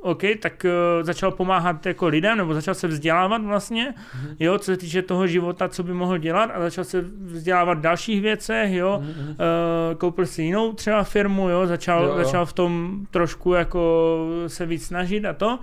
OK, 0.00 0.22
tak 0.42 0.66
uh, 0.98 1.04
začal 1.06 1.30
pomáhat 1.30 1.86
jako 1.86 2.06
lidem, 2.06 2.38
nebo 2.38 2.54
začal 2.54 2.74
se 2.74 2.88
vzdělávat 2.88 3.42
vlastně, 3.44 3.94
Mhm. 4.14 4.36
jo, 4.40 4.58
co 4.58 4.64
se 4.64 4.76
týče 4.76 5.02
toho 5.02 5.26
života, 5.26 5.68
co 5.68 5.82
by 5.82 5.94
mohl 5.94 6.18
dělat 6.18 6.50
a 6.54 6.60
začal 6.60 6.84
se 6.84 7.00
vzdělávat 7.26 7.78
v 7.78 7.80
dalších 7.80 8.22
věcech, 8.22 8.72
jo, 8.72 9.02
Mm-mm. 9.02 9.28
uh, 9.30 9.98
koupil 9.98 10.26
si 10.26 10.42
jinou 10.42 10.72
třeba 10.72 11.04
firmu, 11.04 11.48
jo, 11.48 11.66
začal, 11.66 12.04
Jo, 12.04 12.10
jo. 12.10 12.24
začal 12.24 12.46
v 12.46 12.52
tom 12.52 13.00
trošku 13.10 13.52
jako 13.52 14.18
se 14.46 14.66
víc 14.66 14.86
snažit 14.86 15.24
a 15.24 15.32
to. 15.32 15.58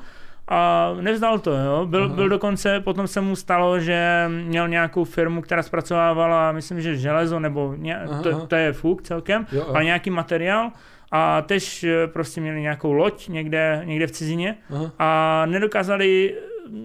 A 0.48 0.92
nevzdal 1.02 1.40
to, 1.40 1.52
jo. 1.52 1.86
Byl, 1.90 2.04
Aha. 2.06 2.16
byl 2.16 2.30
dokonce, 2.30 2.80
potom 2.80 3.08
se 3.08 3.22
mu 3.22 3.36
stalo, 3.36 3.80
že 3.80 4.26
měl 4.28 4.68
nějakou 4.68 5.04
firmu, 5.04 5.42
která 5.42 5.64
zpracovávala, 5.64 6.52
myslím, 6.52 6.82
že 6.82 6.96
železo, 6.96 7.40
nebo 7.40 7.74
ně, 7.78 7.98
aha. 7.98 8.22
to, 8.22 8.48
to 8.48 8.56
je 8.56 8.74
fuk 8.74 9.02
celkem, 9.02 9.48
Jo, 9.52 9.60
jo. 9.68 9.74
ale 9.76 9.84
nějaký 9.84 10.10
materiál. 10.10 10.72
A 11.12 11.41
tež 11.41 11.84
eh, 11.84 12.08
prostě 12.08 12.41
měli 12.41 12.62
nějakou 12.62 12.93
loď 12.93 13.28
někde, 13.28 13.82
někde 13.86 14.08
v 14.08 14.12
cizině 14.12 14.58
Aha. 14.70 14.91
a 14.99 15.45
nedokázali, 15.45 16.36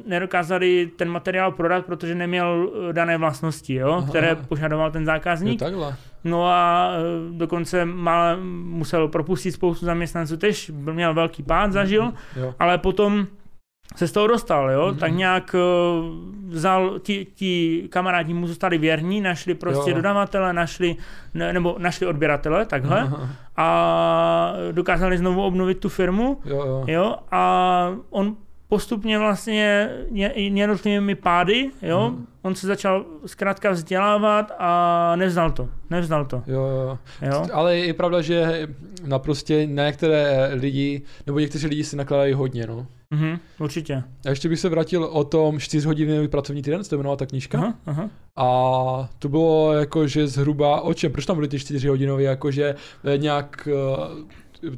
nedokázali 0.06 0.90
ten 0.96 1.08
materiál 1.08 1.52
prodat, 1.52 1.86
protože 1.86 2.14
neměl 2.14 2.70
eh, 2.90 2.92
dané 2.92 3.16
vlastnosti, 3.18 3.74
jo, 3.74 3.92
Aha, 3.92 4.06
které 4.08 4.30
aha. 4.30 4.42
požadoval 4.48 4.90
ten 4.90 5.02
Jo, 5.02 5.06
zákazník. 5.06 5.58
takhle. 5.58 5.96
No 6.24 6.46
a 6.46 6.90
e, 6.92 6.98
dokonce 7.38 7.84
mal, 7.84 8.36
musel 8.64 9.08
propustit 9.08 9.52
spoustu 9.52 9.86
zaměstnanců, 9.86 10.36
tež 10.36 10.70
měl 10.74 11.14
velký 11.14 11.42
pád, 11.42 11.72
zažil, 11.72 12.12
Jo. 12.36 12.54
ale 12.58 12.78
potom 12.78 13.26
se 13.96 14.08
z 14.08 14.12
toho 14.12 14.26
dostal, 14.26 14.70
jo, 14.70 14.86
Mhm. 14.88 14.96
tak 14.98 15.12
nějak 15.12 15.54
e, 15.54 15.58
vzal, 16.48 16.98
ti, 16.98 17.26
ti 17.34 17.82
kamarádi 17.90 18.34
mu 18.34 18.46
zůstali 18.46 18.78
věrní, 18.78 19.20
našli 19.20 19.54
prostě 19.54 19.90
Jo. 19.90 19.96
dodavatele, 19.96 20.52
našli, 20.52 20.96
ne, 21.34 21.52
nebo 21.52 21.76
našli 21.78 22.06
odběratele, 22.06 22.66
takhle, 22.66 23.00
Aha. 23.00 23.28
a 23.56 24.52
dokázali 24.72 25.18
znovu 25.18 25.42
obnovit 25.42 25.78
tu 25.78 25.88
firmu, 25.88 26.40
Jo, 26.44 26.56
jo. 26.66 26.84
jo, 26.86 27.16
a 27.30 27.90
on 28.10 28.36
postupně 28.68 29.18
vlastně 29.18 29.90
ně- 30.10 30.32
jednotlivými 30.36 31.14
pády, 31.14 31.70
jo, 31.82 32.10
Mhm. 32.10 32.26
on 32.42 32.54
se 32.54 32.66
začal 32.66 33.04
zkrátka 33.26 33.70
vzdělávat 33.70 34.52
a 34.58 35.12
nevzdal 35.16 35.50
to, 35.50 35.68
nevzdal 35.90 36.24
to, 36.24 36.42
Jo, 36.46 36.60
jo. 36.62 36.98
jo. 37.32 37.46
Ale 37.52 37.76
je 37.76 37.94
pravda, 37.94 38.20
že 38.20 38.68
na 39.06 39.18
prostě 39.18 39.66
na 39.66 39.86
některé 39.86 40.50
lidi, 40.54 41.02
nebo 41.26 41.38
někteří 41.38 41.66
lidi 41.66 41.84
si 41.84 41.96
nakládají 41.96 42.32
hodně, 42.32 42.66
no. 42.66 42.86
Mhm, 43.10 43.38
určitě. 43.60 44.02
A 44.26 44.28
ještě 44.28 44.48
bych 44.48 44.60
se 44.60 44.68
vrátil 44.68 45.04
o 45.04 45.24
tom 45.24 45.56
4-hodinový 45.56 46.28
pracovní 46.28 46.62
týden, 46.62 46.84
se 46.84 46.90
to 46.90 46.96
jmenovala 46.96 47.16
ta 47.16 47.26
knížka. 47.26 47.58
Aha, 47.58 47.74
aha. 47.86 48.10
A 48.36 49.08
to 49.18 49.28
bylo 49.28 49.72
jako, 49.72 50.06
že 50.06 50.26
zhruba 50.26 50.80
o 50.80 50.94
čem, 50.94 51.12
proč 51.12 51.26
tam 51.26 51.36
byly 51.36 51.48
ty 51.48 51.58
4 51.58 51.88
hodinové, 51.88 52.22
jakože 52.22 52.74
eh, 53.14 53.18
nějak, 53.18 53.68
eh, 53.72 54.24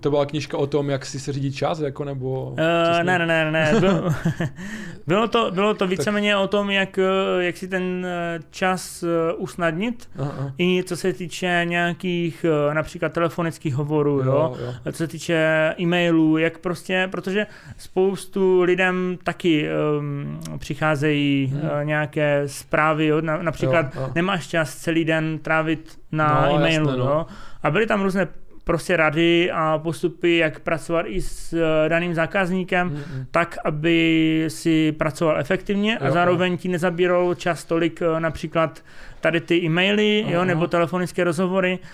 to 0.01 0.11
byla 0.11 0.27
knížka 0.27 0.57
o 0.59 0.67
tom, 0.67 0.91
jak 0.91 1.07
si 1.07 1.21
se 1.21 1.33
řídí 1.33 1.53
čas, 1.53 1.81
jako 1.81 2.05
nebo... 2.05 2.45
Uh, 2.51 2.57
ne, 3.03 3.19
ne, 3.19 3.27
ne, 3.27 3.51
ne. 3.51 3.81
Bylo, 3.81 4.03
bylo, 5.07 5.29
to, 5.29 5.51
bylo 5.51 5.75
to 5.75 5.87
víceméně 5.87 6.37
o 6.37 6.49
tom, 6.49 6.71
jak, 6.71 6.99
eh, 6.99 7.05
jak 7.39 7.57
si 7.57 7.69
ten 7.69 8.07
eh, 8.07 8.39
čas 8.51 9.05
usnadnit. 9.37 10.09
Aha. 10.19 10.53
I 10.59 10.83
co 10.87 10.97
se 10.97 11.13
týče 11.13 11.61
nějakých 11.65 12.47
například 12.73 13.13
telefonických 13.13 13.75
hovorů, 13.75 14.19
jo, 14.19 14.25
Jo, 14.25 14.57
jo. 14.87 14.93
co 14.93 14.99
se 14.99 15.07
týče 15.09 15.75
e-mailů, 15.81 16.39
jak 16.39 16.59
prostě, 16.59 17.09
protože 17.13 17.47
spoustu 17.79 18.63
lidem 18.63 19.19
taky 19.25 19.69
um, 19.99 20.41
přicházejí 20.59 21.47
Hmm. 21.53 21.63
uh, 21.63 21.85
nějaké 21.85 22.43
zprávy, 22.47 23.07
jo, 23.07 23.21
na, 23.21 23.43
například 23.43 23.95
Jo, 23.95 24.01
jo. 24.01 24.11
nemáš 24.15 24.47
čas 24.47 24.75
celý 24.77 25.05
den 25.05 25.39
trávit 25.39 25.99
na 26.13 26.47
No, 26.49 26.57
e-mailu, 26.57 26.89
jasné, 26.89 27.05
no. 27.05 27.11
jo, 27.11 27.27
a 27.63 27.71
byly 27.71 27.87
tam 27.87 28.03
různé 28.03 28.29
prostě 28.65 28.97
rady 28.97 29.51
a 29.51 29.79
postupy, 29.79 30.37
jak 30.37 30.61
pracovat 30.61 31.07
i 31.09 31.21
s 31.23 31.53
uh, 31.53 31.61
daným 31.89 32.15
zákazníkem, 32.15 32.89
Mm, 32.89 32.95
mm. 32.97 33.27
tak, 33.31 33.59
aby 33.65 34.45
si 34.49 34.93
pracoval 34.93 35.39
efektivně 35.41 35.99
a 35.99 36.07
Jo, 36.07 36.13
zároveň 36.13 36.57
ti 36.57 36.69
nezabíral 36.69 37.35
čas 37.35 37.65
tolik 37.65 38.03
eh, 38.03 38.21
například 38.21 38.83
tady 39.21 39.41
ty 39.41 39.57
e-maily, 39.65 40.25
jo, 40.29 40.37
Aha. 40.37 40.45
nebo 40.45 40.67
telefonické 40.67 41.25
rozhovory, 41.25 41.79
eh, 41.83 41.87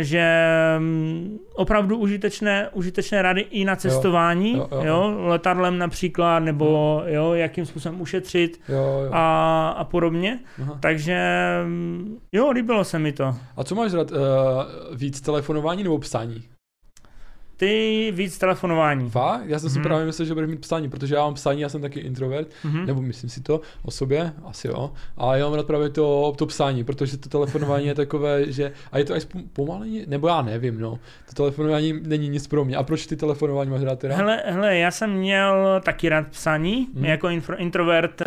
že 0.00 0.24
mm, 0.78 1.38
opravdu 1.54 1.96
užitečné, 1.98 2.68
užitečné 2.72 3.22
rady 3.22 3.40
i 3.40 3.64
na 3.64 3.76
cestování, 3.76 4.52
Jo, 4.56 4.68
jo, 4.72 4.78
jo, 4.78 4.84
jo. 4.86 5.14
letadlem 5.26 5.78
například, 5.78 6.38
nebo 6.38 7.02
jo, 7.06 7.32
jakým 7.32 7.66
způsobem 7.66 8.00
ušetřit 8.00 8.60
Jo, 8.68 8.76
jo. 9.04 9.10
a, 9.12 9.68
a 9.78 9.84
podobně. 9.84 10.38
Aha. 10.62 10.78
Takže 10.80 11.18
mm, 11.66 12.18
jo, 12.32 12.50
líbilo 12.50 12.84
se 12.84 12.98
mi 12.98 13.12
to. 13.12 13.34
A 13.56 13.64
co 13.64 13.74
máš 13.74 13.92
rád, 13.92 14.10
uh, 14.10 14.18
víc 14.94 15.20
telefonování 15.20 15.82
nebo 15.82 15.98
psání? 15.98 16.42
Ty 17.58 18.12
víc 18.14 18.38
telefonování. 18.38 19.10
Fakt? 19.10 19.42
Já 19.46 19.58
jsem 19.58 19.70
si 19.70 19.78
Mhm. 19.78 19.82
právě 19.88 20.06
myslel, 20.06 20.26
že 20.26 20.34
budeš 20.34 20.50
mít 20.50 20.60
psání, 20.60 20.90
protože 20.90 21.14
já 21.14 21.20
mám 21.24 21.34
psání, 21.34 21.60
já 21.60 21.68
jsem 21.68 21.80
taky 21.82 22.00
introvert, 22.00 22.48
Mhm. 22.64 22.86
nebo 22.86 23.02
myslím 23.02 23.30
si 23.30 23.40
to 23.42 23.60
o 23.82 23.90
sobě, 23.90 24.32
asi 24.44 24.68
jo. 24.68 24.90
A 25.16 25.36
já 25.36 25.44
mám 25.44 25.54
rád 25.54 25.66
právě 25.66 25.88
to, 25.88 26.32
to 26.36 26.46
psání, 26.46 26.84
protože 26.84 27.16
to 27.18 27.28
telefonování 27.28 27.86
je 27.86 27.94
takové, 27.94 28.52
že 28.52 28.72
a 28.92 28.98
je 28.98 29.04
to 29.04 29.14
až 29.14 29.22
pom- 29.24 29.42
pomalení, 29.52 30.04
nebo 30.06 30.28
já 30.28 30.42
nevím, 30.42 30.80
no. 30.80 30.98
To 31.28 31.34
telefonování 31.34 31.92
není 32.02 32.28
nic 32.28 32.46
pro 32.46 32.64
mě. 32.64 32.76
A 32.76 32.82
proč 32.82 33.06
ty 33.06 33.16
telefonování 33.16 33.70
máš 33.70 33.82
rád 33.82 33.98
teda? 33.98 34.16
Hele, 34.16 34.42
hele, 34.46 34.76
já 34.78 34.90
jsem 34.90 35.10
měl 35.12 35.80
taky 35.84 36.08
rád 36.08 36.26
psaní, 36.28 36.88
Hmm. 36.94 37.04
jako 37.04 37.28
infro, 37.28 37.56
introvert 37.56 38.20
uh, 38.20 38.26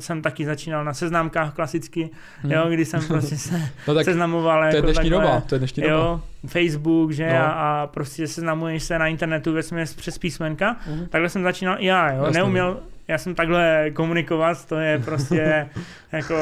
jsem 0.00 0.22
taky 0.22 0.44
začínal 0.46 0.84
na 0.84 0.94
seznamkách 0.94 1.54
klasicky, 1.54 2.10
Hmm. 2.42 2.52
jo, 2.52 2.64
kdy 2.68 2.84
jsem 2.84 3.04
prostě 3.06 3.36
se 3.36 3.62
no 3.88 3.94
tak 3.94 4.04
seznamoval 4.04 4.60
to 4.62 4.66
je 4.66 4.74
jako 4.76 4.86
dnešní 4.86 5.10
takhle, 5.10 5.20
doba, 5.26 5.40
to 5.40 5.54
je 5.54 5.58
dnešní 5.58 5.82
doba. 5.82 6.20
Facebook, 6.46 7.10
že, 7.12 7.26
No. 7.28 7.34
a, 7.36 7.46
a 7.82 7.86
prostě 7.86 8.26
seznamuješ 8.28 8.82
se 8.82 8.98
na 8.98 9.06
internetu 9.06 9.52
ve 9.52 9.62
směs 9.62 9.94
přes 9.94 10.18
písmenka, 10.18 10.76
Mhm. 10.90 11.06
takhle 11.06 11.28
jsem 11.28 11.42
začínal 11.42 11.76
i 11.78 11.86
já, 11.86 12.12
jo, 12.12 12.24
Jasně. 12.24 12.38
neuměl, 12.38 12.80
já 13.08 13.18
jsem 13.18 13.34
takhle 13.34 13.90
komunikovat, 13.92 14.64
to 14.64 14.76
je 14.76 14.98
prostě 14.98 15.68
jako, 16.12 16.34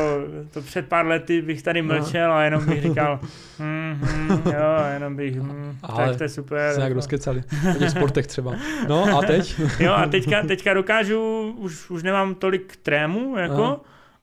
to 0.51 0.61
před 0.63 0.89
pár 0.89 1.07
lety 1.07 1.43
bych 1.43 1.63
tady 1.63 1.81
Aha. 1.81 1.87
mlčel 1.89 2.33
a 2.33 2.43
jenom 2.45 2.67
bych 2.67 2.83
říkal, 2.83 3.21
hm, 3.59 3.99
hm, 4.03 4.29
jo, 4.47 4.85
jenom 4.95 5.17
bych, 5.17 5.37
hm, 5.41 5.77
Ale 5.83 6.09
tak 6.09 6.17
to 6.17 6.23
je 6.23 6.29
super. 6.29 6.71
Se 6.73 6.77
nějak 6.79 6.91
jako. 6.91 6.95
rozkecali. 6.99 7.43
Těch 7.79 7.91
sportech 7.91 8.27
třeba. 8.27 8.53
No 8.89 9.19
a 9.19 9.23
teď? 9.23 9.61
Jo, 9.81 9.93
a 9.93 10.07
teďka, 10.07 10.43
teďka 10.43 10.75
dokážu, 10.75 11.55
už, 11.59 11.91
už 11.91 12.03
nemám 12.03 12.35
tolik 12.35 12.77
trému, 12.83 13.37
jako, 13.39 13.65
Aha. 13.65 13.81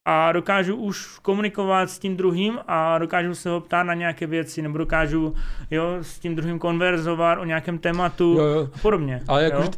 A 0.08 0.32
dokážu 0.32 0.76
už 0.76 1.20
komunikovat 1.20 1.90
s 1.90 2.00
tím 2.00 2.18
druhým 2.18 2.60
a 2.68 2.98
dokážu 2.98 3.36
se 3.36 3.50
ho 3.50 3.62
ptát 3.62 3.84
na 3.84 3.94
nějaké 3.94 4.28
věci, 4.28 4.62
nebo 4.62 4.78
dokážu 4.78 5.36
jo, 5.72 5.98
s 6.02 6.20
tím 6.20 6.36
druhým 6.36 6.60
konverzovat 6.60 7.40
o 7.40 7.46
nějakém 7.46 7.78
tématu 7.78 8.36
Jo, 8.38 8.44
jo. 8.46 8.70
a 8.76 8.80
podobně. 8.82 9.22
Ale 9.28 9.44
jo. 9.44 9.50
jakože 9.50 9.70
ty 9.70 9.78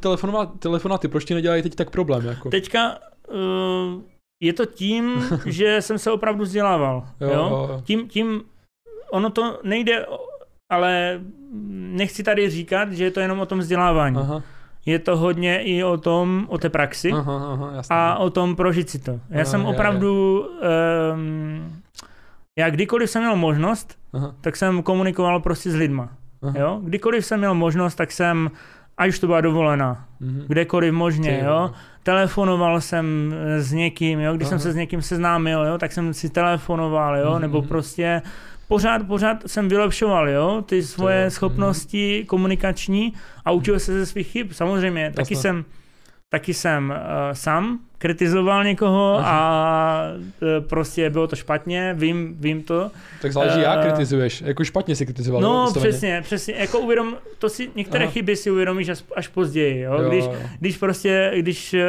telefonáty, 0.60 1.08
proč 1.08 1.26
ti 1.26 1.34
nedělají 1.34 1.64
teď 1.64 1.76
tak 1.76 1.90
problém? 1.90 2.26
Jako? 2.26 2.50
Teďka 2.50 2.98
uh, 3.30 4.02
je 4.44 4.54
to 4.54 4.66
tím, 4.66 5.24
že 5.46 5.82
jsem 5.82 5.98
se 5.98 6.12
opravdu 6.12 6.44
vzdělával. 6.44 7.08
Jo, 7.22 7.28
Jo, 7.30 7.34
jo, 7.34 7.68
jo. 7.70 7.82
Tím, 7.86 8.08
tím 8.08 8.44
ono 9.12 9.30
to 9.30 9.60
nejde, 9.64 10.06
ale 10.72 11.22
nechci 11.72 12.24
tady 12.24 12.50
říkat, 12.50 12.92
že 12.92 13.04
je 13.04 13.12
to 13.12 13.20
jenom 13.20 13.40
o 13.40 13.46
tom 13.46 13.60
vzdělávání. 13.60 14.18
Aha, 14.18 14.44
Je 14.86 15.00
to 15.00 15.18
hodně 15.18 15.62
i 15.64 15.84
o 15.84 15.98
tom, 15.98 16.46
o 16.50 16.58
té 16.58 16.70
praxi 16.70 17.12
aha, 17.12 17.52
aha, 17.54 17.72
jasně. 17.76 17.96
a 17.96 18.16
o 18.16 18.30
tom 18.30 18.56
prožít 18.56 18.90
si 18.90 19.00
to. 19.00 19.12
Já 19.30 19.40
No, 19.40 19.46
jsem 19.46 19.66
opravdu, 19.66 20.46
um, 21.16 21.82
já 22.58 22.70
kdykoliv 22.70 23.10
jsem 23.10 23.22
měl 23.22 23.36
možnost, 23.36 23.98
Aha, 24.14 24.36
tak 24.42 24.56
jsem 24.56 24.84
komunikoval 24.84 25.40
prostě 25.40 25.72
s 25.72 25.76
lidma. 25.76 26.10
aha. 26.44 26.54
Jo? 26.60 26.80
Kdykoliv 26.84 27.26
jsem 27.26 27.40
měl 27.40 27.54
možnost, 27.54 27.96
tak 27.96 28.12
jsem, 28.12 28.52
ať 28.98 29.10
už 29.10 29.20
to 29.20 29.28
byla 29.28 29.42
dovolená, 29.42 30.06
Mhm. 30.20 30.44
kdekoliv 30.48 30.94
možně, 30.94 31.38
Ty, 31.40 31.46
jo. 31.46 31.72
Telefonoval 32.04 32.82
jsem 32.82 33.34
eh, 33.38 33.62
s 33.62 33.74
někým, 33.74 34.20
jo, 34.20 34.34
když 34.34 34.46
Aha. 34.46 34.50
jsem 34.50 34.60
se 34.60 34.72
s 34.72 34.76
někým 34.76 35.02
seznámil, 35.02 35.66
jo, 35.66 35.78
tak 35.78 35.92
jsem 35.92 36.14
si 36.14 36.30
telefonoval, 36.30 37.18
jo, 37.18 37.32
Mhm, 37.32 37.42
nebo 37.42 37.60
mhm. 37.60 37.68
prostě 37.68 38.22
pořád, 38.68 39.08
pořád 39.08 39.38
jsem 39.46 39.70
vylepšoval, 39.70 40.30
jo, 40.30 40.64
ty 40.66 40.84
svoje 40.84 41.18
jo, 41.18 41.24
mhm. 41.24 41.32
schopnosti 41.32 42.24
komunikační 42.28 43.14
a 43.46 43.52
učil 43.52 43.80
se 43.80 43.94
ze 43.94 44.06
svých 44.06 44.28
chyb. 44.28 44.48
Samozřejmě, 44.52 45.12
taky 45.16 45.34
Jasné. 45.34 45.42
jsem 45.42 45.66
taky 46.30 46.54
jsem 46.54 46.90
uh, 46.90 47.34
sám 47.34 47.80
kritizoval 47.98 48.64
někoho 48.64 49.20
a 49.24 50.02
uh, 50.42 50.66
prostě 50.68 51.10
bylo 51.10 51.28
to 51.28 51.36
špatně, 51.36 51.94
vím, 51.98 52.36
vím 52.40 52.64
to. 52.64 52.92
Tak 53.22 53.34
záleží, 53.34 53.62
jak 53.62 53.80
Eh, 53.80 53.84
kritizuješ. 53.88 54.42
Jako 54.46 54.64
špatně 54.64 54.96
si 54.96 55.06
kritizoval. 55.06 55.42
jo, 55.42 55.50
No, 55.54 55.66
vysloveně. 55.66 55.90
přesně, 55.92 56.22
přesně. 56.22 56.54
Jako 56.58 56.80
uvědom, 56.80 57.16
to 57.40 57.50
si, 57.50 57.70
některé 57.76 58.04
Aha. 58.04 58.12
chyby 58.14 58.36
si 58.36 58.52
uvědomíš 58.52 58.90
až, 58.90 59.04
až 59.16 59.28
později, 59.28 59.82
jo? 59.82 60.02
Jo, 60.02 60.10
Když, 60.10 60.26
jo. 60.26 60.34
když 60.60 60.78
prostě, 60.78 61.32
když 61.36 61.74
eh, 61.74 61.84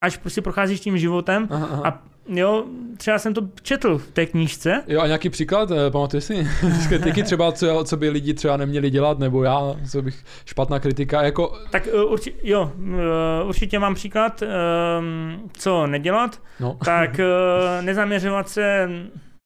až 0.00 0.16
prostě 0.16 0.42
procházíš 0.42 0.80
tím 0.80 0.98
životem 0.98 1.48
Aha, 1.50 1.68
aha. 1.70 1.82
a 1.84 2.02
jo, 2.28 2.64
třeba 2.96 3.18
jsem 3.18 3.34
to 3.34 3.40
četl 3.62 3.98
v 3.98 4.10
té 4.10 4.26
knížce, 4.26 4.82
Jo, 4.86 5.00
a 5.00 5.06
nějaký 5.06 5.30
příklad, 5.30 5.70
eh, 5.70 5.90
pamatuješ 5.90 6.24
si? 6.24 6.48
Kritiky 6.88 7.22
třeba, 7.22 7.52
co, 7.52 7.84
co 7.84 7.96
by 7.96 8.08
lidi 8.08 8.34
třeba 8.34 8.56
neměli 8.56 8.90
dělat, 8.90 9.18
nebo 9.18 9.42
já, 9.42 9.74
co 9.90 10.02
bych, 10.02 10.24
špatná 10.44 10.80
kritika, 10.80 11.22
jako, 11.22 11.58
tak 11.70 11.88
uh, 11.94 12.12
urči, 12.12 12.34
jo, 12.42 12.72
uh, 12.78 13.48
určitě 13.48 13.78
mám 13.78 13.94
příklad, 13.94 14.42
um, 14.42 15.50
co 15.52 15.86
nedělat, 15.86 16.42
no, 16.60 16.78
tak 16.84 17.20
nezaměřovat 17.80 18.48
se 18.48 18.88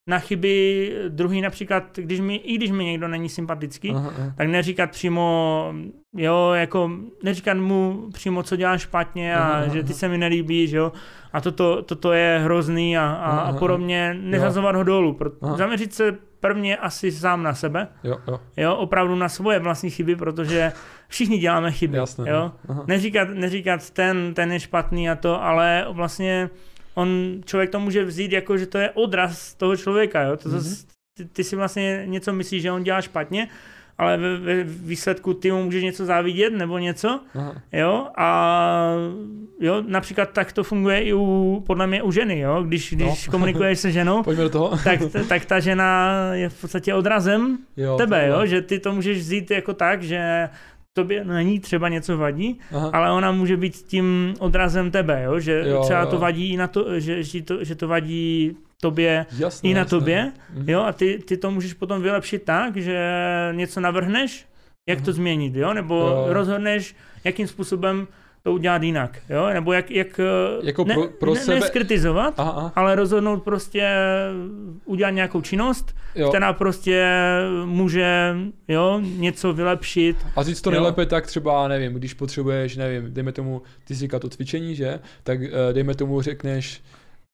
na 0.07 0.19
chyby 0.19 0.93
druhý 1.09 1.41
například, 1.41 1.85
když 1.99 2.21
mi, 2.21 2.37
i 2.37 2.55
když 2.55 2.71
mi 2.71 2.85
někdo 2.85 3.09
není 3.09 3.29
sympatický, 3.29 3.91
aha, 3.91 4.13
aha. 4.19 4.33
tak 4.37 4.49
neříkat 4.49 4.91
přímo, 4.91 5.75
jo, 6.17 6.51
jako 6.55 6.91
neříkat 7.23 7.57
mu 7.57 8.09
přímo, 8.13 8.43
co 8.43 8.57
dělá 8.57 8.79
špatně 8.79 9.37
a 9.37 9.41
Aha, 9.41 9.53
aha, 9.53 9.69
že 9.69 9.83
ty 9.83 9.95
se 9.95 10.09
mi 10.09 10.19
nelíbíš, 10.19 10.71
jo, 10.71 10.93
a 11.33 11.41
toto, 11.41 11.83
toto 11.83 12.13
je 12.13 12.41
hrozný 12.45 12.99
a, 12.99 13.03
a, 13.07 13.31
Aha, 13.31 13.41
a 13.41 13.53
podobně, 13.53 14.17
nezazovat 14.21 14.77
ho 14.77 14.83
dolů, 14.83 15.15
pro, 15.15 15.31
Aha. 15.43 15.57
zaměřit 15.57 15.95
se 15.95 16.17
prvně 16.41 16.77
asi 16.77 17.13
sám 17.13 17.43
na 17.43 17.55
sebe, 17.55 17.89
jo, 18.05 18.19
jo, 18.29 18.41
jo, 18.57 18.77
opravdu 18.77 19.15
na 19.15 19.29
svoje 19.29 19.59
vlastní 19.59 19.91
chyby, 19.91 20.17
protože 20.17 20.73
všichni 21.09 21.39
děláme 21.39 21.73
chyby, 21.73 21.97
jasné. 21.97 22.31
jo, 22.31 22.53
Aha. 22.69 22.85
neříkat, 22.87 23.29
neříkat 23.29 23.91
ten, 23.91 24.35
ten 24.35 24.53
je 24.53 24.61
špatný 24.61 25.11
a 25.11 25.15
to, 25.15 25.43
ale 25.43 25.87
vlastně 25.91 26.51
on, 26.95 27.41
člověk 27.45 27.71
to 27.71 27.81
může 27.81 28.05
vzít 28.05 28.33
jako, 28.33 28.59
že 28.59 28.67
to 28.67 28.79
je 28.79 28.91
odraz 28.91 29.55
toho 29.55 29.77
člověka, 29.77 30.23
jo, 30.23 30.37
to 30.37 30.49
Mhm. 30.49 30.59
zase, 30.61 30.87
ty, 31.19 31.25
ty 31.25 31.45
si 31.45 31.57
vlastně 31.57 32.03
něco 32.07 32.33
myslíš, 32.33 32.63
že 32.63 32.73
on 32.73 32.83
dělá 32.83 33.01
špatně, 33.01 33.49
ale 33.99 34.17
ve, 34.17 34.37
ve 34.37 34.65
výsledku 34.65 35.35
ty 35.35 35.53
mu 35.53 35.63
můžeš 35.65 35.83
něco 35.85 36.05
závidět 36.05 36.53
nebo 36.53 36.79
něco, 36.79 37.21
Aha. 37.35 37.55
jo, 37.73 38.07
a 38.17 38.95
jo, 39.61 39.83
například 39.87 40.31
tak 40.33 40.53
to 40.53 40.65
funguje 40.65 41.01
i 41.03 41.13
u, 41.15 41.63
podle 41.67 41.87
mě 41.87 42.03
u 42.03 42.13
ženy, 42.13 42.39
jo, 42.39 42.63
když, 42.63 42.93
když 42.93 43.27
No. 43.27 43.31
komunikuješ 43.33 43.79
se 43.81 43.93
ženou, 43.93 44.23
Pojďme 44.25 44.45
do 44.45 44.51
toho. 44.51 44.79
tak, 44.85 45.01
tak 45.29 45.45
ta 45.45 45.61
žena 45.61 46.13
je 46.33 46.49
v 46.49 46.61
podstatě 46.61 46.95
odrazem 46.95 47.59
Jo, 47.77 47.97
tebe, 47.97 48.27
jo, 48.29 48.47
že 48.47 48.63
ty 48.63 48.79
to 48.79 48.93
můžeš 48.93 49.19
vzít 49.19 49.51
jako 49.51 49.75
tak, 49.75 50.03
že 50.03 50.49
tobě 50.93 51.25
není 51.25 51.61
třeba 51.61 51.89
něco 51.89 52.17
vadí, 52.19 52.59
Aha. 52.75 52.91
ale 52.93 53.11
ona 53.13 53.33
může 53.33 53.57
být 53.57 53.73
tím 53.77 54.35
odrazem 54.39 54.91
tebe, 54.91 55.23
jo? 55.25 55.41
že 55.41 55.65
Jo, 55.67 55.83
třeba 55.85 56.01
jo. 56.01 56.07
to 56.07 56.19
vadí 56.19 56.53
i 56.53 56.57
na 56.57 56.67
to, 56.67 57.01
že, 57.01 57.23
že, 57.23 57.43
to, 57.43 57.65
že 57.65 57.75
to 57.75 57.89
vadí 57.89 58.57
tobě 58.81 59.27
Jasné, 59.39 59.71
i 59.71 59.75
na 59.75 59.79
jasné. 59.81 59.99
tobě, 59.99 60.33
Mhm. 60.55 60.69
jo, 60.71 60.81
a 60.83 60.93
ty, 60.93 61.19
ty 61.29 61.37
to 61.37 61.51
můžeš 61.51 61.75
potom 61.75 62.03
vylepšit 62.03 62.43
tak, 62.43 62.77
že 62.77 63.09
něco 63.53 63.81
navrhneš, 63.81 64.47
jak 64.89 64.99
to 65.01 65.11
Mhm. 65.11 65.13
změnit, 65.13 65.57
jo, 65.57 65.73
nebo 65.75 65.95
Jo. 65.95 66.27
rozhodneš, 66.29 66.95
jakým 67.25 67.47
způsobem 67.47 68.07
to 68.43 68.53
udělat 68.53 68.83
jinak, 68.83 69.19
jo, 69.29 69.47
nebo 69.53 69.73
jak, 69.73 69.91
jak 69.91 70.21
Jako 70.63 70.85
ne, 70.85 70.95
pro- 70.95 71.09
pro 71.09 71.35
ne, 71.35 71.41
sebe- 71.41 71.61
neskritizovat, 71.61 72.35
Aha, 72.37 72.51
aha. 72.51 72.73
ale 72.77 72.95
rozhodnout 72.95 73.43
prostě 73.43 73.89
udělat 74.85 75.11
nějakou 75.11 75.41
činnost, 75.41 75.95
Jo. 76.15 76.29
která 76.29 76.53
prostě 76.53 77.07
může, 77.65 78.35
jo, 78.69 79.01
něco 79.17 79.53
vylepšit, 79.53 80.17
A 80.37 80.43
říct 80.43 80.61
to 80.61 80.71
Jo. 80.71 80.73
nejlépe 80.73 81.07
tak 81.07 81.27
třeba, 81.27 81.69
nevím, 81.69 81.93
když 81.95 82.15
potřebuješ, 82.15 82.77
nevím, 82.77 83.15
dejme 83.15 83.33
tomu, 83.33 83.63
ty 83.85 83.95
říkal 83.95 84.21
to 84.21 84.29
cvičení, 84.29 84.75
že? 84.77 84.99
Tak 85.23 85.39
eh, 85.43 85.73
dejme 85.73 85.95
tomu 85.95 86.23
řekneš, 86.23 86.81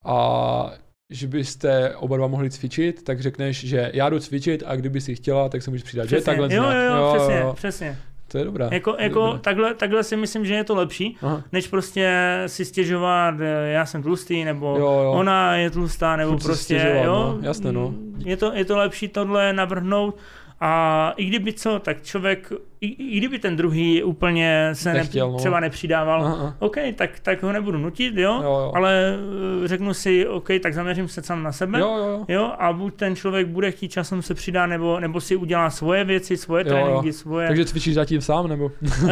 a 0.04 0.70
že 1.10 1.26
byste 1.26 1.96
oba 1.96 2.16
dva 2.16 2.26
mohli 2.26 2.50
cvičit, 2.50 3.02
tak 3.04 3.20
řekneš, 3.20 3.64
že 3.64 3.90
já 3.94 4.08
jdu 4.10 4.18
cvičit 4.18 4.62
a 4.66 4.76
kdyby 4.76 5.00
si 5.00 5.14
chtěla, 5.14 5.48
tak 5.48 5.62
se 5.62 5.70
můžeš 5.70 5.82
přidat. 5.84 6.08
Že? 6.08 6.16
Přesně. 6.16 6.24
Takhle 6.24 6.54
jo, 6.56 6.62
jo, 6.62 6.70
nějak. 6.70 6.88
jo, 7.00 7.14
přesně, 7.16 7.42
přesně. 7.54 7.98
To 8.28 8.38
je 8.38 8.44
dobré. 8.44 8.68
Jako, 8.72 8.96
jako 8.98 9.26
dobré. 9.26 9.40
takhle, 9.40 9.74
takhle 9.74 10.02
si 10.04 10.16
myslím, 10.16 10.44
že 10.46 10.54
je 10.54 10.64
to 10.64 10.74
lepší, 10.74 11.16
Aha. 11.22 11.42
než 11.52 11.68
prostě 11.68 12.12
si 12.46 12.64
stěžovat, 12.64 13.34
eh, 13.40 13.70
já 13.72 13.86
jsem 13.86 14.02
tlustý, 14.02 14.44
nebo 14.44 14.76
Jo, 14.78 15.00
jo. 15.04 15.12
ona 15.12 15.56
je 15.56 15.70
tlustá, 15.70 16.16
nebo 16.16 16.30
Furt 16.30 16.40
si 16.40 16.46
prostě, 16.46 16.64
stěžovat, 16.78 17.04
jo. 17.04 17.12
no, 17.14 17.38
jasné, 17.48 17.72
no. 17.72 17.94
Je 18.24 18.36
to, 18.36 18.52
je 18.54 18.64
to 18.64 18.76
lepší 18.76 19.08
tohle 19.08 19.52
navrhnout 19.52 20.16
a 20.60 21.12
i 21.16 21.24
kdyby 21.24 21.52
co, 21.52 21.78
tak 21.78 22.02
člověk, 22.02 22.52
i, 22.80 22.86
i 22.86 23.18
kdyby 23.18 23.38
ten 23.38 23.56
druhý 23.56 24.02
úplně 24.02 24.70
se 24.72 24.92
Nechtěl, 24.92 25.32
ne, 25.32 25.38
třeba 25.38 25.60
nepřidával, 25.60 26.22
uh-uh. 26.22 26.52
OK, 26.58 26.76
tak, 26.94 27.20
tak 27.20 27.42
ho 27.42 27.52
nebudu 27.52 27.78
nutit, 27.78 28.16
jo? 28.16 28.40
Jo, 28.42 28.42
jo, 28.42 28.72
ale 28.74 29.14
eh, 29.64 29.68
řeknu 29.68 29.94
si, 29.94 30.26
OK, 30.26 30.48
tak 30.62 30.74
zaměřím 30.74 31.08
se 31.08 31.22
sám 31.22 31.42
na 31.42 31.52
sebe, 31.52 31.80
jo, 31.80 31.96
jo. 31.96 32.24
jo, 32.28 32.52
a 32.58 32.72
buď 32.72 32.94
ten 32.94 33.16
člověk 33.16 33.46
bude 33.46 33.70
chtít 33.70 33.88
časem 33.88 34.22
se 34.22 34.34
přidá, 34.34 34.66
nebo, 34.66 35.00
nebo 35.00 35.20
si 35.20 35.36
udělá 35.36 35.70
svoje 35.70 36.04
věci, 36.04 36.36
svoje 36.36 36.64
jo, 36.64 36.70
tréninky, 36.70 37.06
jo. 37.06 37.12
svoje... 37.12 37.46
Takže 37.46 37.64
cvičíš 37.64 37.94
zatím 37.94 38.20
sám, 38.20 38.48
nebo? 38.48 38.64
uh, 38.64 39.08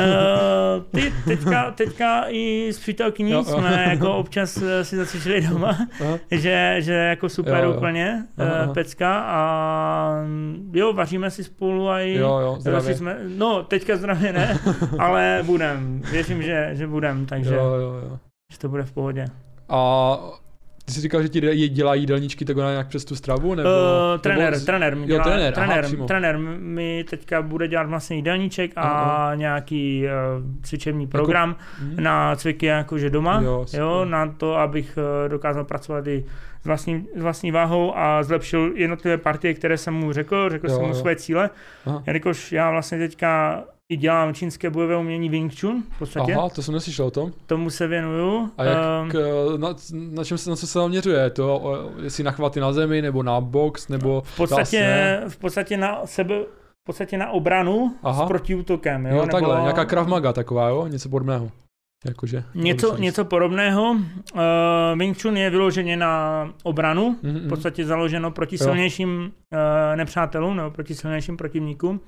ty, 0.95 1.13
teďka, 1.25 1.71
teďka 1.71 2.25
i 2.29 2.69
s 2.73 2.79
přítelkyní 2.79 3.31
jo, 3.31 3.45
jo. 3.49 3.59
jsme 3.59 3.87
jako 3.91 4.17
občas 4.17 4.63
eh, 4.63 4.85
si 4.85 4.97
zacvičili 4.97 5.41
doma, 5.41 5.79
uh-huh. 5.99 6.19
že, 6.31 6.77
že 6.79 6.93
jako 6.93 7.29
super 7.29 7.65
jo, 7.65 7.71
jo. 7.71 7.77
úplně, 7.77 8.25
uh-huh. 8.39 8.73
pecka 8.73 9.21
a 9.21 10.13
jo, 10.73 10.93
vaříme 10.93 11.31
si 11.31 11.45
spolu 11.45 11.89
a 11.89 12.01
i... 12.01 12.15
Jo, 12.15 12.39
jo, 12.39 12.81
jsme, 12.81 13.19
no, 13.37 13.56
teďka 13.63 13.97
zdravě 13.97 14.33
ne, 14.33 14.59
ale 14.99 15.43
budem, 15.47 16.03
věřím, 16.11 16.43
že, 16.43 16.71
že 16.73 16.87
budem, 16.87 17.27
takže 17.27 17.55
Jo, 17.55 17.65
jo, 17.65 17.93
jo. 18.11 18.19
že 18.53 18.59
to 18.59 18.69
bude 18.69 18.83
v 18.83 18.93
pohodě. 18.93 19.25
A 19.69 20.17
ty 20.87 20.93
jsi 20.93 21.01
říkal, 21.01 21.23
že 21.23 21.29
ti 21.29 21.41
dělá 21.69 21.95
jídelníčky 21.95 22.45
tak 22.45 22.57
ona 22.57 22.71
nějak 22.71 22.87
přes 22.89 23.05
tu 23.05 23.17
stravu? 23.17 23.55
Nebo, 23.55 23.69
Uh, 23.69 24.21
trenér, 24.21 24.53
nebo... 24.53 24.65
trenér, 24.67 24.97
mi 24.97 25.01
jo, 25.03 25.07
dělá, 25.07 25.25
trenér, 25.25 25.53
aha, 25.57 25.67
trenér, 25.67 25.85
přímo. 25.85 26.07
trenér 26.07 26.39
mi 26.59 27.05
teďka 27.11 27.43
bude 27.43 27.69
dělat 27.69 27.87
vlastně 27.89 28.17
jídelníček 28.17 28.73
a 28.77 28.81
Aha. 28.83 29.35
nějaký 29.35 30.05
uh, 30.05 30.11
cvičební 30.63 31.07
program 31.07 31.57
Hm? 31.81 31.95
na 31.99 32.37
cviky 32.37 32.67
jakože 32.67 33.11
doma, 33.11 33.41
Jo, 33.45 33.67
jo, 33.73 34.05
na 34.05 34.27
to, 34.37 34.57
abych 34.57 34.99
eh, 35.25 35.29
dokázal 35.29 35.65
pracovat 35.65 36.07
i 36.07 36.25
s 36.63 36.67
vlastní, 36.67 37.07
s 37.17 37.23
vlastní 37.23 37.51
váhou 37.51 37.97
a 37.97 38.23
zlepšil 38.23 38.73
jednotlivé 38.75 39.19
partie, 39.19 39.55
které 39.55 39.79
jsem 39.79 39.95
mu 39.95 40.13
řekl, 40.13 40.51
řekl 40.51 40.67
Jo, 40.69 40.75
jsem 40.75 40.83
mu 40.83 40.89
jo. 40.89 40.95
svoje 40.95 41.17
cíle, 41.17 41.51
Aha. 41.87 42.03
jelikož 42.07 42.53
já 42.53 42.71
vlastně 42.71 42.99
teďka 42.99 43.63
i 43.89 43.97
dělám 43.97 44.35
čínské 44.35 44.71
bojové 44.71 44.97
umění 44.97 45.29
Wing 45.29 45.61
Chun, 45.61 45.83
v 45.97 45.99
podstatě, 45.99 46.35
Aha, 46.35 46.49
to 46.49 46.63
jsem 46.63 46.75
neslyšel 46.75 47.07
o 47.07 47.11
tom. 47.11 47.33
tomu 47.47 47.71
se 47.71 47.87
věnuju. 47.87 48.51
A 48.59 48.65
jak, 48.65 48.79
k, 49.11 49.15
na, 49.57 49.75
na, 49.93 50.25
čem 50.25 50.39
se, 50.39 50.51
na 50.51 50.57
co 50.57 50.67
se 50.67 50.79
zaměřuje? 50.79 51.31
To, 51.31 51.63
jestli 52.03 52.25
na 52.25 52.31
chvaty 52.31 52.61
na 52.61 52.73
zemi, 52.73 53.03
nebo 53.03 53.23
na 53.23 53.41
box, 53.41 53.89
nebo... 53.89 54.23
v 54.27 54.37
podstatě, 54.37 55.21
v 55.29 55.37
podstatě 55.37 55.77
na 55.77 56.01
sebe, 56.05 56.35
v 56.83 56.85
podstatě 56.87 57.19
na 57.19 57.31
obranu 57.31 57.95
Aha. 58.03 58.25
s 58.25 58.29
protiútokem, 58.29 59.07
jo, 59.07 59.15
Jo, 59.17 59.21
nebo 59.21 59.33
takhle, 59.33 59.61
nějaká 59.61 59.85
Krav 59.85 60.07
Maga 60.07 60.33
taková, 60.33 60.69
jo? 60.69 60.87
Něco 60.87 61.09
podobného. 61.09 61.51
Jakože. 62.05 62.45
něco, 62.55 62.97
něco 62.97 63.25
podobného. 63.25 63.91
Uh, 63.91 64.41
Wing 64.97 65.23
Chun 65.23 65.37
je 65.37 65.51
vyloženě 65.51 65.97
na 65.97 66.49
obranu, 66.63 67.17
Mhm, 67.23 67.35
v 67.35 67.41
mhm. 67.41 67.49
podstatě 67.49 67.85
založeno 67.85 68.31
proti 68.31 68.57
Jo. 68.61 68.65
silnějším 68.65 69.33
uh, 69.53 69.59
nepřátelům 69.97 70.57
nebo 70.57 70.71
proti 70.71 70.95
silnějším 70.95 71.37
protivníkům. 71.37 72.01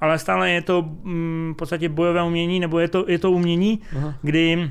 Ale 0.00 0.18
stále 0.18 0.50
je 0.50 0.62
to 0.62 0.82
mm, 0.82 1.52
v 1.54 1.56
podstatě 1.58 1.88
bojové 1.88 2.22
umění, 2.22 2.60
nebo 2.60 2.78
je 2.78 2.88
to, 2.88 3.04
je 3.08 3.18
to 3.18 3.30
umění, 3.30 3.80
Aha. 3.96 4.14
kdy 4.22 4.70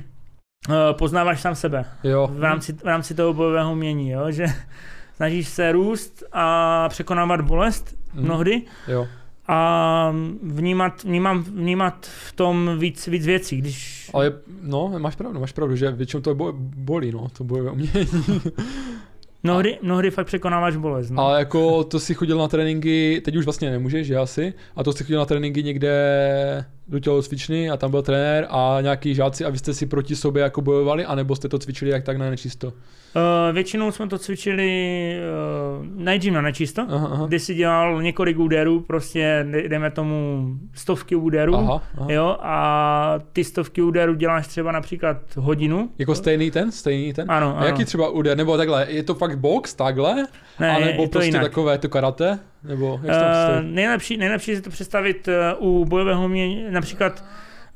eh, 0.69 0.73
poznáváš 0.91 1.41
sám 1.41 1.55
sebe 1.55 1.85
Jo. 2.03 2.29
v 2.33 2.43
rámci, 2.43 2.73
v 2.73 2.83
rámci 2.83 3.15
toho 3.15 3.33
bojového 3.33 3.71
umění, 3.71 4.09
jo? 4.09 4.31
že 4.31 4.45
snažíš 5.15 5.47
se 5.47 5.71
růst 5.71 6.23
a 6.33 6.89
překonávat 6.89 7.41
bolest 7.41 7.95
Mhm. 8.13 8.25
mnohdy 8.25 8.61
Jo. 8.87 9.07
a 9.47 10.13
vnímat, 10.43 11.03
vnímám, 11.03 11.43
vnímat 11.43 12.05
v 12.27 12.31
tom 12.33 12.71
víc, 12.79 13.07
víc 13.07 13.25
věcí, 13.25 13.57
když... 13.57 14.09
Ale 14.13 14.33
no, 14.63 14.93
máš 14.99 15.15
pravdu, 15.15 15.39
máš 15.39 15.51
pravdu, 15.51 15.75
že 15.75 15.91
většinou 15.91 16.21
to 16.21 16.35
bo- 16.35 16.53
bolí, 16.57 17.11
no, 17.11 17.27
to 17.37 17.43
bojové 17.43 17.71
umění. 17.71 17.91
Mnohdy, 19.43 19.77
mnohdy 19.81 20.11
fakt 20.11 20.25
překonáváš 20.25 20.75
bolest. 20.75 21.09
No. 21.09 21.21
Ale 21.21 21.39
jako 21.39 21.83
to 21.83 21.99
si 21.99 22.13
chodil 22.13 22.37
na 22.37 22.47
tréninky, 22.47 23.21
teď 23.25 23.35
už 23.35 23.45
vlastně 23.45 23.71
nemůžeš, 23.71 24.07
že 24.07 24.17
asi, 24.17 24.53
a 24.75 24.83
to 24.83 24.93
si 24.93 25.03
chodil 25.03 25.19
na 25.19 25.25
tréninky 25.25 25.63
někde 25.63 26.65
do 26.87 26.99
tělocvičny 26.99 27.69
a 27.69 27.77
tam 27.77 27.91
byl 27.91 28.01
trenér 28.01 28.47
a 28.49 28.77
nějaký 28.81 29.15
žáci 29.15 29.45
a 29.45 29.49
vy 29.49 29.57
jste 29.57 29.73
si 29.73 29.85
proti 29.85 30.15
sobě 30.15 30.43
jako 30.43 30.61
bojovali, 30.61 31.05
anebo 31.05 31.35
jste 31.35 31.49
to 31.49 31.59
cvičili 31.59 31.91
jak 31.91 32.03
tak 32.03 32.17
na 32.17 32.29
nečisto? 32.29 32.67
Uh, 32.67 32.73
většinou 33.53 33.91
jsme 33.91 34.07
to 34.07 34.17
cvičili 34.17 35.13
uh, 35.79 35.85
nejdřív 35.99 36.33
na 36.33 36.41
nečisto, 36.41 36.85
Aha, 36.89 37.07
aha. 37.11 37.25
kdy 37.27 37.39
si 37.39 37.55
dělal 37.55 38.01
několik 38.01 38.39
úderů, 38.39 38.79
prostě 38.81 39.45
dejme 39.67 39.91
tomu 39.91 40.47
stovky 40.73 41.15
úderů, 41.15 41.55
Aha, 41.55 41.81
aha. 41.97 42.07
jo, 42.11 42.37
a 42.41 43.19
ty 43.33 43.43
stovky 43.43 43.81
úderů 43.81 44.13
děláš 44.15 44.47
třeba 44.47 44.71
například 44.71 45.17
hodinu. 45.37 45.89
Jako 45.97 46.15
stejný 46.15 46.51
ten, 46.51 46.71
stejný 46.71 47.13
ten? 47.13 47.31
Ano, 47.31 47.47
A 47.47 47.57
ano. 47.57 47.65
jaký 47.65 47.85
třeba 47.85 48.09
úder, 48.09 48.37
nebo 48.37 48.57
takhle, 48.57 48.85
je 48.89 49.03
to 49.03 49.15
fakt 49.15 49.39
box, 49.39 49.73
takhle? 49.73 50.15
Ne, 50.59 50.71
a 50.71 50.79
je, 50.79 50.85
nebo 50.85 51.01
je 51.01 51.07
to 51.07 51.11
prostě 51.11 51.27
jinak. 51.27 51.41
takové 51.43 51.77
to 51.77 51.89
karate? 51.89 52.39
Nebo 52.63 52.99
jak 53.03 53.19
Uh, 53.19 53.65
nejlepší, 53.65 54.17
nejlepší 54.17 54.55
si 54.55 54.61
to 54.61 54.69
představit 54.69 55.27
uh, 55.59 55.67
u 55.81 55.85
bojového 55.85 56.25
umění, 56.25 56.65
například 56.69 57.23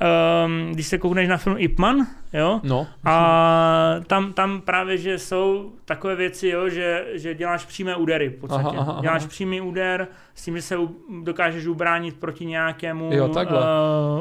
um, 0.02 0.72
když 0.72 0.88
se 0.88 0.98
koukneš 0.98 1.28
na 1.30 1.38
film 1.38 1.56
Ip 1.60 1.80
Man, 1.80 2.08
jo, 2.34 2.60
No, 2.64 2.88
a 3.06 3.96
tam, 4.08 4.34
tam 4.34 4.62
právě, 4.62 4.98
že 4.98 5.20
jsou 5.20 5.72
takové 5.86 6.16
věci, 6.16 6.48
jo, 6.48 6.70
že, 6.70 7.06
že 7.14 7.36
děláš 7.36 7.66
přímé 7.66 7.96
údery 7.96 8.30
v 8.30 8.40
podstatě. 8.40 8.64
Aha, 8.70 8.80
aha, 8.80 8.92
aha. 8.92 9.02
Děláš 9.02 9.26
přímý 9.26 9.62
úder 9.62 10.08
s 10.36 10.44
tím, 10.46 10.56
že 10.56 10.62
se 10.62 10.78
u, 10.78 10.96
dokážeš 11.24 11.66
ubránit 11.68 12.16
proti 12.20 12.46
nějakému 12.46 13.10
Jo, 13.14 13.28
takhle. 13.28 13.60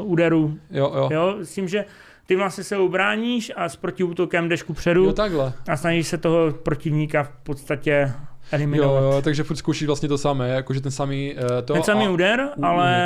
uh, 0.01 0.11
úderu. 0.11 0.57
jo, 0.71 0.91
jo. 0.95 1.09
Jo, 1.11 1.35
s 1.41 1.53
tím, 1.53 1.67
že 1.67 1.85
ty 2.25 2.35
vlastně 2.35 2.63
se 2.63 2.77
ubráníš 2.77 3.51
a 3.55 3.69
s 3.69 3.75
protiútokem 3.75 4.49
jdeš 4.49 4.63
ku 4.63 4.73
předu 4.73 5.03
Jo, 5.03 5.13
takhle. 5.13 5.53
a 5.69 5.77
snažíš 5.77 6.07
se 6.07 6.17
toho 6.17 6.51
protivníka 6.51 7.23
v 7.23 7.29
podstatě 7.43 8.11
eliminovat. 8.53 9.03
jo, 9.03 9.21
takže 9.23 9.43
furt 9.43 9.55
zkoušíš 9.55 9.87
vlastně 9.87 10.09
to 10.09 10.17
samé, 10.17 10.49
jakože 10.49 10.81
ten 10.81 10.91
samý 10.91 11.33
uh, 11.35 11.41
to. 11.65 11.73
Ten 11.73 11.83
samý 11.83 12.05
a 12.05 12.09
úder, 12.09 12.49
ale... 12.61 12.97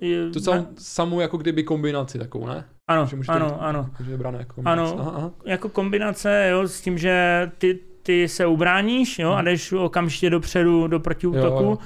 je- 0.00 0.30
tu 0.30 0.40
sam, 0.40 0.66
samou 0.78 1.20
jako 1.20 1.36
kdyby 1.36 1.62
kombinaci 1.62 2.18
takovou, 2.18 2.46
ne? 2.46 2.64
ano, 2.88 3.06
Že 3.06 3.16
můžeš 3.16 3.26
to- 3.26 3.32
ano, 3.32 3.62
ano. 3.62 3.86
Jakože 3.92 4.10
je 4.10 4.16
brána 4.16 4.38
jako 4.38 4.54
kombinace. 4.54 4.92
Ano. 4.94 5.00
Aha, 5.00 5.12
aha. 5.16 5.30
jako 5.46 5.68
kombinace, 5.68 6.48
jo, 6.50 6.68
s 6.68 6.80
tím, 6.80 6.98
že 6.98 7.50
ty, 7.58 7.78
ty 8.02 8.28
se 8.28 8.46
ubráníš, 8.46 9.18
jo, 9.18 9.30
a 9.30 9.36
Mhm. 9.36 9.44
jdeš 9.44 9.72
okamžitě 9.72 10.30
dopředu 10.30 10.86
do 10.86 11.00
protiútoku 11.00 11.62
Jo, 11.64 11.70
jo. 11.70 11.78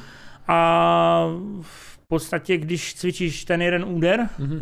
a 0.48 1.26
v 1.61 1.98
podstatě, 2.09 2.57
když 2.57 2.94
cvičíš 2.94 3.44
ten 3.44 3.62
jeden 3.62 3.84
úder 3.88 4.28
Mhm. 4.38 4.52
uh, 4.52 4.59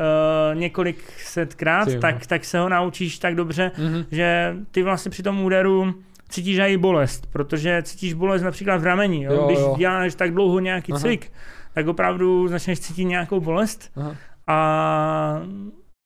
několik 0.55 1.05
setkrát, 1.24 1.88
jo. 1.88 2.01
tak, 2.01 2.26
tak 2.26 2.45
se 2.45 2.59
ho 2.59 2.68
naučíš 2.68 3.18
tak 3.18 3.34
dobře, 3.34 3.70
Mhm. 3.78 4.05
že 4.11 4.57
ty 4.70 4.82
vlastně 4.82 5.11
při 5.11 5.22
tom 5.22 5.45
úderu 5.45 5.95
cítíš 6.29 6.59
i 6.59 6.77
bolest, 6.77 7.27
protože 7.27 7.83
cítíš 7.83 8.12
bolest 8.14 8.43
například 8.43 8.77
v 8.77 8.85
rameni, 8.85 9.22
jo? 9.22 9.33
Jo, 9.33 9.47
když 9.47 9.59
jo. 9.59 9.75
děláš 9.79 10.14
tak 10.14 10.35
dlouho 10.35 10.61
nějaký 10.61 10.93
Aha. 10.93 11.01
cvik, 11.01 11.33
tak 11.75 11.87
opravdu 11.87 12.49
začneš 12.49 12.81
cítit 12.81 13.05
nějakou 13.05 13.41
bolest 13.41 13.93
Aha, 13.97 14.16
a 14.47 15.41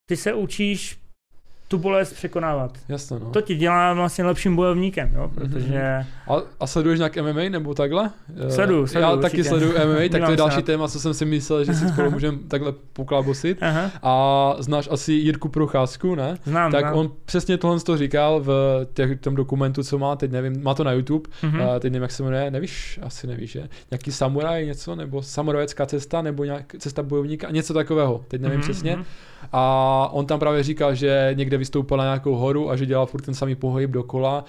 ty 0.08 0.16
se 0.16 0.34
učíš 0.34 0.98
tu 1.68 1.78
bolest 1.78 2.12
překonávat. 2.12 2.78
jasně, 2.88 3.18
no. 3.18 3.30
To 3.30 3.40
ti 3.40 3.54
dělá 3.54 3.92
vlastně 3.94 4.24
lepším 4.24 4.56
bojovníkem, 4.56 5.10
jo, 5.14 5.30
protože 5.34 6.06
A, 6.28 6.36
a 6.60 6.66
sleduješ 6.66 6.98
nějak 6.98 7.16
MMA 7.16 7.40
nebo 7.48 7.74
takhle? 7.74 8.10
Eh, 8.46 8.50
Sleduju, 8.50 8.80
Já 8.80 8.86
sleduju, 8.86 9.16
taky 9.22 9.24
určitě. 9.36 9.44
sleduju 9.48 9.72
MMA, 9.72 10.08
tak 10.10 10.24
to 10.24 10.30
je 10.30 10.36
další 10.36 10.62
téma, 10.62 10.88
co 10.88 11.00
jsem 11.00 11.14
si 11.14 11.24
myslel, 11.24 11.64
že 11.64 11.74
si 11.74 11.88
spolu 11.92 12.10
můžeme 12.10 12.38
takhle 12.48 12.72
poklábosit. 12.92 13.58
aha, 13.60 13.90
A 14.02 14.54
znáš 14.58 14.88
asi 14.90 15.12
Jirku 15.12 15.48
Procházku, 15.48 16.14
ne? 16.14 16.38
znám, 16.44 16.72
tak 16.72 16.80
znám. 16.80 16.94
on 16.94 17.10
přesně 17.24 17.58
tohle 17.58 17.80
to 17.80 17.96
říkal 17.96 18.40
v 18.40 18.86
těch, 18.94 19.20
tom 19.20 19.34
dokumentu, 19.34 19.82
co 19.82 19.98
má, 19.98 20.16
teď 20.16 20.30
nevím, 20.30 20.62
má 20.62 20.74
to 20.74 20.84
na 20.84 20.92
YouTube, 20.92 21.30
Mhm. 21.42 21.60
uh, 21.60 21.66
teď 21.78 21.92
nevím, 21.92 22.02
jak 22.02 22.12
se 22.12 22.22
jmenuje, 22.22 22.50
nevíš, 22.50 23.00
asi 23.02 23.26
nevíš, 23.26 23.50
že? 23.50 23.68
Nějaký 23.90 24.12
samuraj 24.12 24.66
něco, 24.66 24.94
nebo 24.96 25.22
samurajecká 25.22 25.86
cesta, 25.86 26.22
nebo 26.22 26.44
nějak 26.44 26.74
cesta 26.78 27.02
bojovníka, 27.02 27.50
něco 27.50 27.74
takového, 27.74 28.24
teď 28.28 28.40
nevím 28.40 28.58
Mhm, 28.58 28.62
přesně. 28.62 28.96
mhm. 28.96 29.04
A 29.52 30.08
on 30.12 30.26
tam 30.26 30.38
právě 30.38 30.62
říkal, 30.62 30.94
že 30.94 31.30
někde 31.34 31.57
vystoupil 31.58 31.96
na 31.96 32.04
nějakou 32.04 32.34
horu 32.34 32.70
a 32.70 32.76
že 32.76 32.86
dělal 32.86 33.06
furt 33.06 33.22
ten 33.22 33.34
samý 33.34 33.54
pohyb 33.54 33.90
dokola, 33.90 34.44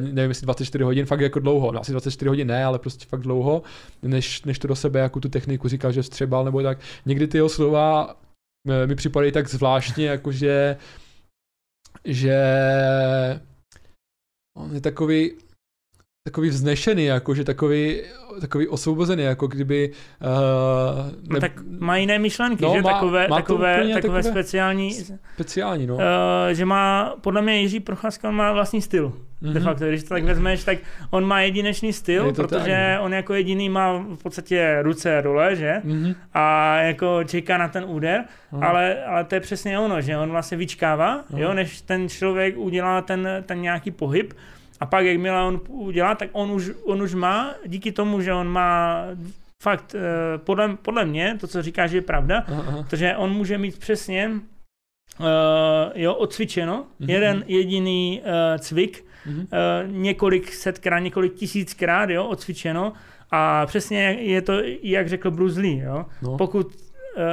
nevím, 0.00 0.30
jestli 0.30 0.44
24 0.44 0.84
hodin, 0.84 1.06
fakt 1.06 1.20
jako 1.20 1.40
dlouho, 1.40 1.72
no, 1.72 1.80
asi 1.80 1.92
24 1.92 2.28
hodin 2.28 2.48
ne, 2.48 2.64
ale 2.64 2.78
prostě 2.78 3.06
fakt 3.06 3.20
dlouho, 3.20 3.62
než, 4.02 4.42
než 4.44 4.58
to 4.58 4.68
do 4.68 4.76
sebe 4.76 5.00
jako 5.00 5.20
tu 5.20 5.28
techniku 5.28 5.68
říkal, 5.68 5.92
že 5.92 6.02
vstřebal 6.02 6.44
nebo 6.44 6.62
tak. 6.62 6.78
Někdy 7.06 7.26
ty 7.26 7.38
jeho 7.38 7.48
slova 7.48 8.16
eh, 8.68 8.86
mi 8.86 8.94
připadají 8.94 9.32
tak 9.32 9.48
zvláštně, 9.48 10.06
jakože 10.06 10.76
že 12.04 12.36
on 14.56 14.74
je 14.74 14.80
takový 14.80 15.32
takový 16.26 16.48
vznešený, 16.48 17.04
jakože 17.04 17.44
takový, 17.44 18.00
takový 18.40 18.68
osvobozený, 18.68 19.22
jako 19.22 19.46
kdyby 19.46 19.90
uh, 19.90 21.12
No, 21.28 21.40
tak 21.40 21.52
má 21.80 21.96
jiné 21.96 22.18
myšlenky, 22.18 22.64
No, 22.64 22.72
že? 22.74 22.82
má- 22.82 22.92
takové, 22.92 23.28
má 23.28 23.36
takové, 23.36 23.76
takové 23.78 23.94
takové- 24.02 24.22
speciální, 24.22 24.92
speciální, 25.34 25.86
no. 25.86 25.94
uh, 25.94 26.00
že 26.52 26.64
má, 26.64 27.14
podle 27.20 27.42
mě 27.42 27.60
Jiří 27.60 27.80
Procházka, 27.80 28.28
on 28.28 28.34
má 28.34 28.52
vlastní 28.52 28.82
styl. 28.82 29.12
De 29.42 29.50
Mhm. 29.50 29.62
facto, 29.62 29.84
když 29.88 30.02
to 30.02 30.08
tak 30.08 30.24
vezmeš, 30.24 30.64
tak 30.64 30.78
on 31.10 31.24
má 31.24 31.40
jedinečný 31.40 31.92
styl, 31.92 32.26
Je 32.26 32.32
to 32.32 32.42
protože 32.42 32.58
tak, 32.64 32.98
no. 32.98 33.04
on 33.04 33.14
jako 33.14 33.34
jediný 33.34 33.68
má 33.68 33.92
v 33.98 34.22
podstatě 34.22 34.78
ruce 34.82 35.20
dole, 35.24 35.56
že? 35.56 35.80
Mhm. 35.84 36.14
A 36.34 36.76
jako 36.78 37.24
čeká 37.24 37.58
na 37.58 37.68
ten 37.68 37.84
úder, 37.86 38.24
Aha. 38.52 38.66
ale, 38.68 39.04
ale 39.04 39.24
to 39.24 39.34
je 39.34 39.40
přesně 39.40 39.78
ono, 39.78 40.00
že 40.00 40.16
on 40.18 40.30
vlastně 40.30 40.56
vyčkává, 40.56 41.10
Aha. 41.12 41.24
jo, 41.36 41.54
než 41.54 41.80
ten 41.80 42.08
člověk 42.08 42.56
udělá 42.58 43.00
ten, 43.02 43.28
ten 43.46 43.60
nějaký 43.62 43.90
pohyb 43.90 44.32
a 44.80 44.86
pak 44.86 45.04
jakmile 45.04 45.42
on 45.42 45.60
udělá, 45.68 46.14
tak 46.14 46.28
on 46.32 46.50
už, 46.50 46.70
on 46.84 47.02
už 47.02 47.14
má, 47.14 47.54
díky 47.66 47.92
tomu, 47.92 48.20
že 48.20 48.32
on 48.32 48.48
má 48.48 49.04
fakt, 49.62 49.94
eh, 49.94 50.38
podle, 50.38 50.76
podle 50.76 51.04
mě, 51.04 51.36
to, 51.40 51.46
co 51.46 51.62
říká, 51.62 51.86
že 51.86 51.96
je 51.96 52.02
pravda, 52.02 52.44
Aha, 52.48 52.82
protože 52.82 53.16
on 53.16 53.30
může 53.32 53.58
mít 53.58 53.78
přesně 53.78 54.30
uh, 55.20 55.26
jo, 55.94 56.14
odcvičeno, 56.14 56.86
Mhm. 57.00 57.10
jeden 57.10 57.44
jediný 57.46 58.22
uh, 58.24 58.58
cvik, 58.58 59.04
Mhm. 59.26 59.38
uh, 59.40 59.46
několik 59.92 60.52
setkrát, 60.54 60.98
několik 61.02 61.34
tisíckrát, 61.34 62.10
jo, 62.10 62.24
odcvičeno 62.24 62.92
a 63.30 63.66
přesně 63.66 64.02
je 64.20 64.42
to, 64.42 64.52
jak 64.82 65.08
řekl 65.08 65.30
Bruce 65.30 65.60
Lee, 65.60 65.78
jo. 65.78 66.04
No. 66.22 66.36
Pokud 66.36 66.72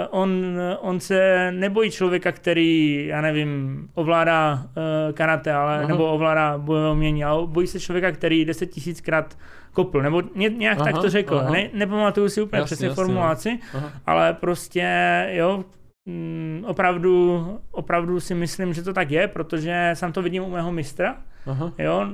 on, 0.09 0.59
on 0.79 0.99
se 0.99 1.51
nebojí 1.51 1.91
člověka, 1.91 2.31
který, 2.31 3.05
já 3.07 3.21
nevím, 3.21 3.81
ovládá 3.93 4.53
uh, 4.53 5.13
karate, 5.13 5.53
ale, 5.53 5.77
Aha. 5.77 5.87
nebo 5.87 6.11
ovládá 6.11 6.57
bojové 6.57 6.91
umění, 6.91 7.23
ale 7.23 7.47
bojí 7.47 7.67
se 7.67 7.79
člověka, 7.79 8.11
který 8.11 8.45
deset 8.45 8.65
tisíckrát 8.65 9.37
kopl, 9.73 10.01
nebo 10.01 10.21
ně, 10.35 10.49
nějak 10.49 10.79
Aha, 10.79 10.91
tak 10.91 11.01
to 11.01 11.09
řekl. 11.09 11.37
aha. 11.39 11.51
Ne, 11.51 11.69
nepamatuju 11.73 12.29
si 12.29 12.41
úplně 12.41 12.59
Jasně, 12.59 12.65
přesně 12.65 12.87
jasně, 12.87 13.01
no. 13.01 13.05
formulaci, 13.05 13.59
Aha. 13.73 13.91
ale 14.05 14.33
prostě, 14.33 14.85
jo, 15.31 15.63
mm, 16.05 16.63
opravdu, 16.67 17.47
opravdu 17.71 18.19
si 18.19 18.35
myslím, 18.35 18.73
že 18.73 18.83
to 18.83 18.93
tak 18.93 19.11
je, 19.11 19.27
protože 19.27 19.91
sám 19.93 20.11
to 20.11 20.21
vidím 20.21 20.43
u 20.43 20.49
mého 20.49 20.71
mistra, 20.71 21.15
Aha. 21.45 21.71
jo, 21.77 22.05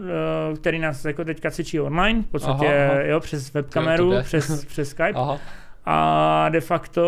eh, 0.51 0.55
který 0.57 0.79
nás 0.79 1.05
jako 1.05 1.25
teďka 1.25 1.51
cvičí 1.51 1.79
online, 1.79 2.21
v 2.21 2.27
podstatě, 2.27 2.67
Aha, 2.67 2.93
aha. 2.93 3.01
jo, 3.01 3.19
přes 3.19 3.53
webkameru, 3.53 4.13
přes, 4.23 4.65
přes 4.65 4.89
Skype 4.89 5.13
Aha. 5.15 5.37
A 5.89 6.49
de 6.49 6.61
facto 6.61 7.03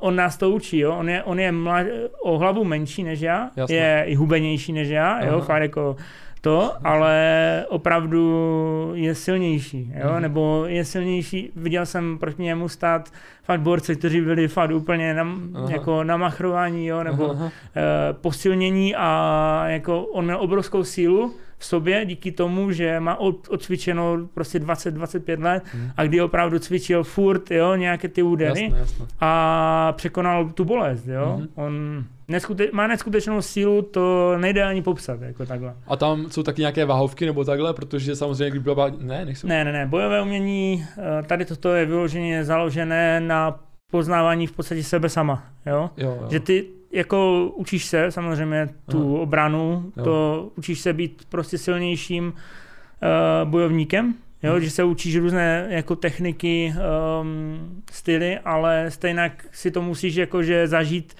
on 0.00 0.16
nás 0.16 0.36
to 0.36 0.50
učí, 0.50 0.78
jo, 0.78 0.94
on 0.98 1.08
je, 1.08 1.22
on 1.22 1.40
je 1.40 1.52
mlad, 1.52 1.86
o 2.22 2.38
hlavu 2.38 2.64
menší 2.64 3.02
než 3.04 3.20
já, 3.20 3.50
Jasně. 3.56 3.76
je 3.76 4.04
i 4.06 4.14
hubenější 4.14 4.72
než 4.72 4.88
já, 4.88 5.24
jo, 5.24 5.40
fakt 5.40 5.62
jako 5.62 5.96
to, 6.40 6.72
ale 6.84 7.64
opravdu 7.68 8.90
je 8.94 9.14
silnější, 9.14 9.92
jo, 10.04 10.12
Mhm. 10.12 10.22
nebo 10.22 10.64
je 10.66 10.84
silnější, 10.84 11.50
viděl 11.56 11.86
jsem 11.86 12.18
proti 12.18 12.42
němu 12.42 12.68
stát 12.68 13.08
fakt 13.44 13.60
borci, 13.60 13.96
kteří 13.96 14.20
byli 14.20 14.48
fakt 14.48 14.70
úplně 14.70 15.14
na, 15.14 15.26
jako 15.68 16.04
namachrování, 16.04 16.86
jo, 16.86 17.02
nebo 17.02 17.30
Aha. 17.30 17.50
eh, 17.76 17.80
posilnění 18.12 18.94
a 18.96 19.62
jako 19.66 20.00
on 20.02 20.24
měl 20.24 20.40
obrovskou 20.40 20.84
sílu 20.84 21.34
v 21.62 21.64
sobě 21.64 22.04
díky 22.04 22.32
tomu, 22.32 22.72
že 22.72 23.00
má 23.00 23.16
od, 23.20 23.48
odcvičeno 23.48 24.18
prostě 24.34 24.58
20-25 24.58 25.42
let 25.42 25.62
Mhm. 25.74 25.90
a 25.96 26.04
kdy 26.04 26.20
opravdu 26.20 26.58
cvičil 26.58 27.04
furt, 27.04 27.50
jo, 27.50 27.74
nějaké 27.76 28.08
ty 28.08 28.22
údery 28.22 28.72
a 29.20 29.92
překonal 29.96 30.50
tu 30.50 30.64
bolest, 30.64 31.06
jo. 31.06 31.36
Mhm. 31.38 31.48
On 31.54 32.04
neskute- 32.28 32.68
má 32.72 32.86
neskutečnou 32.86 33.42
sílu, 33.42 33.82
to 33.82 34.34
nejde 34.38 34.62
ani 34.64 34.82
popsat, 34.82 35.22
jako 35.22 35.46
takhle. 35.46 35.74
A 35.86 35.96
tam 35.96 36.30
jsou 36.30 36.42
taky 36.42 36.60
nějaké 36.62 36.84
váhovky 36.84 37.26
nebo 37.26 37.44
takhle, 37.44 37.74
protože 37.74 38.16
samozřejmě, 38.16 38.50
když 38.50 38.62
byla... 38.62 38.90
Ne, 38.98 39.24
nejsou. 39.24 39.48
Ne, 39.48 39.64
ne, 39.64 39.72
ne, 39.72 39.86
bojové 39.86 40.22
umění, 40.22 40.84
eh, 40.98 41.22
tady 41.22 41.44
toto 41.44 41.74
je 41.74 41.86
vyloženě 41.86 42.44
založené 42.44 43.20
na 43.20 43.60
poznávání 43.90 44.46
v 44.46 44.52
podstatě 44.52 44.82
sebe 44.82 45.08
sama, 45.08 45.44
jo. 45.66 45.90
Jo, 45.96 46.18
jo. 46.22 46.28
Že 46.30 46.40
ty, 46.40 46.64
jako 46.92 47.48
učíš 47.56 47.84
se 47.84 48.10
samozřejmě 48.10 48.68
tu 48.90 49.12
Aha. 49.14 49.22
obranu, 49.22 49.92
Jo. 49.96 50.04
to 50.04 50.50
učíš 50.56 50.80
se 50.80 50.92
být 50.92 51.24
prostě 51.28 51.58
silnějším 51.58 52.24
uh, 52.26 53.50
bojovníkem, 53.50 54.14
jo, 54.42 54.52
Mhm. 54.52 54.60
že 54.62 54.70
se 54.70 54.84
učíš 54.84 55.16
různé 55.16 55.66
jako 55.70 55.96
techniky, 55.96 56.74
um, 57.20 57.82
styly, 57.92 58.38
ale 58.38 58.90
stejně 58.90 59.32
si 59.52 59.70
to 59.70 59.82
musíš 59.82 60.14
jakože 60.14 60.66
zažít, 60.68 61.14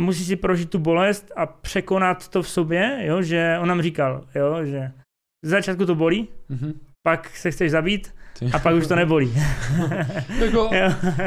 musíš 0.00 0.26
si 0.26 0.36
prožít 0.36 0.70
tu 0.70 0.78
bolest 0.78 1.32
a 1.36 1.46
překonat 1.46 2.28
to 2.28 2.42
v 2.42 2.48
sobě, 2.48 2.98
jo, 3.04 3.22
že 3.22 3.56
on 3.60 3.68
nám 3.68 3.82
říkal, 3.82 4.24
jo, 4.34 4.64
že 4.64 4.90
z 5.44 5.48
začátku 5.48 5.86
to 5.86 5.94
bolí, 5.94 6.28
Mhm. 6.48 6.72
pak 7.02 7.36
se 7.36 7.50
chceš 7.50 7.70
zabít. 7.70 8.14
A 8.52 8.58
pak 8.58 8.74
už 8.74 8.86
to 8.86 8.96
nebolí. 8.96 9.32
Jako, 10.38 10.70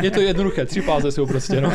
je 0.01 0.11
to 0.11 0.21
jednoduché, 0.21 0.65
tři 0.65 0.81
páze 0.81 1.11
jsou 1.11 1.25
prostě, 1.25 1.61
no. 1.61 1.71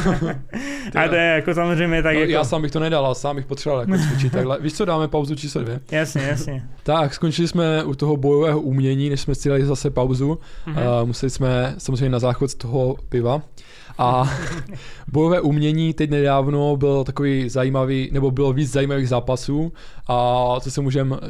Ty 0.92 0.98
A 0.98 1.08
to 1.08 1.14
je 1.14 1.22
jako 1.22 1.54
samozřejmě 1.54 2.02
tak 2.02 2.14
no, 2.14 2.20
jako... 2.20 2.32
Já 2.32 2.44
sám 2.44 2.62
bych 2.62 2.70
to 2.70 2.80
nedal, 2.80 3.06
ale 3.06 3.14
sám 3.14 3.36
bych 3.36 3.46
potřeboval 3.46 3.80
jako 3.80 4.02
cvičit 4.02 4.32
takhle. 4.32 4.58
Víš 4.60 4.72
co, 4.72 4.84
dáme 4.84 5.08
pauzu 5.08 5.34
číslo 5.34 5.60
dvě. 5.60 5.80
Jasně, 5.90 6.22
jasně. 6.22 6.68
Tak, 6.82 7.14
skončili 7.14 7.48
jsme 7.48 7.84
u 7.84 7.94
toho 7.94 8.16
bojového 8.16 8.60
umění, 8.60 9.10
než 9.10 9.20
jsme 9.20 9.34
si 9.34 9.48
dali 9.48 9.66
zase 9.66 9.90
pauzu. 9.90 10.38
Mhm. 10.66 10.76
Uh, 10.76 11.06
museli 11.06 11.30
jsme 11.30 11.74
samozřejmě 11.78 12.08
na 12.08 12.18
záchod 12.18 12.50
z 12.50 12.54
toho 12.54 12.96
piva. 13.08 13.42
A 13.98 14.30
bojové 15.12 15.40
umění 15.40 15.94
teď 15.94 16.10
nedávno 16.10 16.76
byl 16.76 17.04
takový 17.04 17.48
zajímavý, 17.48 18.08
nebo 18.12 18.30
bylo 18.30 18.52
víc 18.52 18.70
zajímavých 18.72 19.08
zápasů 19.08 19.72
a 20.08 20.46
co 20.60 20.70
si 20.70 20.80
můžeme, 20.80 21.16
uh, 21.16 21.20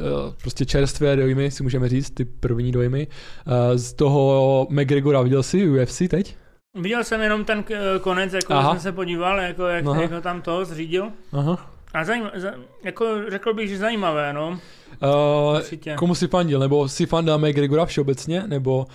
prostě 0.41 0.65
čerstvé 0.65 1.15
dojmy 1.15 1.51
si 1.51 1.63
můžeme 1.63 1.89
říct, 1.89 2.09
ty 2.09 2.25
první 2.25 2.71
dojmy. 2.71 3.07
Uh, 3.47 3.53
z 3.77 3.93
toho 3.93 4.67
McGregora 4.69 5.21
viděl 5.21 5.43
jsi 5.43 5.69
UFC 5.69 6.01
teď? 6.09 6.35
Viděl 6.81 7.03
jsem 7.03 7.21
jenom 7.21 7.45
ten 7.45 7.63
k- 7.63 7.99
konec, 8.01 8.33
jako 8.33 8.53
Aha. 8.53 8.71
jsem 8.71 8.79
se 8.79 8.91
podíval, 8.91 9.39
jako 9.39 9.63
jak, 9.67 9.85
Aha. 9.85 10.01
jak 10.01 10.11
ho 10.11 10.21
tam 10.21 10.41
to 10.41 10.65
zřídil. 10.65 11.07
Aha. 11.33 11.71
A 11.93 12.03
zajím, 12.05 12.23
za, 12.35 12.51
jako 12.83 13.05
řekl 13.29 13.53
bych, 13.53 13.69
že 13.69 13.77
zajímavé, 13.77 14.33
no. 14.33 14.49
Uh, 14.49 15.57
Určitě. 15.57 15.95
komu 15.95 16.15
si 16.15 16.27
fandil? 16.27 16.59
Nebo 16.59 16.87
si 16.89 17.05
fanda 17.05 17.37
McGregora 17.37 17.85
všeobecně? 17.85 18.43
Nebo 18.47 18.85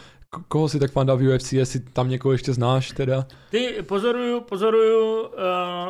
koho 0.49 0.69
si 0.69 0.79
tak 0.79 0.91
fanda 0.93 1.15
v 1.15 1.23
UFC, 1.35 1.53
jestli 1.53 1.81
tam 1.81 2.09
někoho 2.09 2.33
ještě 2.33 2.53
znáš 2.53 2.91
teda? 2.93 3.27
Ty 3.51 3.75
pozoruju, 3.83 4.41
pozoruju 4.41 5.21
uh, 5.23 5.29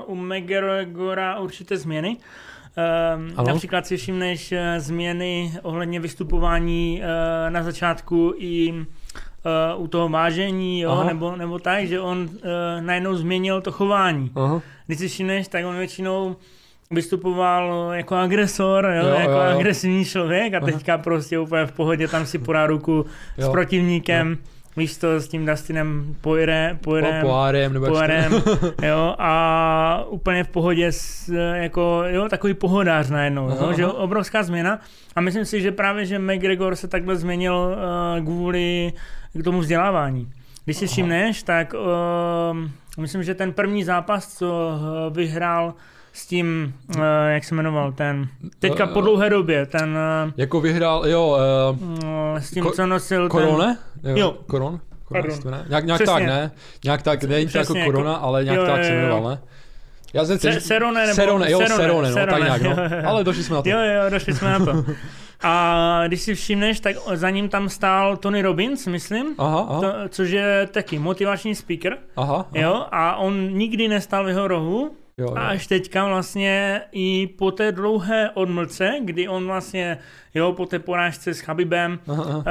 u 0.07 0.15
McGregora 0.15 1.39
určité 1.39 1.77
změny. 1.77 2.17
Um, 2.17 3.33
Ano. 3.37 3.49
například 3.49 3.87
si 3.87 3.97
všimneš 3.97 4.53
uh, 4.53 4.59
změny 4.79 5.53
ohledně 5.63 6.01
vystupování 6.01 7.01
uh, 7.03 7.51
na 7.53 7.63
začátku 7.63 8.35
i 8.37 8.73
uh, 8.73 9.83
u 9.85 9.87
toho 9.89 10.09
vážení, 10.09 10.81
jo, 10.81 10.91
Aha. 10.91 11.05
nebo, 11.05 11.37
nebo 11.37 11.59
tak, 11.59 11.87
že 11.87 12.01
on 12.01 12.19
uh, 12.19 12.29
najednou 12.81 13.15
změnil 13.15 13.61
to 13.61 13.73
chování. 13.73 14.31
Aha. 14.35 14.63
Když 14.87 14.99
si 14.99 15.09
všimneš, 15.09 15.49
tak 15.49 15.65
on 15.65 15.77
většinou 15.77 16.37
vystupoval 16.95 17.91
jako 17.95 18.17
agresor, 18.17 18.85
jo, 18.85 19.07
Jo, 19.09 19.15
jako 19.15 19.33
jo, 19.33 19.37
jo. 19.39 19.57
agresivní 19.59 20.05
člověk 20.05 20.55
a 20.55 20.57
Aha. 20.57 20.67
teďka 20.67 20.99
prostě 20.99 21.39
úplně 21.39 21.67
v 21.67 21.73
pohodě 21.73 22.09
tam 22.09 22.27
si 22.27 22.39
podá 22.39 22.67
ruku 22.67 23.07
s 23.39 23.43
Jo. 23.43 23.51
protivníkem, 23.53 24.39
víš 24.77 24.97
to, 24.97 25.21
s 25.21 25.29
tím 25.29 25.47
Dustinem 25.47 26.15
Poirem, 26.21 26.79
Poirem, 26.79 27.21
Po, 27.21 27.27
poárem, 27.27 27.73
nebo 27.73 27.87
Poirem, 27.87 28.33
jo, 28.83 29.15
a 29.19 30.05
úplně 30.09 30.45
v 30.45 30.49
pohodě, 30.49 30.93
s, 30.93 31.29
jako, 31.55 32.03
jo, 32.07 32.29
takový 32.29 32.55
pohodář 32.55 33.11
najednou, 33.11 33.49
Aha, 33.51 33.67
jo, 33.67 33.73
že 33.73 33.85
aha. 33.85 33.93
obrovská 33.93 34.43
změna 34.43 34.81
a 35.17 35.21
myslím 35.21 35.45
si, 35.45 35.61
že 35.61 35.73
právě, 35.73 36.07
že 36.07 36.19
McGregor 36.19 36.77
se 36.77 36.89
takhle 36.89 37.17
změnil 37.17 37.55
uh, 38.19 38.25
kvůli 38.25 38.93
k 39.41 39.45
tomu 39.45 39.61
vzdělávání. 39.61 40.29
Když 40.65 40.77
si 40.77 40.85
Aha. 40.85 40.93
všimneš, 40.93 41.43
tak 41.43 41.75
uh, 41.75 43.01
myslím, 43.01 43.23
že 43.23 43.35
ten 43.35 43.53
první 43.53 43.85
zápas, 43.85 44.35
co 44.39 44.47
uh, 45.09 45.17
vyhrál 45.17 45.75
s 46.13 46.27
tím, 46.27 46.75
uh, 46.97 47.03
jak 47.29 47.45
se 47.45 47.55
jmenoval, 47.55 47.93
ten, 47.93 48.29
teďka 48.59 48.87
po 48.87 48.99
Eh, 48.99 49.03
dlouhé 49.03 49.31
době, 49.31 49.67
ten, 49.67 49.99
Jako 50.37 50.61
vyhrál, 50.61 51.09
jo, 51.09 51.39
uh, 51.73 51.99
uh, 52.05 52.39
s 52.39 52.51
tím, 52.51 52.65
Ko- 52.65 52.73
co 52.73 52.87
nosil 52.87 53.29
Korone? 53.29 53.79
Jo. 54.17 54.37
Koron? 54.47 54.81
Pardon. 55.13 55.39
Nějak, 55.69 55.85
nějak 55.85 55.99
Přesně. 56.01 56.15
tak, 56.15 56.23
ne? 56.23 56.51
Nějak 56.85 57.03
tak, 57.03 57.25
není 57.25 57.47
to 57.47 57.59
jako 57.59 57.75
korona, 57.85 58.13
jako- 58.13 58.25
ale 58.25 58.45
nějak 58.45 58.59
jo, 58.59 58.67
tak 58.67 58.79
jo, 58.79 58.85
se 58.85 58.93
jmenoval, 58.95 59.31
ne? 59.31 59.39
Já 60.15 60.25
jsem 60.25 60.39
Se, 60.39 60.61
Serone 60.61 61.01
nebo 61.07 61.15
Serone, 61.15 61.51
jo, 61.51 61.61
Serone, 61.67 62.11
no, 62.11 62.27
tak 62.27 62.43
nějak, 62.43 62.63
no. 62.63 62.71
jo, 62.71 62.77
jo. 62.77 63.03
Ale 63.07 63.25
došli 63.25 63.43
jsme 63.45 63.57
na 63.57 63.63
to. 63.63 63.69
Jo, 63.69 63.79
jo, 63.79 64.11
došli 64.11 64.33
jsme 64.35 64.51
na 64.59 64.65
to. 64.65 64.85
A 65.43 66.03
když 66.07 66.21
si 66.23 66.35
všimneš, 66.35 66.81
tak 66.81 66.97
za 67.15 67.31
ním 67.31 67.49
tam 67.49 67.69
stál 67.69 68.17
Tony 68.17 68.43
Robbins, 68.43 68.87
myslím, 68.87 69.27
Aha, 69.39 69.67
aha, 69.71 69.81
to, 69.81 69.93
což 70.09 70.31
je 70.31 70.69
taky 70.73 70.99
motivační 70.99 71.55
speaker, 71.55 71.99
aha, 72.17 72.35
aha. 72.35 72.47
jo, 72.55 72.87
a 72.93 73.17
on 73.17 73.49
nikdy 73.51 73.89
nestal 73.89 74.25
v 74.25 74.29
jeho 74.29 74.49
rohu, 74.49 74.91
jo, 75.21 75.27
jo. 75.29 75.35
a 75.37 75.41
až 75.49 75.67
teďka 75.67 76.05
vlastně 76.05 76.81
i 76.93 77.27
po 77.39 77.51
té 77.51 77.73
dlouhé 77.73 78.31
odmlce, 78.35 78.93
kdy 79.05 79.29
on 79.29 79.47
vlastně, 79.47 79.99
jo, 80.35 80.53
po 80.53 80.67
té 80.67 80.79
porážce 80.79 81.35
s 81.35 81.41
Chabibem, 81.41 81.99
Aha, 82.09 82.25
aha. 82.29 82.37
Uh, 82.39 82.45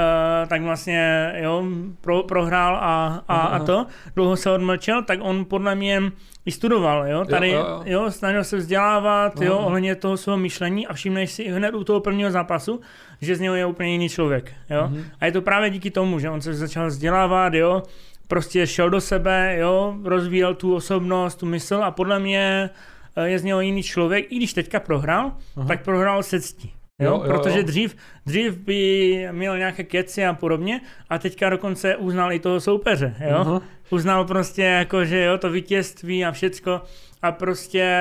tak 0.50 0.62
vlastně, 0.62 1.32
jo, 1.38 1.64
pro, 2.02 2.24
prohrál 2.24 2.76
a, 2.76 2.80
a, 2.80 3.24
Aha, 3.28 3.42
a 3.42 3.56
aha. 3.56 3.66
to, 3.66 3.86
dlouho 4.16 4.36
se 4.36 4.52
odmlčel, 4.52 5.04
tak 5.04 5.20
on 5.22 5.46
podle 5.46 5.76
mě 5.76 6.02
i 6.46 6.52
studoval, 6.52 7.08
jo, 7.08 7.26
tady, 7.26 7.50
Jo, 7.50 7.60
jo, 7.60 7.82
jo, 7.86 8.12
snažil 8.12 8.44
se 8.44 8.58
vzdělávat, 8.58 9.34
Aha, 9.36 9.46
jo, 9.46 9.54
aha. 9.58 9.66
ohledně 9.66 9.96
toho 9.96 10.18
svého 10.18 10.38
myšlení 10.38 10.88
a 10.88 10.94
všimneš 10.94 11.32
si 11.32 11.48
hned 11.50 11.74
u 11.76 11.84
toho 11.84 12.00
prvního 12.00 12.32
zápasu, 12.32 12.82
že 13.22 13.36
z 13.36 13.40
něho 13.40 13.56
je 13.56 13.66
úplně 13.66 13.92
jiný 13.92 14.10
člověk, 14.10 14.54
jo, 14.70 14.84
Mhm. 14.88 15.04
a 15.22 15.26
je 15.26 15.32
to 15.32 15.42
právě 15.42 15.70
díky 15.70 15.92
tomu, 15.92 16.20
že 16.20 16.30
on 16.30 16.42
se 16.42 16.54
začal 16.54 16.88
vzdělávat, 16.88 17.54
jo, 17.54 17.84
prostě 18.30 18.68
šel 18.68 18.90
do 18.90 19.02
sebe, 19.02 19.56
jo, 19.60 19.96
rozvíjel 20.04 20.56
tu 20.56 20.76
osobnost, 20.76 21.36
tu 21.36 21.46
mysl 21.46 21.76
a 21.76 21.92
podle 21.92 22.20
mě 22.20 22.70
eh, 23.16 23.30
je 23.30 23.40
z 23.40 23.44
něho 23.44 23.62
jiný 23.62 23.84
člověk, 23.84 24.32
i 24.32 24.36
když 24.36 24.54
teďka 24.54 24.80
prohrál, 24.80 25.32
Aha. 25.58 25.68
tak 25.68 25.84
prohrál 25.84 26.24
se 26.24 26.42
ctí. 26.42 26.74
Jo, 27.02 27.12
Jo, 27.12 27.24
protože 27.26 27.60
jo. 27.60 27.64
Dřív, 27.64 27.96
dřív 28.26 28.58
by 28.58 29.28
měl 29.32 29.58
nějaké 29.58 29.84
keci 29.84 30.26
a 30.26 30.34
podobně 30.34 30.82
a 31.10 31.20
teďka 31.20 31.50
dokonce 31.50 31.96
uznal 31.96 32.34
i 32.34 32.40
toho 32.40 32.60
soupeře, 32.60 33.16
jo. 33.30 33.38
Aha. 33.38 33.62
Uznal 33.90 34.26
prostě 34.26 34.64
jako, 34.64 35.06
že 35.06 35.24
jo, 35.24 35.38
to 35.38 35.50
vítězství 35.50 36.26
a 36.26 36.32
všecko 36.32 36.82
a 37.22 37.32
prostě, 37.32 37.96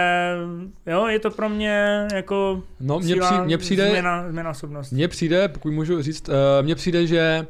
jo, 0.86 1.06
je 1.06 1.18
to 1.18 1.30
pro 1.30 1.48
mě 1.48 2.06
jako 2.14 2.62
No, 2.80 3.00
mně 3.44 3.58
přijde, 3.58 3.88
změna, 3.88 4.30
změna 4.30 4.50
osobnosti. 4.50 4.94
Mně 4.94 5.08
přijde, 5.08 5.48
pokud 5.48 5.72
můžu 5.72 6.02
říct, 6.02 6.28
uh, 6.28 6.34
mně 6.62 6.74
přijde, 6.74 7.06
že 7.06 7.46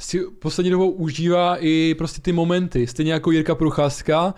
si 0.00 0.20
poslední 0.38 0.70
dobou 0.70 0.90
užívá 0.90 1.56
i 1.60 1.94
prostě 1.98 2.20
ty 2.20 2.32
momenty, 2.32 2.86
stejně 2.86 3.12
jako 3.12 3.30
Jirka 3.30 3.54
Procházka, 3.54 4.26
uh, 4.26 4.32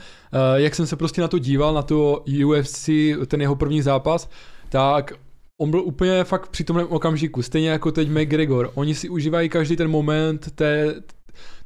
jak 0.54 0.74
jsem 0.74 0.86
se 0.86 0.96
prostě 0.96 1.20
na 1.20 1.28
to 1.28 1.38
díval, 1.38 1.74
na 1.74 1.82
to 1.82 2.24
UFC, 2.46 2.88
ten 3.26 3.40
jeho 3.40 3.56
první 3.56 3.82
zápas, 3.82 4.28
tak 4.68 5.12
on 5.60 5.70
byl 5.70 5.80
úplně 5.80 6.24
fakt 6.24 6.48
při 6.48 6.64
tomhle 6.64 6.84
okamžiku, 6.84 7.42
stejně 7.42 7.70
jako 7.70 7.92
teď 7.92 8.08
McGregor. 8.08 8.70
Oni 8.74 8.94
si 8.94 9.08
užívají 9.08 9.48
každý 9.48 9.76
ten 9.76 9.88
moment 9.88 10.50
té, 10.54 10.94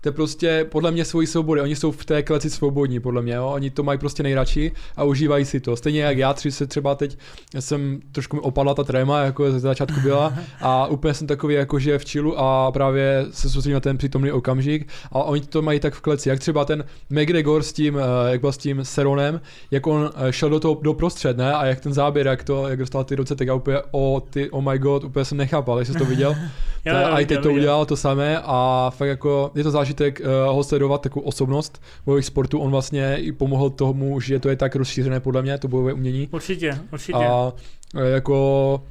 to 0.07 0.11
je 0.11 0.13
prostě 0.13 0.67
podle 0.69 0.91
mě 0.91 1.05
svoji 1.05 1.27
svobody. 1.27 1.61
Oni 1.61 1.77
jsou 1.77 1.91
v 1.91 2.05
té 2.05 2.23
kleci 2.23 2.51
svobodní, 2.51 3.01
podle 3.01 3.23
mě. 3.23 3.35
Jo? 3.35 3.47
Oni 3.47 3.71
to 3.71 3.83
mají 3.83 3.99
prostě 3.99 4.23
nejradši 4.23 4.73
a 4.97 5.05
užívají 5.05 5.45
si 5.45 5.61
to. 5.61 5.77
Stejně 5.77 6.03
jak 6.03 6.19
já, 6.19 6.33
tři 6.35 6.53
se 6.53 6.67
třeba 6.67 6.95
teď 6.95 7.19
jsem 7.59 8.01
trošku 8.13 8.37
mi 8.37 8.43
opadla 8.43 8.75
ta 8.75 8.85
tréma, 8.85 9.21
jako 9.21 9.53
ze 9.53 9.61
začátku 9.61 10.01
byla 10.01 10.35
a 10.61 10.87
úplně 10.87 11.15
jsem 11.15 11.27
takový 11.27 11.55
jako, 11.55 11.79
že 11.79 11.99
v 11.99 12.05
čilu 12.05 12.39
a 12.39 12.73
právě 12.73 13.27
se 13.31 13.51
soustředím 13.51 13.75
na 13.75 13.81
ten 13.81 13.99
přítomný 13.99 14.33
okamžik 14.33 14.89
a 15.13 15.23
oni 15.23 15.41
to 15.41 15.63
mají 15.63 15.81
tak 15.81 15.95
v 15.95 16.01
kleci. 16.01 16.29
Jak 16.29 16.39
třeba 16.39 16.65
ten 16.65 16.85
McGregor 17.11 17.63
s 17.63 17.73
tím, 17.73 17.99
eh, 17.99 18.31
jak 18.33 18.41
byl 18.41 18.53
s 18.53 18.59
tím 18.59 18.85
Seronem, 18.85 19.41
jak 19.71 19.87
on 19.87 20.11
eh, 20.17 20.33
šel 20.33 20.51
do 20.51 20.61
toho 20.61 20.79
do 20.83 20.95
prostřed, 20.95 21.37
ne? 21.37 21.55
A 21.55 21.67
jak 21.67 21.81
ten 21.81 21.93
záběr, 21.93 22.27
jak 22.27 22.45
to, 22.45 22.69
jak 22.69 22.79
dostal 22.79 23.05
ty 23.05 23.15
ruce, 23.15 23.37
tak 23.37 23.47
já 23.49 23.55
úplně, 23.55 23.77
oh, 23.91 24.21
ty, 24.31 24.51
oh 24.51 24.65
my 24.71 24.79
god, 24.79 25.05
úplně 25.05 25.25
jsem 25.25 25.39
nechápal, 25.39 25.79
jestli 25.79 25.93
jsi 25.95 25.99
to 25.99 26.05
viděl. 26.05 26.37
Jo, 26.87 26.93
To- 26.95 27.01
jo, 27.01 27.07
a 27.13 27.21
i 27.21 27.27
teď 27.27 27.43
to 27.43 27.53
udělal 27.53 27.87
to 27.87 27.97
samé 27.97 28.41
a 28.45 28.91
fakt 28.97 29.09
jako 29.09 29.51
je 29.55 29.63
to 29.65 29.71
zážitek 29.71 29.96
uh, 30.01 30.55
ho 30.55 30.65
sledovat 30.65 31.03
takovou 31.03 31.27
osobnost 31.27 31.83
bojových 32.07 32.27
sportů. 32.27 32.59
On 32.59 32.71
vlastně 32.71 33.17
i 33.17 33.33
pomohl 33.33 33.71
tomu, 33.71 34.21
že 34.21 34.39
to 34.39 34.49
je 34.49 34.57
tak 34.57 34.77
rozšířené 34.77 35.21
podle 35.21 35.43
mě, 35.43 35.59
to 35.59 35.69
bojové 35.69 35.93
umění. 35.93 36.29
Určitě, 36.33 36.79
určitě. 36.93 37.19
A 37.19 37.53
eh, 37.97 38.11
jako 38.11 38.83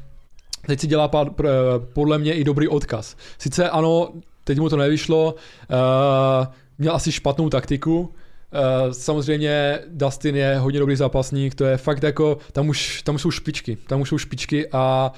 teď 0.68 0.80
si 0.80 0.88
dělá 0.88 1.08
pár, 1.08 1.28
pr- 1.28 1.48
podle 1.94 2.18
mě 2.18 2.34
i 2.34 2.44
dobrý 2.44 2.68
odkaz. 2.68 3.16
Sice 3.38 3.70
ano, 3.70 4.10
teď 4.44 4.60
mu 4.60 4.70
to 4.70 4.78
nevyšlo, 4.78 5.36
uh, 5.36 6.48
měl 6.78 6.96
asi 6.96 7.12
špatnou 7.12 7.50
taktiku, 7.50 8.14
Uh, 8.54 8.92
samozřejmě 8.92 9.80
Dustin 9.88 10.36
je 10.36 10.58
hodně 10.58 10.80
dobrý 10.80 10.96
zápasník, 10.96 11.56
to 11.56 11.66
je 11.66 11.78
fakt 11.78 12.04
jako, 12.04 12.38
tam 12.52 12.70
už, 12.70 13.02
tam 13.02 13.16
už 13.16 13.22
jsou 13.22 13.32
špičky, 13.32 13.78
tam 13.88 14.02
už 14.02 14.10
jsou 14.10 14.18
špičky 14.18 14.68
a 14.72 15.12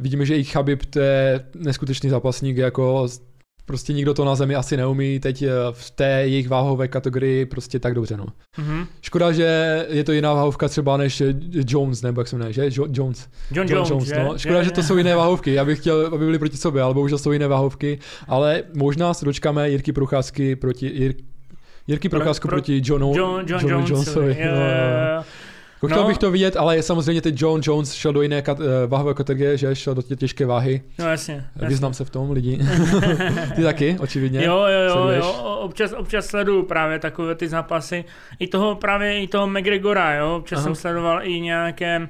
vidíme, 0.00 0.26
že 0.26 0.36
i 0.36 0.44
Chabib 0.44 0.84
to 0.84 1.00
je 1.00 1.44
neskutečný 1.54 2.10
zápasník, 2.10 2.56
jako 2.56 3.08
prostě 3.66 3.92
nikdo 3.92 4.14
to 4.14 4.24
na 4.24 4.34
zemi 4.34 4.54
asi 4.54 4.76
neumí 4.76 5.20
teď 5.20 5.42
eh, 5.42 5.48
v 5.72 5.90
té 5.90 6.08
jejich 6.10 6.48
váhové 6.48 6.88
kategorii 6.88 7.46
prostě 7.46 7.78
tak 7.78 7.94
dobře, 7.94 8.16
no. 8.16 8.26
Mhm. 8.58 8.84
Škoda, 9.02 9.32
že 9.32 9.86
je 9.90 10.04
to 10.04 10.12
jiná 10.12 10.34
váhovka 10.34 10.68
třeba 10.68 10.96
než 10.96 11.20
eh, 11.20 11.34
Jones, 11.68 12.02
nebo 12.02 12.20
jak 12.20 12.28
se 12.28 12.36
jmenuje, 12.36 12.52
že? 12.52 12.62
Jo- 12.74 12.86
Jones. 12.92 13.28
John, 13.50 13.66
John 13.68 13.76
Jones, 13.76 13.90
Jones, 13.90 14.08
že? 14.08 14.24
no. 14.24 14.38
Škoda, 14.38 14.62
že 14.62 14.70
to 14.70 14.82
jsou 14.82 14.96
jiné 14.96 15.16
váhovky. 15.16 15.54
Já 15.54 15.64
bych 15.64 15.78
chtěl, 15.78 16.06
aby 16.06 16.24
byly 16.24 16.38
proti 16.38 16.56
sobě, 16.56 16.82
ale 16.82 16.94
bohužel 16.94 17.18
jsou 17.18 17.32
jiné 17.32 17.48
váhovky. 17.48 17.98
Ale 18.28 18.62
možná 18.76 19.14
se 19.14 19.24
dočkáme 19.24 19.70
Jirky 19.70 19.92
Procházky 19.92 20.56
proti 20.56 20.86
Jir, 20.86 21.14
Jirky 21.86 22.08
Pro- 22.08 22.18
Procházku 22.20 22.48
pro- 22.48 22.56
proti 22.56 22.82
Johnu, 22.84 23.12
John, 23.16 23.44
John 23.46 23.60
Johnu 23.60 23.68
Jones. 23.68 23.90
Jonesovi. 23.90 24.36
Jo, 24.40 24.46
No, 24.50 24.56
no. 25.18 25.24
Jako 25.74 25.86
chtěl 25.86 26.02
No. 26.02 26.08
bych 26.08 26.18
to 26.18 26.30
vidět, 26.30 26.56
ale 26.56 26.82
samozřejmě 26.82 27.22
teď 27.22 27.42
John 27.42 27.60
Jones 27.64 27.92
šel 27.92 28.12
do 28.12 28.22
jiné 28.22 28.42
kat- 28.42 28.60
eh, 28.60 28.86
váhové 28.86 29.14
kategorie, 29.14 29.56
že 29.56 29.76
šel 29.76 29.94
do 29.94 30.02
tě 30.02 30.16
těžké 30.16 30.46
váhy. 30.46 30.82
No 30.98 31.08
jasně. 31.10 31.44
jasně. 31.54 31.68
Vyznám 31.68 31.94
se 31.94 32.04
v 32.04 32.10
tom, 32.10 32.30
lidi. 32.30 32.58
Ty 33.56 33.62
taky, 33.62 33.96
očividně. 34.00 34.44
Jo, 34.44 34.56
jo, 34.56 34.80
jo, 34.88 34.92
Sleduješ? 34.92 35.24
jo, 35.24 35.32
občas, 35.62 35.92
občas 35.92 36.26
sleduju 36.26 36.62
právě 36.62 36.98
takové 36.98 37.34
ty 37.34 37.48
zápasy. 37.48 38.04
I 38.38 38.46
toho 38.46 38.74
právě, 38.74 39.22
i 39.22 39.26
toho 39.28 39.46
McGregora, 39.46 40.14
jo, 40.14 40.36
občas 40.36 40.56
Aha. 40.58 40.64
jsem 40.64 40.74
sledoval 40.74 41.20
i 41.26 41.40
nějaké 41.40 41.98
uh, 42.00 42.06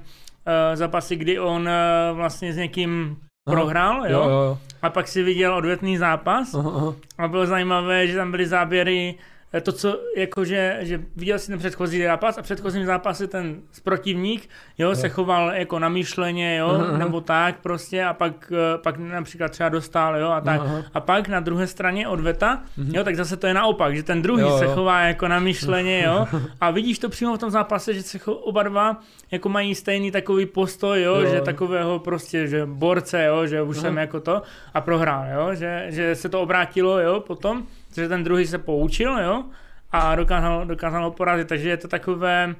zápasy, 0.75 1.17
kdy 1.17 1.39
on 1.39 1.63
uh, 1.63 2.17
vlastně 2.17 2.53
s 2.53 2.57
někým 2.57 3.17
Aha. 3.47 3.57
prohrál, 3.57 4.07
jo, 4.07 4.11
jo, 4.23 4.29
jo. 4.29 4.31
jo. 4.31 4.59
a 4.83 4.91
pak 4.91 5.09
si 5.09 5.23
viděl 5.23 5.55
odvetný 5.55 5.97
zápas 5.97 6.55
Aha, 6.55 6.73
aha. 6.77 6.95
a 7.19 7.29
bylo 7.29 7.47
zajímavé, 7.47 8.07
že 8.07 8.17
tam 8.17 8.31
byly 8.31 8.47
záběry, 8.47 9.15
to, 9.61 9.73
co, 9.73 9.99
jakože, 10.17 10.79
že 10.81 11.01
viděl 11.17 11.39
si 11.39 11.47
ten 11.47 11.59
předchozí 11.59 12.03
zápas 12.03 12.39
a 12.39 12.41
v 12.41 12.45
předchozím 12.45 12.85
zápase 12.87 13.27
ten 13.27 13.57
protivník, 13.85 14.49
jo, 14.79 14.95
se 14.95 15.09
choval 15.09 15.51
jako 15.55 15.79
namyšleně, 15.79 16.57
jo, 16.57 16.69
aha. 16.69 16.99
nebo 16.99 17.21
tak 17.21 17.57
prostě 17.61 18.05
a 18.05 18.13
pak, 18.15 18.53
eh, 18.53 18.79
pak 18.79 18.97
například 18.99 19.49
třeba 19.53 19.69
dostal, 19.69 20.17
jo, 20.17 20.29
a 20.29 20.41
tak. 20.41 20.61
Aha. 20.61 20.83
A 20.95 21.01
pak 21.01 21.29
na 21.29 21.41
druhé 21.41 21.67
straně 21.67 22.09
odveta, 22.09 22.63
Mhm. 22.77 22.95
jo, 22.95 23.05
tak 23.05 23.17
zase 23.17 23.37
to 23.37 23.47
je 23.47 23.55
naopak, 23.55 23.97
že 23.97 24.03
ten 24.03 24.23
druhý 24.23 24.43
Jo, 24.43 24.59
se 24.59 24.65
jo. 24.65 24.71
chová 24.75 25.01
jako 25.01 25.29
namyšleně, 25.29 26.03
jo, 26.07 26.27
a 26.61 26.71
vidíš 26.71 26.99
to 26.99 27.09
přímo 27.09 27.37
v 27.37 27.39
tom 27.39 27.51
zápase, 27.51 27.95
že 27.95 28.03
se 28.03 28.19
oba 28.25 28.63
dva 28.63 29.01
jako 29.31 29.49
mají 29.49 29.75
stejný 29.75 30.11
takový 30.11 30.47
postoj, 30.47 31.03
jo, 31.03 31.15
Jo. 31.21 31.31
že 31.31 31.41
takového 31.41 31.99
prostě, 31.99 32.47
že 32.47 32.67
borce, 32.67 33.25
jo, 33.25 33.47
že 33.47 33.63
už 33.63 33.77
Aha. 33.77 33.83
jsem 33.83 33.97
jako 33.97 34.21
to 34.21 34.43
a 34.75 34.81
prohrál, 34.81 35.25
jo, 35.35 35.55
že, 35.55 35.87
že 35.89 36.15
se 36.15 36.29
to 36.29 36.41
obrátilo, 36.41 37.01
jo, 37.01 37.21
potom, 37.21 37.67
že 37.95 38.09
ten 38.09 38.25
druhý 38.25 38.47
se 38.47 38.59
poučil, 38.59 39.19
jo, 39.19 39.45
a 39.93 40.15
dokázal, 40.15 40.67
dokázal 40.67 41.05
ho 41.05 41.11
porazit, 41.11 41.49
takže 41.49 41.69
je 41.69 41.77
to 41.77 41.89
takové 41.89 42.55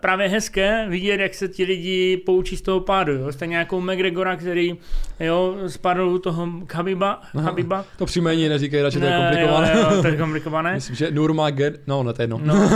právě 0.00 0.28
hezké 0.28 0.86
vidět, 0.88 1.20
jak 1.20 1.34
se 1.34 1.48
ti 1.48 1.64
lidi 1.64 2.16
poučí 2.16 2.56
z 2.56 2.62
toho 2.62 2.80
pádu, 2.80 3.12
jo, 3.12 3.32
stejně 3.32 3.56
jako 3.56 3.80
McGregora, 3.80 4.36
který, 4.36 4.76
jo, 5.20 5.56
spadl 5.66 6.08
u 6.08 6.18
toho 6.18 6.48
Khabiba. 6.66 7.22
Khabiba, 7.44 7.84
To 7.98 8.06
příjmení 8.06 8.48
neříkej, 8.48 8.82
radši 8.82 8.98
to 8.98 9.04
je 9.04 9.16
komplikované. 9.16 9.72
Jo, 9.74 9.90
jo, 9.90 10.02
to 10.02 10.08
je 10.08 10.16
komplikované. 10.16 10.74
Myslím, 10.74 10.96
že 10.96 11.10
Nurmaged, 11.10 11.80
no, 11.86 12.02
ne, 12.02 12.12
to 12.12 12.22
je 12.22 12.24
jedno. 12.24 12.40
No. 12.44 12.54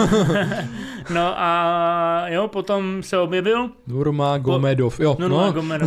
no 1.14 1.34
a 1.36 2.24
jo, 2.28 2.48
potom 2.48 3.02
se 3.02 3.18
objevil, 3.18 3.70
Nurmagomedov, 3.86 5.00
jo, 5.00 5.16
no, 5.18 5.28
no. 5.28 5.46
no. 5.46 5.52
Gomero. 5.52 5.86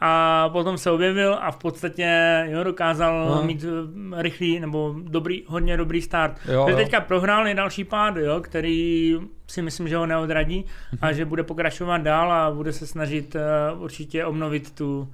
A 0.00 0.48
potom 0.52 0.78
se 0.78 0.90
objevil 0.90 1.36
a 1.40 1.50
v 1.50 1.56
podstatě 1.56 2.08
jo, 2.48 2.64
dokázal 2.64 3.32
Aha. 3.32 3.42
mít 3.42 3.64
eh, 3.64 4.22
rychlý 4.22 4.60
nebo 4.60 4.94
dobrý, 5.02 5.42
hodně 5.46 5.76
dobrý 5.76 6.02
start. 6.02 6.32
Jo, 6.52 6.64
Že 6.66 6.72
jo. 6.72 6.76
teďka 6.76 7.00
prohrál 7.00 7.46
je 7.46 7.54
další 7.54 7.84
pád, 7.84 8.16
jo, 8.16 8.40
který 8.40 9.16
si 9.50 9.62
myslím, 9.62 9.88
že 9.88 9.96
ho 9.96 10.06
neodradí 10.06 10.64
a 11.00 11.12
že 11.12 11.24
bude 11.24 11.42
pokračovat 11.42 11.98
dál 11.98 12.32
a 12.32 12.50
bude 12.50 12.72
se 12.72 12.86
snažit 12.86 13.36
uh, 13.74 13.82
určitě 13.82 14.24
obnovit 14.24 14.70
tu, 14.70 15.08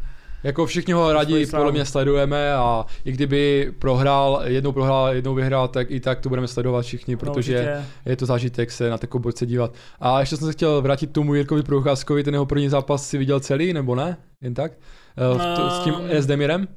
Jako 0.44 0.66
všichni 0.66 0.92
ho 0.92 1.12
rádi 1.12 1.46
podle 1.46 1.72
mě 1.72 1.84
sledujeme 1.84 2.54
a 2.54 2.86
i 3.04 3.12
kdyby 3.12 3.72
prohrál, 3.78 4.42
jednou 4.44 4.72
prohrál, 4.72 5.14
jednou 5.14 5.34
vyhrál, 5.34 5.68
tak 5.68 5.90
i 5.90 6.00
tak 6.00 6.20
to 6.20 6.28
budeme 6.28 6.48
sledovat 6.48 6.82
všichni, 6.82 7.14
no, 7.14 7.18
protože 7.18 7.58
určitě, 7.58 7.84
je 8.06 8.16
to 8.16 8.26
zážitek 8.26 8.70
se 8.70 8.90
na 8.90 8.98
takovou 8.98 9.22
borce 9.22 9.46
dívat. 9.46 9.74
A 10.00 10.20
ještě 10.20 10.36
jsem 10.36 10.46
se 10.46 10.52
chtěl 10.52 10.82
vrátit 10.82 11.10
k 11.10 11.12
tomu 11.12 11.34
Jirkovi 11.34 11.62
Procházkovi, 11.62 12.24
ten 12.24 12.34
jeho 12.34 12.46
první 12.46 12.68
zápas 12.68 13.08
si 13.08 13.18
viděl 13.18 13.40
celý, 13.40 13.72
nebo 13.72 13.94
ne? 13.94 14.16
Jen 14.40 14.54
tak? 14.54 14.72
Eh, 14.72 15.38
v 15.38 15.56
to, 15.56 15.70
s 15.70 15.84
tím 15.84 15.94
Um, 15.94 16.06
S. 16.10 16.26
Demirem? 16.26 16.68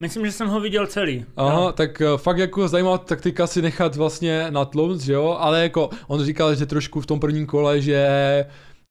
Myslím, 0.00 0.26
že 0.26 0.32
jsem 0.32 0.48
ho 0.48 0.60
viděl 0.60 0.86
celý. 0.86 1.24
Aha, 1.36 1.60
jo. 1.62 1.72
tak 1.72 2.00
eh, 2.00 2.06
fakt 2.16 2.38
jako 2.38 2.68
zajímavá 2.68 2.98
taktika 2.98 3.46
si 3.46 3.62
nechat 3.62 3.96
vlastně 3.96 4.46
na 4.50 4.64
tlouc, 4.64 5.02
že 5.02 5.12
jo, 5.12 5.36
ale 5.40 5.62
jako 5.62 5.90
on 6.06 6.24
říkal, 6.24 6.54
že 6.54 6.66
trošku 6.66 7.00
v 7.00 7.06
tom 7.06 7.20
prvním 7.20 7.46
kole, 7.46 7.80
že 7.80 8.06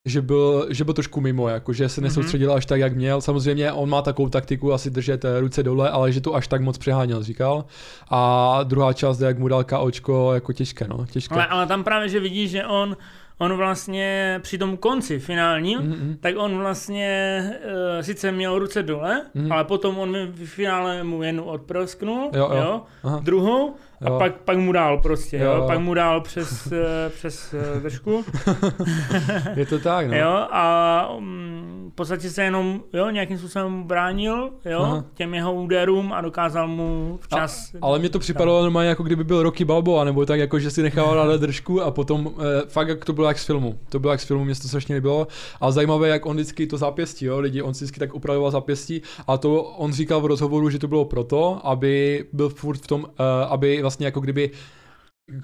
že 0.05 0.21
byl, 0.21 0.67
že 0.69 0.83
byl 0.83 0.93
trošku 0.93 1.21
mimo, 1.21 1.47
jako 1.49 1.73
že 1.73 1.89
se 1.89 2.01
Mhm. 2.01 2.07
nesoustředil 2.07 2.53
až 2.53 2.65
tak, 2.65 2.79
jak 2.79 2.95
měl. 2.95 3.21
Samozřejmě 3.21 3.71
on 3.71 3.89
má 3.89 4.01
takovou 4.01 4.29
taktiku 4.29 4.73
asi 4.73 4.89
držet 4.89 5.25
eh, 5.25 5.39
ruce 5.39 5.63
dole, 5.63 5.89
ale 5.89 6.11
že 6.11 6.21
to 6.21 6.35
až 6.35 6.47
tak 6.47 6.61
moc 6.61 6.77
přeháněl, 6.77 7.23
říkal. 7.23 7.65
A 8.09 8.59
druhá 8.63 8.93
část, 8.93 9.19
jak 9.19 9.39
mu 9.39 9.47
dal 9.47 9.63
KOčko, 9.63 10.33
jako 10.33 10.53
těžké, 10.53 10.87
no, 10.87 11.05
těžké. 11.11 11.35
Ale, 11.35 11.47
ale 11.47 11.67
tam 11.67 11.83
právě, 11.83 12.09
že 12.09 12.19
vidíš, 12.19 12.51
že 12.51 12.65
on, 12.65 12.97
on 13.45 13.53
vlastně 13.57 14.39
při 14.43 14.57
tom 14.57 14.77
konci 14.77 15.19
finálním, 15.19 15.79
Mm-mm. 15.79 16.17
tak 16.19 16.35
on 16.37 16.57
vlastně 16.57 17.09
uh, 17.65 18.01
sice 18.01 18.31
měl 18.31 18.59
ruce 18.59 18.83
dole, 18.83 19.21
Mhm. 19.33 19.51
ale 19.51 19.63
potom 19.63 19.97
on 19.99 20.11
mi 20.11 20.25
v 20.25 20.45
finále 20.45 21.03
mu 21.03 21.23
jednu 21.23 21.43
odprosknul, 21.43 22.31
Jo, 22.33 22.49
jo, 22.53 22.61
jo. 22.63 22.81
Aha. 23.03 23.19
druhou 23.23 23.75
a 24.05 24.09
Jo. 24.09 24.17
pak, 24.19 24.35
pak 24.41 24.57
mu 24.57 24.71
dál 24.71 24.97
prostě, 24.97 25.37
jo, 25.37 25.51
Jo, 25.51 25.63
pak 25.67 25.79
mu 25.79 25.93
dál 25.93 26.21
přes, 26.21 26.71
eh, 26.71 27.09
přes 27.09 27.53
eh, 27.53 27.79
držku, 27.79 28.25
Je 29.55 29.65
to 29.65 29.79
tak, 29.79 30.07
no. 30.07 30.17
jo, 30.17 30.47
a 30.51 31.07
um, 31.17 31.89
v 31.93 31.95
podstatě 31.95 32.29
se 32.29 32.43
jenom, 32.43 32.81
jo, 32.93 33.09
nějakým 33.09 33.37
způsobem 33.37 33.83
bránil, 33.83 34.49
jo, 34.65 34.79
Aha. 34.81 35.05
těm 35.13 35.33
jeho 35.33 35.53
úderům 35.53 36.13
a 36.13 36.21
dokázal 36.21 36.67
mu 36.67 37.19
včas... 37.21 37.71
Ale 37.81 37.99
mně 37.99 38.09
to 38.09 38.19
připadalo 38.19 38.61
normálně 38.61 38.89
jako 38.89 39.03
kdyby 39.03 39.23
byl 39.23 39.43
Rocky 39.43 39.65
Balboa, 39.65 40.03
nebo 40.03 40.25
tak 40.25 40.39
jako, 40.39 40.59
že 40.59 40.71
si 40.71 40.83
nechával 40.83 41.27
na 41.27 41.37
držku 41.37 41.81
a 41.81 41.91
potom 41.91 42.31
eh, 42.39 42.43
fakt 42.67 42.87
jak 42.87 43.05
to 43.05 43.13
bylo 43.13 43.27
jak 43.27 43.39
z 43.39 43.45
filmu. 43.45 43.79
To 43.89 43.99
bylo 43.99 44.13
jak 44.13 44.19
z 44.21 44.25
filmu, 44.25 44.43
mě 44.43 44.55
to 44.55 44.67
strašně 44.67 44.95
líbilo. 44.95 45.27
A 45.61 45.71
zajímavé, 45.71 46.09
jak 46.09 46.25
on 46.25 46.35
vždycky 46.35 46.67
to 46.67 46.77
zápěstí, 46.77 47.25
jo, 47.25 47.39
lidi, 47.39 47.61
on 47.61 47.73
si 47.73 47.83
vždycky 47.85 47.99
tak 47.99 48.15
upravoval 48.15 48.51
zápěstí 48.51 49.01
a 49.27 49.37
to 49.37 49.63
on 49.63 49.93
říkal 49.93 50.21
v 50.21 50.25
rozhovoru, 50.25 50.69
že 50.69 50.79
to 50.79 50.87
bylo 50.87 51.05
proto, 51.05 51.61
aby 51.63 52.25
byl 52.33 52.49
furt 52.49 52.77
v 52.77 52.87
tom, 52.87 53.05
eh, 53.07 53.45
aby 53.45 53.81
vlastně 53.81 53.92
jako 53.99 54.19
kdyby 54.19 54.51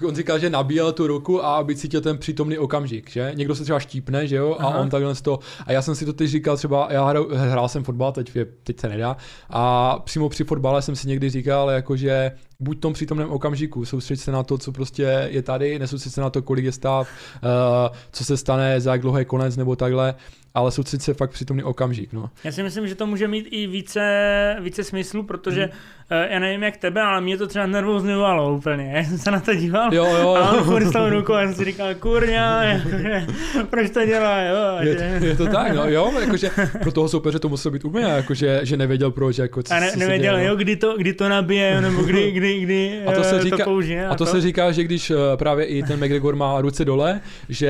On 0.08 0.16
říkal, 0.16 0.38
že 0.38 0.50
nabíjel 0.50 0.92
tu 0.92 1.06
ruku 1.06 1.44
a 1.44 1.56
aby 1.56 1.76
cítil 1.76 2.00
ten 2.00 2.18
přítomný 2.18 2.58
okamžik, 2.58 3.10
že? 3.10 3.32
Někdo 3.34 3.54
se 3.54 3.62
třeba 3.62 3.80
štípne, 3.80 4.26
že 4.26 4.36
jo? 4.36 4.56
A 4.58 4.66
Aha. 4.66 4.78
on 4.78 4.90
takhle 4.90 5.14
z 5.14 5.22
toho. 5.22 5.38
A 5.66 5.72
já 5.72 5.82
jsem 5.82 5.94
si 5.94 6.04
to 6.06 6.12
teď 6.12 6.28
říkal 6.28 6.56
třeba, 6.56 6.88
já 6.90 7.04
hrál, 7.04 7.26
hrál 7.32 7.68
jsem 7.68 7.84
fotbal, 7.84 8.12
teď, 8.12 8.36
je, 8.36 8.44
teď 8.44 8.80
se 8.80 8.88
nedá. 8.88 9.16
A 9.50 9.98
přímo 9.98 10.28
při 10.28 10.44
fotbale 10.44 10.82
jsem 10.82 10.96
si 10.96 11.08
někdy 11.08 11.30
říkal, 11.30 11.70
jako 11.70 11.96
že 11.96 12.32
buď 12.60 12.76
v 12.76 12.80
tom 12.80 12.92
přítomném 12.92 13.30
okamžiku, 13.30 13.84
soustředit 13.84 14.20
se 14.20 14.32
na 14.32 14.42
to, 14.42 14.58
co 14.58 14.72
prostě 14.72 15.28
je 15.30 15.42
tady, 15.42 15.78
nesoustředit 15.78 16.14
se 16.14 16.20
na 16.20 16.30
to, 16.30 16.42
kolik 16.42 16.64
je 16.64 16.72
stav, 16.72 17.08
uh, 17.42 17.96
co 18.12 18.24
se 18.24 18.36
stane, 18.36 18.80
za 18.80 18.92
jak 18.92 19.00
dlouho 19.00 19.18
je 19.18 19.24
konec 19.24 19.56
nebo 19.56 19.76
takhle, 19.76 20.14
ale 20.54 20.72
soustředit 20.72 21.02
se 21.02 21.14
fakt 21.14 21.30
přítomný 21.30 21.62
okamžik, 21.62 22.12
no. 22.12 22.30
Já 22.44 22.52
si 22.52 22.62
myslím, 22.62 22.88
že 22.88 22.94
to 22.94 23.06
může 23.06 23.28
mít 23.28 23.46
i 23.50 23.66
více, 23.66 24.56
více 24.60 24.84
smyslu, 24.84 25.22
protože 25.22 25.62
hmm. 26.10 26.22
já 26.30 26.38
nevím 26.38 26.62
jak 26.62 26.76
tebe, 26.76 27.00
ale 27.00 27.20
mě 27.20 27.36
to 27.36 27.46
třeba 27.46 27.66
nervozňovalo 27.66 28.54
úplně. 28.54 28.92
Já 28.96 29.04
jsem 29.04 29.18
se 29.18 29.30
na 29.30 29.40
to 29.40 29.54
díval 29.54 29.94
Jo, 29.94 30.04
jo, 30.20 30.34
a 30.34 30.50
on 30.50 30.58
jo. 30.58 30.64
furt 30.64 30.84
s 30.84 30.92
tou 30.92 31.08
rukou 31.08 31.32
a 31.32 31.42
jsem 31.42 31.54
si 31.54 31.64
říkal, 31.64 31.94
kurňa, 31.94 32.62
jakože, 32.62 33.26
proč 33.70 33.90
to 33.90 34.06
dělá, 34.06 34.40
jo. 34.40 34.56
Je, 34.80 34.98
že- 34.98 35.26
je, 35.26 35.36
to 35.36 35.46
tak, 35.46 35.74
no 35.74 35.88
jo, 35.88 36.12
jakože 36.20 36.50
pro 36.82 36.92
toho 36.92 37.08
soupeře 37.08 37.38
to 37.38 37.48
muselo 37.48 37.72
být 37.72 37.84
úplně, 37.84 38.04
jakože 38.04 38.60
že 38.62 38.76
nevěděl 38.76 39.10
proč, 39.10 39.38
jako 39.38 39.62
co, 39.62 39.74
A 39.74 39.80
ne, 39.80 39.92
nevěděl, 39.96 40.36
děje, 40.36 40.46
no. 40.46 40.50
jo, 40.52 40.56
kdy 40.56 40.76
to, 40.76 40.96
kdy 40.98 41.12
to 41.12 41.28
nabije, 41.28 41.80
nebo 41.80 42.02
kdy, 42.02 42.30
kdy, 42.30 42.49
kdy 42.58 43.02
A 43.06 43.12
to 43.12 43.24
se 43.24 43.36
eh, 43.36 43.42
říká- 43.42 43.56
to 43.56 43.64
použije. 43.64 44.06
A 44.06 44.14
to 44.14 44.26
se 44.26 44.40
říká, 44.40 44.72
že 44.72 44.84
když 44.84 45.10
eh, 45.10 45.14
právě 45.36 45.64
i 45.66 45.82
ten 45.82 46.04
McGregor 46.04 46.36
má 46.36 46.60
ruce 46.60 46.84
dole, 46.84 47.20
že 47.48 47.68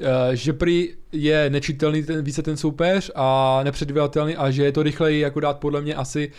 eh, 0.00 0.36
že 0.36 0.52
prý 0.52 0.88
je 1.12 1.50
nečitelný 1.50 2.02
ten, 2.02 2.24
více 2.24 2.42
ten 2.42 2.56
soupeř 2.56 3.10
a 3.14 3.60
nepředvídatelný 3.64 4.36
a 4.36 4.50
že 4.50 4.64
je 4.64 4.72
to 4.72 4.82
rychleji 4.82 5.20
jako 5.20 5.40
dát 5.40 5.58
podle 5.58 5.80
mě 5.80 5.94
asi 5.94 6.32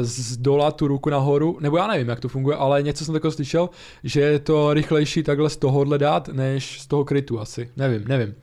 z 0.00 0.36
dola 0.36 0.70
tu 0.70 0.88
ruku 0.88 1.10
nahoru, 1.10 1.58
nebo 1.60 1.76
já 1.76 1.86
nevím, 1.86 2.08
jak 2.08 2.20
to 2.20 2.28
funguje, 2.28 2.56
ale 2.56 2.82
něco 2.82 3.04
jsem 3.04 3.14
takového 3.14 3.32
slyšel, 3.32 3.70
že 4.04 4.20
je 4.20 4.38
to 4.38 4.74
rychlejší 4.74 5.22
takhle 5.22 5.50
z 5.50 5.56
tohohle 5.56 5.98
dát, 5.98 6.28
než 6.28 6.80
z 6.80 6.86
toho 6.86 7.04
krytu 7.04 7.40
asi, 7.40 7.70
nevím, 7.76 8.04
nevím. 8.08 8.34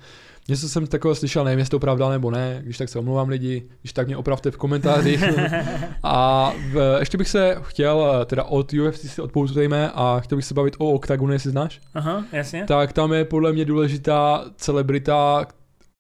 Něco 0.51 0.69
jsem 0.69 0.87
takového 0.87 1.15
slyšel, 1.15 1.43
nevím, 1.43 1.59
jestli 1.59 1.69
to 1.71 1.79
pravda 1.79 2.09
nebo 2.09 2.31
ne, 2.31 2.61
když 2.63 2.77
tak 2.77 2.89
se 2.89 2.99
omlouvám 2.99 3.29
lidi, 3.29 3.63
když 3.81 3.93
tak 3.93 4.07
mě 4.07 4.17
opravte 4.17 4.51
v 4.51 4.57
komentářích. 4.57 5.23
a 6.03 6.53
v, 6.71 6.97
ještě 6.99 7.17
bych 7.17 7.27
se 7.29 7.57
chtěl, 7.61 8.25
teda 8.25 8.43
od 8.43 8.73
UFC 8.73 8.99
si 9.01 9.21
odpoutejme 9.21 9.91
a 9.95 10.19
chtěl 10.19 10.35
bych 10.35 10.45
se 10.45 10.53
bavit 10.53 10.75
o 10.77 10.91
Octagonu, 10.91 11.33
jestli 11.33 11.51
znáš. 11.51 11.79
Aha, 11.93 12.25
jasně. 12.31 12.63
Tak 12.67 12.93
tam 12.93 13.13
je 13.13 13.25
podle 13.25 13.53
mě 13.53 13.65
důležitá 13.65 14.45
celebrita 14.55 15.45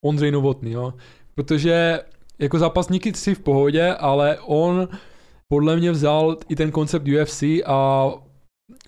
Ondřej 0.05 0.31
Novotný, 0.31 0.71
jo. 0.71 0.93
Protože 1.35 1.99
jako 2.39 2.59
zápasníky 2.59 3.13
si 3.13 3.35
v 3.35 3.39
pohodě, 3.39 3.93
ale 3.93 4.37
on 4.45 4.87
podle 5.47 5.75
mě 5.77 5.91
vzal 5.91 6.37
i 6.49 6.55
ten 6.55 6.71
koncept 6.71 7.07
UFC 7.07 7.43
a 7.65 8.09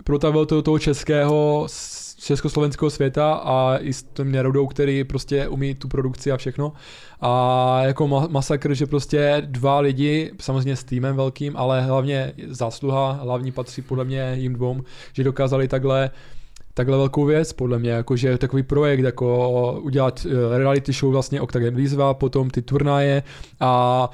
protavil 0.04 0.46
to 0.46 0.54
do 0.54 0.62
toho 0.62 0.78
českého, 0.78 1.64
s- 1.66 2.03
československého 2.24 2.90
světa 2.90 3.34
a 3.34 3.76
i 3.76 3.92
s 3.92 4.02
tím 4.02 4.32
Nerodou, 4.32 4.66
který 4.66 5.04
prostě 5.04 5.48
umí 5.48 5.74
tu 5.74 5.88
produkci 5.88 6.32
a 6.32 6.36
všechno. 6.36 6.72
A 7.20 7.80
jako 7.82 8.08
ma- 8.08 8.30
masakr, 8.30 8.74
že 8.74 8.86
prostě 8.86 9.42
dva 9.46 9.80
lidi, 9.80 10.32
samozřejmě 10.40 10.76
s 10.76 10.84
týmem 10.84 11.16
velkým, 11.16 11.56
ale 11.56 11.82
hlavně 11.82 12.32
zásluha, 12.48 13.12
hlavní 13.12 13.52
patří 13.52 13.82
podle 13.82 14.04
mě 14.04 14.34
jim 14.38 14.52
dvou, 14.52 14.80
že 15.12 15.24
dokázali 15.24 15.68
takhle 15.68 16.10
takhle 16.74 16.96
velkou 16.96 17.24
věc, 17.24 17.52
podle 17.52 17.78
mě, 17.78 17.90
jakože 17.90 18.38
takový 18.38 18.62
projekt, 18.62 19.00
jako 19.00 19.80
udělat 19.82 20.26
eh, 20.26 20.58
reality 20.58 20.92
show 20.92 21.12
vlastně 21.12 21.40
Octagon 21.40 21.74
výzva, 21.74 22.14
potom 22.14 22.50
ty 22.50 22.62
turnaje 22.62 23.22
a 23.60 24.10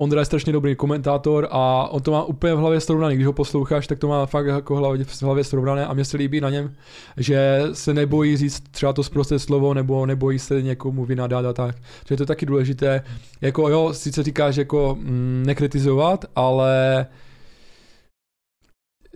Ondra 0.00 0.20
je 0.20 0.24
strašně 0.24 0.52
dobrý 0.52 0.76
komentátor 0.76 1.48
a 1.50 1.88
on 1.90 2.02
to 2.02 2.10
má 2.12 2.24
úplně 2.24 2.54
v 2.54 2.58
hlavě 2.58 2.80
srovnaný. 2.80 3.14
Když 3.14 3.26
ho 3.26 3.32
posloucháš, 3.32 3.86
tak 3.86 3.98
to 3.98 4.08
má 4.08 4.26
fakt 4.26 4.46
jako 4.46 4.76
hlavě, 4.76 5.04
v 5.04 5.22
hlavě 5.22 5.44
srovnané 5.44 5.86
a 5.86 5.94
mně 5.94 6.04
se 6.04 6.16
líbí 6.16 6.40
na 6.40 6.50
něm, 6.50 6.74
že 7.16 7.62
se 7.72 7.94
nebojí 7.94 8.36
říct 8.36 8.60
třeba 8.70 8.92
to 8.92 9.02
zprosté 9.02 9.38
slovo 9.38 9.74
nebo 9.74 10.06
nebojí 10.06 10.38
se 10.38 10.62
někomu 10.62 11.04
vynadat 11.04 11.44
a 11.46 11.52
tak. 11.52 11.76
Že 12.08 12.12
je 12.12 12.16
to 12.16 12.26
taky 12.26 12.46
důležité. 12.46 13.02
Jako 13.40 13.68
jo, 13.68 13.92
sice 13.94 14.22
říkáš 14.22 14.56
jako 14.56 14.96
mm, 15.00 15.42
nekritizovat, 15.46 16.24
ale 16.36 17.06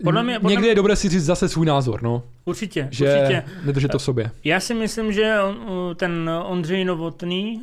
Podle 0.03 0.23
mě- 0.23 0.39
podle 0.39 0.51
někdy 0.51 0.67
je 0.67 0.75
dobré 0.75 0.95
si 0.95 1.09
říct 1.09 1.25
zase 1.25 1.49
svůj 1.49 1.65
názor, 1.65 2.03
no. 2.03 2.23
Určitě, 2.45 2.87
Že 2.91 3.13
určitě. 3.19 3.43
nedržet 3.65 3.87
to 3.91 3.97
v 3.99 4.03
sobě. 4.03 4.31
Já 4.43 4.59
si 4.59 4.73
myslím, 4.73 5.11
že 5.11 5.35
on, 5.41 5.95
ten 5.95 6.29
Ondřej 6.45 6.85
Novotný 6.85 7.61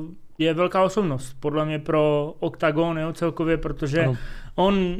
uh, 0.00 0.08
je 0.38 0.54
velká 0.54 0.82
osobnost, 0.82 1.36
podle 1.40 1.64
mě 1.64 1.78
pro 1.78 2.34
OKTAGON 2.40 2.98
jo, 2.98 3.12
celkově, 3.12 3.56
protože 3.56 4.02
Ano. 4.02 4.16
on 4.54 4.96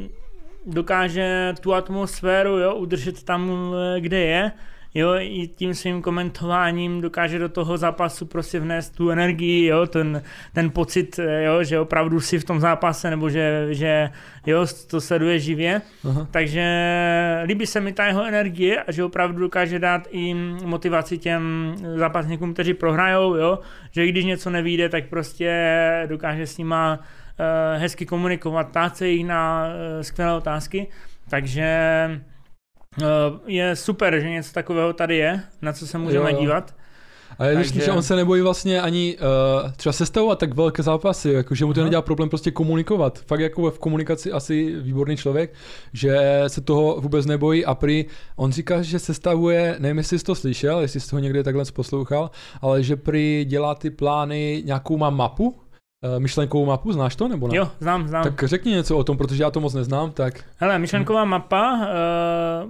dokáže 0.65 1.53
tu 1.61 1.73
atmosféru 1.73 2.57
jo, 2.59 2.75
udržet 2.75 3.23
tam, 3.23 3.73
eh, 3.95 4.01
kde 4.01 4.19
je, 4.19 4.51
jo, 4.93 5.15
i 5.19 5.47
tím 5.47 5.73
svým 5.73 6.01
komentováním 6.01 7.01
dokáže 7.01 7.39
do 7.39 7.49
toho 7.49 7.77
zápasu 7.77 8.25
prostě 8.25 8.59
vnést 8.59 8.89
tu 8.89 9.09
energii, 9.09 9.65
jo, 9.65 9.87
ten, 9.87 10.21
ten 10.53 10.69
pocit, 10.69 11.19
eh, 11.19 11.43
jo, 11.43 11.63
že 11.63 11.79
opravdu 11.79 12.19
si 12.19 12.39
v 12.39 12.43
tom 12.43 12.59
zápase, 12.59 13.09
nebo 13.09 13.29
že, 13.29 13.67
že 13.69 14.09
jo, 14.45 14.65
to 14.87 15.01
sleduje 15.01 15.39
živě. 15.39 15.81
Aha. 16.09 16.27
Takže 16.31 16.63
líbí 17.45 17.65
se 17.65 17.79
mi 17.79 17.93
ta 17.93 18.05
jeho 18.05 18.25
energie 18.25 18.83
a 18.83 18.91
že 18.91 19.03
opravdu 19.03 19.39
dokáže 19.39 19.79
dát 19.79 20.07
i 20.11 20.33
motivaci 20.65 21.17
těm 21.17 21.75
zápasníkům, 21.95 22.53
kteří 22.53 22.73
prohrajou, 22.73 23.35
jo? 23.35 23.59
že 23.91 24.05
i 24.05 24.09
když 24.09 24.25
něco 24.25 24.49
nevíde, 24.49 24.89
tak 24.89 25.05
prostě 25.09 25.51
dokáže 26.09 26.47
s 26.47 26.57
nima 26.57 26.99
uh, 26.99 27.81
hezky 27.81 28.05
komunikovat, 28.05 28.67
ptát 28.67 28.97
se 28.97 29.07
jich 29.07 29.25
na 29.25 29.67
uh, 29.67 30.01
skvělé 30.01 30.33
otázky. 30.33 30.87
Takže 31.29 31.67
je 33.47 33.75
super, 33.75 34.19
že 34.19 34.29
něco 34.29 34.53
takového 34.53 34.93
tady 34.93 35.17
je, 35.17 35.41
na 35.61 35.73
co 35.73 35.87
se 35.87 35.97
můžeme 35.97 36.29
Jo, 36.31 36.35
jo. 36.35 36.41
dívat. 36.41 36.75
A 37.39 37.45
je 37.45 37.55
Takže- 37.55 37.81
že 37.81 37.91
on 37.91 38.03
se 38.03 38.15
nebojí 38.15 38.41
vlastně 38.41 38.81
ani 38.81 39.17
uh, 39.63 39.71
třeba 39.71 39.93
sestavovat 39.93 40.39
tak 40.39 40.53
velké 40.53 40.83
zápasy, 40.83 41.29
jako 41.31 41.55
že 41.55 41.65
mu 41.65 41.73
to 41.73 41.79
Aha. 41.79 41.85
nedělá 41.85 42.01
problém 42.01 42.29
prostě 42.29 42.51
komunikovat. 42.51 43.19
Fakt 43.27 43.39
jako 43.39 43.71
v 43.71 43.79
komunikaci 43.79 44.31
asi 44.31 44.75
výborný 44.81 45.17
člověk, 45.17 45.53
že 45.93 46.43
se 46.47 46.61
toho 46.61 47.01
vůbec 47.01 47.25
nebojí 47.25 47.65
a 47.65 47.75
prý 47.75 48.05
on 48.35 48.51
říká, 48.51 48.81
že 48.81 48.99
sestavuje, 48.99 49.75
nevím 49.79 49.97
jestli 49.97 50.19
jsi 50.19 50.25
to 50.25 50.35
slyšel, 50.35 50.79
jestli 50.79 50.99
jsi 50.99 51.09
toho 51.09 51.19
někde 51.19 51.43
takhle 51.43 51.63
poslouchal, 51.73 52.31
ale 52.61 52.83
že 52.83 52.95
prý 52.95 53.45
dělá 53.47 53.75
ty 53.75 53.89
plány, 53.89 54.61
nějakou 54.65 54.97
má 54.97 55.09
mapu, 55.09 55.55
myšlenkovou 56.17 56.65
mapu, 56.65 56.93
znáš 56.93 57.15
to 57.15 57.27
nebo 57.27 57.47
ne? 57.47 57.57
Jo, 57.57 57.71
znám, 57.79 58.07
znám. 58.07 58.23
Tak 58.23 58.43
řekni 58.43 58.71
něco 58.71 58.97
o 58.97 59.03
tom, 59.03 59.17
protože 59.17 59.43
já 59.43 59.51
to 59.51 59.59
moc 59.59 59.73
neznám, 59.73 60.11
tak 60.11 60.43
Hele, 60.57 60.79
myšlenková 60.79 61.25
mapa, 61.25 61.73
uh, 61.73 61.85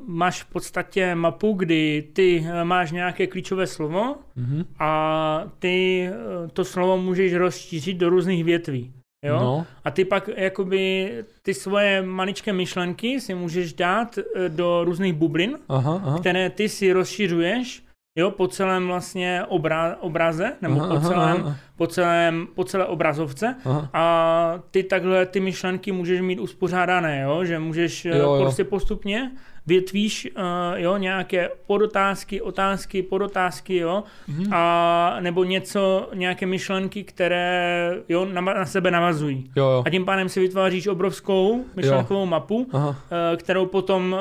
máš 0.08 0.44
v 0.44 0.46
podstatě 0.46 1.16
mapu, 1.16 1.54
kdy 1.54 2.10
ty 2.14 2.40
uh, 2.40 2.64
máš 2.64 2.92
nějaké 2.92 3.28
klíčové 3.28 3.68
slovo 3.68 4.16
mhm. 4.36 4.66
a 4.80 5.44
ty 5.60 6.10
to 6.54 6.66
slovo 6.66 6.98
můžeš 6.98 7.34
rozšířit 7.34 7.98
do 7.98 8.10
různých 8.10 8.44
větví. 8.44 8.94
Jo? 9.24 9.40
no, 9.40 9.66
A 9.84 9.92
ty 9.92 10.06
pak 10.06 10.30
jakoby 10.38 11.12
ty 11.42 11.54
svoje 11.54 12.02
maličké 12.02 12.54
myšlenky 12.54 13.22
si 13.22 13.36
můžeš 13.36 13.74
dát 13.74 14.18
eh, 14.18 14.50
do 14.50 14.84
různých 14.84 15.14
bublin, 15.14 15.58
aha, 15.70 16.02
aha. 16.06 16.20
které 16.20 16.50
ty 16.50 16.70
si 16.70 16.94
rozšiřuješ 16.94 17.87
jo, 18.18 18.32
po 18.32 18.48
celém 18.48 18.88
vlastně 18.88 19.44
obra- 19.50 19.96
obraze, 20.00 20.54
nebo 20.62 20.82
aha, 20.82 20.96
po, 20.96 21.02
celém, 21.08 21.38
aha, 21.46 21.56
po, 21.76 21.88
celém, 21.88 22.48
po 22.56 22.64
celé 22.64 22.86
obrazovce 22.86 23.56
aha. 23.66 23.90
a 23.94 24.60
ty 24.72 24.84
takhle 24.84 25.26
ty 25.26 25.40
myšlenky 25.40 25.92
můžeš 25.92 26.22
mít 26.22 26.40
uspořádané, 26.40 27.22
jo? 27.22 27.46
že 27.46 27.60
můžeš 27.60 28.06
Jo, 28.06 28.16
jo. 28.16 28.34
jo. 28.36 28.42
prostě 28.42 28.64
postupně 28.64 29.32
větvíš 29.68 30.28
uh, 30.38 30.42
jo, 30.76 30.98
nějaké 30.98 31.50
podotázky, 31.68 32.42
otázky, 32.42 33.04
podotázky, 33.04 33.78
jo, 33.78 34.04
Mhm. 34.28 34.54
a 34.54 35.18
nebo 35.20 35.44
něco, 35.44 36.10
nějaké 36.14 36.46
myšlenky, 36.46 37.04
které 37.04 37.92
jo, 38.10 38.26
na, 38.26 38.42
na 38.42 38.66
sebe 38.66 38.92
navazují. 38.92 39.52
Jo, 39.56 39.66
jo. 39.66 39.84
A 39.86 39.90
tím 39.90 40.06
pádem 40.06 40.30
si 40.30 40.40
vytváříš 40.40 40.88
obrovskou 40.88 41.66
myšlenkovou 41.76 42.26
mapu, 42.26 42.68
Aha. 42.74 42.96
eh, 43.34 43.38
kterou 43.38 43.66
potom, 43.66 44.16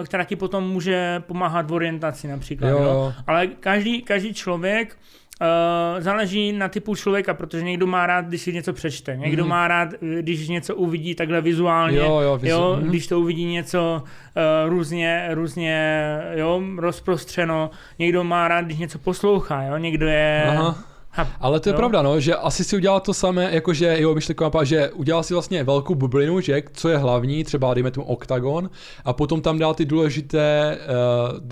eh, 0.00 0.04
která 0.04 0.24
ti 0.24 0.36
potom 0.36 0.64
může 0.64 1.22
pomáhat 1.26 1.66
v 1.70 1.72
orientaci 1.72 2.28
například. 2.28 2.68
Jo, 2.68 2.78
Jo, 2.78 2.84
jo. 2.84 3.12
Ale 3.26 3.46
každý, 3.46 4.02
každý 4.02 4.34
člověk 4.34 4.96
Uh, 5.40 6.00
záleží 6.00 6.52
na 6.52 6.68
typu 6.68 6.94
člověka, 6.94 7.34
protože 7.34 7.62
někdo 7.62 7.86
má 7.86 8.06
rád, 8.06 8.24
když 8.26 8.42
si 8.42 8.52
něco 8.52 8.72
přečte, 8.72 9.16
někdo 9.16 9.42
Mhm. 9.42 9.50
má 9.50 9.68
rád, 9.68 9.88
když 10.20 10.48
něco 10.48 10.74
uvidí 10.76 11.14
takhle 11.14 11.40
vizuálně, 11.40 11.98
Jo, 11.98 12.20
jo, 12.20 12.36
vizu- 12.38 12.48
jo 12.48 12.76
mhm. 12.80 12.88
když 12.88 13.06
to 13.06 13.20
uvidí 13.20 13.44
něco 13.44 14.02
uh, 14.02 14.70
různě, 14.70 15.28
různě 15.30 16.00
jo, 16.34 16.62
rozprostřeno, 16.78 17.70
někdo 17.98 18.24
má 18.24 18.48
rád, 18.48 18.64
když 18.64 18.78
něco 18.78 18.98
poslouchá, 18.98 19.62
jo, 19.62 19.76
někdo 19.76 20.06
je... 20.06 20.44
Aha. 20.48 20.84
Ha, 21.16 21.28
Ale 21.40 21.60
to 21.60 21.68
je 21.68 21.72
jo. 21.72 21.76
pravda, 21.76 22.02
no, 22.02 22.20
že 22.20 22.34
asi 22.34 22.64
si 22.64 22.76
udělal 22.76 23.00
to 23.00 23.14
samé, 23.14 23.48
jakože, 23.52 23.96
jo, 24.00 24.14
myšlenková 24.14 24.46
mapa, 24.46 24.64
že 24.64 24.90
udělal 24.90 25.22
si 25.22 25.34
vlastně 25.34 25.64
velkou 25.64 25.94
bublinu, 25.94 26.40
že, 26.40 26.62
co 26.72 26.88
je 26.88 26.96
hlavní, 26.98 27.44
třeba 27.44 27.74
dejme 27.74 27.90
tomu 27.90 28.06
oktagon, 28.06 28.70
a 29.04 29.12
potom 29.12 29.40
tam 29.40 29.58
dal 29.58 29.74
ty 29.74 29.84
důležité 29.84 30.78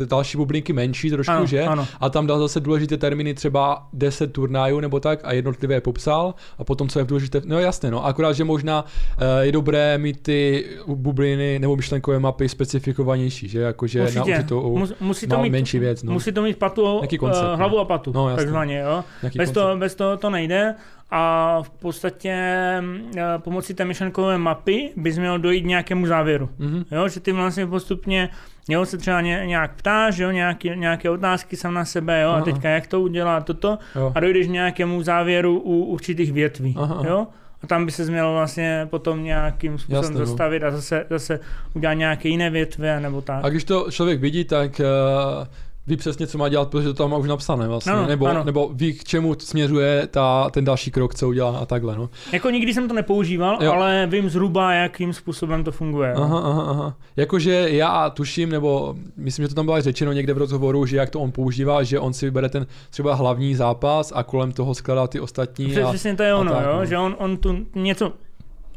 uh, 0.01 0.07
další 0.07 0.37
bublinky 0.39 0.73
menší 0.73 1.11
trošku, 1.11 1.33
Ano, 1.33 1.47
že? 1.47 1.63
ano. 1.65 1.87
A 2.01 2.11
tam 2.11 2.27
dal 2.27 2.39
zase 2.39 2.61
důležité 2.61 2.97
termíny, 2.97 3.35
třeba 3.35 3.87
10 3.93 4.33
turnajů 4.33 4.81
nebo 4.81 5.01
tak, 5.01 5.21
a 5.25 5.33
jednotlivě 5.33 5.77
je 5.77 5.81
popsal, 5.81 6.35
a 6.59 6.65
potom 6.65 6.89
co 6.89 6.99
je 6.99 7.05
důležité, 7.05 7.41
no 7.45 7.59
jasně, 7.59 7.91
no, 7.91 8.07
akorát, 8.07 8.33
že 8.33 8.45
možná 8.45 8.83
uh, 8.85 9.25
je 9.41 9.53
dobré 9.53 9.99
mít 9.99 10.23
ty 10.23 10.65
bubliny 10.87 11.59
nebo 11.59 11.77
myšlenkové 11.77 12.19
mapy 12.19 12.49
specifikovanější, 12.49 13.49
že, 13.49 13.61
jakože 13.61 13.99
na 13.99 14.05
Určitě. 14.05 14.31
určitou 14.37 14.79
Mus, 14.79 14.93
musí 15.01 15.27
to 15.27 15.39
mít, 15.39 15.51
menší 15.51 15.79
věc, 15.79 16.03
no. 16.03 16.13
musí 16.13 16.33
to 16.33 16.43
mít 16.43 16.57
patu, 16.57 16.99
Jaký 17.03 17.19
uh, 17.19 17.29
koncept, 17.29 17.45
no. 17.49 17.57
hlavu 17.57 17.79
a 17.79 17.85
patu, 17.85 18.13
No, 18.15 18.29
jasně. 18.29 18.43
takzvaně, 18.45 18.79
jo. 18.79 19.05
Bez 19.23 19.33
koncept. 19.33 19.52
Toho, 19.53 19.77
bez 19.77 19.95
toho 19.95 20.17
to 20.17 20.31
nejde 20.31 20.75
a 21.11 21.59
v 21.63 21.71
podstatě 21.71 22.37
uh, 22.81 23.21
pomocí 23.39 23.75
té 23.75 23.85
myšlenkové 23.85 24.39
mapy 24.39 24.91
bys 24.97 25.19
měl 25.19 25.39
dojít 25.39 25.67
nějakému 25.67 26.07
závěru. 26.07 26.49
Mhm. 26.59 26.85
Jo, 26.91 27.09
že 27.09 27.21
ty 27.21 27.33
vlastně 27.33 27.67
postupně 27.67 28.29
jo, 28.69 28.87
se 28.87 28.99
třeba 28.99 29.21
ně, 29.21 29.43
nějak 29.47 29.75
ptáš, 29.75 30.19
jo, 30.19 30.31
nějaký, 30.31 30.71
nějaké 30.75 31.11
otázky 31.11 31.57
sam 31.57 31.75
na 31.75 31.85
sebe, 31.85 32.23
jo, 32.23 32.31
a 32.31 32.41
teďka 32.41 32.69
jak 32.69 32.87
to 32.87 33.01
udělat, 33.01 33.45
toto, 33.45 33.79
Jo. 33.97 34.13
a 34.15 34.21
dojdeš 34.21 34.47
k 34.47 34.51
nějakému 34.51 35.03
závěru 35.03 35.61
u 35.61 35.85
určitých 35.85 36.33
větví, 36.33 36.75
Aha, 36.79 37.03
jo. 37.09 37.27
A 37.63 37.67
tam 37.67 37.87
by 37.87 37.93
se 37.93 38.05
měl 38.05 38.33
vlastně 38.33 38.87
potom 38.91 39.25
nějakým 39.25 39.79
způsobem 39.79 40.03
Jasně, 40.03 40.19
no. 40.19 40.27
zastavit 40.27 40.63
a 40.65 40.71
zase, 40.71 41.07
zase 41.11 41.41
udělat 41.75 41.95
nějaké 41.95 42.29
jiné 42.29 42.51
větve, 42.51 43.01
nebo 43.01 43.21
tak. 43.21 43.45
A 43.45 43.49
když 43.49 43.65
to 43.65 43.91
člověk 43.91 44.21
vidí, 44.21 44.45
tak 44.45 44.81
uh, 44.81 45.47
ví 45.87 45.97
přesně, 45.97 46.27
co 46.27 46.39
má 46.39 46.49
dělat, 46.49 46.69
protože 46.69 46.89
to 46.89 46.95
tam 46.95 47.11
má 47.11 47.17
už 47.17 47.29
napsané 47.29 47.69
vlastně. 47.69 47.93
Ano, 47.93 48.07
nebo, 48.07 48.27
ano. 48.27 48.45
nebo 48.45 48.71
ví, 48.75 48.93
k 48.93 49.05
čemu 49.05 49.35
směřuje 49.39 50.09
ta, 50.11 50.51
ten 50.51 50.65
další 50.65 50.91
krok, 50.91 51.15
co 51.15 51.29
udělá 51.29 51.59
a 51.59 51.67
takhle. 51.67 51.97
No. 51.97 52.11
Jako 52.33 52.51
nikdy 52.51 52.75
jsem 52.75 52.89
to 52.89 52.95
nepoužíval, 52.95 53.59
Jo. 53.61 53.73
ale 53.73 54.07
vím 54.11 54.31
zhruba, 54.31 54.73
jakým 54.73 55.13
způsobem 55.13 55.65
to 55.65 55.73
funguje. 55.73 56.13
Aha, 56.13 56.39
aha, 56.39 56.63
aha. 56.63 56.97
Jakože 57.17 57.67
já 57.71 58.11
tuším, 58.11 58.51
nebo 58.51 58.97
myslím, 59.17 59.45
že 59.45 59.49
to 59.49 59.55
tam 59.55 59.65
bylo 59.65 59.81
řečeno 59.81 60.13
někde 60.13 60.35
v 60.35 60.39
rozhovoru, 60.39 60.87
že 60.87 60.97
jak 60.97 61.11
to 61.11 61.21
on 61.21 61.33
používá, 61.33 61.83
že 61.83 61.99
on 61.99 62.13
si 62.13 62.27
vybere 62.27 62.49
ten 62.49 62.67
třeba 62.91 63.15
hlavní 63.15 63.55
zápas 63.55 64.13
a 64.15 64.23
kolem 64.23 64.53
toho 64.53 64.75
skladá 64.75 65.07
ty 65.07 65.21
ostatní. 65.21 65.77
A, 65.77 65.89
Přesně 65.89 66.17
to 66.17 66.23
je 66.23 66.35
ono, 66.35 66.53
tak, 66.53 66.65
jo? 66.65 66.77
no. 66.77 66.87
že 66.87 66.99
on, 66.99 67.17
on 67.19 67.37
tu 67.37 67.67
něco, 67.75 68.13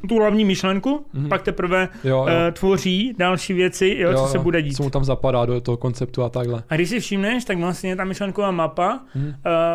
tu 0.07 0.15
hlavní 0.19 0.45
myšlenku, 0.45 1.05
Mhm. 1.13 1.29
pak 1.29 1.41
teprve 1.41 1.89
jo, 2.03 2.09
jo. 2.09 2.21
uh, 2.23 2.29
tvoří 2.53 3.13
další 3.17 3.53
věci, 3.53 3.95
jo, 3.99 4.13
co 4.17 4.27
se 4.27 4.39
bude 4.39 4.61
dít. 4.61 4.73
Co 4.75 4.83
mu 4.83 4.89
tam 4.89 5.03
zapadá 5.03 5.45
do 5.45 5.61
toho 5.61 5.77
konceptu 5.77 6.23
a 6.23 6.29
takhle. 6.29 6.63
A 6.69 6.75
když 6.75 6.89
si 6.89 6.99
všimneš, 6.99 7.45
tak 7.45 7.57
vlastně 7.57 7.95
ta 7.95 8.03
myšlenková 8.03 8.51
mapa 8.51 8.99
Mhm. 9.15 9.25
uh, 9.27 9.33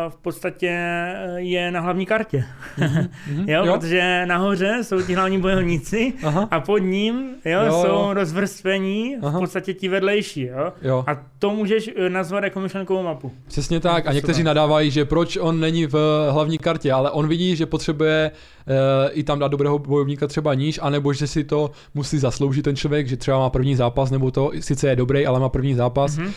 v 0.09 0.17
podstatě 0.17 0.67
eh, 0.69 1.35
je 1.37 1.71
na 1.71 1.79
hlavní 1.79 2.05
kartě. 2.05 2.43
Mhm. 2.77 3.49
Jo, 3.49 3.65
jo, 3.65 3.73
protože 3.77 4.25
nahoře 4.25 4.77
jsou 4.81 5.01
ti 5.01 5.13
hlavní 5.13 5.41
bojovníci 5.41 6.13
Aha, 6.23 6.47
a 6.51 6.59
pod 6.59 6.77
ním 6.77 7.35
jo, 7.45 7.59
Jo, 7.65 7.71
jsou 7.81 7.87
jo. 7.87 8.09
rozvrstvení 8.13 9.15
v 9.21 9.25
Aha. 9.25 9.39
podstatě 9.39 9.73
ti 9.73 9.87
vedlejší. 9.89 10.41
Jo? 10.41 10.73
jo. 10.81 11.03
A 11.07 11.17
to 11.39 11.49
můžeš 11.49 11.89
nazvat 12.09 12.43
jako 12.43 12.59
myšlenkovou 12.59 13.03
mapu. 13.03 13.31
Přesně 13.47 13.79
tak. 13.79 14.07
A 14.07 14.13
někteří 14.13 14.43
nadávají, 14.43 14.91
že 14.91 15.05
proč 15.05 15.37
on 15.37 15.59
není 15.59 15.85
v 15.85 15.95
hlavní 16.31 16.57
kartě, 16.57 16.91
ale 16.91 17.11
on 17.11 17.27
vidí, 17.27 17.55
že 17.55 17.65
potřebuje 17.65 18.31
i 19.11 19.23
tam 19.23 19.39
dát 19.39 19.47
dobrého 19.47 19.79
bojovníka 19.79 20.27
třeba 20.27 20.53
níž, 20.53 20.79
anebo 20.83 21.13
že 21.13 21.27
si 21.27 21.43
to 21.43 21.71
musí 21.93 22.17
zasloužit 22.19 22.61
ten 22.65 22.75
člověk, 22.75 23.07
že 23.07 23.17
třeba 23.17 23.39
má 23.39 23.49
první 23.49 23.75
zápas, 23.75 24.11
nebo 24.11 24.31
to 24.31 24.51
sice 24.59 24.89
je 24.89 24.95
dobrý, 24.95 25.25
ale 25.25 25.39
má 25.39 25.49
první 25.49 25.73
zápas. 25.73 26.17
Mhm. 26.17 26.27
Uh, 26.27 26.33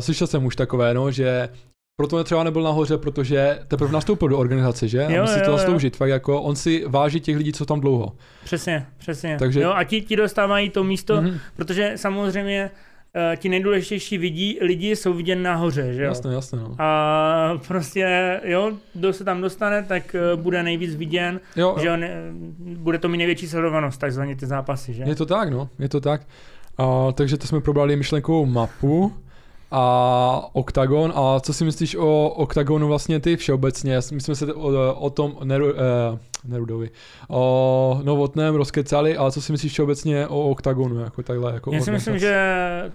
slyšel 0.00 0.26
jsem 0.26 0.44
už 0.44 0.56
takové, 0.56 0.94
no, 0.94 1.10
že 1.10 1.48
proto 2.00 2.24
třeba 2.24 2.44
nebyl 2.44 2.62
nahoře, 2.62 2.98
protože 2.98 3.58
teprve 3.68 3.92
nastoupil 3.92 4.28
do 4.28 4.38
organizace, 4.38 4.88
že? 4.88 5.04
A 5.06 5.10
Jo, 5.10 5.22
musí 5.22 5.38
jo, 5.38 5.44
to 5.44 5.50
jo. 5.50 5.56
zasloužit. 5.56 5.96
Fakt 5.96 6.08
jako 6.08 6.42
on 6.42 6.56
si 6.56 6.84
váží 6.88 7.20
těch 7.20 7.36
lidí, 7.36 7.52
co 7.52 7.66
tam 7.66 7.80
dlouho. 7.80 8.12
Přesně, 8.44 8.86
přesně. 8.98 9.36
Takže- 9.38 9.60
Jo, 9.60 9.72
a 9.76 9.84
ti, 9.84 10.00
ti 10.02 10.16
dostávají 10.16 10.70
to 10.70 10.84
místo, 10.84 11.22
Mhm. 11.22 11.38
protože 11.56 11.92
samozřejmě 11.96 12.70
ti 13.36 13.48
nejdůležitější 13.48 14.18
vidí, 14.18 14.58
lidi 14.60 14.96
jsou 14.96 15.12
viděn 15.12 15.42
nahoře, 15.42 15.94
že 15.94 16.02
jo? 16.02 16.08
Jasně, 16.08 16.34
jasně, 16.34 16.58
no. 16.58 16.74
A 16.78 17.60
prostě, 17.68 18.40
jo, 18.44 18.72
kdo 18.94 19.12
se 19.12 19.24
tam 19.24 19.40
dostane, 19.40 19.82
tak 19.82 20.16
uh, 20.34 20.42
bude 20.42 20.62
nejvíc 20.62 20.94
viděn, 20.94 21.40
Jo, 21.56 21.76
že 21.80 21.90
on, 21.90 22.04
eh, 22.04 22.18
bude 22.58 22.98
to 22.98 23.08
mít 23.08 23.18
největší 23.18 23.48
sledovanost, 23.48 24.00
takzvaně 24.00 24.36
ty 24.36 24.46
zápasy, 24.46 24.94
že? 24.94 25.02
je 25.06 25.14
to 25.14 25.26
tak, 25.26 25.50
no, 25.50 25.68
je 25.78 25.88
to 25.88 26.00
tak. 26.00 26.22
A, 26.78 27.12
takže 27.12 27.36
to 27.36 27.46
jsme 27.46 27.60
probrali 27.60 27.96
myšlenkovou 27.96 28.46
mapu 28.46 29.12
a 29.78 30.48
Octagon. 30.52 31.12
A 31.16 31.40
co 31.40 31.52
si 31.52 31.64
myslíš 31.64 31.96
o 31.96 32.28
Octagonu 32.28 32.88
vlastně 32.88 33.20
ty 33.20 33.36
všeobecně? 33.36 33.96
My 34.12 34.20
jsme 34.20 34.34
se 34.34 34.54
o, 34.54 34.94
o 34.94 35.10
tom 35.10 35.36
Neru, 35.44 35.66
eh, 35.70 36.18
Nerudovi, 36.44 36.90
o 37.28 38.00
Novotném 38.04 38.54
rozkecali, 38.54 39.16
ale 39.16 39.32
co 39.32 39.40
si 39.42 39.52
myslíš 39.52 39.72
všeobecně 39.72 40.26
o 40.26 40.50
Octagonu? 40.50 40.98
Jako 41.00 41.22
takhle, 41.22 41.52
jako 41.54 41.72
Já 41.72 41.80
si 41.80 41.90
myslím, 41.90 42.18
že 42.18 42.36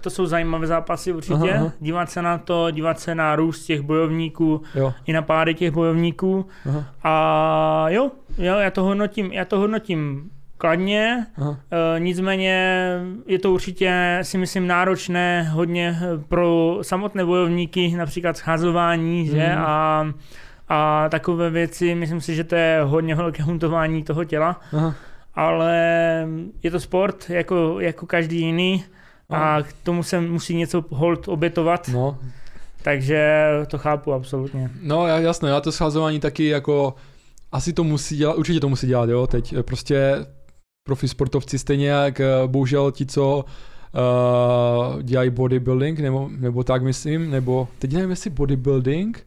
to 0.00 0.10
jsou 0.10 0.26
zajímavé 0.26 0.66
zápasy 0.66 1.12
určitě. 1.12 1.34
Aha, 1.34 1.48
aha. 1.60 1.72
Dívat 1.80 2.10
se 2.10 2.22
na 2.22 2.38
to, 2.38 2.70
dívat 2.70 3.00
se 3.00 3.14
na 3.14 3.36
růst 3.36 3.64
těch 3.66 3.80
bojovníků, 3.80 4.62
Jo, 4.74 4.92
i 5.06 5.12
na 5.12 5.22
pády 5.22 5.54
těch 5.54 5.70
bojovníků. 5.70 6.46
aha, 6.68 6.84
A 7.04 7.86
jo, 7.88 8.10
jo, 8.38 8.54
já 8.58 8.70
to 8.70 8.82
hodnotím, 8.82 9.32
já 9.32 9.44
to 9.44 9.58
hodnotím 9.58 10.30
kladně, 10.62 11.26
aha. 11.36 11.56
e, 11.96 12.00
nicméně 12.00 12.56
je 13.26 13.38
to 13.38 13.52
určitě, 13.52 14.18
si 14.22 14.38
myslím, 14.38 14.66
náročné 14.66 15.42
hodně 15.52 15.98
eh, 16.02 16.18
pro 16.28 16.78
samotné 16.82 17.24
bojovníky, 17.24 17.96
například 17.96 18.36
scházování, 18.36 19.26
že, 19.26 19.48
Mhm. 19.48 19.58
a, 19.58 20.06
a 20.68 21.08
takové 21.08 21.50
věci, 21.50 21.94
myslím 21.94 22.20
si, 22.20 22.34
že 22.34 22.44
to 22.44 22.54
je 22.54 22.80
hodně 22.84 23.14
velké 23.14 23.42
huntování 23.42 24.02
toho 24.04 24.24
těla, 24.24 24.60
aha. 24.72 24.94
ale 25.34 25.76
je 26.62 26.70
to 26.70 26.80
sport, 26.80 27.30
jako, 27.30 27.80
jako 27.80 28.06
každý 28.06 28.38
jiný, 28.40 28.84
a 29.30 29.62
k 29.62 29.72
tomu 29.82 30.02
se 30.02 30.20
musí 30.20 30.56
něco 30.56 30.84
hold 30.90 31.28
obětovat, 31.28 31.88
No, 31.92 32.18
takže 32.82 33.44
to 33.66 33.78
chápu 33.78 34.12
absolutně. 34.12 34.70
No 34.82 35.06
jasné, 35.06 35.48
já 35.50 35.60
to 35.60 35.72
scházování 35.72 36.20
taky 36.20 36.46
jako 36.48 36.94
asi 37.52 37.72
to 37.72 37.84
musí 37.84 38.16
dělat, 38.16 38.36
určitě 38.36 38.60
to 38.60 38.68
musí 38.68 38.86
dělat, 38.86 39.08
jo, 39.10 39.26
teď 39.26 39.52
eh, 39.52 39.62
prostě 39.62 40.12
profi 40.86 41.08
sportovci 41.08 41.58
stejně 41.58 41.88
jak 41.88 42.20
eh, 42.20 42.26
bohužel 42.46 42.92
ti, 42.92 43.06
co 43.06 43.44
uh, 43.44 45.02
dělají 45.02 45.30
bodybuilding, 45.30 45.98
nebo, 45.98 46.28
nebo 46.32 46.64
tak 46.64 46.82
myslím, 46.82 47.30
nebo 47.30 47.68
teď 47.78 47.92
nevím 47.92 48.10
jestli 48.10 48.30
bodybuilding, 48.30 49.26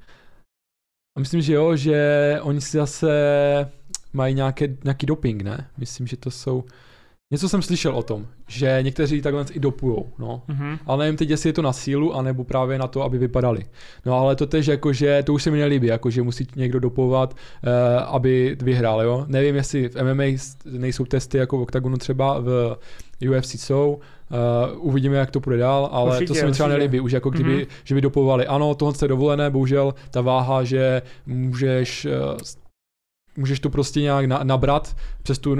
a 1.18 1.19
myslím, 1.19 1.41
že 1.41 1.53
jo, 1.53 1.76
že 1.76 2.40
oni 2.41 2.61
si 2.61 2.77
zase 2.77 3.10
mají 4.14 4.36
nějaké, 4.36 4.77
nějaký 4.84 5.06
doping, 5.06 5.41
ne? 5.41 5.69
Myslím, 5.77 6.07
že 6.07 6.18
to 6.18 6.32
jsou, 6.32 6.64
něco 7.31 7.49
jsem 7.49 7.61
slyšel 7.61 7.95
o 7.95 8.03
tom, 8.03 8.27
že 8.47 8.80
někteří 8.81 9.22
takhle 9.22 9.45
i 9.52 9.60
dopujou, 9.60 10.10
no. 10.19 10.41
Mhm. 10.47 10.77
Ale 10.85 11.06
nevím 11.06 11.18
teď, 11.18 11.30
jestli 11.30 11.49
je 11.49 11.53
to 11.53 11.61
na 11.61 11.73
sílu, 11.73 12.15
anebo 12.15 12.43
právě 12.43 12.77
na 12.80 12.88
to, 12.88 13.02
aby 13.03 13.18
vypadali. 13.18 13.65
No 14.06 14.14
ale 14.14 14.35
to 14.35 14.45
tež 14.47 14.68
jako, 14.68 14.93
že 14.93 15.23
to 15.26 15.34
už 15.34 15.43
se 15.43 15.52
mi 15.52 15.57
nelíbí, 15.60 15.88
jako, 15.88 16.10
že 16.10 16.22
musí 16.22 16.47
někdo 16.56 16.80
dopovat, 16.80 17.34
uh, 17.34 17.69
aby 18.15 18.57
vyhrál, 18.61 19.02
jo. 19.02 19.26
Nevím, 19.27 19.56
jestli 19.56 19.89
v 19.89 20.14
MMA 20.14 20.23
nejsou 20.65 21.06
testy 21.06 21.38
jako 21.38 21.57
v 21.57 21.61
Octagonu 21.61 21.97
třeba, 21.97 22.39
v 22.39 22.77
UFC 23.30 23.53
jsou, 23.56 23.99
Uh, 24.72 24.88
uvidíme, 24.88 25.18
jak 25.18 25.31
to 25.31 25.39
půjde 25.39 25.57
dál, 25.57 25.89
ale 25.91 26.11
Určitě, 26.11 26.27
to 26.27 26.34
se 26.34 26.45
mi 26.45 26.52
třeba 26.52 26.68
určitě. 26.68 26.77
nelíbí, 26.80 26.99
už 26.99 27.11
jako 27.11 27.30
kdyby, 27.30 27.56
Mhm. 27.56 27.65
že 27.84 27.95
by 27.95 28.02
dopovali. 28.02 28.47
Ano, 28.47 28.76
tohle 28.76 28.93
je 29.02 29.07
dovolené, 29.07 29.49
bohužel 29.49 29.93
ta 30.11 30.22
váha, 30.22 30.64
že 30.64 31.02
můžeš 31.26 32.06
uh, 32.06 32.11
můžeš 33.38 33.60
to 33.60 33.70
prostě 33.70 34.02
nějak 34.02 34.26
na, 34.26 34.40
nabrat 34.44 34.95
přes 35.24 35.40
tu, 35.40 35.52
uh, 35.52 35.60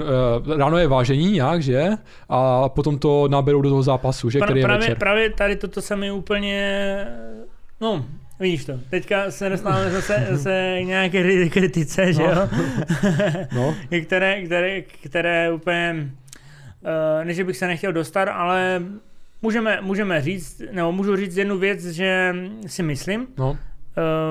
ráno 0.56 0.78
je 0.78 0.88
vážení 0.88 1.32
nějak, 1.32 1.62
že? 1.62 1.88
A 2.28 2.68
potom 2.68 2.98
to 2.98 3.28
naberou 3.28 3.62
do 3.62 3.68
toho 3.68 3.82
zápasu, 3.82 4.30
že? 4.30 4.38
Pra, 4.38 4.46
Který 4.46 4.60
je 4.60 4.64
právě, 4.66 4.80
večer. 4.80 4.98
právě 4.98 5.30
tady 5.30 5.56
toto 5.56 5.82
se 5.82 5.96
mi 5.96 6.10
úplně, 6.10 6.96
no, 7.80 8.04
vidíš 8.40 8.64
to, 8.64 8.72
teďka 8.90 9.30
se 9.30 9.48
dostáváme 9.48 9.90
zase, 9.90 10.26
zase 10.30 10.78
k 10.82 10.86
nějaké 10.86 11.22
ri- 11.22 11.50
kritice, 11.50 12.12
že 12.12 12.22
No. 12.22 12.28
jo, 12.28 12.48
No, 13.54 13.74
které, 14.04 14.42
které, 14.42 14.82
které 14.82 15.52
úplně, 15.52 16.10
uh, 16.80 17.24
ne, 17.24 17.34
že 17.34 17.44
bych 17.44 17.56
se 17.56 17.66
nechtěl 17.66 17.92
dostat, 17.92 18.28
ale 18.28 18.82
můžeme, 19.42 19.78
můžeme 19.80 20.22
říct, 20.22 20.62
nebo 20.72 20.92
můžu 20.92 21.16
říct 21.16 21.36
jednu 21.36 21.58
věc, 21.58 21.84
že 21.86 22.34
si 22.66 22.82
myslím, 22.82 23.26
no. 23.38 23.56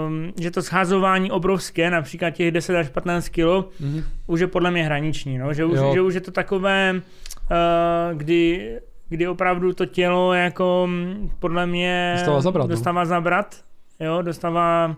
Um, 0.08 0.34
že 0.40 0.52
to 0.52 0.62
scházování 0.62 1.32
obrovské, 1.32 1.90
například 1.92 2.30
těch 2.30 2.52
10 2.52 2.76
až 2.76 2.90
15 2.90 3.30
kilo, 3.30 3.70
Mhm. 3.80 4.04
už 4.28 4.40
je 4.40 4.48
podle 4.48 4.72
mě 4.72 4.84
hraniční, 4.84 5.38
no? 5.38 5.54
že, 5.54 5.66
už, 5.66 5.78
Jo. 5.78 5.92
že 5.94 6.02
už 6.02 6.14
je 6.14 6.22
to 6.22 6.32
takové, 6.32 6.94
uh, 6.94 8.18
kdy, 8.18 8.72
kdy 9.10 9.28
opravdu 9.28 9.74
to 9.74 9.86
tělo 9.86 10.34
jako 10.34 10.84
mm, 10.90 11.32
podle 11.40 11.66
mě 11.68 12.12
Dostává 12.16 12.42
zabrat, 12.42 12.64
no. 12.68 12.76
dostává 12.76 13.06
zabrat, 13.06 13.56
jo, 14.00 14.22
dostává 14.22 14.96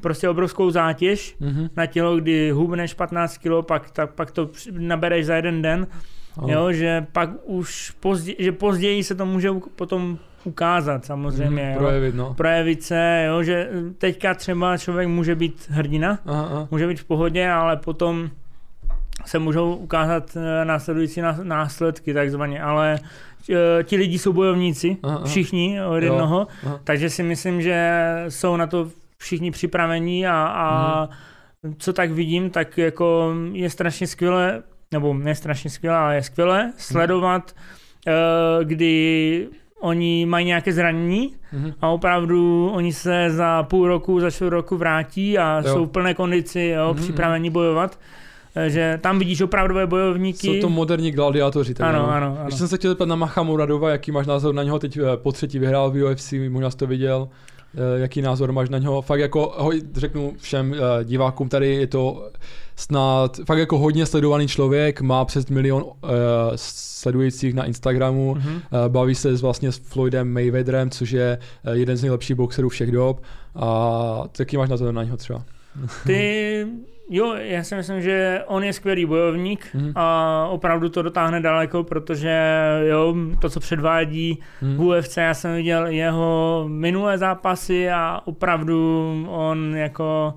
prostě 0.00 0.28
obrovskou 0.28 0.70
zátěž 0.70 1.36
Mhm. 1.40 1.68
na 1.76 1.86
tělo, 1.86 2.16
kdy 2.16 2.50
hubneš 2.50 2.94
15 2.94 3.38
kg, 3.38 3.66
pak, 3.66 3.90
tak, 3.90 4.14
pak 4.14 4.30
to 4.30 4.50
nabereš 4.70 5.26
za 5.26 5.36
jeden 5.36 5.62
den, 5.62 5.86
Ano. 6.36 6.48
jo, 6.52 6.72
že 6.72 7.06
pak 7.12 7.30
už 7.44 7.90
později, 8.00 8.36
že 8.40 8.52
později 8.52 9.04
se 9.04 9.14
to 9.14 9.26
může 9.26 9.50
potom 9.76 10.18
ukázat 10.46 11.04
samozřejmě, 11.04 11.62
Mhm, 11.62 11.72
jo. 11.72 11.78
Projevit, 11.78 12.14
no. 12.14 12.34
projevit 12.34 12.82
se, 12.82 13.24
jo, 13.28 13.42
že 13.42 13.68
teďka 13.98 14.34
třeba 14.34 14.76
člověk 14.78 15.08
může 15.08 15.34
být 15.34 15.66
hrdina, 15.70 16.18
Aha, 16.26 16.42
aha. 16.52 16.68
může 16.70 16.86
být 16.86 17.00
v 17.00 17.04
pohodě, 17.04 17.48
ale 17.48 17.76
potom 17.76 18.30
se 19.26 19.38
můžou 19.38 19.74
ukázat 19.74 20.36
eh, 20.36 20.64
následující 20.64 21.20
nás- 21.20 21.40
následky 21.42 22.14
takzvaně, 22.14 22.62
ale 22.62 22.98
eh, 23.50 23.82
ti 23.84 23.96
lidi 23.96 24.18
jsou 24.18 24.32
bojovníci, 24.32 24.96
Aha, 25.02 25.16
aha. 25.16 25.24
všichni 25.26 25.82
od 25.82 25.96
Jo. 25.96 26.12
jednoho, 26.12 26.46
Aha. 26.66 26.80
takže 26.84 27.10
si 27.10 27.22
myslím, 27.22 27.62
že 27.62 28.00
jsou 28.28 28.56
na 28.56 28.66
to 28.66 28.90
všichni 29.18 29.50
připravení 29.50 30.26
a, 30.26 30.32
a 30.46 31.00
Mhm. 31.62 31.74
co 31.78 31.92
tak 31.92 32.10
vidím, 32.10 32.50
tak 32.50 32.78
jako 32.78 33.34
je 33.52 33.70
strašně 33.70 34.06
skvělé, 34.06 34.62
nebo 34.92 35.14
ne 35.14 35.34
strašně 35.34 35.70
skvělé, 35.70 35.96
ale 35.96 36.14
je 36.14 36.22
skvělé 36.22 36.72
sledovat, 36.76 37.52
eh, 38.06 38.12
kdy 38.64 39.48
oni 39.80 40.26
mají 40.26 40.46
nějaké 40.46 40.72
zranění 40.72 41.32
Mhm. 41.52 41.72
a 41.80 41.88
opravdu 41.88 42.70
oni 42.74 42.92
se 42.92 43.30
za 43.30 43.62
půl 43.62 43.88
roku, 43.88 44.20
za 44.20 44.30
čtvrt 44.30 44.48
roku 44.50 44.76
vrátí 44.76 45.38
a 45.38 45.62
Jo. 45.66 45.72
jsou 45.72 45.84
v 45.86 45.90
plné 45.90 46.14
kondici, 46.14 46.72
jo, 46.76 46.94
Mhm. 46.94 47.02
připraveni 47.02 47.50
bojovat. 47.50 47.98
Že 48.66 48.98
tam 49.02 49.18
vidíš 49.18 49.40
opravdové 49.40 49.86
bojovníky. 49.86 50.46
Jsou 50.46 50.60
to 50.60 50.68
moderní 50.68 51.10
gladiátoři. 51.10 51.74
tak 51.74 51.86
ano, 51.88 51.98
no. 51.98 52.10
ano, 52.10 52.26
ano. 52.26 52.44
Když 52.46 52.58
jsem 52.58 52.68
se 52.68 52.76
chtěl 52.76 52.90
zeptat 52.90 53.08
na 53.08 53.16
Macha 53.16 53.42
Muradova, 53.42 53.90
jaký 53.90 54.12
máš 54.12 54.26
názor 54.26 54.54
na 54.54 54.62
něho, 54.62 54.78
teď 54.78 54.96
eh, 54.96 55.02
po 55.16 55.32
třetí 55.32 55.58
vyhrál 55.58 55.90
v 55.90 56.02
UFC, 56.04 56.32
možná 56.48 56.70
jsi 56.70 56.76
to 56.76 56.86
viděl, 56.86 57.28
jaký 57.96 58.22
názor 58.22 58.52
máš 58.52 58.68
na 58.68 58.78
něho, 58.78 59.02
fakt 59.02 59.20
jako, 59.20 59.70
řeknu 59.94 60.32
všem 60.38 60.74
eh, 60.74 61.04
divákům 61.04 61.48
tady, 61.48 61.74
je 61.74 61.86
to 61.86 62.28
snad, 62.76 63.40
fakt 63.46 63.58
jako 63.58 63.78
hodně 63.78 64.06
sledovaný 64.06 64.48
člověk, 64.48 65.00
má 65.00 65.24
přes 65.24 65.46
milion 65.46 65.82
uh, 65.82 66.10
sledujících 66.56 67.54
na 67.54 67.64
Instagramu, 67.64 68.34
Mhm. 68.34 68.60
Eh, 68.86 68.88
Baví 68.88 69.14
se 69.14 69.36
s 69.36 69.42
vlastně 69.42 69.72
s 69.72 69.76
Floydem 69.78 70.32
Mayweatherem, 70.32 70.90
což 70.90 71.10
je 71.10 71.38
eh, 71.64 71.76
jeden 71.76 71.96
z 71.96 72.02
nejlepších 72.02 72.36
boxerů 72.36 72.68
všech 72.68 72.90
dob. 72.90 73.22
A 73.54 74.22
jaký 74.38 74.56
máš 74.56 74.68
názor 74.68 74.94
na 74.94 75.02
něho 75.02 75.16
třeba? 75.16 75.42
Ty, 76.06 76.66
jo, 77.10 77.34
já 77.38 77.62
si 77.64 77.74
myslím, 77.74 78.02
že 78.02 78.42
on 78.46 78.64
je 78.64 78.72
skvělý 78.72 79.06
bojovník 79.06 79.66
Mhm. 79.74 79.92
a 79.94 80.46
opravdu 80.50 80.88
to 80.88 81.02
dotáhne 81.02 81.40
daleko, 81.40 81.84
protože 81.84 82.38
jo, 82.88 83.14
to, 83.40 83.50
co 83.50 83.60
předvádí 83.60 84.40
Hmm. 84.60 84.76
v 84.76 84.80
UFC, 84.80 85.16
já 85.16 85.34
jsem 85.34 85.54
viděl 85.54 85.86
jeho 85.86 86.64
minulé 86.68 87.18
zápasy 87.18 87.90
a 87.90 88.20
opravdu 88.24 89.12
on 89.30 89.76
jako, 89.76 90.34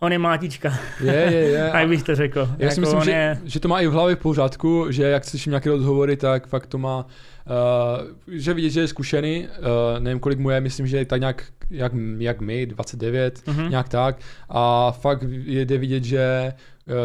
on 0.00 0.12
je 0.12 0.18
mátička, 0.18 0.72
Je, 1.04 1.12
je, 1.14 1.32
je. 1.32 1.70
jak 1.74 1.88
bych 1.88 2.02
to 2.02 2.14
řekl. 2.14 2.40
Já 2.40 2.64
jako 2.64 2.74
si 2.74 2.80
myslím, 2.80 3.00
že, 3.00 3.10
je, 3.10 3.38
že 3.44 3.60
to 3.60 3.68
má 3.68 3.80
i 3.80 3.86
v 3.86 3.92
hlavě 3.92 4.16
v 4.16 4.18
pořádku, 4.18 4.86
že 4.90 5.02
jak 5.02 5.24
slyším 5.24 5.50
nějaké 5.50 5.70
rozhovory, 5.70 6.16
tak 6.16 6.46
fakt 6.46 6.66
to 6.66 6.78
má, 6.78 7.06
uh, 7.48 8.34
že 8.38 8.54
vidět, 8.54 8.70
že 8.70 8.80
je 8.80 8.88
zkušený, 8.88 9.48
uh, 9.58 10.00
nevím 10.00 10.20
kolik 10.20 10.38
mu 10.38 10.50
je, 10.50 10.60
myslím, 10.60 10.86
že 10.86 10.96
je 10.96 11.04
tak 11.04 11.20
nějak 11.20 11.44
jak, 11.70 11.92
jak 12.18 12.40
my, 12.40 12.66
29, 12.66 13.42
Mhm. 13.46 13.70
nějak 13.70 13.88
tak. 13.88 14.16
A 14.48 14.90
fakt 14.92 15.22
je 15.44 15.64
jde 15.64 15.78
vidět, 15.78 16.04
že 16.04 16.18
eh, 16.20 16.54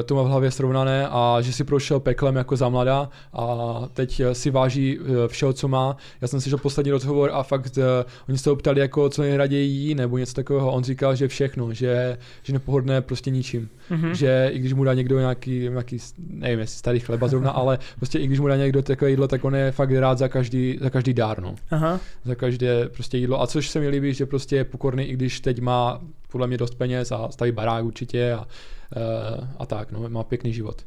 to 0.05 0.15
má 0.15 0.23
v 0.23 0.27
hlavě 0.27 0.51
srovnané 0.51 1.07
a 1.07 1.37
že 1.41 1.53
si 1.53 1.63
prošel 1.63 1.99
peklem 1.99 2.35
jako 2.35 2.55
za 2.55 2.69
mladá 2.69 3.09
a 3.33 3.79
teď 3.93 4.19
eh, 4.19 4.35
si 4.35 4.51
váží 4.51 4.99
eh, 4.99 5.27
všeho, 5.27 5.53
co 5.53 5.67
má. 5.67 5.97
Já 6.21 6.27
jsem 6.27 6.41
slyšel 6.41 6.57
poslední 6.57 6.91
rozhovor 6.91 7.29
a 7.33 7.43
fakt 7.43 7.77
uh, 7.77 7.83
oni 8.29 8.37
se 8.37 8.49
ho 8.49 8.55
ptali, 8.55 8.79
jako 8.79 9.09
co 9.09 9.21
nejraději 9.21 9.67
jí 9.67 9.95
nebo 9.95 10.17
něco 10.17 10.33
takového. 10.33 10.71
On 10.71 10.83
říkal, 10.83 11.15
že 11.15 11.27
všechno, 11.27 11.73
že, 11.73 12.17
že 12.43 12.53
nepohodne 12.53 13.01
prostě 13.01 13.31
ničím. 13.31 13.69
Mhm. 13.89 14.15
Že 14.15 14.49
i 14.53 14.59
když 14.59 14.73
mu 14.73 14.83
dá 14.83 14.93
někdo 14.93 15.19
nějaký, 15.19 15.59
nějaký 15.69 15.97
nevím, 16.29 16.59
jestli 16.59 16.77
starý 16.77 16.99
chleba 16.99 17.27
zrovna, 17.27 17.51
ale 17.61 17.79
prostě 17.97 18.19
i 18.19 18.27
když 18.27 18.39
mu 18.39 18.47
dá 18.47 18.55
někdo 18.55 18.81
takové 18.81 19.11
jídlo, 19.11 19.27
tak 19.27 19.45
on 19.45 19.55
je 19.55 19.71
fakt 19.71 19.91
rád 19.91 20.17
za 20.17 20.27
každý, 20.27 20.77
za 20.81 20.89
každý 20.89 21.13
dár, 21.13 21.41
no 21.41 21.55
Aha. 21.71 21.99
za 22.25 22.35
každé 22.35 22.89
prostě 22.89 23.17
jídlo. 23.17 23.41
A 23.41 23.47
což 23.47 23.69
se 23.69 23.79
mi 23.79 23.87
líbí, 23.87 24.13
že 24.13 24.25
prostě 24.25 24.55
je 24.55 24.63
pokorný, 24.63 25.03
i 25.03 25.13
když 25.13 25.39
teď 25.39 25.61
má 25.61 26.01
podle 26.33 26.47
mě 26.47 26.57
dost 26.57 26.75
peněz 26.75 27.11
a 27.11 27.27
staví 27.31 27.51
barák 27.51 27.85
určitě 27.85 28.33
a, 28.33 28.39
uh, 28.39 29.47
a 29.59 29.65
tak, 29.65 29.91
no, 29.91 30.09
má 30.09 30.23
pěkný 30.23 30.53
život. 30.53 30.81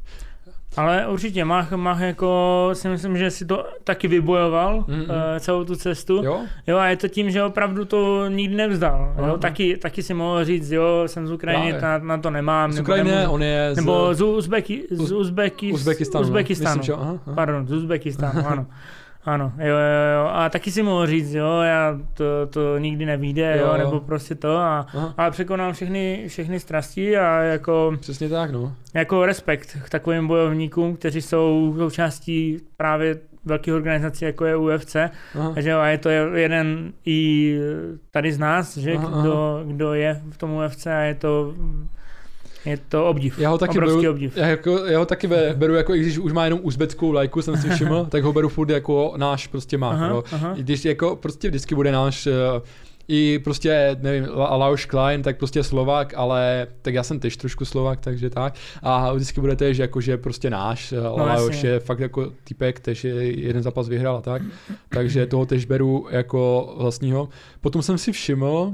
Ale 0.77 1.07
určitě 1.07 1.45
Mach, 1.45 1.71
Mach 1.71 1.99
jako 2.01 2.69
si 2.73 2.87
myslím, 2.89 3.17
že 3.17 3.31
si 3.31 3.45
to 3.45 3.65
taky 3.83 4.07
vybojoval 4.07 4.85
Mm, 4.87 4.95
mm. 4.95 5.01
uh, 5.01 5.07
celou 5.39 5.63
tu 5.63 5.75
cestu. 5.75 6.23
Jo? 6.23 6.41
Jo, 6.67 6.77
a 6.77 6.87
je 6.87 6.97
to 6.97 7.07
tím, 7.07 7.31
že 7.31 7.43
opravdu 7.43 7.85
to 7.85 8.27
nikdy 8.27 8.55
nevzdal. 8.55 9.15
Jo? 9.27 9.37
Taky, 9.37 9.77
taky 9.77 10.03
si 10.03 10.13
mohl 10.13 10.45
říct, 10.45 10.71
jo, 10.71 11.03
jsem 11.05 11.27
z 11.27 11.31
Ukrajiny, 11.31 11.81
na, 11.81 11.97
na 11.97 12.17
to 12.17 12.29
nemám. 12.29 12.71
Z 12.71 12.75
nebo 12.75 12.83
Ukrajiny, 12.85 13.11
nemůžu- 13.11 13.31
on 13.31 13.43
je 13.43 13.69
z, 13.73 13.75
nebo 13.77 14.13
z 14.13 14.21
Uzbeky, 14.21 14.83
z 14.91 14.99
Uz- 14.99 15.11
Uzbeky, 15.17 15.71
Uzbekistánu. 15.73 16.23
no. 16.23 16.27
Uzbekistánu. 16.29 16.77
Myslím, 16.77 16.95
že, 16.95 17.01
aha, 17.01 17.19
aha. 17.25 17.35
Pardon, 17.35 17.67
z 17.67 17.71
Uzbekistánu, 17.73 18.41
ano. 18.47 18.65
Ano, 19.27 19.53
jo, 19.57 19.65
jo, 19.67 19.75
jo. 20.21 20.29
A 20.31 20.49
taky 20.49 20.71
si 20.71 20.83
mohl 20.83 21.07
říct, 21.07 21.33
jo, 21.33 21.59
já 21.61 21.99
to, 22.13 22.23
to 22.49 22.77
nikdy 22.77 23.05
nevíde, 23.05 23.57
Jo, 23.57 23.67
jo, 23.67 23.77
nebo 23.77 23.99
prostě 23.99 24.35
to. 24.35 24.57
A, 24.57 24.85
Aha. 24.93 25.13
ale 25.17 25.31
překonal 25.31 25.73
všechny, 25.73 26.25
všechny 26.27 26.59
strasti 26.59 27.17
a 27.17 27.39
jako, 27.41 27.93
Přesně 27.99 28.29
tak, 28.29 28.51
no. 28.51 28.73
jako 28.93 29.25
respekt 29.25 29.77
k 29.85 29.89
takovým 29.89 30.27
bojovníkům, 30.27 30.95
kteří 30.95 31.21
jsou 31.21 31.75
součástí 31.77 32.57
právě 32.77 33.19
velkých 33.45 33.73
organizací, 33.73 34.25
jako 34.25 34.45
je 34.45 34.55
UFC. 34.57 34.95
Aha. 34.95 35.51
Takže 35.53 35.69
jo, 35.69 35.79
a 35.79 35.87
je 35.87 35.97
to 35.97 36.09
jeden 36.09 36.93
i 37.05 37.59
tady 38.11 38.33
z 38.33 38.39
nás, 38.39 38.77
že 38.77 38.93
Aha, 38.93 39.07
aha. 39.07 39.21
kdo, 39.21 39.61
kdo 39.65 39.93
je 39.93 40.21
v 40.29 40.37
tom 40.37 40.51
UFC 40.53 40.87
a 40.87 40.99
je 40.99 41.15
to, 41.15 41.53
je 42.65 42.77
to 42.89 43.05
obdiv. 43.05 43.39
Já 43.39 43.49
ho 43.49 43.57
taky 43.57 43.77
obrovský 43.77 44.01
beru, 44.01 44.11
obdiv. 44.13 44.37
já, 44.37 44.47
jako, 44.47 44.77
já 44.85 44.99
ho 44.99 45.05
taky 45.05 45.27
be, 45.27 45.53
beru, 45.57 45.73
jako 45.75 45.95
i 45.95 45.99
když 45.99 46.17
už 46.17 46.31
má 46.33 46.43
jenom 46.43 46.59
uzbeckou 46.63 47.11
lajku, 47.11 47.41
jsem 47.41 47.57
si 47.57 47.69
všiml, 47.69 48.05
tak 48.05 48.23
ho 48.23 48.33
beru 48.33 48.49
furt 48.49 48.69
jako 48.69 49.13
náš 49.17 49.47
prostě 49.47 49.77
má. 49.77 49.89
Aha, 49.89 50.07
Jo. 50.07 50.23
aha. 50.31 50.53
I 50.55 50.63
když 50.63 50.85
jako 50.85 51.15
prostě 51.15 51.47
vždycky 51.47 51.75
bude 51.75 51.91
náš, 51.91 52.27
eh, 52.27 52.31
i 53.09 53.39
prostě, 53.39 53.97
nevím, 54.01 54.27
La- 54.35 54.55
Lajos 54.55 54.85
Klein, 54.85 55.21
tak 55.21 55.37
prostě 55.37 55.63
Slovák, 55.63 56.13
ale 56.17 56.67
tak 56.81 56.93
já 56.93 57.03
jsem 57.03 57.19
tež 57.19 57.37
trošku 57.37 57.65
Slovák, 57.65 57.99
takže 58.01 58.29
tak. 58.29 58.53
A 58.83 59.13
vždycky 59.13 59.41
bude 59.41 59.55
tež 59.55 59.77
jako, 59.77 60.01
že 60.01 60.17
prostě 60.17 60.49
náš, 60.49 60.91
no, 61.03 61.15
Lajos 61.25 61.49
jasně. 61.51 61.69
je 61.69 61.79
fakt 61.79 61.99
jako 61.99 62.31
typek, 62.43 62.79
tež 62.79 63.03
je 63.03 63.13
jeden 63.41 63.63
zápas 63.63 63.87
vyhrál 63.89 64.17
a 64.17 64.21
tak. 64.21 64.41
Takže 64.89 65.25
toho 65.25 65.45
tež 65.45 65.65
beru 65.65 66.07
jako 66.09 66.73
vlastního. 66.77 67.29
Potom 67.61 67.81
jsem 67.81 67.97
si 67.97 68.11
všiml, 68.11 68.71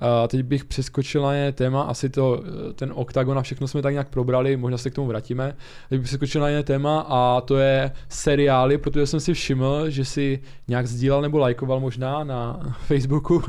a 0.00 0.28
teď 0.28 0.42
bych 0.42 0.64
přeskočil 0.64 1.22
na 1.22 1.34
jiné 1.34 1.52
téma, 1.52 1.82
asi 1.82 2.08
to, 2.08 2.42
eh, 2.44 2.72
ten 2.72 2.92
oktagon 2.94 3.38
a 3.38 3.42
všechno 3.42 3.68
jsme 3.68 3.82
tak 3.82 3.92
nějak 3.92 4.08
probrali, 4.08 4.56
možná 4.56 4.78
se 4.78 4.90
k 4.90 4.94
tomu 4.94 5.08
vrátíme. 5.08 5.56
Teď 5.88 5.98
bych 5.98 6.06
přeskočil 6.06 6.40
na 6.40 6.48
jiné 6.48 6.62
téma 6.62 7.06
a 7.08 7.40
to 7.40 7.56
je 7.56 7.92
seriály, 8.08 8.78
protože 8.78 9.06
jsem 9.06 9.20
si 9.20 9.34
všiml, 9.34 9.90
že 9.90 10.04
si 10.04 10.42
nějak 10.68 10.86
sdílel 10.86 11.22
nebo 11.22 11.38
lajkoval 11.38 11.80
možná 11.80 12.24
na 12.24 12.60
Facebooku 12.86 13.42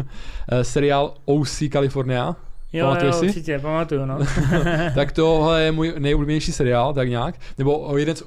eh, 0.49 0.63
seriál 0.63 1.13
OC 1.25 1.63
California. 1.71 2.35
Jo, 2.73 2.85
pamatuješ 2.85 3.15
jo, 3.15 3.19
si? 3.19 3.27
určitě, 3.27 3.59
pamatuju, 3.59 4.05
no. 4.05 4.19
tak 4.95 5.11
tohle 5.11 5.63
je 5.63 5.71
můj 5.71 5.93
nejoblíbenější 5.99 6.51
seriál, 6.51 6.93
tak 6.93 7.09
nějak. 7.09 7.35
Nebo 7.57 7.97
jeden 7.97 8.15
z 8.15 8.23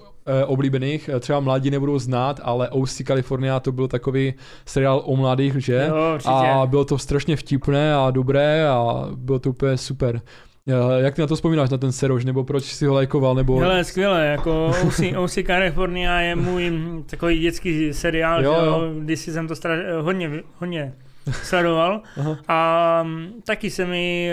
oblíbených, 0.47 1.11
eh, 1.17 1.21
třeba 1.21 1.41
mladí 1.41 1.71
nebudou 1.71 1.99
znát, 1.99 2.41
ale 2.43 2.69
OC 2.69 3.05
California 3.05 3.61
to 3.61 3.73
byl 3.73 3.89
takový 3.89 4.35
seriál 4.67 5.03
o 5.05 5.17
mladých, 5.17 5.57
že? 5.57 5.87
Jo, 5.89 6.13
určitě. 6.15 6.31
A 6.33 6.67
bylo 6.67 6.85
to 6.85 6.99
strašně 6.99 7.37
vtipné 7.37 7.95
a 7.95 8.11
dobré 8.11 8.69
a 8.69 9.09
bylo 9.17 9.39
to 9.39 9.51
úplně 9.51 9.77
super. 9.77 10.21
Eh, 10.69 11.03
Jak 11.03 11.15
ty 11.15 11.21
na 11.21 11.27
to 11.27 11.35
vzpomínáš, 11.35 11.71
na 11.71 11.79
ten 11.79 11.93
Seroš, 11.93 12.25
nebo 12.25 12.45
proč 12.45 12.65
si 12.65 12.87
ho 12.87 12.95
lajkoval, 12.95 13.35
nebo... 13.35 13.59
Hele, 13.61 13.85
skvěle, 13.85 14.27
jako 14.27 14.67
OC, 14.87 15.01
OC 15.17 15.39
California 15.47 16.21
je 16.21 16.37
můj 16.37 16.73
takový 17.11 17.39
dětský 17.39 17.93
seriál, 17.95 18.45
Jo, 18.45 18.55
jo, 18.65 18.83
když 18.99 19.21
jsem 19.21 19.49
to 19.49 19.57
stra... 19.57 19.75
hodně, 20.01 20.31
hodně 20.59 20.93
sledoval 21.33 22.03
a 22.49 23.03
mm, 23.03 23.43
taky 23.47 23.71
se 23.71 23.85
mi, 23.87 24.31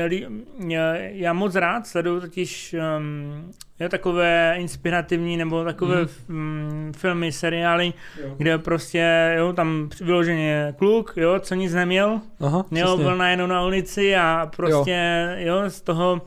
já, 1.12 1.34
moc 1.34 1.56
rád 1.56 1.88
sleduju 1.88 2.22
totiž 2.22 2.76
um, 2.98 3.52
jo, 3.80 3.90
takové 3.90 4.56
inspirativní 4.58 5.38
nebo 5.38 5.64
takové 5.64 6.02
Mhm. 6.02 6.10
mm. 6.28 6.92
filmy, 6.98 7.32
seriály, 7.32 7.94
kde 8.38 8.58
prostě, 8.58 9.34
jo, 9.38 9.54
tam 9.54 9.90
vyloženě 10.02 10.74
kluk, 10.78 11.14
jo, 11.18 11.40
co 11.40 11.56
nic 11.56 11.74
neměl, 11.74 12.22
Aha, 12.40 12.58
Jo, 12.72 12.86
přesně. 12.86 13.04
byl 13.04 13.18
najednou 13.18 13.48
na 13.48 13.66
ulici 13.66 14.16
a 14.16 14.50
prostě, 14.56 15.28
jo, 15.38 15.56
jo 15.62 15.70
z 15.70 15.82
toho, 15.82 16.22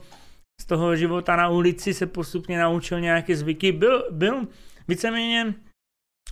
z 0.61 0.65
toho 0.65 0.95
života 0.95 1.35
na 1.35 1.49
ulici 1.49 1.93
se 1.93 2.05
postupně 2.05 2.59
naučil 2.59 2.99
nějaké 2.99 3.35
zvyky. 3.35 3.71
Byl, 3.71 4.03
byl 4.11 4.41
víceméně, 4.87 5.53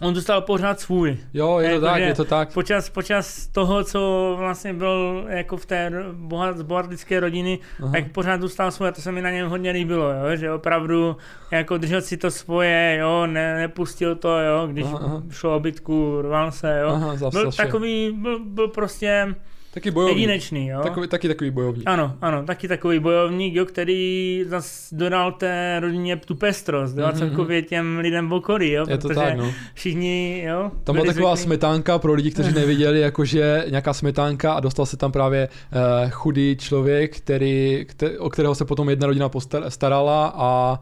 on 0.02 0.16
zůstal 0.16 0.42
pořád 0.42 0.80
svůj. 0.80 1.18
Jo, 1.34 1.60
je 1.60 1.68
to 1.68 1.74
Jako, 1.74 1.86
tak, 1.86 2.02
je 2.02 2.16
to 2.16 2.26
tak. 2.26 2.54
Počas, 2.54 2.90
počas 2.90 3.48
toho, 3.48 3.84
co 3.84 4.36
vlastně 4.40 4.74
byl 4.74 5.26
jako 5.30 5.58
v 5.58 5.66
té 5.66 5.92
bohat, 6.14 6.58
z 6.58 6.62
bohatlické 6.62 7.20
rodiny, 7.20 7.60
Aha. 7.84 7.92
tak 7.92 8.12
pořád 8.12 8.42
zůstal 8.42 8.72
svůj 8.72 8.88
a 8.88 8.92
to 8.92 9.02
se 9.02 9.12
mi 9.12 9.22
na 9.22 9.32
něm 9.32 9.50
hodně 9.50 9.72
líbilo, 9.72 10.12
jo, 10.12 10.36
že 10.36 10.52
opravdu 10.52 11.18
jako 11.52 11.78
držel 11.78 12.02
si 12.02 12.18
to 12.18 12.32
svoje, 12.32 12.98
jo, 13.00 13.28
ne, 13.28 13.58
nepustil 13.58 14.16
to, 14.16 14.40
jo, 14.40 14.68
když 14.68 14.86
Aha, 14.86 15.00
aha. 15.04 15.24
šlo 15.30 15.56
o 15.56 15.60
bitku, 15.60 16.22
rval 16.22 16.52
se, 16.52 16.80
jo. 16.82 16.90
Aha, 16.90 17.16
byl 17.32 17.52
takový, 17.52 18.12
byl, 18.12 18.40
byl 18.46 18.68
prostě 18.68 19.36
Taky 19.80 19.91
bojovník. 19.91 20.18
jedinečný, 20.18 20.68
jo. 20.68 20.80
Takový, 20.84 21.07
taky 21.07 21.27
takový 21.27 21.51
bojovník. 21.51 21.84
Ano, 21.88 22.14
ano, 22.22 22.43
taky 22.45 22.68
takový 22.68 22.99
bojovník, 22.99 23.56
jo, 23.56 23.65
který 23.65 24.43
zas 24.47 24.89
dodal 24.91 25.31
té 25.31 25.77
rodině 25.80 26.18
tu 26.18 26.35
pestrost, 26.35 26.97
jo, 26.97 27.06
a 27.06 27.10
Mhm, 27.10 27.18
celkově 27.18 27.61
těm 27.61 27.97
lidem 27.97 28.30
v 28.30 28.34
okolí, 28.34 28.72
jo, 28.72 28.85
Je 28.89 28.97
to 28.97 29.07
protože 29.07 29.19
tak, 29.19 29.38
no. 29.38 29.51
všichni, 29.73 30.43
jo. 30.47 30.72
Tam 30.84 30.95
byla 30.95 31.06
taková 31.06 31.35
zvyklí- 31.35 31.43
smetánka 31.43 31.99
pro 31.99 32.14
lidi, 32.14 32.31
kteří 32.31 32.53
neviděli, 32.56 32.99
jakože 32.99 33.65
nějaká 33.69 33.93
smetánka 33.93 34.53
a 34.53 34.60
dostal 34.60 34.85
se 34.85 34.97
tam 34.97 35.11
právě 35.11 35.47
uh, 35.47 36.10
chudý 36.10 36.56
člověk, 36.60 37.18
který, 37.18 37.85
kte, 37.89 38.19
o 38.19 38.30
kterého 38.30 38.56
se 38.56 38.65
potom 38.65 38.89
jedna 38.89 39.07
rodina 39.07 39.30
postar, 39.30 39.64
starala 39.69 40.34
a 40.35 40.80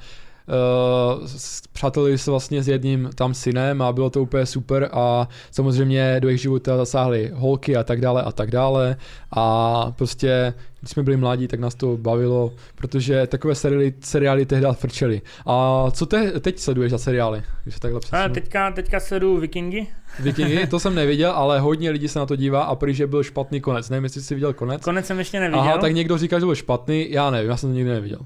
přátelili 1.74 2.18
se 2.18 2.32
vlastně 2.32 2.64
s 2.64 2.68
jedním 2.68 3.10
tam 3.16 3.34
synem 3.34 3.82
a 3.82 3.94
bylo 3.94 4.10
to 4.10 4.22
úplně 4.22 4.46
super 4.46 4.90
a 4.92 5.28
samozřejmě 5.52 6.20
do 6.20 6.28
jejich 6.28 6.42
života 6.42 6.78
zasáhly 6.78 7.32
holky 7.34 7.78
a 7.78 7.84
tak 7.84 8.02
dále 8.02 8.22
a 8.22 8.32
tak 8.32 8.52
dále 8.52 8.96
a 9.32 9.92
prostě 9.92 10.54
když 10.80 10.92
jsme 10.92 11.04
byli 11.04 11.18
mladí, 11.18 11.48
tak 11.48 11.60
nás 11.60 11.76
to 11.76 11.98
bavilo, 11.98 12.54
protože 12.76 13.28
takové 13.28 13.56
seriály, 13.56 13.94
seriály 14.00 14.46
tehdy 14.46 14.68
frčely. 14.74 15.22
A 15.46 15.86
co 15.92 16.06
te, 16.06 16.40
teď 16.40 16.60
sleduješ 16.60 16.92
za 16.92 16.98
seriály? 16.98 17.44
Když 17.64 17.76
se 17.76 17.82
takhle 17.82 18.00
A 18.12 18.30
teďka, 18.30 18.72
teďka 18.72 19.00
sleduju 19.00 19.38
Vikingy. 19.38 19.88
Vikingy, 20.20 20.68
to 20.68 20.80
jsem 20.80 20.96
neviděl, 20.96 21.32
ale 21.32 21.60
hodně 21.60 21.90
lidí 21.90 22.08
se 22.08 22.20
na 22.20 22.26
to 22.26 22.36
dívá 22.36 22.64
a 22.64 22.76
prý, 22.76 22.94
že 22.94 23.08
byl 23.08 23.24
špatný 23.24 23.62
konec. 23.62 23.90
Nevím, 23.90 24.04
jestli 24.04 24.22
jsi 24.22 24.36
viděl 24.36 24.54
konec. 24.54 24.84
Konec 24.84 25.06
jsem 25.06 25.20
ještě 25.20 25.40
neviděl. 25.40 25.60
Aha, 25.60 25.78
tak 25.78 25.94
někdo 25.94 26.18
říká, 26.18 26.40
že 26.40 26.46
byl 26.46 26.56
špatný, 26.56 27.12
já 27.12 27.30
nevím, 27.30 27.50
já 27.50 27.58
jsem 27.58 27.70
to 27.70 27.76
nikdy 27.76 27.92
neviděl. 27.92 28.20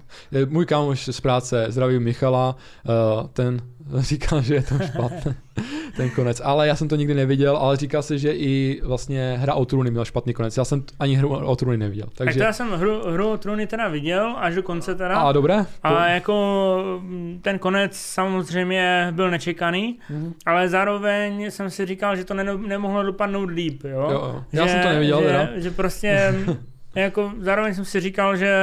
Můj 0.48 0.66
kámoš 0.66 1.06
z 1.12 1.22
práce, 1.22 1.66
zdraví 1.70 2.00
Michala, 2.00 2.56
eh, 2.86 3.28
ten 3.34 3.62
říká, 4.00 4.42
že 4.42 4.56
je 4.56 4.62
to 4.64 4.76
špatný, 4.86 5.34
ten 5.98 6.10
konec. 6.10 6.42
Ale 6.44 6.68
já 6.68 6.76
jsem 6.76 6.88
to 6.88 6.96
nikdy 6.96 7.14
neviděl, 7.14 7.58
ale 7.58 7.78
říká 7.78 8.02
se, 8.02 8.18
že 8.18 8.32
i 8.34 8.82
vlastně 8.84 9.38
hra 9.40 9.54
o 9.54 9.66
trůny 9.66 9.92
měl 9.92 10.06
špatný 10.06 10.34
konec. 10.34 10.58
Já 10.58 10.66
jsem 10.66 10.84
ani 11.00 11.16
hru 11.16 11.30
o 11.30 11.56
trůny 11.56 11.78
neviděl. 11.78 12.06
Tak 12.06 12.18
to 12.18 12.24
Takže... 12.24 12.40
já 12.40 12.54
jsem 12.54 12.72
hru, 12.72 13.02
hru 13.12 13.32
o 13.32 13.38
trůny 13.38 13.68
teda 13.68 13.88
viděl, 13.88 14.36
až 14.38 14.56
do 14.56 14.64
konce 14.64 14.96
teda. 14.96 15.16
A 15.20 15.32
dobré? 15.32 15.66
A 15.84 16.08
jako 16.08 16.98
mm, 17.02 17.40
ten 17.42 17.60
konec 17.60 17.96
samozřejmě 17.96 19.08
byl 19.12 19.32
nečekaný, 19.32 20.00
Mhm. 20.10 20.34
ale 20.46 20.70
zároveň 20.70 21.52
jsem 21.52 21.70
si 21.70 21.86
říkal, 21.86 22.16
že 22.16 22.26
to 22.26 22.34
ne, 22.34 22.44
nemohlo 22.58 23.04
dopadnout 23.04 23.46
líp, 23.52 23.84
jo. 23.84 24.08
Jo, 24.12 24.12
jo. 24.12 24.44
Já 24.52 24.68
jsem 24.68 24.82
to 24.82 24.88
neviděl, 24.88 25.22
že, 25.22 25.28
teda. 25.28 25.48
že 25.56 25.72
prostě 25.72 26.36
jako 26.96 27.32
zároveň 27.40 27.74
jsem 27.76 27.86
si 27.86 28.00
říkal, 28.00 28.38
že 28.38 28.56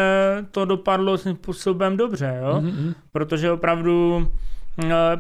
to 0.51 0.65
dopadlo 0.65 1.19
svým 1.19 1.35
způsobem 1.37 1.97
dobře, 1.97 2.39
jo. 2.43 2.61
Mhm, 2.61 2.71
mhm. 2.71 2.95
Protože 3.13 3.51
opravdu 3.53 4.29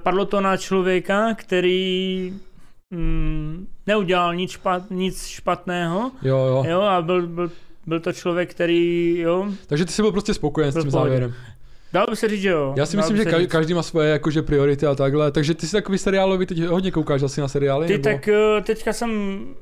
padlo 0.02 0.24
to 0.24 0.40
na 0.40 0.56
člověka, 0.56 1.34
který 1.34 2.32
mm, 2.90 3.66
neudělal 3.86 4.34
nic, 4.34 4.50
špat, 4.50 4.90
nic 4.90 5.26
špatného, 5.26 6.10
Jo, 6.22 6.36
jo. 6.38 6.64
jo, 6.68 6.80
a 6.80 7.02
byl, 7.02 7.26
byl, 7.26 7.50
byl 7.86 8.00
to 8.00 8.12
člověk, 8.12 8.50
který, 8.50 9.18
jo, 9.18 9.48
Takže 9.66 9.84
ty 9.84 9.92
jsi 9.92 10.02
byl 10.02 10.12
prostě 10.12 10.34
spokojen 10.34 10.70
s 10.72 10.74
Byl 10.74 10.82
tím 10.82 10.90
v 10.90 10.92
pohodě. 10.92 11.08
závěrem. 11.10 11.34
Dalo 11.92 12.06
by 12.10 12.16
se 12.16 12.28
říct, 12.28 12.40
že 12.40 12.48
jo. 12.48 12.74
Já 12.76 12.86
si 12.86 12.96
myslím, 12.96 13.16
že 13.16 13.24
se 13.24 13.46
každý, 13.46 13.74
má 13.74 13.82
svoje 13.82 14.10
jakože 14.10 14.42
priority 14.42 14.86
a 14.86 14.94
takhle, 14.94 15.32
takže 15.32 15.54
ty 15.54 15.66
jsi 15.66 15.72
takový 15.72 15.98
seriálový, 15.98 16.46
teď 16.46 16.62
hodně 16.62 16.90
koukáš 16.90 17.22
asi 17.22 17.40
na 17.40 17.48
seriály? 17.48 17.86
Ty 17.86 17.92
nebo? 17.92 18.02
tak 18.04 18.28
eh, 18.28 18.60
teďka 18.62 18.92
jsem, 18.92 19.10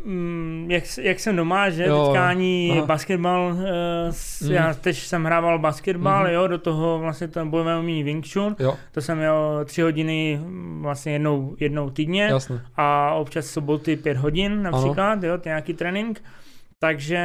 mm, 0.05 0.67
jak, 0.71 0.85
jak 1.03 1.21
jsem 1.21 1.37
doma, 1.37 1.71
že 1.71 1.85
Jo, 1.87 2.07
teďka 2.07 2.29
ani 2.29 2.69
aha. 2.73 2.87
basketbal, 2.87 3.57
eh, 3.61 3.67
s- 4.13 4.41
Mhm. 4.43 4.53
já 4.53 4.75
teď 4.75 4.97
jsem 4.97 5.25
hrával 5.25 5.59
basketbal, 5.59 6.25
Mhm. 6.25 6.33
jo, 6.33 6.47
do 6.47 6.59
toho 6.59 6.99
vlastně 6.99 7.29
ten 7.29 7.51
bojové 7.51 7.79
umění 7.79 8.03
Wing 8.03 8.27
Chun, 8.33 8.57
Jo, 8.59 8.75
to 8.93 9.01
jsem 9.01 9.19
měl 9.19 9.61
tři 9.65 9.83
hodiny 9.83 10.41
mm, 10.43 10.83
vlastně 10.83 11.13
jednou, 11.13 11.57
jednou 11.61 11.91
týdně 11.91 12.23
jasně. 12.25 12.61
a 12.77 13.15
občas 13.15 13.47
soboty 13.47 13.97
pět 13.97 14.17
hodin 14.17 14.63
například, 14.63 15.23
jo, 15.23 15.39
to 15.39 15.49
nějaký 15.49 15.75
trénink. 15.75 16.23
Takže 16.79 17.19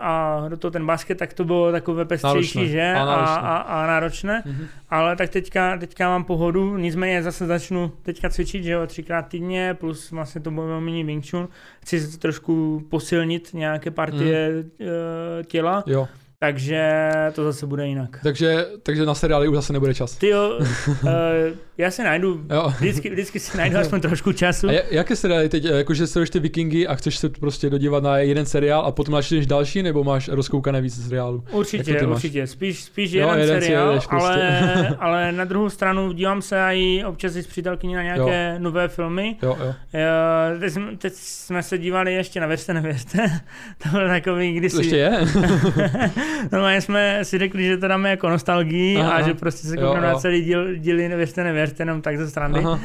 a 0.00 0.44
do 0.48 0.56
toho 0.56 0.70
ten 0.70 0.86
basket, 0.86 1.18
tak 1.18 1.32
to 1.34 1.44
bylo 1.44 1.72
takové 1.72 2.04
pestřejší, 2.04 2.58
Náročné. 2.58 2.72
že? 2.72 2.92
A 2.96 3.02
A, 3.02 3.06
náročné. 3.06 3.48
a, 3.48 3.56
a 3.56 3.86
náročné. 3.86 4.42
Mhm. 4.46 4.66
Ale 4.90 5.16
tak 5.16 5.30
teďka, 5.30 5.78
teďka 5.78 6.08
mám 6.08 6.24
pohodu, 6.24 6.76
nicméně 6.76 7.22
zase 7.22 7.46
začnu 7.46 7.92
teďka 8.02 8.28
cvičit, 8.30 8.64
že 8.64 8.72
jo, 8.72 8.86
třikrát 8.86 9.22
týdně, 9.22 9.74
plus 9.74 10.10
vlastně 10.10 10.40
to 10.40 10.50
bojové 10.50 10.78
umění 10.78 11.04
Wing 11.04 11.30
Chun. 11.30 11.48
Chci 11.82 12.00
si 12.00 12.18
trošku 12.18 12.82
posilnit 12.90 13.50
nějaké 13.54 13.90
partie 13.90 14.48
e, 14.80 15.44
těla, 15.44 15.84
Jo, 15.86 16.08
takže 16.38 17.10
to 17.34 17.44
zase 17.44 17.66
bude 17.66 17.86
jinak. 17.86 18.20
takže, 18.22 18.66
takže 18.82 19.06
na 19.06 19.14
seriály 19.14 19.48
už 19.48 19.54
zase 19.56 19.72
nebude 19.72 19.94
čas. 19.94 20.16
Ty 20.16 20.28
jo, 20.28 20.58
e, 21.08 21.52
já 21.78 21.90
si 21.90 22.02
najdu, 22.04 22.40
Jo. 22.54 22.72
vždycky, 22.78 23.10
vždycky 23.10 23.40
si 23.40 23.56
najdu 23.58 23.78
aspoň 23.78 24.00
trošku 24.00 24.32
času. 24.32 24.68
A 24.68 24.72
ja- 24.72 24.82
jaké 24.90 25.16
seriály 25.16 25.48
teď, 25.48 25.64
jakože 25.64 26.06
sleduješ 26.06 26.30
ty 26.30 26.38
Vikingy 26.40 26.86
a 26.86 26.94
chceš 26.94 27.16
se 27.18 27.28
prostě 27.28 27.70
dodívat 27.70 28.02
na 28.02 28.18
jeden 28.18 28.46
seriál 28.46 28.80
a 28.86 28.92
potom 28.92 29.14
načteš 29.14 29.46
další, 29.46 29.82
nebo 29.82 30.04
máš 30.04 30.28
rozkoukané 30.28 30.80
více 30.80 31.02
seriálů? 31.02 31.44
Určitě, 31.50 32.06
určitě. 32.06 32.46
Spíš, 32.46 32.84
spíš 32.84 33.12
Jo, 33.12 33.28
jeden, 33.28 33.40
jeden 33.40 33.60
seriál, 33.62 33.88
jedeš 33.88 34.06
prostě. 34.06 34.28
ale, 34.28 34.96
ale 34.98 35.32
na 35.32 35.44
druhou 35.44 35.70
stranu 35.70 36.12
dívám 36.12 36.42
se 36.42 36.60
i 36.72 37.04
občas 37.04 37.36
i 37.36 37.42
s 37.42 37.46
přítelkyní 37.46 37.94
na 37.94 38.02
nějaké 38.02 38.52
jo. 38.54 38.58
nové 38.62 38.88
filmy. 38.88 39.36
Jo, 39.42 39.56
jo. 39.60 39.74
Jo, 39.92 40.58
teď, 40.60 40.72
jsme, 40.72 40.96
teď 40.96 41.12
jsme 41.16 41.62
se 41.62 41.78
dívali 41.78 42.14
ještě 42.14 42.40
na 42.40 42.46
Věřte, 42.46 42.74
nevěřte. 42.74 43.18
to 43.82 43.88
byl 43.88 44.08
takový, 44.08 44.52
kdy 44.52 44.70
To 44.70 44.78
ještě 44.80 44.96
je? 44.96 45.10
Normálně 46.52 46.80
jsme 46.80 47.24
si 47.24 47.38
řekli, 47.38 47.64
že 47.66 47.76
to 47.76 47.88
dáme 47.88 48.10
jako 48.10 48.28
nostalgii 48.28 48.96
Aha, 48.96 49.12
a 49.12 49.22
že 49.22 49.34
prostě 49.34 49.68
se 49.68 49.76
koukneme 49.76 50.06
na 50.06 50.14
celý 50.14 50.44
díl, 50.44 50.76
díly 50.76 51.08
Nevěřte, 51.08 51.44
nevěřte, 51.44 51.67
jenom 51.78 52.02
tak 52.02 52.18
ze 52.18 52.30
strany. 52.30 52.58
Aha. 52.64 52.80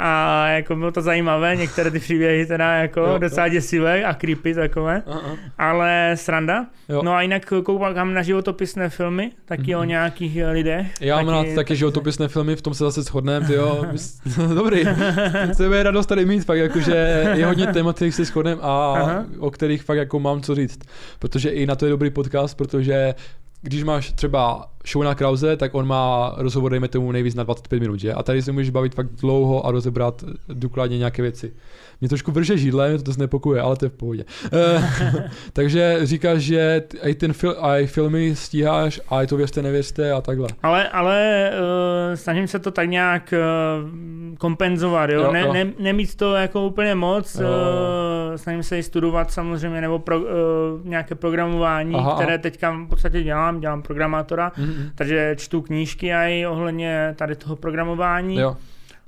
A 0.00 0.46
jako 0.48 0.76
bylo 0.76 0.90
to 0.92 1.02
zajímavé, 1.02 1.56
některé 1.56 1.90
ty 1.90 1.98
příběhy 1.98 2.46
teda 2.46 2.72
jako 2.74 3.00
Jo, 3.00 3.06
jo. 3.06 3.18
docela 3.18 3.48
děsivé 3.48 4.04
a 4.04 4.14
creepy 4.14 4.54
takové, 4.54 5.02
Aha. 5.06 5.20
ale 5.58 6.12
sranda. 6.14 6.66
Jo. 6.88 7.02
No 7.04 7.12
a 7.14 7.22
jinak 7.22 7.42
koukám 7.64 8.14
na 8.14 8.22
životopisné 8.22 8.88
filmy, 8.88 9.30
taky 9.44 9.70
Mhm. 9.72 9.80
o 9.80 9.84
nějakých 9.84 10.36
eh, 10.36 10.50
lidech. 10.50 10.86
Já 11.00 11.16
mám 11.16 11.28
rád 11.28 11.46
taky 11.54 11.76
životopisné 11.76 12.28
filmy, 12.28 12.56
v 12.56 12.62
tom 12.62 12.74
se 12.74 12.84
zase 12.84 13.02
shodneme, 13.02 13.54
jo. 13.54 13.84
Dobrý. 14.54 14.84
To 15.56 15.72
je 15.74 15.82
radost 15.82 16.06
tady 16.06 16.24
mít, 16.26 16.44
fakt 16.44 16.58
jakože 16.58 17.24
je 17.34 17.46
hodně 17.46 17.66
témat, 17.72 17.96
kterých 17.96 18.14
se 18.14 18.24
shodneme 18.24 18.60
a 18.62 18.94
Aha. 18.96 19.24
o 19.38 19.50
kterých 19.50 19.82
fakt 19.82 19.98
jako 19.98 20.20
mám 20.20 20.40
co 20.42 20.54
říct. 20.54 20.78
Protože 21.18 21.50
i 21.50 21.66
na 21.66 21.76
to 21.76 21.84
je 21.86 21.90
dobrý 21.90 22.10
podcast, 22.10 22.56
protože 22.56 23.14
když 23.62 23.84
máš 23.84 24.12
třeba 24.12 24.66
Shona 24.88 25.14
Krause, 25.14 25.56
tak 25.56 25.74
on 25.74 25.86
má 25.86 26.34
rozhovor, 26.36 26.70
dejme 26.70 26.88
tomu, 26.88 27.12
nejvíc 27.12 27.34
na 27.34 27.42
25 27.42 27.80
minut, 27.80 28.00
že? 28.00 28.12
A 28.12 28.22
tady 28.22 28.42
se 28.42 28.52
můžeš 28.52 28.70
bavit 28.70 28.94
fakt 28.94 29.10
dlouho 29.20 29.66
a 29.66 29.70
rozebrat 29.70 30.24
důkladně 30.48 30.98
nějaké 30.98 31.22
věci. 31.22 31.52
Mě 32.00 32.08
trošku 32.08 32.32
vrže 32.32 32.58
židle, 32.58 32.88
mě 32.88 32.98
to 32.98 33.12
znepokuje, 33.12 33.60
ale 33.60 33.76
to 33.76 33.84
je 33.84 33.88
v 33.88 33.92
pohodě. 33.92 34.24
Eh, 34.52 35.30
takže 35.52 35.98
říkáš, 36.02 36.38
že 36.38 36.82
i 37.02 37.14
ten 37.14 37.32
fil, 37.32 37.56
i 37.60 37.86
filmy 37.86 38.36
stíháš, 38.36 39.00
a 39.08 39.22
i 39.22 39.26
to 39.26 39.36
věřte, 39.36 39.62
nevěřte 39.62 40.12
a 40.12 40.20
takhle. 40.20 40.48
Ale, 40.62 40.88
ale 40.88 41.50
uh, 41.52 42.14
snažím 42.14 42.48
se 42.48 42.58
to 42.58 42.70
tak 42.70 42.88
nějak 42.88 43.34
uh, 43.34 44.36
kompenzovat, 44.38 45.10
jo? 45.10 45.22
Jo, 45.22 45.32
ne, 45.32 45.40
jo. 45.40 45.52
Ne, 45.52 45.72
nemít 45.78 46.16
to 46.16 46.34
jako 46.34 46.66
úplně 46.66 46.94
moc, 46.94 47.34
Jo, 47.34 47.46
jo. 47.46 47.52
uh, 48.30 48.36
snažím 48.36 48.62
se 48.62 48.78
i 48.78 48.82
studovat 48.82 49.30
samozřejmě, 49.30 49.80
nebo 49.80 49.98
pro, 49.98 50.20
uh, 50.20 50.26
nějaké 50.84 51.14
programování, 51.14 51.94
Aha, 51.94 52.14
které 52.14 52.34
aha. 52.34 52.42
teďka 52.42 52.70
v 52.70 52.88
podstatě 52.88 53.22
dělám, 53.22 53.60
dělám 53.60 53.82
programátora, 53.82 54.52
Takže 54.94 55.34
čtu 55.38 55.62
knížky 55.62 56.12
i 56.12 56.46
ohledně 56.46 57.14
tady 57.18 57.36
toho 57.36 57.56
programování. 57.56 58.36
Jo. 58.38 58.56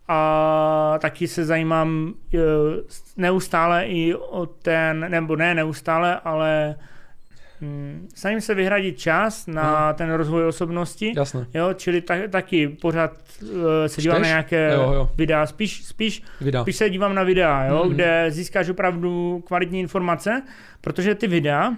a 0.09 0.95
taky 0.99 1.29
se 1.29 1.45
zajímám 1.45 2.15
eh, 2.35 2.39
neustále 3.17 3.87
i 3.87 4.15
o 4.15 4.47
ten, 4.47 5.07
nebo 5.09 5.37
ne 5.37 5.55
neustále, 5.55 6.21
ale 6.25 6.75
hm, 7.61 8.09
snažím 8.15 8.41
se 8.41 8.55
vyhradit 8.55 8.99
čas 8.99 9.47
na 9.47 9.63
Aha. 9.63 9.93
ten 9.93 10.13
rozvoj 10.13 10.47
osobnosti. 10.47 11.13
Jasné. 11.17 11.47
Jo, 11.55 11.73
čili 11.75 12.01
ta, 12.01 12.15
taky 12.31 12.69
pořád 12.69 13.13
uh, 13.43 13.49
se 13.87 14.01
dívám 14.03 14.17
Čteš? 14.17 14.23
na 14.23 14.29
nějaké 14.29 14.73
Jo, 14.75 14.93
jo. 14.95 15.11
videa, 15.17 15.47
spíš, 15.47 15.85
spíš, 15.85 16.23
Videa. 16.41 16.63
spíš 16.63 16.77
se 16.77 16.91
dívám 16.91 17.15
na 17.15 17.23
videa, 17.23 17.65
jo, 17.65 17.83
Mhm. 17.85 17.95
kde 17.95 18.27
získáš 18.29 18.69
opravdu 18.69 19.43
kvalitní 19.47 19.81
informace, 19.81 20.43
protože 20.81 21.15
ty 21.15 21.27
videa 21.27 21.73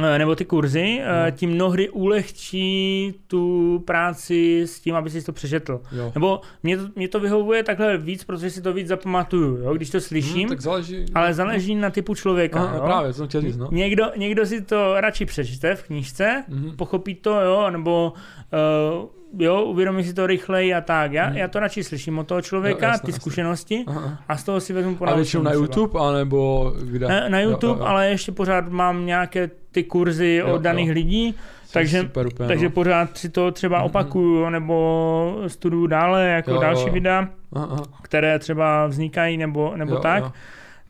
nebo 0.00 0.34
ty 0.34 0.44
kurzy 0.44 1.00
eh, 1.02 1.24
No. 1.24 1.30
ti 1.30 1.46
mnohdy 1.46 1.88
ulehčí 1.88 3.14
tu 3.26 3.78
práci 3.86 4.62
s 4.62 4.80
tím, 4.80 4.94
aby 4.94 5.10
si 5.10 5.22
to 5.22 5.32
přečetl. 5.32 5.80
Jo. 5.92 6.12
Nebo 6.14 6.40
mě 6.62 6.76
to, 6.76 6.82
mě 6.96 7.08
to 7.08 7.20
vyhovuje 7.20 7.62
takhle 7.62 7.98
víc, 7.98 8.24
protože 8.24 8.50
si 8.50 8.62
to 8.62 8.72
víc 8.72 8.88
zapamatuju, 8.88 9.56
jo, 9.56 9.74
když 9.74 9.90
to 9.90 10.00
slyším, 10.00 10.46
Hm, 10.46 10.48
tak 10.48 10.60
záleží. 10.60 11.06
ale 11.14 11.34
záleží 11.34 11.74
na 11.74 11.90
typu 11.90 12.14
člověka. 12.14 12.60
Aha, 12.60 12.76
jo. 12.76 12.82
právě, 12.84 13.08
to 13.12 13.14
jsem 13.18 13.28
chtěl 13.28 13.40
říct, 13.40 13.56
no. 13.56 13.68
Někdo, 13.72 14.04
někdo 14.16 14.46
si 14.46 14.60
to 14.60 15.00
radši 15.00 15.24
přečte 15.24 15.74
v 15.74 15.82
knížce, 15.82 16.44
Mhm. 16.48 16.76
pochopí 16.76 17.14
to, 17.14 17.40
jo, 17.40 17.70
nebo 17.70 18.12
uh, 18.12 19.08
jo, 19.42 19.62
uvědomí 19.64 20.04
si 20.04 20.14
to 20.14 20.26
rychleji 20.26 20.74
a 20.74 20.80
tak. 20.80 21.12
Já, 21.12 21.26
Mhm. 21.28 21.36
já 21.36 21.48
to 21.48 21.60
radši 21.60 21.84
slyším 21.84 22.18
od 22.18 22.26
toho 22.26 22.42
člověka, 22.42 22.86
Jo, 22.86 22.90
jasně, 22.92 23.06
ty 23.06 23.10
jasně. 23.10 23.20
zkušenosti 23.20 23.84
Aha. 23.86 24.18
a 24.28 24.36
z 24.36 24.44
toho 24.44 24.60
si 24.60 24.72
vezmu 24.72 24.92
A 24.92 24.98
ponaučení 24.98 25.18
většinou 25.20 25.42
na 25.42 25.50
třeba. 25.50 25.62
YouTube, 25.64 26.00
anebo 26.00 26.72
kde? 26.82 27.08
Na, 27.08 27.28
na 27.28 27.40
YouTube, 27.40 27.72
jo, 27.72 27.78
jo. 27.78 27.84
ale 27.86 28.08
ještě 28.08 28.32
pořád 28.32 28.68
mám 28.68 29.06
nějaké 29.06 29.50
ty 29.78 29.84
kurzy 29.84 30.34
Jo, 30.34 30.54
od 30.54 30.62
daných 30.62 30.88
jo. 30.88 30.94
lidí, 30.94 31.34
takže- 31.72 32.00
Super, 32.00 32.26
úplně, 32.26 32.48
takže 32.48 32.64
no. 32.64 32.70
pořád 32.70 33.16
si 33.18 33.28
to 33.28 33.50
třeba 33.50 33.76
Mhm. 33.76 33.86
opakuju, 33.86 34.50
nebo 34.50 35.42
studuju 35.46 35.86
dále, 35.86 36.26
jako 36.28 36.50
Jo, 36.50 36.60
další 36.60 36.86
jo. 36.86 36.92
videa, 36.92 37.28
Aha, 37.52 37.68
aha. 37.70 37.82
které 38.02 38.38
třeba 38.38 38.86
vznikají, 38.86 39.36
nebo, 39.36 39.72
nebo 39.76 39.94
Jo, 39.94 40.00
tak. 40.00 40.22
jo. 40.22 40.32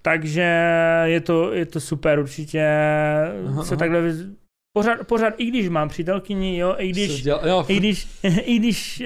Takže 0.02 0.64
je 1.04 1.20
to, 1.20 1.52
je 1.52 1.66
to 1.66 1.80
super, 1.80 2.18
určitě 2.18 2.66
Aha, 3.48 3.62
se 3.64 3.74
aha. 3.74 3.78
takhle 3.78 4.00
pořád, 4.78 5.06
pořád, 5.06 5.34
i 5.36 5.44
když 5.46 5.68
mám 5.68 5.88
přítelkyni, 5.88 6.58
jo, 6.58 6.74
i 6.78 6.88
když, 6.88 7.22
děla- 7.22 7.46
jo, 7.48 7.64
i 7.68 7.76
když, 7.76 8.08
i 8.44 8.58
když 8.58 9.02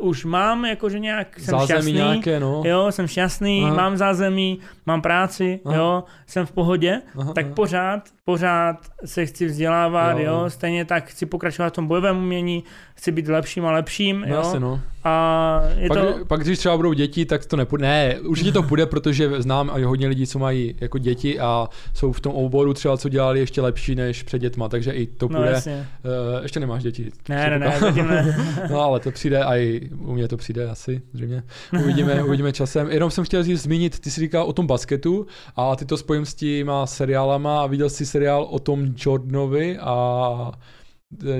uh, 0.00 0.08
už 0.08 0.24
mám 0.24 0.64
jakože 0.64 0.98
nějak, 0.98 1.38
jsem 1.38 1.44
zázemí 1.44 1.66
šťastný, 1.66 1.92
nějaké, 1.92 2.40
no. 2.40 2.62
jo, 2.64 2.92
jsem 2.92 3.06
šťastný, 3.06 3.62
Aha. 3.64 3.74
mám 3.74 3.96
zázemí, 3.96 4.58
mám 4.86 5.02
práci, 5.02 5.60
Aha. 5.64 5.76
jo, 5.76 6.04
jsem 6.26 6.46
v 6.46 6.52
pohodě, 6.52 7.02
Aha, 7.18 7.32
tak 7.32 7.44
aha. 7.46 7.54
pořád, 7.54 8.08
pořád 8.24 8.76
se 9.04 9.26
chci 9.26 9.46
vzdělávat, 9.46 10.12
Jo, 10.12 10.18
jo, 10.18 10.40
jo. 10.42 10.50
stejně 10.50 10.84
tak 10.84 11.06
chci 11.06 11.26
pokračovat 11.26 11.68
v 11.68 11.72
tom 11.76 11.86
bojovém 11.86 12.16
umění, 12.18 12.64
chci 12.94 13.12
být 13.12 13.28
lepším 13.28 13.66
a 13.66 13.72
lepším, 13.72 14.20
No, 14.20 14.26
jo, 14.34 14.34
jasně, 14.36 14.60
no. 14.60 14.80
A 15.04 15.62
je 15.76 15.88
Pak, 15.88 15.98
to, 15.98 16.24
pak, 16.26 16.40
když 16.40 16.58
třeba 16.58 16.76
budou 16.76 16.92
děti, 16.92 17.24
tak 17.26 17.46
to 17.46 17.56
nepůjde. 17.56 17.86
Ne, 17.86 18.20
určitě 18.20 18.52
to 18.52 18.62
půjde, 18.62 18.86
protože 18.86 19.42
znám 19.42 19.70
i 19.74 19.82
hodně 19.82 20.08
lidí, 20.08 20.26
co 20.26 20.38
mají 20.38 20.74
jako 20.80 20.98
děti 20.98 21.40
a 21.40 21.68
jsou 21.94 22.12
v 22.12 22.20
tom 22.20 22.32
oboru 22.32 22.74
třeba, 22.74 22.96
co 22.96 23.08
dělali 23.08 23.40
ještě 23.40 23.60
lepší 23.60 23.94
než 23.94 24.22
před 24.22 24.38
dětma, 24.38 24.68
takže 24.68 24.92
i 24.92 25.06
to 25.06 25.28
no 25.28 25.38
půjde. 25.38 25.50
jasně, 25.52 25.86
Uh, 26.04 26.42
ještě 26.42 26.60
nemáš 26.60 26.82
děti. 26.82 27.10
ne, 27.28 27.50
ne, 27.50 27.58
ne, 27.58 27.76
zatím 27.80 28.06
ne. 28.08 28.36
No 28.70 28.80
ale 28.80 29.00
to 29.00 29.10
přijde 29.10 29.44
a 29.44 29.56
i 29.56 29.88
u 29.98 30.12
mě 30.12 30.28
to 30.28 30.36
přijde 30.36 30.68
asi, 30.70 31.02
zřejmě. 31.12 31.42
Uvidíme, 31.82 32.22
uvidíme 32.24 32.52
časem. 32.52 32.90
Jenom 32.90 33.10
jsem 33.10 33.24
chtěl 33.24 33.42
říct, 33.42 33.62
zmínit, 33.62 34.00
ty 34.00 34.10
jsi 34.10 34.20
říkal 34.20 34.44
o 34.44 34.52
tom 34.52 34.66
basketu 34.66 35.26
a 35.56 35.76
ty 35.76 35.84
to 35.84 35.96
spojím 35.96 36.26
s 36.26 36.34
těma 36.34 36.86
seriálama 36.86 37.62
a 37.62 37.66
viděl 37.66 37.90
jsi 37.90 38.06
seriál 38.06 38.42
o 38.50 38.58
tom 38.58 38.86
Jordanovi 39.06 39.78
a 39.78 40.52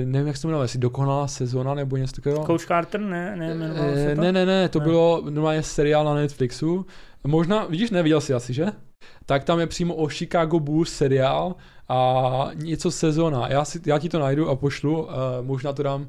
nevím, 0.05 0.27
jak 0.27 0.35
se 0.35 0.41
to 0.41 0.47
jmenuje, 0.47 0.63
jestli 0.63 0.79
dokonalá 0.79 1.27
sezona 1.27 1.73
nebo 1.73 1.97
něco 1.97 2.15
takového. 2.15 2.45
Coach 2.45 2.65
Carter, 2.65 3.01
ne, 3.01 3.35
ne, 3.35 3.51
jmenovalo 3.51 3.93
se 3.93 4.11
Eh, 4.11 4.15
to? 4.15 4.21
ne, 4.21 4.31
ne, 4.31 4.45
ne, 4.45 4.69
to 4.69 4.79
Ne. 4.79 4.85
bylo 4.85 5.21
normálně 5.29 5.63
seriál 5.63 6.05
na 6.05 6.13
Netflixu. 6.13 6.85
Možná, 7.27 7.65
vidíš, 7.65 7.91
neviděl 7.91 8.21
jsi 8.21 8.33
asi, 8.33 8.53
že? 8.53 8.65
Tak 9.25 9.43
tam 9.43 9.59
je 9.59 9.67
přímo 9.67 9.95
o 9.95 10.07
Chicago 10.09 10.59
Bulls 10.59 10.93
seriál 10.93 11.55
a 11.89 12.49
něco 12.53 12.91
sezona. 12.91 13.47
Já, 13.47 13.65
si, 13.65 13.81
já 13.85 13.99
ti 13.99 14.09
to 14.09 14.19
najdu 14.19 14.49
a 14.49 14.55
pošlu, 14.55 15.03
uh, 15.03 15.09
možná 15.41 15.73
to 15.73 15.83
dám 15.83 16.07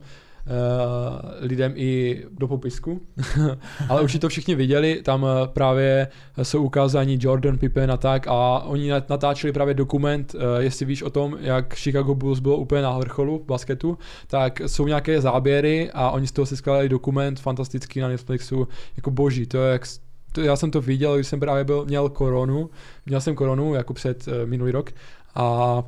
lidem 1.40 1.72
i 1.76 2.22
do 2.30 2.48
popisku. 2.48 3.00
Ale 3.88 4.02
určitě 4.02 4.18
to 4.18 4.28
všichni 4.28 4.54
viděli, 4.54 5.02
tam 5.02 5.22
uh, 5.22 5.28
právě 5.46 6.08
jsou 6.42 6.62
ukázáni 6.62 7.18
Jordan, 7.20 7.58
Pippen 7.58 7.90
a 7.90 7.96
tak 7.96 8.26
a 8.26 8.58
oni 8.58 8.92
nat- 8.92 9.04
natáčeli 9.08 9.52
právě 9.52 9.74
dokument, 9.74 10.34
uh, 10.34 10.40
jestli 10.58 10.86
víš 10.86 11.02
o 11.02 11.10
tom, 11.10 11.36
jak 11.40 11.74
Chicago 11.74 12.14
Bulls 12.14 12.40
bylo 12.40 12.56
úplně 12.56 12.82
na 12.82 12.98
vrcholu 12.98 13.38
v 13.38 13.46
basketu, 13.46 13.98
tak 14.26 14.60
jsou 14.66 14.86
nějaké 14.86 15.20
záběry 15.20 15.90
a 15.94 16.10
oni 16.10 16.26
z 16.26 16.32
toho 16.32 16.46
si 16.46 16.56
skladali 16.56 16.88
dokument 16.88 17.40
fantastický 17.40 18.00
na 18.00 18.08
Netflixu, 18.08 18.68
jako 18.96 19.10
boží, 19.10 19.46
to 19.46 19.58
je 19.58 19.72
jak 19.72 19.86
to, 20.32 20.40
já 20.40 20.56
jsem 20.56 20.70
to 20.70 20.80
viděl, 20.80 21.14
když 21.14 21.26
jsem 21.26 21.40
právě 21.40 21.64
byl, 21.64 21.84
měl 21.84 22.08
koronu, 22.08 22.70
měl 23.06 23.20
jsem 23.20 23.34
koronu 23.34 23.74
jako 23.74 23.94
před 23.94 24.28
uh, 24.28 24.34
minulý 24.44 24.72
rok 24.72 24.90
a, 25.34 25.82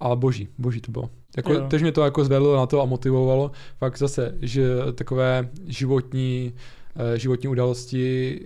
a 0.00 0.16
boží, 0.16 0.48
boží 0.58 0.80
to 0.80 0.92
bylo. 0.92 1.21
Jako, 1.36 1.60
takže 1.68 1.84
mě 1.84 1.92
to 1.92 2.04
jako 2.04 2.24
zvedlo 2.24 2.56
na 2.56 2.66
to 2.66 2.82
a 2.82 2.84
motivovalo. 2.84 3.50
Fakt 3.78 3.98
zase, 3.98 4.34
že 4.42 4.68
takové 4.94 5.48
životní, 5.66 6.52
eh, 7.14 7.18
životní 7.18 7.48
události 7.48 8.40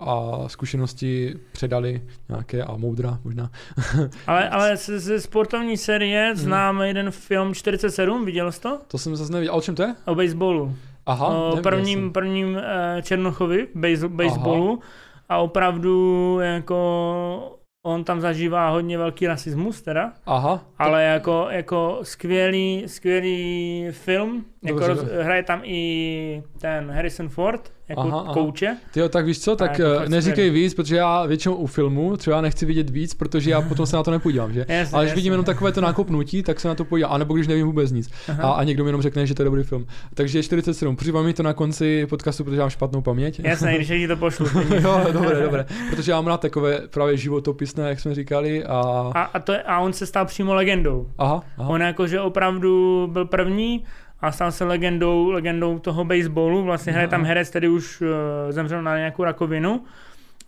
a 0.00 0.30
zkušenosti 0.46 1.34
předali 1.52 2.02
nějaké 2.28 2.62
a 2.64 2.76
moudra 2.76 3.18
možná. 3.24 3.50
Ale, 4.26 4.48
ale 4.48 4.76
ze, 4.76 5.00
ze 5.00 5.20
sportovní 5.20 5.76
série 5.76 6.28
Mhm. 6.34 6.36
znám 6.42 6.80
jeden 6.82 7.10
film 7.10 7.54
47, 7.54 8.24
viděl 8.24 8.52
jsi 8.52 8.60
to? 8.60 8.78
To 8.88 8.98
jsem 8.98 9.16
zase 9.16 9.32
neviděl. 9.32 9.54
A 9.54 9.56
o 9.56 9.60
čem 9.60 9.74
to 9.74 9.82
je? 9.82 9.94
O 10.06 10.14
baseballu. 10.14 10.74
Aha, 11.06 11.28
o 11.28 11.56
prvním, 11.62 11.98
jsem. 11.98 12.12
prvním 12.12 12.58
eh, 12.58 13.02
Černochovi, 13.02 13.68
base, 13.74 14.08
baseballu. 14.08 14.80
A 15.28 15.38
opravdu 15.38 16.38
jako 16.42 17.58
on 17.86 18.04
tam 18.04 18.20
zažívá 18.20 18.68
hodně 18.68 18.98
velký 18.98 19.26
rasismus 19.26 19.82
teda, 19.82 20.12
Aha, 20.26 20.64
ale 20.78 21.04
jako, 21.04 21.46
jako 21.50 21.98
skvělý, 22.02 22.84
skvělý 22.86 23.86
film, 23.90 24.44
Jako 24.64 24.78
Dobře, 24.78 24.94
roz, 24.94 25.24
hraje 25.24 25.42
tam 25.42 25.60
i 25.64 26.42
ten 26.60 26.90
Harrison 26.90 27.28
Ford, 27.28 27.72
jako 27.88 28.00
Aha, 28.00 28.32
kouče. 28.32 28.76
Tyjo, 28.92 29.08
tak 29.08 29.26
víš 29.26 29.40
co, 29.40 29.56
tak 29.56 29.78
jako 29.78 30.02
eh, 30.04 30.08
neříkej 30.08 30.50
víc, 30.50 30.74
protože 30.74 30.96
já 30.96 31.26
většinou 31.26 31.54
u 31.54 31.66
filmu 31.66 32.16
třeba 32.16 32.40
nechci 32.40 32.66
vidět 32.66 32.90
víc, 32.90 33.14
protože 33.14 33.50
já 33.50 33.62
potom 33.62 33.86
se 33.86 33.96
na 33.96 34.02
to 34.02 34.10
nepodívám, 34.10 34.52
že? 34.52 34.60
Jasně, 34.68 34.96
Ale 34.96 35.04
když 35.04 35.10
jasně. 35.10 35.14
vidím 35.14 35.32
jenom 35.32 35.44
takové 35.44 35.72
to 35.72 35.80
nákopnutí, 35.80 36.42
tak 36.42 36.60
se 36.60 36.68
na 36.68 36.74
to 36.74 36.84
podívám, 36.84 37.12
anebo 37.12 37.34
když 37.34 37.46
nevím 37.46 37.66
vůbec 37.66 37.92
nic. 37.92 38.10
A, 38.42 38.52
a 38.52 38.64
někdo 38.64 38.84
mi 38.84 38.88
jenom 38.88 39.02
řekne, 39.02 39.26
že 39.26 39.34
to 39.34 39.42
je 39.42 39.44
dobrý 39.44 39.62
film. 39.62 39.86
Takže 40.14 40.42
47, 40.42 40.96
přijím 40.96 41.22
mi 41.22 41.32
to 41.32 41.42
na 41.42 41.52
konci 41.52 42.06
podcastu, 42.06 42.44
protože 42.44 42.60
mám 42.60 42.70
špatnou 42.70 43.00
paměť. 43.00 43.40
Jasně, 43.44 43.74
když 43.74 43.88
ti 43.88 44.08
to 44.08 44.16
pošlu. 44.16 44.46
jo, 44.82 45.00
dobré, 45.12 45.42
dobré. 45.42 45.66
Protože 45.90 46.12
já 46.12 46.16
mám 46.16 46.26
rád 46.26 46.40
takové 46.40 46.80
právě 46.90 47.16
životopisné, 47.16 47.88
jak 47.88 48.00
jsme 48.00 48.14
říkali. 48.14 48.64
A... 48.64 48.80
A, 49.14 49.22
a, 49.22 49.38
to 49.38 49.52
je, 49.52 49.62
a 49.62 49.80
on 49.80 49.92
se 49.92 50.06
stal 50.06 50.26
přímo 50.26 50.54
legendou. 50.54 51.08
Aha, 51.18 51.42
aha. 51.58 51.68
On 51.68 51.80
jakože 51.80 52.20
opravdu 52.20 53.06
byl 53.12 53.24
první 53.24 53.84
a 54.24 54.32
stal 54.32 54.52
se 54.52 54.64
legendou, 54.64 55.30
legendou 55.30 55.78
toho 55.78 56.04
baseballu. 56.04 56.62
Vlastně 56.64 56.92
hraje 56.92 57.08
tam 57.08 57.20
Aha. 57.20 57.28
herec, 57.28 57.48
který 57.50 57.68
už 57.68 58.00
uh, 58.00 58.08
zemřel 58.50 58.82
na 58.82 58.96
nějakou 58.96 59.24
rakovinu, 59.24 59.84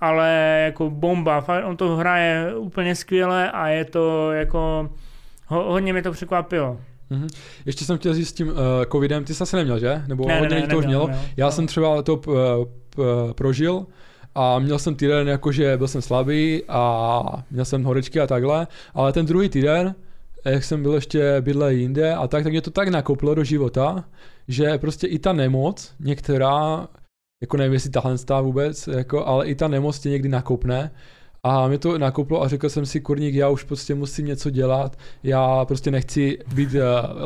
ale 0.00 0.60
jako 0.64 0.90
bomba. 0.90 1.40
Fakt 1.40 1.64
On 1.64 1.76
to 1.76 1.96
hraje 1.96 2.54
úplně 2.56 2.94
skvěle 2.94 3.50
a 3.50 3.68
je 3.68 3.84
to 3.84 4.32
jako... 4.32 4.90
Ho, 5.46 5.72
hodně 5.72 5.92
mě 5.92 6.02
to 6.02 6.12
překvapilo. 6.12 6.78
Mhm. 7.10 7.28
Ještě 7.66 7.84
jsem 7.84 7.98
chtěl 7.98 8.14
říct 8.14 8.28
s 8.28 8.32
tím 8.32 8.48
uh, 8.48 8.54
covidem, 8.92 9.24
ty 9.24 9.34
jsi 9.34 9.42
asi 9.42 9.56
neměl, 9.56 9.78
že? 9.78 10.02
Nebo 10.08 10.28
Ne, 10.28 10.34
ne, 10.34 10.40
hodně 10.40 10.54
ne, 10.54 10.60
lidí 10.62 10.68
to 10.70 10.78
už 10.78 10.84
neměl, 10.84 11.00
mělo. 11.00 11.06
neměl. 11.08 11.30
Já 11.36 11.46
No. 11.46 11.52
jsem 11.52 11.66
třeba 11.66 12.02
to 12.02 12.16
p, 12.16 12.30
p, 12.96 13.02
prožil 13.34 13.86
a 14.34 14.58
měl 14.58 14.78
jsem 14.78 14.94
týden, 14.94 15.28
jakože 15.28 15.76
byl 15.76 15.88
jsem 15.88 16.02
slabý 16.02 16.62
a 16.68 17.22
měl 17.50 17.64
jsem 17.64 17.84
horečky 17.84 18.20
a 18.20 18.26
takhle, 18.26 18.66
ale 18.94 19.12
ten 19.12 19.26
druhý 19.26 19.48
týden, 19.48 19.94
jak 20.50 20.64
jsem 20.64 20.82
byl 20.82 20.94
ještě 20.94 21.40
bydle 21.40 21.74
jinde 21.74 22.14
a 22.14 22.28
tak, 22.28 22.44
tak 22.44 22.52
mě 22.52 22.62
to 22.62 22.70
tak 22.70 22.88
nakoplo 22.88 23.34
do 23.34 23.44
života, 23.44 24.04
že 24.48 24.78
prostě 24.78 25.06
i 25.06 25.18
ta 25.18 25.32
nemoc, 25.32 25.94
některá, 26.00 26.88
jako 27.42 27.56
nevím, 27.56 27.72
jestli 27.72 27.90
tahle 27.90 28.18
stá 28.18 28.40
vůbec, 28.40 28.86
jako, 28.86 29.26
ale 29.26 29.46
i 29.46 29.54
ta 29.54 29.68
nemoc 29.68 29.98
tě 29.98 30.10
někdy 30.10 30.28
nakopne 30.28 30.90
a 31.42 31.68
mě 31.68 31.78
to 31.78 31.98
nakoplo 31.98 32.42
a 32.42 32.48
řekl 32.48 32.68
jsem 32.68 32.86
si, 32.86 33.00
kurník, 33.00 33.34
já 33.34 33.48
už 33.48 33.64
prostě 33.64 33.94
musím 33.94 34.26
něco 34.26 34.50
dělat, 34.50 34.96
já 35.22 35.64
prostě 35.64 35.90
nechci 35.90 36.38
být 36.54 36.68
uh, 36.74 36.80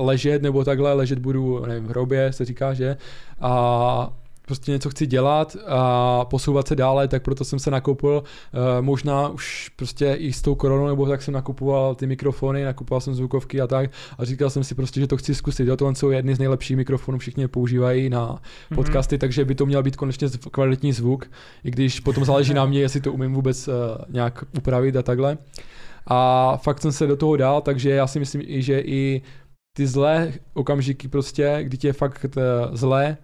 ležet 0.06 0.42
nebo 0.42 0.64
takhle, 0.64 0.92
ležet 0.92 1.18
budu, 1.18 1.66
nevím, 1.66 1.86
v 1.86 1.90
hrobě 1.90 2.32
se 2.32 2.44
říká, 2.44 2.74
že? 2.74 2.96
A 3.40 4.19
prostě 4.50 4.72
něco 4.72 4.90
chci 4.90 5.06
dělat 5.06 5.56
a 5.66 6.24
posouvat 6.24 6.68
se 6.68 6.76
dále, 6.76 7.08
tak 7.08 7.22
proto 7.22 7.44
jsem 7.44 7.58
se 7.58 7.70
nakoupil, 7.70 8.22
uh, 8.22 8.84
možná 8.84 9.28
už 9.28 9.70
prostě 9.76 10.14
i 10.18 10.32
s 10.32 10.42
tou 10.42 10.54
koronou, 10.54 10.86
nebo 10.86 11.06
tak 11.06 11.22
jsem 11.22 11.34
nakupoval 11.34 11.94
ty 11.94 12.06
mikrofony, 12.06 12.64
nakupoval 12.64 13.00
jsem 13.00 13.14
zvukovky 13.14 13.60
a 13.60 13.66
tak 13.66 13.90
a 14.18 14.24
říkal 14.24 14.50
jsem 14.50 14.64
si 14.64 14.74
prostě, 14.74 15.00
že 15.00 15.06
to 15.06 15.16
chci 15.16 15.34
zkusit. 15.34 15.68
Jo, 15.68 15.76
tohle 15.76 15.94
jsou 15.94 16.10
jedny 16.10 16.34
z 16.34 16.38
nejlepších 16.38 16.76
mikrofonů, 16.76 17.18
všichni 17.18 17.44
je 17.44 17.48
používají 17.48 18.10
na 18.10 18.40
Mhm. 18.70 18.76
podcasty, 18.76 19.16
mm-hmm. 19.16 19.20
takže 19.20 19.44
by 19.44 19.54
to 19.54 19.66
měl 19.66 19.82
být 19.82 19.96
konečně 19.96 20.28
kvalitní 20.50 20.92
zvuk, 20.92 21.30
i 21.64 21.70
když 21.70 22.00
potom 22.00 22.24
záleží 22.24 22.54
na 22.54 22.66
mě, 22.70 22.80
jestli 22.80 23.00
to 23.00 23.12
umím 23.12 23.34
vůbec 23.34 23.68
uh, 23.68 23.74
nějak 24.08 24.44
upravit 24.58 24.96
a 24.96 25.02
takhle. 25.02 25.38
A 26.06 26.56
fakt 26.56 26.80
jsem 26.80 26.92
se 26.92 27.06
do 27.06 27.16
toho 27.16 27.36
dal, 27.36 27.60
takže 27.60 27.90
já 27.90 28.06
si 28.06 28.18
myslím 28.18 28.42
že 28.48 28.80
i 28.80 29.22
ty 29.76 29.86
zlé 29.86 30.32
okamžiky 30.54 31.08
prostě, 31.08 31.58
kdy 31.62 31.76
tě 31.76 31.88
je 31.88 31.92
fakt 31.92 32.26
uh, 32.36 32.42
zlé, 32.76 33.16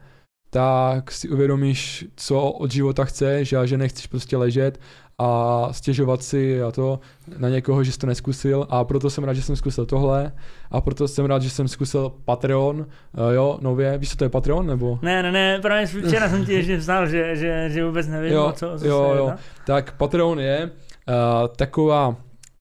tak 0.57 1.13
si 1.13 1.29
uvědomíš, 1.29 2.05
co 2.17 2.51
od 2.51 2.73
života 2.73 3.05
chceš 3.05 3.53
a 3.53 3.67
že 3.67 3.79
nechceš 3.79 4.07
prostě 4.07 4.37
ležet 4.37 4.81
a 5.19 5.69
stěžovat 5.73 6.23
si 6.23 6.63
a 6.63 6.71
to 6.71 7.01
na 7.39 7.49
někoho, 7.49 7.85
že 7.85 7.93
jsi 7.93 7.99
to 7.99 8.07
neskusil 8.07 8.67
a 8.71 8.85
proto 8.85 9.11
jsem 9.11 9.25
rád, 9.25 9.33
že 9.33 9.43
jsem 9.43 9.57
zkusil 9.57 9.87
tohle 9.87 10.33
a 10.71 10.81
proto 10.81 11.09
jsem 11.09 11.25
rád, 11.25 11.43
že 11.43 11.51
jsem 11.51 11.69
zkusil 11.69 12.13
Patreon, 12.25 12.77
uh, 12.79 13.31
jo, 13.33 13.59
nově, 13.61 13.99
víš, 13.99 14.11
co 14.11 14.17
to 14.17 14.25
je 14.25 14.29
Patreon, 14.29 14.67
nebo? 14.67 14.99
Ne, 15.03 15.23
ne, 15.23 15.33
ne, 15.33 15.59
právě 15.63 15.87
včera 15.87 16.29
jsem 16.29 16.47
ti 16.47 16.53
ještě 16.53 16.77
vzal, 16.77 17.07
že, 17.07 17.37
že, 17.37 17.71
že 17.71 17.85
vůbec 17.85 18.09
nevím, 18.09 18.33
Jo, 18.33 18.53
co, 18.57 18.79
co 18.79 18.87
jo, 18.87 19.11
se 19.13 19.19
jo. 19.19 19.33
Tak 19.67 19.97
Patreon 19.97 20.41
je 20.41 20.71
uh, 21.09 21.15
taková, 21.57 22.17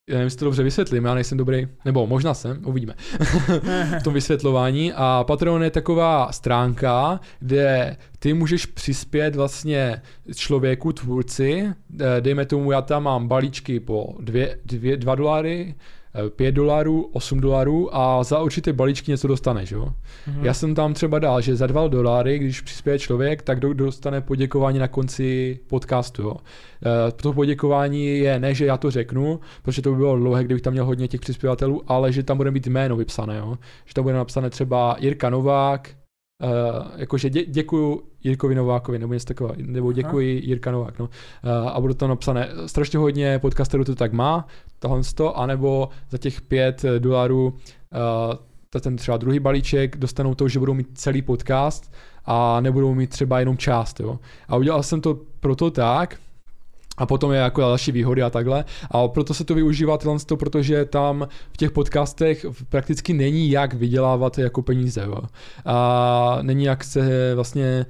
já 0.10 0.14
nevím, 0.14 0.26
jestli 0.26 0.40
to 0.40 0.46
dobře 0.46 0.64
vysvětlím, 0.64 1.06
já 1.06 1.14
nejsem 1.14 1.38
dobrý, 1.38 1.68
nebo 1.86 2.08
možná 2.08 2.34
jsem, 2.34 2.62
uvidíme, 2.66 2.96
v 4.00 4.04
tom 4.04 4.14
vysvětlování. 4.14 4.94
A 4.94 5.24
Patreon 5.28 5.64
je 5.64 5.72
taková 5.72 6.32
stránka, 6.32 7.20
kde 7.40 7.98
ty 8.20 8.34
můžeš 8.34 8.66
přispět 8.66 9.36
vlastně 9.36 10.02
člověku, 10.36 10.94
tvůrci, 10.94 11.74
Eh, 12.02 12.22
dejme 12.22 12.46
tomu, 12.46 12.72
já 12.72 12.82
tam 12.82 13.04
mám 13.04 13.28
balíčky 13.28 13.80
po 13.80 14.14
2 14.20 15.16
dolary, 15.16 15.76
5 16.36 16.52
dolarů, 16.52 17.10
8 17.14 17.40
dolarů 17.40 17.96
a 17.96 18.24
za 18.24 18.40
určité 18.42 18.74
balíčky 18.74 19.12
něco 19.12 19.28
dostaneš, 19.28 19.72
jo? 19.72 19.90
Mhm. 20.28 20.46
Já 20.46 20.54
jsem 20.54 20.76
tam 20.76 20.94
třeba 20.94 21.20
dal, 21.20 21.42
že 21.42 21.56
za 21.56 21.68
2 21.68 21.88
dolary, 21.88 22.40
když 22.40 22.62
přispěje 22.62 23.00
člověk, 23.00 23.42
tak 23.42 23.60
do- 23.60 23.74
dostane 23.74 24.22
poděkování 24.22 24.80
na 24.80 24.88
konci 24.88 25.60
podcastu. 25.68 26.22
Jo. 26.22 26.36
E, 27.08 27.12
to 27.12 27.34
poděkování 27.34 28.06
je 28.18 28.40
ne, 28.40 28.54
že 28.54 28.66
já 28.66 28.78
to 28.78 28.92
řeknu, 28.92 29.40
protože 29.64 29.82
to 29.82 29.92
by 29.92 29.98
bylo 29.98 30.18
dlouhé, 30.18 30.44
kdybych 30.44 30.62
tam 30.62 30.74
měl 30.74 30.86
hodně 30.86 31.08
těch 31.08 31.22
přispěvatelů, 31.22 31.82
ale 31.88 32.12
že 32.12 32.24
tam 32.24 32.38
bude 32.38 32.52
mít 32.52 32.68
jméno 32.68 32.96
vypsané. 32.96 33.38
Jo. 33.38 33.58
Že 33.86 33.94
tam 33.94 34.04
bude 34.04 34.16
napsané 34.16 34.50
třeba 34.50 34.96
Jirka 35.00 35.30
Novák, 35.30 35.90
Uh, 36.44 36.92
jakože 36.96 37.30
dě, 37.30 37.46
děkuju 37.46 38.04
Jirkovi 38.24 38.56
Novákovi, 38.56 39.00
nebo 39.00 39.14
něco 39.14 39.26
takového, 39.26 39.56
nebo 39.58 39.92
děkuji 39.92 40.42
Jirka 40.46 40.72
Novák, 40.72 41.00
no. 41.00 41.06
Uh, 41.06 41.68
a 41.68 41.82
bude 41.82 41.94
tam 41.94 42.10
napsané, 42.10 42.50
strašně 42.66 43.00
hodně 43.00 43.40
podcasterů 43.40 43.84
to 43.84 43.96
tak 43.96 44.14
má, 44.14 44.48
tohle 44.80 45.02
to, 45.16 45.38
anebo 45.38 45.90
za 46.10 46.18
těch 46.18 46.42
pět 46.42 46.86
dolarů 47.00 47.48
uh, 47.48 48.80
ten 48.80 48.96
třeba 48.96 49.18
druhý 49.18 49.40
balíček 49.40 49.98
dostanou 49.98 50.36
to, 50.36 50.48
že 50.48 50.60
budou 50.60 50.74
mít 50.74 50.88
celý 50.94 51.22
podcast 51.22 51.94
a 52.26 52.62
nebudou 52.62 52.94
mít 52.94 53.10
třeba 53.10 53.40
jenom 53.40 53.58
část, 53.58 54.00
jo. 54.00 54.20
A 54.48 54.56
udělal 54.56 54.84
jsem 54.84 55.02
to 55.02 55.20
proto 55.40 55.72
tak, 55.72 56.18
a 56.98 57.06
potom 57.06 57.32
je 57.32 57.40
jako 57.40 57.62
další 57.62 57.92
výhody 57.92 58.22
a 58.22 58.30
takhle. 58.30 58.66
A 58.92 59.08
proto 59.08 59.34
se 59.34 59.44
to 59.44 59.56
využívá 59.56 59.98
tyhle 59.98 60.20
to, 60.26 60.38
protože 60.38 60.86
tam 60.86 61.28
v 61.54 61.58
těch 61.58 61.72
podcastech 61.72 62.46
prakticky 62.70 63.14
není 63.14 63.50
jak 63.52 63.74
vydělávat 63.74 64.38
jako 64.38 64.62
peníze. 64.62 65.02
Jo. 65.02 65.22
A 65.66 66.40
není 66.42 66.64
jak 66.64 66.84
se 66.84 67.36
vlastně 67.36 67.86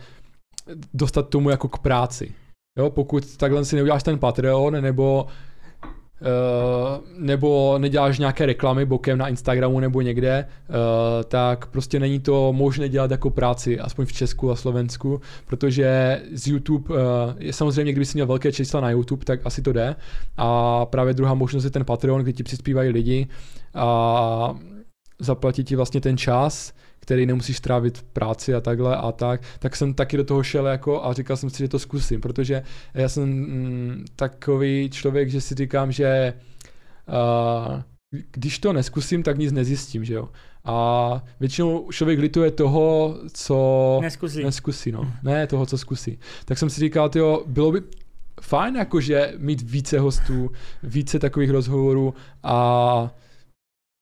dostat 0.93 1.29
tomu 1.29 1.49
jako 1.49 1.67
k 1.67 1.79
práci. 1.79 2.31
Jo, 2.77 2.89
pokud 2.89 3.37
takhle 3.37 3.65
si 3.65 3.75
neuděláš 3.75 4.03
ten 4.03 4.19
Patreon, 4.19 4.81
nebo 4.81 5.25
nebo 7.17 7.77
neděláš 7.77 8.19
nějaké 8.19 8.45
reklamy 8.45 8.85
bokem 8.85 9.17
na 9.17 9.27
Instagramu 9.27 9.79
nebo 9.79 10.01
někde, 10.01 10.47
uh, 10.69 10.75
tak 11.23 11.65
prostě 11.65 11.99
není 11.99 12.19
to 12.19 12.53
možné 12.53 12.89
dělat 12.89 13.11
jako 13.11 13.29
práci, 13.29 13.79
aspoň 13.79 14.05
v 14.05 14.13
Česku 14.13 14.51
a 14.51 14.55
Slovensku, 14.55 15.21
protože 15.47 16.21
z 16.33 16.47
YouTube, 16.47 16.95
uh, 16.95 16.99
je 17.37 17.53
samozřejmě, 17.53 17.91
kdyby 17.91 18.05
si 18.05 18.17
měl 18.17 18.27
velké 18.27 18.51
čísla 18.51 18.81
na 18.81 18.89
YouTube, 18.89 19.25
tak 19.25 19.39
asi 19.45 19.61
to 19.61 19.73
jde. 19.73 19.95
A 20.37 20.85
právě 20.85 21.13
druhá 21.13 21.33
možnost 21.33 21.63
je 21.63 21.69
ten 21.69 21.85
Patreon, 21.85 22.21
kde 22.21 22.33
ti 22.33 22.43
přispívají 22.43 22.89
lidi 22.89 23.27
a 23.73 24.55
zaplatí 25.19 25.63
ti 25.63 25.75
vlastně 25.75 26.01
ten 26.01 26.17
čas, 26.17 26.73
který 27.05 27.25
nemusíš 27.25 27.59
trávit 27.59 27.97
v 27.97 28.03
práci 28.03 28.53
a 28.53 28.61
takhle 28.61 28.97
a 28.97 29.11
tak, 29.11 29.41
tak 29.59 29.75
jsem 29.75 29.93
taky 29.93 30.17
do 30.17 30.23
toho 30.23 30.43
šel 30.43 30.67
jako 30.67 31.05
a 31.05 31.13
říkal 31.13 31.37
jsem 31.37 31.49
si, 31.49 31.57
že 31.57 31.67
to 31.67 31.79
zkusím, 31.79 32.21
protože 32.21 32.63
já 32.93 33.09
jsem 33.09 33.29
mm, 33.29 34.05
takový 34.15 34.89
člověk, 34.89 35.29
že 35.29 35.41
si 35.41 35.55
říkám, 35.55 35.91
že 35.91 36.33
uh, 37.07 37.81
když 38.31 38.59
to 38.59 38.73
neskusím, 38.73 39.23
tak 39.23 39.37
nic 39.37 39.51
nezjistím, 39.51 40.05
že 40.05 40.13
jo. 40.13 40.29
A 40.65 41.23
většinou 41.39 41.91
člověk 41.91 42.19
lituje 42.19 42.51
toho, 42.51 43.17
co 43.33 43.99
Neskusí. 44.01 44.43
neskusí, 44.43 44.91
no. 44.91 45.11
Ne 45.23 45.47
toho, 45.47 45.65
co 45.65 45.77
zkusí. 45.77 46.19
Tak 46.45 46.57
jsem 46.57 46.69
si 46.69 46.79
říkal, 46.79 47.09
tyjo, 47.09 47.43
bylo 47.47 47.71
by 47.71 47.81
fajn 48.41 48.75
jakože 48.75 49.33
mít 49.37 49.61
více 49.61 49.99
hostů, 49.99 50.51
více 50.83 51.19
takových 51.19 51.49
rozhovorů 51.49 52.13
a 52.43 53.11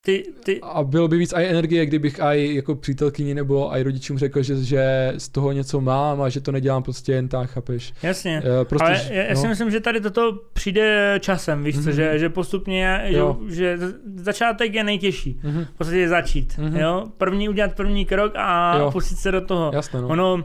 Ty, 0.06 0.24
ty, 0.46 0.60
a 0.62 0.84
bylo 0.84 1.08
by 1.08 1.18
víc 1.18 1.34
aj 1.34 1.46
energie, 1.50 1.86
kdybych 1.86 2.20
aj 2.22 2.56
jako 2.56 2.76
přítelkyni 2.76 3.34
nebo 3.34 3.72
aj 3.72 3.84
rodičům 3.84 4.18
řekl, 4.18 4.42
že, 4.44 4.56
že 4.64 5.14
z 5.18 5.30
toho 5.30 5.52
něco 5.52 5.82
mám 5.82 6.22
a 6.22 6.30
že 6.30 6.42
to 6.42 6.52
nedělám 6.52 6.84
prostě 6.84 7.12
jen 7.12 7.28
tak, 7.28 7.50
chápeš? 7.50 7.94
jasně. 8.04 8.42
Eh, 8.62 8.66
Prostě, 8.66 8.86
Ale 8.86 9.02
já, 9.12 9.24
já 9.24 9.36
si 9.36 9.48
myslím, 9.48 9.72
že 9.72 9.80
tady 9.80 10.02
toto 10.02 10.40
přijde 10.54 11.18
časem, 11.20 11.64
víš 11.64 11.76
co, 11.76 11.82
Mhm. 11.82 11.92
že, 11.92 12.20
že 12.20 12.30
postupně, 12.30 13.04
Jo. 13.08 13.38
že, 13.50 13.78
že 13.78 13.78
začátek 14.16 14.74
je 14.74 14.84
nejtěžší. 14.84 15.40
Mhm, 15.44 15.66
V 15.66 15.78
podstatě 15.78 16.10
začít, 16.10 16.58
Mhm. 16.58 16.78
jo? 16.78 17.04
První 17.18 17.50
udělat 17.50 17.74
první 17.76 18.06
krok 18.06 18.32
a 18.36 18.78
Jo. 18.78 18.92
pustit 18.92 19.16
se 19.16 19.32
do 19.32 19.42
toho. 19.42 19.72
jasné, 19.74 20.02
no. 20.02 20.08
Ono, 20.08 20.44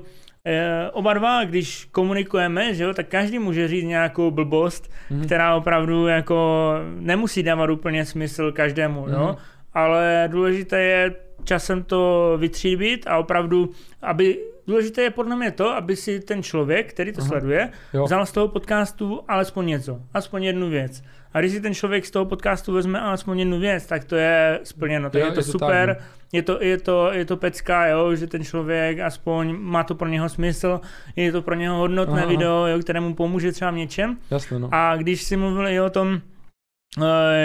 oba 0.92 1.14
dva, 1.14 1.44
když 1.44 1.84
komunikujeme, 1.92 2.74
že 2.74 2.84
jo, 2.84 2.94
tak 2.94 3.06
každý 3.08 3.38
může 3.38 3.68
říct 3.68 3.84
nějakou 3.84 4.30
blbost, 4.30 4.90
Mhm. 5.10 5.24
která 5.24 5.54
opravdu 5.56 6.06
jako 6.06 6.72
nemusí 6.98 7.42
dávat 7.42 7.70
úplně 7.70 8.04
smysl 8.04 8.52
každému, 8.52 9.06
jo? 9.08 9.26
Mhm. 9.26 9.36
Ale 9.74 10.28
důležité 10.32 10.82
je 10.82 11.14
časem 11.44 11.82
to 11.82 12.34
vytříbit 12.40 13.06
a 13.06 13.18
opravdu, 13.18 13.70
aby 14.02 14.38
důležité 14.66 15.02
je 15.02 15.10
podle 15.10 15.36
mě 15.36 15.50
to, 15.50 15.70
aby 15.70 15.96
si 15.96 16.20
ten 16.20 16.42
člověk, 16.42 16.90
který 16.92 17.12
to 17.12 17.20
Aha. 17.20 17.28
sleduje, 17.28 17.70
Jo. 17.94 18.04
vzal 18.04 18.26
z 18.26 18.32
toho 18.32 18.48
podcastu 18.48 19.20
alespoň 19.28 19.66
něco, 19.66 20.00
aspoň 20.14 20.44
jednu 20.44 20.68
věc. 20.70 21.02
A 21.34 21.40
když 21.40 21.52
si 21.52 21.60
ten 21.60 21.74
člověk 21.74 22.06
z 22.06 22.10
toho 22.10 22.24
podcastu 22.24 22.72
vezme 22.72 23.00
alespoň 23.00 23.38
jednu 23.38 23.59
věc, 23.59 23.86
tak 23.86 24.05
to 24.05 24.16
je 24.16 24.60
splněno, 24.62 25.10
tak 25.10 25.20
Jo, 25.20 25.26
je 25.26 25.32
to 25.32 25.40
je 25.40 25.44
to 25.44 25.50
super, 25.52 25.88
tak, 25.88 25.98
no. 25.98 26.05
je 26.32 26.42
to, 26.42 26.62
je, 26.62 26.78
to, 26.78 27.12
je 27.12 27.24
to 27.24 27.36
pecka, 27.36 27.86
jo, 27.86 28.14
že 28.14 28.26
ten 28.26 28.44
člověk 28.44 28.98
aspoň 28.98 29.56
má 29.59 29.84
to 29.84 29.94
pro 29.94 30.09
něho 30.09 30.28
smysl, 30.28 30.80
je 31.16 31.32
to 31.32 31.42
pro 31.42 31.55
něho 31.55 31.76
hodnotné 31.76 32.20
Aha, 32.22 32.30
video, 32.30 32.66
jo, 32.66 32.78
které 32.78 33.00
mu 33.00 33.14
pomůže 33.14 33.52
třeba 33.52 33.70
v 33.70 33.74
něčem. 33.74 34.16
Jasně, 34.30 34.59
no. 34.59 34.68
A 34.72 34.96
když 34.96 35.22
si 35.22 35.36
mluvil 35.36 35.68
i 35.68 35.80
o 35.80 35.90
tom, 35.90 36.20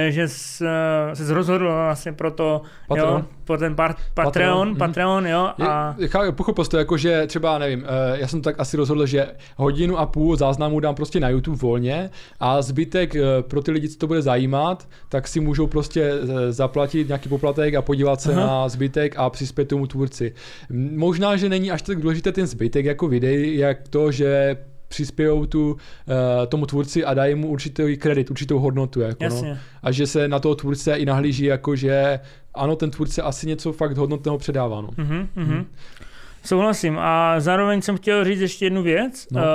že 0.10 0.28
jsi 0.28 0.66
eh, 1.12 1.16
se 1.16 1.34
rozhodl 1.34 1.66
vlastně 1.66 2.14
pro 2.14 2.32
to, 2.32 2.62
Patreon. 2.88 3.20
jo, 3.20 3.26
pro 3.44 3.58
ten 3.58 3.76
par, 3.76 3.96
Patreon, 4.14 4.26
Patreon, 4.26 4.68
mhm. 4.70 4.78
Patreon, 4.78 5.28
jo, 5.28 5.50
Je, 5.58 5.68
a 5.68 5.96
a... 6.28 6.32
Pochopil 6.32 6.64
jsi 6.64 6.70
to 6.70 6.78
jako, 6.78 6.98
že 6.98 7.28
třeba, 7.28 7.58
nevím, 7.58 7.86
eh, 7.86 8.20
já 8.20 8.28
jsem 8.28 8.42
tak 8.42 8.60
asi 8.60 8.78
rozhodl, 8.78 9.06
že 9.06 9.28
hodinu 9.56 9.98
a 9.98 10.06
půl 10.06 10.36
záznamu 10.36 10.80
dám 10.80 10.96
prostě 10.96 11.20
na 11.20 11.30
YouTube 11.30 11.58
volně 11.58 12.10
a 12.40 12.62
zbytek 12.62 13.16
eh, 13.16 13.22
pro 13.42 13.62
ty 13.62 13.72
lidi, 13.72 13.90
co 13.90 13.98
to 13.98 14.08
bude 14.08 14.22
zajímat, 14.22 14.88
tak 15.10 15.28
si 15.28 15.40
můžou 15.40 15.68
prostě 15.68 16.12
eh, 16.14 16.52
zaplatit 16.52 17.08
nějaký 17.08 17.30
poplatek 17.30 17.76
a 17.76 17.82
podívat 17.82 18.22
se 18.22 18.34
Aha. 18.34 18.48
na 18.48 18.70
zbytek 18.70 19.16
a 19.18 19.30
přispět 19.30 19.66
tomu 19.66 19.88
tvůrci. 19.88 20.34
Možná, 20.96 21.36
že 21.36 21.50
není 21.50 21.72
až 21.72 21.82
tak 21.82 22.02
důležité 22.02 22.32
ten 22.32 22.48
zbytek 22.48 22.86
jako 22.86 23.08
videí, 23.08 23.58
jak 23.58 23.88
to, 23.88 24.12
že 24.12 24.58
přispějou 24.94 25.46
tu, 25.46 25.72
uh, 25.72 25.78
tomu 26.48 26.66
tvůrci 26.66 27.06
a 27.06 27.14
dají 27.14 27.36
mu 27.36 27.48
určitý 27.48 27.98
kredit, 27.98 28.32
určitou 28.32 28.60
hodnotu. 28.60 29.02
Jako, 29.02 29.24
no. 29.30 29.58
A 29.84 29.92
že 29.92 30.08
se 30.08 30.28
na 30.28 30.40
toho 30.40 30.56
tvůrce 30.56 30.94
i 30.96 31.06
nahlíží 31.06 31.46
jako, 31.46 31.76
že 31.76 32.20
ano, 32.54 32.76
ten 32.76 32.92
tvůrce 32.92 33.22
asi 33.22 33.48
něco 33.48 33.74
fakt 33.74 33.98
hodnotného 33.98 34.38
předává. 34.38 34.82
No. 34.82 34.90
Mhm, 34.98 35.28
mhm. 35.36 35.46
Mhm. 35.48 35.66
Souhlasím. 36.46 36.98
A 37.00 37.40
zároveň 37.40 37.82
jsem 37.82 37.98
chtěl 37.98 38.24
říct 38.26 38.40
ještě 38.42 38.66
jednu 38.66 38.84
věc. 38.84 39.28
No. 39.32 39.42
Uh, 39.42 39.48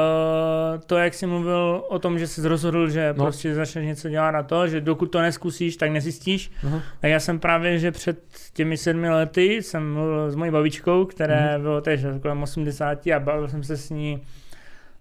to, 0.86 0.96
jak 0.96 1.14
jsi 1.14 1.26
mluvil 1.26 1.84
o 1.88 1.98
tom, 1.98 2.18
že 2.18 2.26
jsi 2.26 2.48
rozhodl, 2.48 2.88
že 2.90 3.14
No. 3.16 3.24
prostě 3.24 3.54
začneš 3.54 3.86
něco 3.86 4.08
dělat 4.08 4.30
na 4.30 4.42
to, 4.42 4.68
že 4.68 4.80
dokud 4.80 5.06
to 5.06 5.20
neskusíš, 5.22 5.76
tak 5.76 5.90
nezjistíš. 5.90 6.50
Aha. 6.66 6.82
Tak 7.00 7.10
já 7.10 7.20
jsem 7.20 7.38
právě, 7.38 7.78
že 7.78 7.90
před 7.92 8.18
těmi 8.52 8.76
sedmi 8.76 9.10
lety 9.10 9.62
jsem 9.62 9.92
mluvil 9.92 10.30
s 10.30 10.34
mojí 10.34 10.50
babičkou, 10.50 11.04
které 11.04 11.52
Mhm. 11.52 11.62
bylo 11.62 11.80
tež 11.80 12.00
kolem 12.22 12.42
80 12.42 13.06
a 13.06 13.20
bavil 13.20 13.48
jsem 13.48 13.64
se 13.64 13.76
s 13.76 13.90
ní 13.90 14.22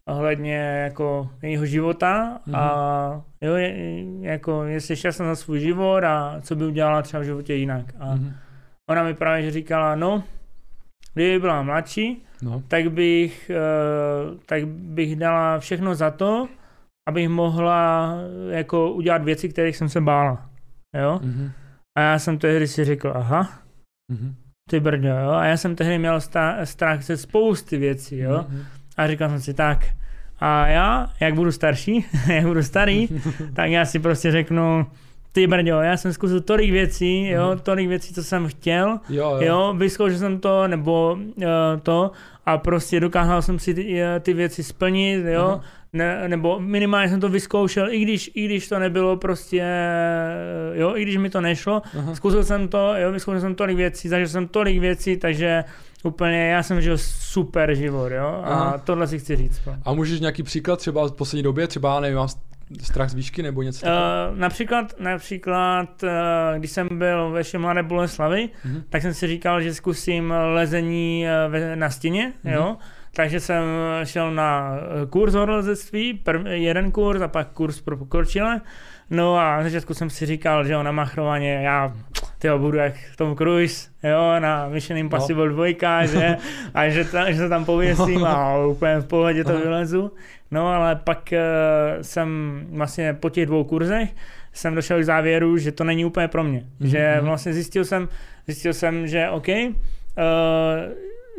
ohledně 0.07 0.55
jako 0.57 1.29
jejího 1.41 1.65
života 1.65 2.39
Mhm. 2.45 2.55
a 2.55 3.21
jo, 3.41 3.53
je, 3.55 3.75
jako 4.21 4.63
jestli 4.63 4.91
je 4.91 4.95
šťastná 4.95 5.25
za 5.25 5.35
svůj 5.35 5.59
život 5.59 6.03
a 6.03 6.35
co 6.41 6.55
by 6.55 6.65
udělala 6.65 7.01
třeba 7.01 7.21
v 7.21 7.25
životě 7.25 7.53
jinak. 7.53 7.85
A 7.99 8.15
Mhm. 8.15 8.33
ona 8.89 9.03
mi 9.03 9.13
právě 9.13 9.43
že 9.43 9.51
říkala, 9.51 9.95
no, 9.95 10.23
kdyby 11.13 11.39
byla 11.39 11.61
mladší, 11.61 12.23
No. 12.41 12.63
tak 12.67 12.91
bych, 12.91 13.49
eh, 13.49 14.37
tak 14.45 14.67
bych 14.67 15.15
dala 15.15 15.59
všechno 15.59 15.95
za 15.95 16.11
to, 16.11 16.47
abych 17.09 17.29
mohla 17.29 18.13
jako 18.49 18.91
udělat 18.93 19.23
věci, 19.23 19.49
kterých 19.49 19.77
jsem 19.77 19.89
se 19.89 20.01
bála. 20.01 20.49
Jo? 20.97 21.19
Mhm. 21.23 21.51
A 21.97 22.01
já 22.01 22.19
jsem 22.19 22.37
tehdy 22.37 22.67
si 22.67 22.85
řekl, 22.85 23.11
aha, 23.15 23.49
Mhm. 24.11 24.35
ty 24.69 24.79
brďo, 24.79 25.07
jo. 25.07 25.29
A 25.31 25.45
já 25.45 25.57
jsem 25.57 25.75
tehdy 25.75 25.97
měl 25.99 26.21
sta- 26.21 26.65
strach 26.65 27.03
ze 27.03 27.17
spousty 27.17 27.77
věcí, 27.77 28.17
jo. 28.17 28.45
Mhm. 28.49 28.63
A 28.97 29.07
říkal 29.07 29.29
jsem 29.29 29.39
si 29.41 29.53
tak, 29.53 29.85
a 30.39 30.67
já, 30.67 31.09
jak 31.19 31.33
budu 31.35 31.51
starší, 31.51 32.05
jak 32.33 32.45
budu 32.45 32.63
starý, 32.63 33.07
tak 33.53 33.69
já 33.69 33.85
si 33.85 33.99
prostě 33.99 34.31
řeknu, 34.31 34.85
ty 35.31 35.47
brďo, 35.47 35.81
já 35.81 35.97
jsem 35.97 36.13
zkusil 36.13 36.41
tolik 36.41 36.71
věcí, 36.71 37.27
jo, 37.27 37.49
Mhm. 37.49 37.59
tolik 37.59 37.87
věcí, 37.89 38.13
co 38.13 38.23
jsem 38.23 38.47
chtěl, 38.47 38.99
Jo, 39.09 39.31
jo. 39.31 39.37
jo, 39.41 39.73
vyzkoušel 39.77 40.17
jsem 40.17 40.39
to, 40.39 40.67
nebo 40.67 41.17
uh, 41.35 41.43
to, 41.83 42.11
a 42.45 42.57
prostě 42.57 42.99
dokázal 42.99 43.41
jsem 43.41 43.59
si 43.59 43.73
ty, 43.73 44.01
eh, 44.01 44.19
ty 44.19 44.33
věci 44.33 44.63
splnit, 44.63 45.25
jo, 45.25 45.45
Aha. 45.47 45.61
ne, 45.93 46.23
nebo 46.27 46.59
minimálně 46.59 47.09
jsem 47.09 47.19
to 47.19 47.29
vyzkoušel, 47.29 47.89
i 47.93 47.99
když, 47.99 48.31
i 48.33 48.45
když 48.45 48.67
to 48.69 48.79
nebylo 48.79 49.17
prostě, 49.17 49.63
jo, 50.73 50.95
i 50.95 51.01
když 51.03 51.17
mi 51.17 51.29
to 51.29 51.41
nešlo, 51.41 51.81
Aha. 51.99 52.15
Zkusil 52.15 52.43
jsem 52.43 52.67
to, 52.67 52.93
jo, 52.97 53.11
vyzkoušel 53.11 53.41
jsem 53.41 53.55
tolik 53.55 53.77
věcí, 53.77 54.09
zažil 54.09 54.27
jsem 54.27 54.47
tolik 54.47 54.79
věcí, 54.79 55.17
takže 55.17 55.63
úplně 56.03 56.49
já 56.49 56.63
jsem 56.63 56.81
žil 56.81 56.97
super 56.97 57.75
život, 57.75 58.11
jo, 58.11 58.41
a 58.43 58.47
Aha. 58.53 58.77
tohle 58.77 59.07
si 59.07 59.19
chci 59.19 59.35
říct. 59.35 59.61
no. 59.67 59.75
A 59.85 59.93
můžeš 59.93 60.19
nějaký 60.19 60.43
příklad 60.43 60.79
třeba 60.79 61.07
v 61.07 61.11
poslední 61.11 61.43
době, 61.43 61.67
třeba 61.67 61.99
nevím, 61.99 62.17
mám 62.17 62.27
strach 62.81 63.09
z 63.09 63.13
výšky 63.13 63.43
nebo 63.43 63.61
něco 63.61 63.81
takového? 63.85 64.31
Uh, 64.31 64.37
například, 64.37 64.93
například, 64.99 66.03
uh, 66.03 66.09
když 66.57 66.71
jsem 66.71 66.87
byl 66.91 67.31
ve 67.31 67.59
mladé 67.59 67.83
Boleslavi, 67.83 68.49
Mhm. 68.65 68.83
tak 68.89 69.01
jsem 69.01 69.13
si 69.13 69.27
říkal, 69.27 69.61
že 69.61 69.73
zkusím 69.73 70.33
lezení 70.53 71.27
eh, 71.27 71.47
ve, 71.49 71.75
na 71.75 71.89
stěně, 71.89 72.33
Mhm. 72.43 72.53
jo, 72.53 72.77
takže 73.15 73.39
jsem 73.39 73.63
šel 74.03 74.31
na 74.31 74.75
eh, 74.75 75.05
kurz 75.05 75.33
horolezectví, 75.33 76.13
prv, 76.13 76.45
jeden 76.47 76.91
kurz 76.91 77.21
a 77.21 77.27
pak 77.27 77.47
kurz 77.47 77.81
pro 77.81 77.97
pokročilé. 77.97 78.61
No 79.09 79.37
a 79.37 79.57
na 79.57 79.63
začátku 79.63 79.93
jsem 79.93 80.09
si 80.09 80.25
říkal, 80.25 80.65
že 80.65 80.73
jo, 80.73 80.83
na 80.83 80.91
machrovaně 80.91 81.53
já 81.53 81.93
tyjo, 82.39 82.59
budu 82.59 82.77
jak 82.77 82.93
Tom 83.15 83.35
Cruise, 83.35 83.89
jo, 84.03 84.39
na 84.39 84.67
Mission 84.67 84.97
Impossible 84.99 85.49
2, 85.49 86.05
že, 86.05 86.37
a 86.73 86.89
že, 86.89 87.05
ta, 87.05 87.31
že 87.31 87.37
se 87.37 87.49
tam 87.49 87.65
pověsím 87.65 88.25
a 88.25 88.65
úplně 88.65 88.99
v 88.99 89.07
pohodě 89.07 89.43
to 89.43 89.49
Aha. 89.49 89.59
vylezu. 89.59 90.11
No 90.51 90.67
ale 90.67 90.95
pak 90.95 91.33
uh, 91.33 92.01
jsem 92.01 92.61
vlastně 92.71 93.13
po 93.13 93.29
těch 93.29 93.45
dvou 93.45 93.63
kurzech 93.63 94.09
jsem 94.53 94.75
došel 94.75 94.99
k 94.99 95.05
závěru, 95.05 95.57
že 95.57 95.71
to 95.71 95.83
není 95.83 96.05
úplně 96.05 96.27
pro 96.27 96.43
mě. 96.43 96.63
Mhm, 96.79 96.89
Že 96.89 97.15
mhm. 97.17 97.25
vlastně 97.25 97.53
zjistil 97.53 97.85
jsem, 97.85 98.09
zjistil 98.47 98.73
jsem, 98.73 99.07
že 99.07 99.29
OK, 99.29 99.47
uh, 99.47 99.65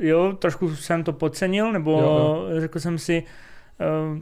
jo, 0.01 0.33
trošku 0.33 0.77
jsem 0.77 1.05
to 1.05 1.13
podcenil, 1.13 1.73
nebo 1.73 1.91
Jo, 1.91 2.47
řekl 2.61 2.81
jsem 2.81 2.99
si, 2.99 3.23
uh, 3.23 3.29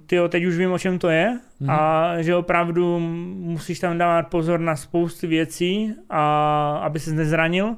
tyjo, 0.06 0.28
teď 0.28 0.44
už 0.44 0.56
vím, 0.56 0.72
o 0.72 0.78
čem 0.78 0.98
to 0.98 1.08
je 1.08 1.38
Mhm. 1.60 1.70
a 1.70 2.12
že 2.22 2.34
opravdu 2.36 2.98
musíš 3.40 3.78
tam 3.80 3.98
dávat 3.98 4.22
pozor 4.22 4.60
na 4.60 4.76
spoustu 4.76 5.28
věcí, 5.28 5.94
a 6.10 6.80
aby 6.82 7.00
se 7.00 7.12
nezranil. 7.12 7.74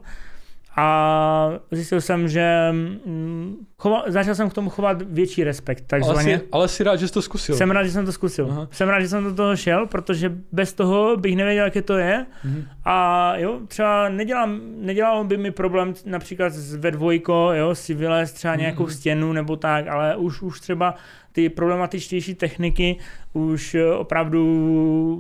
A 0.81 1.51
zjistil 1.71 2.01
jsem, 2.01 2.29
že 2.29 2.69
mm, 2.73 3.57
chova, 3.79 4.03
začal 4.07 4.35
jsem 4.35 4.51
k 4.51 4.55
tomu 4.55 4.71
chovat 4.71 5.03
větší 5.03 5.45
respekt, 5.45 5.93
ale, 5.93 6.01
takzvaně. 6.01 6.39
jsi, 6.39 6.45
ale 6.53 6.69
jsi 6.69 6.85
rád, 6.85 6.97
že 6.97 7.09
jsi 7.09 7.15
to 7.15 7.23
zkusil. 7.23 7.55
Jsem 7.57 7.71
rád, 7.71 7.85
že 7.85 7.91
jsem 7.91 8.05
to 8.07 8.13
zkusil. 8.13 8.49
Aha. 8.51 8.69
Jsem 8.71 8.89
rád, 8.89 9.01
že 9.01 9.09
jsem 9.09 9.25
do 9.25 9.35
toho 9.35 9.57
šel, 9.57 9.87
protože 9.87 10.33
bez 10.53 10.73
toho 10.73 11.17
bych 11.17 11.37
nevěděl, 11.37 11.65
jaké 11.65 11.83
to 11.83 11.97
je. 11.99 12.27
Mhm. 12.45 12.65
A 12.85 13.33
jo, 13.37 13.61
třeba 13.69 14.09
nedělám, 14.09 14.61
nedělalo 14.79 15.25
by 15.25 15.37
mi 15.37 15.51
problém 15.51 15.95
například 16.07 16.53
s- 16.53 16.75
ve 16.75 16.91
dvojko, 16.91 17.51
jo, 17.55 17.75
si 17.75 17.95
vylézt 17.95 18.35
třeba 18.35 18.55
nějakou 18.55 18.83
Mhm. 18.83 18.93
stěnu 18.93 19.33
nebo 19.33 19.57
tak, 19.57 19.89
ale 19.89 20.17
už, 20.17 20.43
už 20.43 20.61
třeba 20.61 20.95
ty 21.39 21.49
problematičtější 21.49 22.35
techniky 22.35 22.97
už 23.33 23.75
eh, 23.75 23.93
opravdu 23.93 24.43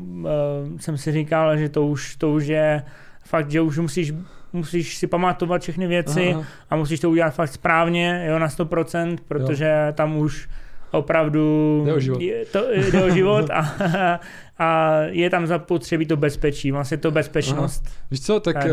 uh, 0.05 0.78
jsem 0.78 0.99
si 0.99 1.12
říkal, 1.12 1.57
že 1.57 1.69
to 1.69 1.86
už, 1.86 2.16
to 2.16 2.31
už 2.31 2.47
je 2.47 2.82
fakt, 3.24 3.51
že 3.51 3.61
už 3.61 3.78
musíš 3.78 4.15
musíš 4.53 4.97
si 4.97 5.07
pamatovat 5.07 5.62
všechny 5.62 5.86
věci 5.86 6.32
Aha. 6.35 6.45
a 6.70 6.77
musíš 6.77 7.01
to 7.01 7.11
udělat 7.11 7.31
fakt 7.31 7.53
správně, 7.53 8.27
jo, 8.28 8.39
na 8.39 8.49
100%, 8.49 9.16
protože 9.28 9.93
tam 9.95 10.16
už 10.16 10.49
opravdu 10.90 11.82
Jde 11.85 11.95
o 11.95 12.01
život. 12.01 12.20
Je, 12.20 12.45
to, 12.45 12.65
jde 12.73 13.05
o 13.05 13.11
život 13.11 13.51
a, 13.51 14.20
a 14.59 14.99
je 15.01 15.31
tam 15.31 15.47
zapotřebí 15.47 16.07
to 16.07 16.16
bezpečí, 16.16 16.73
vlastně 16.73 16.97
to 16.97 17.11
bezpečnost. 17.11 17.85
Víš 18.11 18.20
co, 18.20 18.40
tak 18.40 18.66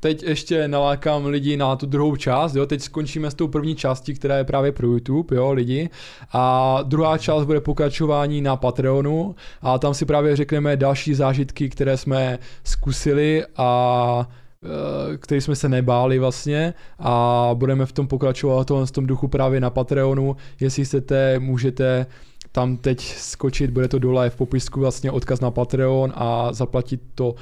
teď 0.00 0.22
ještě 0.22 0.68
nalákám 0.68 1.26
lidi 1.26 1.56
na 1.56 1.76
tu 1.76 1.86
druhou 1.86 2.16
část, 2.16 2.54
jo, 2.54 2.66
teď 2.66 2.80
skončíme 2.80 3.30
s 3.30 3.34
tou 3.34 3.48
první 3.48 3.74
částí, 3.74 4.14
která 4.14 4.36
je 4.36 4.44
právě 4.44 4.72
pro 4.72 4.86
YouTube, 4.86 5.36
jo, 5.36 5.52
lidi, 5.52 5.90
a 6.32 6.78
druhá 6.82 7.18
část 7.18 7.44
bude 7.44 7.60
pokračování 7.60 8.40
na 8.40 8.56
Patreonu. 8.56 9.34
A 9.62 9.78
tam 9.78 9.94
si 9.94 10.04
právě 10.04 10.36
řekneme 10.36 10.76
další 10.76 11.14
zážitky, 11.14 11.68
které 11.68 11.96
jsme 11.96 12.38
zkusili 12.64 13.44
a 13.56 14.28
eh, 14.64 15.16
který 15.16 15.40
jsme 15.40 15.56
se 15.56 15.68
nebáli 15.68 16.18
vlastně. 16.18 16.74
A 16.98 17.50
budeme 17.54 17.86
v 17.86 17.92
tom 17.92 18.06
pokračovat 18.06 18.70
v 18.84 18.90
tom, 18.90 19.06
duchu 19.06 19.28
právě 19.28 19.60
na 19.60 19.70
Patreonu. 19.70 20.36
Jestli 20.60 20.84
chcete, 20.84 21.38
můžete 21.38 22.06
tam 22.52 22.76
teď 22.76 23.00
skočit, 23.16 23.70
bude 23.70 23.88
to 23.88 23.98
dole 23.98 24.30
v 24.30 24.36
popisku 24.36 24.80
vlastně 24.80 25.10
odkaz 25.10 25.40
na 25.40 25.50
Patreon 25.50 26.12
a 26.16 26.52
zaplatit 26.52 27.00
to, 27.14 27.34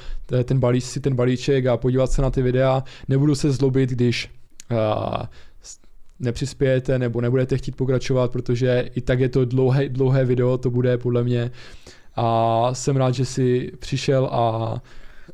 ten 0.43 0.59
balíč, 0.59 0.83
si 0.83 0.99
ten 0.99 1.15
balíček 1.15 1.65
a 1.65 1.77
podívat 1.77 2.11
se 2.11 2.21
na 2.21 2.29
ty 2.29 2.41
videa. 2.41 2.83
Nebudu 3.07 3.35
se 3.35 3.51
zlobit, 3.51 3.89
když 3.89 4.31
uh, 4.71 4.77
nepřispějete 6.19 6.99
nebo 6.99 7.21
nebudete 7.21 7.57
chtít 7.57 7.75
pokračovat, 7.75 8.31
protože 8.31 8.89
i 8.95 9.01
tak 9.01 9.19
je 9.19 9.29
to 9.29 9.45
dlouhé, 9.45 9.89
dlouhé 9.89 10.25
video, 10.25 10.57
to 10.57 10.69
bude 10.69 10.97
podle 10.97 11.23
mě 11.23 11.51
a 12.15 12.69
jsem 12.73 12.97
rád, 12.97 13.11
že 13.11 13.25
jsi 13.25 13.71
přišel 13.79 14.25
a 14.31 14.75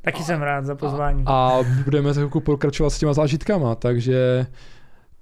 Taky 0.02 0.23
jsem 0.23 0.41
rád 0.41 0.65
za 0.65 0.76
pozvání. 0.76 1.23
a 1.26 1.60
budeme 1.84 2.14
za 2.14 2.22
chvilku 2.22 2.39
pokračovat 2.39 2.89
s 2.89 2.99
těma 2.99 3.14
zážitkama, 3.14 3.76
takže 3.76 4.45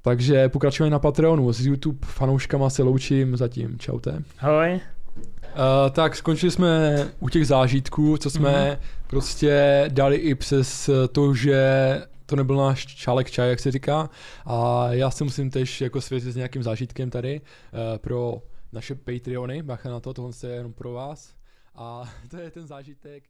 takže 0.03 0.49
pokračujeme 0.49 0.91
na 0.91 0.99
Patreonu. 0.99 1.53
S 1.53 1.65
YouTube 1.65 2.07
fanouškama 2.07 2.69
se 2.69 2.83
loučím 2.83 3.37
zatím. 3.37 3.79
Čaute. 3.79 4.23
Ahoj. 4.39 4.73
Uh, 4.75 5.91
tak 5.91 6.15
skončili 6.15 6.51
jsme 6.51 6.97
u 7.19 7.29
těch 7.29 7.47
zážitků, 7.47 8.17
co 8.17 8.29
jsme 8.29 8.49
mm-hmm. 8.49 8.77
prostě 9.07 9.85
dali 9.93 10.15
i 10.15 10.35
přes 10.35 10.89
to, 11.11 11.35
že 11.35 12.01
to 12.25 12.35
nebyl 12.35 12.55
náš 12.55 12.85
čálek 12.85 13.31
čaj, 13.31 13.49
jak 13.49 13.59
se 13.59 13.71
říká. 13.71 14.09
A 14.45 14.87
já 14.89 15.11
se 15.11 15.23
musím 15.23 15.49
tež 15.49 15.81
jako 15.81 16.01
svěřit 16.01 16.31
s 16.31 16.35
nějakým 16.35 16.63
zážitkem 16.63 17.09
tady 17.09 17.41
uh, 17.41 17.79
pro 17.97 18.41
naše 18.71 18.95
Patreony, 18.95 19.63
bacha 19.63 19.89
na 19.89 19.99
to, 19.99 20.13
tohle 20.13 20.31
je 20.43 20.49
jenom 20.49 20.73
pro 20.73 20.91
vás. 20.91 21.33
A 21.75 22.09
to 22.29 22.37
je 22.37 22.51
ten 22.51 22.67
zážitek, 22.67 23.23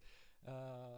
uh. 0.47 0.92